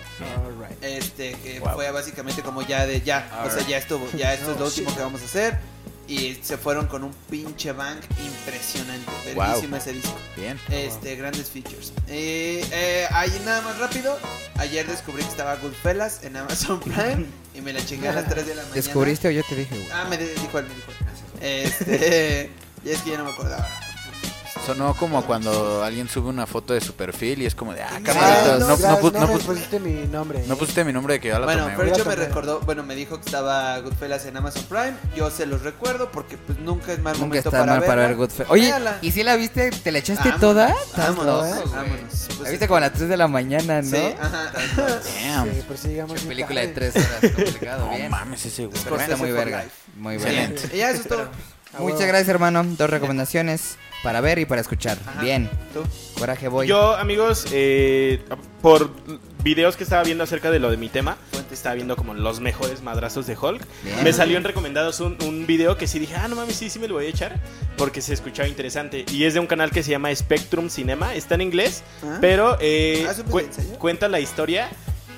Este, 0.81 1.33
que 1.43 1.59
Wow. 1.59 1.73
fue 1.75 1.91
básicamente 1.91 2.41
como 2.41 2.61
ya 2.61 2.85
de 2.85 3.01
ya, 3.01 3.43
o 3.45 3.49
sea, 3.49 3.65
ya 3.67 3.77
estuvo, 3.77 4.05
ya 4.17 4.33
esto 4.33 4.51
es 4.51 4.57
lo 4.57 4.65
Oh, 4.65 4.67
último 4.67 4.89
shit. 4.89 4.97
que 4.97 5.03
vamos 5.03 5.21
a 5.21 5.25
hacer. 5.25 5.57
Y 6.05 6.37
se 6.43 6.57
fueron 6.57 6.87
con 6.87 7.03
un 7.05 7.13
pinche 7.29 7.71
bang 7.71 7.97
impresionante. 8.21 9.09
Wow. 9.33 9.45
Verguísima 9.45 9.77
ese 9.77 9.93
disco. 9.93 10.17
Bien. 10.35 10.59
Este, 10.69 11.15
grandes 11.15 11.49
features. 11.49 11.93
Eh, 12.09 12.65
eh, 12.71 13.07
ahí 13.11 13.31
nada 13.45 13.61
más 13.61 13.77
rápido. 13.79 14.17
Ayer 14.57 14.85
descubrí 14.85 15.23
que 15.23 15.29
estaba 15.29 15.55
Goodfellas 15.55 16.23
en 16.23 16.35
Amazon 16.35 16.79
Prime 16.81 17.25
y 17.55 17.61
me 17.61 17.71
la 17.71 17.83
chingué 17.85 18.09
a 18.09 18.13
las 18.13 18.27
3 18.27 18.45
de 18.45 18.55
la 18.55 18.61
mañana. 18.63 18.75
¿Descubriste 18.75 19.29
o 19.29 19.31
yo 19.31 19.43
te 19.47 19.55
dije, 19.55 19.75
güey? 19.75 19.89
Ah, 19.93 20.05
me 20.09 20.17
dijo 20.17 20.59
él, 20.59 20.65
me 20.67 20.75
dijo 20.75 20.91
él. 20.91 20.97
Este, 21.41 22.49
y 22.85 22.89
es 22.89 23.01
que 23.01 23.11
ya 23.11 23.17
no 23.17 23.23
me 23.23 23.31
acordaba. 23.31 23.65
Sonó 24.65 24.93
como 24.95 25.21
cuando 25.25 25.83
alguien 25.83 26.07
sube 26.07 26.29
una 26.29 26.47
foto 26.47 26.73
de 26.73 26.79
su 26.79 26.93
perfil 26.93 27.41
y 27.41 27.45
es 27.45 27.53
como 27.53 27.73
de, 27.73 27.83
ah, 27.83 27.89
Ah, 27.95 27.99
carnalitos, 28.01 28.59
no, 28.61 28.67
no, 28.69 28.77
gracias, 28.77 28.99
pu- 29.01 29.11
no 29.11 29.27
me 29.27 29.33
pus- 29.33 29.43
pusiste 29.43 29.79
mi 29.81 30.07
nombre. 30.07 30.41
no 30.47 30.55
pusiste 30.55 30.85
mi 30.85 30.93
nombre 30.93 31.15
de 31.15 31.19
que 31.19 31.27
yo 31.27 31.39
la 31.39 31.45
Bueno, 31.45 31.63
tomé, 31.63 31.75
güey. 31.75 31.89
Fercho 31.89 32.05
me 32.05 32.15
recordó, 32.15 32.61
bueno, 32.61 32.81
me 32.83 32.95
dijo 32.95 33.19
que 33.19 33.25
estaba 33.25 33.77
Goodfellas 33.79 34.25
en 34.25 34.37
Amazon 34.37 34.63
Prime. 34.69 34.93
Yo 35.17 35.29
se 35.29 35.45
los 35.45 35.63
recuerdo 35.63 36.09
porque 36.11 36.37
pues 36.37 36.59
nunca 36.59 36.93
es 36.93 36.99
mal 36.99 37.13
Nunca 37.15 37.25
momento 37.27 37.49
está 37.49 37.59
para 37.59 37.73
mal 37.73 37.83
para 37.83 38.07
ver 38.07 38.15
Goodfellas. 38.15 38.49
Oye, 38.51 38.67
Véala. 38.67 38.99
¿y 39.01 39.11
si 39.11 39.23
la 39.23 39.35
viste? 39.35 39.69
¿Te 39.71 39.91
la 39.91 39.97
echaste 39.99 40.29
Vámonos, 40.29 40.39
toda? 40.39 40.67
¿Tan 40.95 41.15
Vámonos, 41.17 41.25
loca, 41.49 41.59
güey? 41.61 41.75
vámonos. 41.75 42.09
Pues 42.27 42.39
La 42.39 42.45
es 42.45 42.51
viste 42.51 42.67
como 42.67 42.77
a 42.77 42.81
las 42.81 42.93
3 42.93 43.09
de 43.09 43.17
la 43.17 43.27
mañana, 43.27 43.81
¿no? 43.81 43.89
Sí, 43.89 44.15
ajá. 44.21 44.51
Damn. 44.77 45.51
Sí, 45.51 45.61
por 45.67 45.77
si 45.77 45.87
llegamos 45.89 46.13
Qué 46.13 46.19
bien 46.19 46.29
película 46.29 46.61
de 46.61 46.67
tarde. 46.69 46.91
3 46.93 47.05
horas, 47.05 47.31
complicado, 47.35 47.85
No 47.91 47.97
bien. 47.97 48.09
mames 48.11 48.45
ese 48.45 48.65
güey. 48.67 48.79
Pero 48.81 48.95
está 48.95 49.17
muy 49.17 49.27
for 49.29 49.37
verga. 49.39 49.63
life. 49.63 49.75
Muy 49.97 50.17
verga. 50.17 50.43
Excelente. 50.43 50.75
Y 50.75 50.79
ya 50.79 50.89
eso 50.91 51.01
es 51.01 51.07
todo. 51.09 51.27
Ah, 51.73 51.79
Muchas 51.79 52.01
gracias, 52.07 52.29
hermano. 52.29 52.63
Dos 52.63 52.89
recomendaciones 52.89 53.77
para 54.03 54.21
ver 54.21 54.37
y 54.39 54.45
para 54.45 54.61
escuchar. 54.61 54.97
Ajá. 55.07 55.21
Bien. 55.21 55.49
Tú. 55.73 55.81
Coraje, 56.19 56.47
voy. 56.47 56.67
Yo, 56.67 56.95
amigos, 56.95 57.47
eh, 57.51 58.21
por 58.61 58.91
videos 59.43 59.75
que 59.75 59.83
estaba 59.83 60.03
viendo 60.03 60.23
acerca 60.23 60.51
de 60.51 60.59
lo 60.59 60.69
de 60.69 60.77
mi 60.77 60.89
tema, 60.89 61.17
estaba 61.51 61.75
viendo 61.75 61.95
como 61.95 62.13
los 62.13 62.39
mejores 62.39 62.81
madrazos 62.81 63.27
de 63.27 63.37
Hulk. 63.37 63.61
Bien. 63.83 64.03
Me 64.03 64.11
salió 64.13 64.37
en 64.37 64.43
recomendados 64.43 64.99
un, 65.01 65.17
un 65.23 65.45
video 65.47 65.77
que 65.77 65.87
sí 65.87 65.99
dije, 65.99 66.15
ah, 66.15 66.27
no 66.27 66.35
mames, 66.35 66.55
sí, 66.55 66.69
sí 66.69 66.79
me 66.79 66.87
lo 66.87 66.95
voy 66.95 67.05
a 67.05 67.09
echar, 67.09 67.39
porque 67.77 68.01
se 68.01 68.13
escuchaba 68.13 68.47
interesante. 68.47 69.05
Y 69.11 69.23
es 69.25 69.33
de 69.33 69.39
un 69.39 69.47
canal 69.47 69.69
que 69.71 69.83
se 69.83 69.91
llama 69.91 70.13
Spectrum 70.15 70.69
Cinema, 70.69 71.13
está 71.15 71.35
en 71.35 71.41
inglés, 71.41 71.83
Ah. 72.03 72.17
pero 72.21 72.57
eh, 72.59 73.05
Ah, 73.07 73.11
¿es 73.11 73.19
un 73.19 73.25
cu- 73.25 73.41
cuenta 73.79 74.07
la 74.09 74.19
historia 74.19 74.69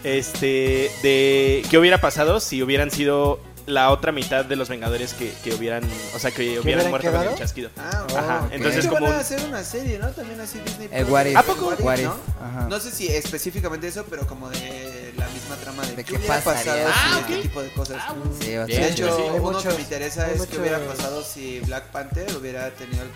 este, 0.03 0.91
de 1.03 1.63
qué 1.69 1.77
hubiera 1.77 1.99
pasado 2.01 2.39
si 2.39 2.61
hubieran 2.61 2.91
sido 2.91 3.39
la 3.67 3.89
otra 3.89 4.11
mitad 4.11 4.45
de 4.45 4.55
los 4.55 4.69
Vengadores 4.69 5.13
que, 5.13 5.33
que 5.43 5.53
hubieran, 5.55 5.83
o 6.13 6.19
sea, 6.19 6.29
que 6.31 6.59
hubieran 6.59 6.87
muerto 6.89 7.11
con 7.11 7.23
el 7.23 7.35
chasquido. 7.35 7.69
Ah, 7.77 8.03
ok. 8.09 8.15
Ajá, 8.17 8.41
ok. 8.45 8.51
entonces 8.53 8.83
De 8.83 8.89
como 8.89 9.07
van 9.07 9.15
a 9.15 9.19
hacer 9.19 9.41
una 9.43 9.63
serie, 9.63 9.97
¿no? 9.97 10.09
También 10.09 10.39
así 10.39 10.59
Disney. 10.59 10.89
El 10.91 11.05
Plus. 11.05 11.09
What 11.13 11.25
If. 11.25 11.37
¿A 11.37 11.43
poco? 11.43 11.65
What 11.67 11.79
If, 11.79 11.85
What 11.85 11.97
If, 11.97 12.03
¿no? 12.05 12.15
ajá. 12.43 12.67
No 12.69 12.79
sé 12.79 12.91
si 12.91 13.07
específicamente 13.07 13.87
eso, 13.87 14.05
pero 14.09 14.27
como 14.27 14.49
de 14.49 15.13
la 15.17 15.27
misma 15.29 15.55
trama 15.55 15.83
de, 15.85 15.95
De 15.95 16.03
qué 16.03 16.19
pasaría. 16.19 16.63
pasado 16.85 16.91
Ah, 16.93 17.13
si 17.17 17.23
ok. 17.23 17.29
este 17.31 17.41
tipo 17.47 17.61
de 17.63 17.69
cosas. 17.71 18.03
Sí, 18.39 18.47
Bien. 18.47 18.51
de 18.51 18.57
bastante. 18.59 18.87
hecho, 18.91 19.15
sí. 19.17 19.23
Uno 19.29 19.41
muchos- 19.41 19.63
que 19.63 19.73
me 19.73 19.81
interesa 19.81 20.31
es 20.31 20.45
que 20.45 20.57
hubiera 20.59 20.77
muchos- 20.79 20.95
pasado 20.95 21.23
si 21.23 21.59
Black 21.61 21.85
Panther 21.91 22.35
hubiera 22.37 22.69
tenido 22.71 23.01
el, 23.03 23.09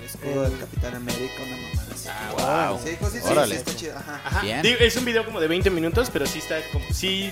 el 0.00 0.06
escudo 0.06 0.44
El- 0.44 0.50
del 0.50 0.60
Capitán 0.60 0.94
América, 0.96 1.34
una 1.46 1.56
mamada 1.56 1.94
así. 1.94 2.08
Ah, 2.10 2.70
wow. 2.72 2.80
Sí, 2.84 2.96
cosas 2.96 3.22
sí, 3.24 3.28
Órale. 3.30 3.54
sí, 3.54 3.60
está 3.60 3.74
chido. 3.76 3.96
Ajá. 3.96 4.20
Ajá. 4.24 4.40
Bien. 4.42 4.60
Digo, 4.62 4.76
es 4.80 4.96
un 4.96 5.04
video 5.06 5.24
como 5.24 5.40
de 5.40 5.48
20 5.48 5.70
minutos, 5.70 6.10
pero 6.12 6.26
sí 6.26 6.40
está 6.40 6.56
como, 6.72 6.84
sí 6.92 7.30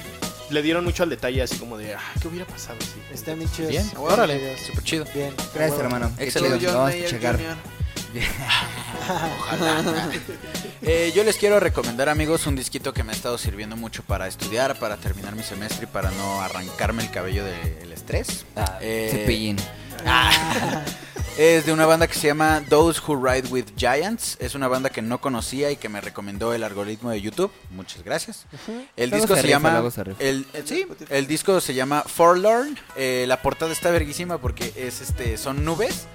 le 0.51 0.63
dieron 0.63 0.85
mucho 0.85 1.03
al 1.03 1.11
detalle, 1.11 1.43
así 1.43 1.57
como 1.57 1.77
de, 1.77 1.95
ah, 1.95 2.01
¿qué 2.21 2.29
hubiera 2.29 2.47
pasado? 2.47 2.79
Sí. 2.81 3.01
Está 3.13 3.35
bien 3.35 3.51
chido. 3.53 3.69
Bien, 3.69 3.91
órale, 3.97 4.57
súper 4.59 4.85
chido. 4.85 5.05
Bien. 5.15 5.35
Gracias, 5.37 5.71
Huevo. 5.71 5.83
hermano. 5.83 6.13
Excelente. 6.19 6.67
vamos 6.67 6.91
a 6.91 7.07
checar. 7.07 7.37
Jr. 7.37 7.57
Eh, 10.83 11.11
yo 11.17 11.25
les 11.25 11.37
quiero 11.37 11.59
recomendar, 11.59 12.09
amigos, 12.09 12.47
un 12.47 12.55
disquito 12.55 12.93
que 12.93 13.03
me 13.03 13.11
ha 13.11 13.15
estado 13.15 13.39
sirviendo 13.39 13.77
mucho 13.77 14.05
para 14.05 14.29
estudiar, 14.29 14.79
para 14.79 14.99
terminar 14.99 15.35
mi 15.35 15.43
semestre 15.43 15.85
y 15.85 15.87
para 15.87 16.11
no 16.13 16.41
arrancarme 16.43 17.03
el 17.03 17.11
cabello 17.11 17.45
del 17.45 17.91
estrés. 17.93 18.45
Eh, 18.81 19.09
Cepillín. 19.11 19.57
Es 21.39 21.67
de 21.67 21.73
una 21.75 21.85
banda 21.85 22.07
que 22.07 22.15
se 22.15 22.29
llama 22.29 22.63
Those 22.67 22.99
Who 23.07 23.17
Ride 23.23 23.49
with 23.49 23.67
Giants. 23.77 24.39
Es 24.41 24.55
una 24.55 24.69
banda 24.69 24.89
que 24.89 25.03
no 25.03 25.21
conocía 25.21 25.71
y 25.71 25.77
que 25.77 25.91
me 25.91 26.01
recomendó 26.01 26.55
el 26.55 26.65
algoritmo 26.65 27.11
de 27.11 27.21
YouTube. 27.21 27.51
Muchas 27.71 28.03
gracias. 28.03 28.47
El 28.97 29.11
Luego 29.11 29.27
disco 29.27 29.35
se 29.35 29.43
se, 29.43 29.47
rifa, 29.49 29.59
llama. 29.59 29.91
se. 29.91 30.01
El, 30.19 30.47
el- 30.55 30.67
sí, 30.67 30.87
el 31.11 31.27
disco 31.27 31.61
se 31.61 31.75
llama 31.75 32.03
Forlorn. 32.07 32.79
Eh, 32.97 33.27
la 33.29 33.43
portada 33.43 33.71
está 33.73 33.91
verguísima 33.91 34.39
porque 34.39 34.73
es 34.77 35.03
este, 35.03 35.37
son 35.37 35.63
nubes. 35.65 36.07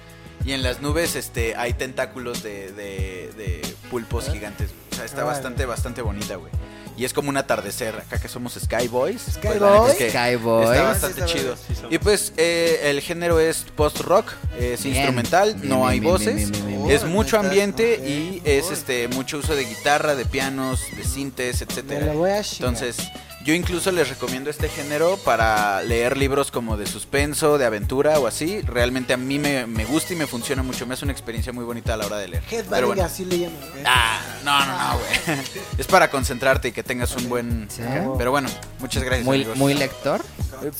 Y 0.44 0.52
en 0.54 0.64
las 0.64 0.80
nubes 0.80 1.14
este, 1.14 1.54
hay 1.54 1.74
tentáculos 1.74 2.42
de, 2.42 2.72
de- 2.72 3.30
de 3.36 3.62
pulpos 3.92 4.28
gigantes. 4.28 4.70
Sea, 5.02 5.06
está 5.06 5.24
Órale. 5.24 5.32
bastante, 5.34 5.66
bastante 5.66 6.02
bonita, 6.02 6.36
güey. 6.36 6.52
Y 6.94 7.06
es 7.06 7.14
como 7.14 7.30
un 7.30 7.38
atardecer, 7.38 7.94
acá 7.96 8.20
que 8.20 8.28
somos 8.28 8.52
Sky 8.52 8.86
Boys. 8.86 9.22
Sky 9.22 9.48
pues, 9.58 9.92
es 9.92 9.96
que 9.96 10.10
Sky 10.10 10.36
Boys. 10.36 10.68
Está 10.70 10.82
bastante 10.82 11.24
chido. 11.24 11.56
sí 11.56 11.74
y 11.88 11.98
pues 11.98 12.34
eh, 12.36 12.80
el 12.84 13.00
género 13.00 13.40
es 13.40 13.64
post-rock, 13.74 14.30
es 14.58 14.82
Bien. 14.82 14.96
instrumental, 14.96 15.54
Bien, 15.54 15.68
no 15.70 15.76
bien, 15.76 15.88
hay 15.88 16.00
bien, 16.00 16.12
voces, 16.12 16.36
bien, 16.36 16.50
bien, 16.52 16.66
bien, 16.66 16.82
bien. 16.84 16.90
es 16.96 17.04
mucho 17.04 17.38
ambiente 17.38 17.96
y 17.96 18.42
es 18.44 18.70
este 18.70 19.08
mucho 19.08 19.38
uso 19.38 19.54
de 19.56 19.64
guitarra, 19.64 20.14
de 20.14 20.26
pianos, 20.26 20.82
de 20.94 21.02
sintes, 21.04 21.60
Me 21.60 21.66
etcétera. 21.66 22.12
Entonces, 22.12 22.98
yo 23.44 23.54
incluso 23.54 23.90
les 23.90 24.08
recomiendo 24.08 24.50
este 24.50 24.68
género 24.68 25.16
para 25.18 25.82
leer 25.82 26.16
libros 26.16 26.50
como 26.50 26.76
de 26.76 26.86
suspenso, 26.86 27.58
de 27.58 27.64
aventura 27.64 28.18
o 28.18 28.26
así. 28.26 28.60
Realmente 28.62 29.12
a 29.12 29.16
mí 29.16 29.38
me, 29.38 29.66
me 29.66 29.84
gusta 29.84 30.12
y 30.12 30.16
me 30.16 30.26
funciona 30.26 30.62
mucho. 30.62 30.86
Me 30.86 30.94
hace 30.94 31.04
una 31.04 31.12
experiencia 31.12 31.52
muy 31.52 31.64
bonita 31.64 31.94
a 31.94 31.96
la 31.96 32.06
hora 32.06 32.18
de 32.18 32.28
leer. 32.28 32.42
Headbanging, 32.44 32.70
Pero 32.70 32.86
bueno. 32.88 33.04
así 33.04 33.24
le 33.24 33.38
llaman. 33.40 33.58
Ah, 33.84 34.20
no, 34.44 34.58
no, 34.64 34.78
no, 34.78 34.98
güey. 34.98 35.38
Es 35.78 35.86
para 35.86 36.10
concentrarte 36.10 36.68
y 36.68 36.72
que 36.72 36.82
tengas 36.82 37.14
un 37.16 37.28
buen... 37.28 37.66
Sí. 37.68 37.82
Pero 38.16 38.30
bueno, 38.30 38.48
muchas 38.78 39.02
gracias. 39.02 39.24
Muy, 39.24 39.38
amigos. 39.38 39.56
muy 39.56 39.74
lector. 39.74 40.22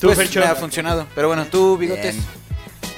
Pues, 0.01 0.37
me 0.37 0.45
ha 0.45 0.55
funcionado. 0.55 1.07
Pero 1.15 1.29
bueno, 1.29 1.47
tú, 1.47 1.77
Bigotes. 1.77 2.15
Bien. 2.15 2.43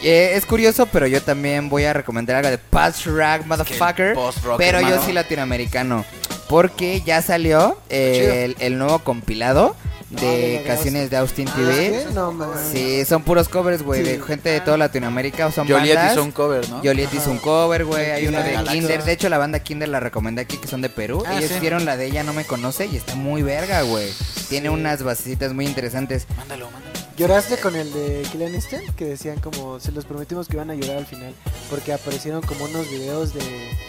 Eh, 0.03 0.37
es 0.37 0.45
curioso, 0.45 0.85
pero 0.85 1.07
yo 1.07 1.23
también 1.23 1.71
voy 1.71 1.85
a 1.85 1.95
recomendar 1.95 2.37
algo 2.37 2.51
de 2.51 2.59
Post 2.59 3.07
Rock 3.07 3.47
Motherfucker. 3.47 4.13
post-rock, 4.15 4.59
pero 4.59 4.79
yo 4.83 5.03
sí 5.03 5.15
latinoamericano. 5.15 6.05
Porque 6.49 7.01
ya 7.05 7.23
salió 7.23 7.79
eh, 7.91 8.45
el, 8.45 8.57
el 8.61 8.79
nuevo 8.79 8.99
compilado 9.01 9.75
de 10.11 10.63
canciones 10.67 11.11
de 11.11 11.17
Austin 11.17 11.49
Ah, 11.49 11.55
TV. 11.57 11.75
¿qué? 11.91 12.07
No. 12.15 12.33
Sí, 12.73 13.05
son 13.05 13.23
puros 13.23 13.49
covers, 13.49 13.83
güey, 13.83 14.03
de 14.05 14.21
gente 14.21 14.49
de 14.51 14.61
toda 14.61 14.77
Latinoamérica. 14.77 15.51
Son 15.51 15.67
Joliet 15.67 15.97
bandas. 15.97 16.13
hizo 16.13 16.23
un 16.23 16.31
cover, 16.31 16.69
¿no? 16.71 16.81
Joliet 16.85 17.13
hizo 17.13 17.31
un 17.31 17.39
cover, 17.39 17.85
güey. 17.85 18.11
Hay 18.13 18.27
uno 18.29 18.39
de 18.43 18.53
Galaxia. 18.53 18.73
Kinder. 18.81 19.03
De 19.05 19.13
hecho, 19.13 19.29
la 19.29 19.39
banda 19.39 19.59
Kinder 19.59 19.89
la 19.89 19.99
recomendé 20.01 20.43
aquí, 20.43 20.59
que 20.59 20.69
son 20.69 20.83
de 20.83 20.89
Perú. 20.89 21.25
Ah, 21.27 21.37
Ellos 21.39 21.51
sí. 21.51 21.57
hicieron 21.57 21.85
la 21.85 21.97
de 21.97 22.07
Ella 22.07 22.23
No 22.23 22.33
Me 22.33 22.45
Conoce 22.45 22.87
y 22.87 22.97
está 22.97 23.17
muy 23.17 23.43
verga, 23.43 23.83
güey. 23.83 24.09
Tiene 24.49 24.71
unas 24.71 25.03
basecitas 25.03 25.53
muy 25.53 25.67
interesantes. 25.67 26.27
Mándalo, 26.37 26.71
mándalo. 26.71 26.94
¿Lloraste 27.17 27.59
con 27.59 27.77
el 27.77 27.93
de 27.93 28.27
Killian 28.33 28.55
Easton? 28.55 28.81
Que 28.97 29.05
decían 29.05 29.39
como, 29.39 29.79
se 29.79 29.93
los 29.93 30.05
prometimos 30.05 30.49
que 30.49 30.57
iban 30.57 30.71
a 30.71 30.75
llorar 30.75 30.97
al 30.97 31.07
final. 31.07 31.33
Porque 31.71 31.93
aparecieron 31.93 32.43
como 32.43 32.65
unos 32.65 32.89
videos 32.91 33.33
de, 33.33 33.41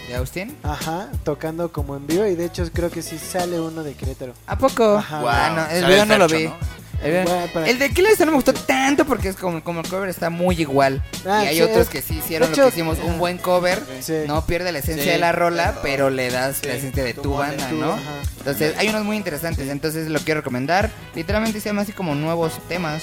¿De 0.08 0.14
Austin? 0.14 0.56
ajá, 0.62 1.08
tocando 1.24 1.72
como 1.72 1.96
en 1.96 2.06
vivo. 2.06 2.24
Y 2.24 2.36
de 2.36 2.44
hecho 2.44 2.64
creo 2.72 2.88
que 2.90 3.02
sí 3.02 3.18
sale 3.18 3.60
uno 3.60 3.82
de 3.82 3.94
Querétaro. 3.94 4.32
¿A 4.46 4.56
poco? 4.56 4.96
Ajá. 4.96 5.22
Ah, 5.26 5.50
no, 5.50 5.76
el 5.76 5.84
video 5.86 6.06
no 6.06 6.18
lo 6.18 6.28
vi. 6.28 6.44
¿no? 6.44 6.54
El, 7.02 7.10
video- 7.10 7.24
Bueno, 7.24 7.46
para- 7.52 7.68
el 7.68 7.78
de 7.78 7.90
Killer 7.90 8.10
Instinct 8.10 8.26
no 8.26 8.32
me 8.32 8.36
gustó 8.36 8.52
tanto 8.54 9.04
porque 9.04 9.28
es 9.28 9.36
como, 9.36 9.62
como 9.62 9.80
el 9.80 9.88
cover 9.88 10.08
está 10.08 10.30
muy 10.30 10.60
igual. 10.60 11.02
Ah, 11.26 11.44
y 11.44 11.48
hay 11.48 11.56
sí, 11.56 11.62
otros 11.62 11.82
es- 11.82 11.88
que 11.88 12.02
sí 12.02 12.18
hicieron 12.18 12.50
lo 12.50 12.56
que 12.56 12.68
hicimos, 12.68 12.98
un 13.04 13.18
buen 13.18 13.38
cover. 13.38 13.82
Sí. 14.00 14.14
No 14.26 14.44
pierde 14.46 14.72
la 14.72 14.78
esencia 14.78 15.04
Sí, 15.04 15.10
de 15.10 15.18
la 15.18 15.32
rola, 15.32 15.70
pero- 15.82 15.82
pero 15.82 16.10
le 16.10 16.30
das 16.30 16.64
la 16.64 16.74
esencia 16.74 17.04
de 17.04 17.14
tu 17.14 17.34
banda, 17.34 17.68
tú, 17.68 17.76
¿no? 17.76 17.92
ajá. 17.92 18.02
Entonces, 18.38 18.74
hay 18.78 18.88
unos 18.88 19.04
muy 19.04 19.16
interesantes, 19.16 19.68
entonces 19.68 20.08
lo 20.08 20.18
quiero 20.20 20.40
recomendar. 20.40 20.90
Literalmente 21.14 21.60
se 21.60 21.68
llama 21.68 21.82
así 21.82 21.92
como 21.92 22.14
nuevos 22.14 22.58
temas, 22.68 23.02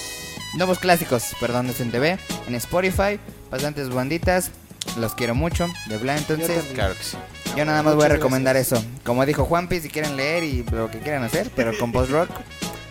nuevos 0.56 0.80
clásicos, 0.80 1.24
perdón, 1.40 1.68
de 1.68 1.74
TV, 1.74 2.18
en 2.48 2.56
Spotify, 2.56 3.20
bastantes 3.52 3.90
banditas, 3.90 4.52
los 4.98 5.16
quiero 5.16 5.34
mucho, 5.36 5.68
de 5.88 5.98
bla, 5.98 6.18
entonces. 6.18 6.64
Claro 6.74 6.94
que 6.96 7.04
sí. 7.04 7.18
yo 7.56 7.64
nada 7.66 7.84
más 7.84 7.96
voy 7.96 8.06
a 8.06 8.10
recomendar 8.10 8.56
gracias. 8.56 8.82
eso. 8.82 8.90
Como 9.06 9.26
dijo 9.26 9.46
Juanpi, 9.46 9.80
si 9.80 9.90
quieren 9.90 10.16
leer 10.18 10.44
y 10.44 10.64
lo 10.72 10.90
que 10.92 11.00
quieran 11.00 11.24
hacer, 11.24 11.50
pero 11.56 11.78
con 11.78 11.92
post 11.92 12.12
rock. 12.12 12.30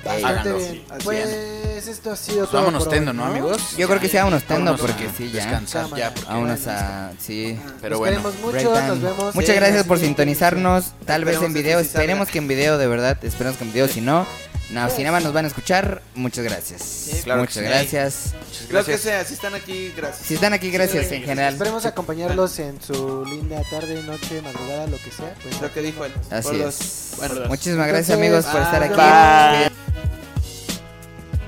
Bastante 0.05 0.27
háganlo. 0.29 0.59
bien. 0.59 0.85
Así 0.91 1.05
Pues 1.05 1.89
esto 1.89 2.11
ha 2.13 2.17
sido 2.17 2.39
Pues 2.39 2.51
todo. 2.51 2.61
vámonos 2.61 2.85
por 2.85 2.93
tendo, 2.93 3.13
¿no, 3.13 3.25
amigos? 3.25 3.77
Yo 3.77 3.89
creo 3.89 4.01
que 4.01 4.09
sí, 4.09 4.17
vámonos 4.17 4.43
tendo, 4.45 4.73
Vámonos 4.73 4.81
porque 4.81 5.09
a 5.09 5.13
sí, 5.17 5.31
ya. 5.33 5.43
Descansar 5.45 5.83
Cámara. 5.85 6.03
ya. 6.03 6.15
porque- 6.15 6.29
Vámonos 6.29 6.67
a... 6.69 7.13
Sí. 7.19 7.59
Pero 7.81 7.91
Nos 7.91 7.99
bueno. 7.99 8.23
queremos 8.23 8.41
mucho, 8.41 8.87
nos 8.87 9.01
vemos. 9.03 9.35
Muchas 9.35 9.51
en 9.51 9.57
gracias 9.57 9.87
por 9.87 9.99
sintonizarnos. 9.99 10.93
Tal 11.07 11.25
vez 11.25 11.35
Esperemos 11.35 11.45
en 11.45 11.55
que 11.55 11.63
video. 11.63 11.79
sí 11.81 11.85
salga. 11.87 12.01
Esperemos 12.01 12.29
que 12.29 12.39
en 12.39 12.49
video, 12.49 12.79
de 12.79 12.87
verdad. 12.87 13.19
Esperemos 13.25 13.59
que 13.59 13.65
en 13.65 13.73
video. 13.73 13.89
Si 13.89 14.01
no, 14.01 14.27
no, 14.73 14.91
si 14.91 15.03
nada 15.03 15.13
más 15.13 15.23
nos 15.25 15.33
van 15.33 15.45
a 15.45 15.49
escuchar, 15.49 16.03
muchas 16.15 16.45
gracias. 16.45 17.21
claro 17.25 17.41
que 17.43 17.49
muchas 17.49 17.55
sí. 17.63 17.69
gracias. 17.69 18.35
Muchas 18.35 18.67
Creo 18.69 18.85
que 18.85 18.93
gracias. 18.93 19.01
sea, 19.03 19.25
si 19.25 19.35
están 19.35 19.55
aquí, 19.55 19.93
gracias. 19.97 20.27
Si 20.27 20.35
están 20.35 20.53
aquí, 20.53 20.71
gracias 20.71 21.13
en 21.13 21.23
general. 21.23 21.53
Esperemos 21.53 21.85
acompañarlos 21.87 22.59
en 22.59 22.81
su 22.83 23.25
linda 23.25 23.63
tarde, 23.71 24.03
noche, 24.03 24.41
madrugada, 24.43 24.87
lo 24.87 24.97
que 24.99 25.11
sea. 25.11 25.35
Pues 25.43 25.61
Lo 25.61 25.73
que 25.73 25.83
dijo 25.83 26.05
él. 26.05 26.13
Así 26.31 26.49
Por 26.49 26.57
los- 26.57 26.81
es. 26.81 27.13
Bueno, 27.19 27.35
Muchísimas 27.49 27.87
gracias 27.89 28.17
amigos 28.17 28.45
por 28.47 28.63
estar 28.63 28.81
bye. 28.81 28.89
aquí. 28.89 29.69
Bye. 29.69 30.22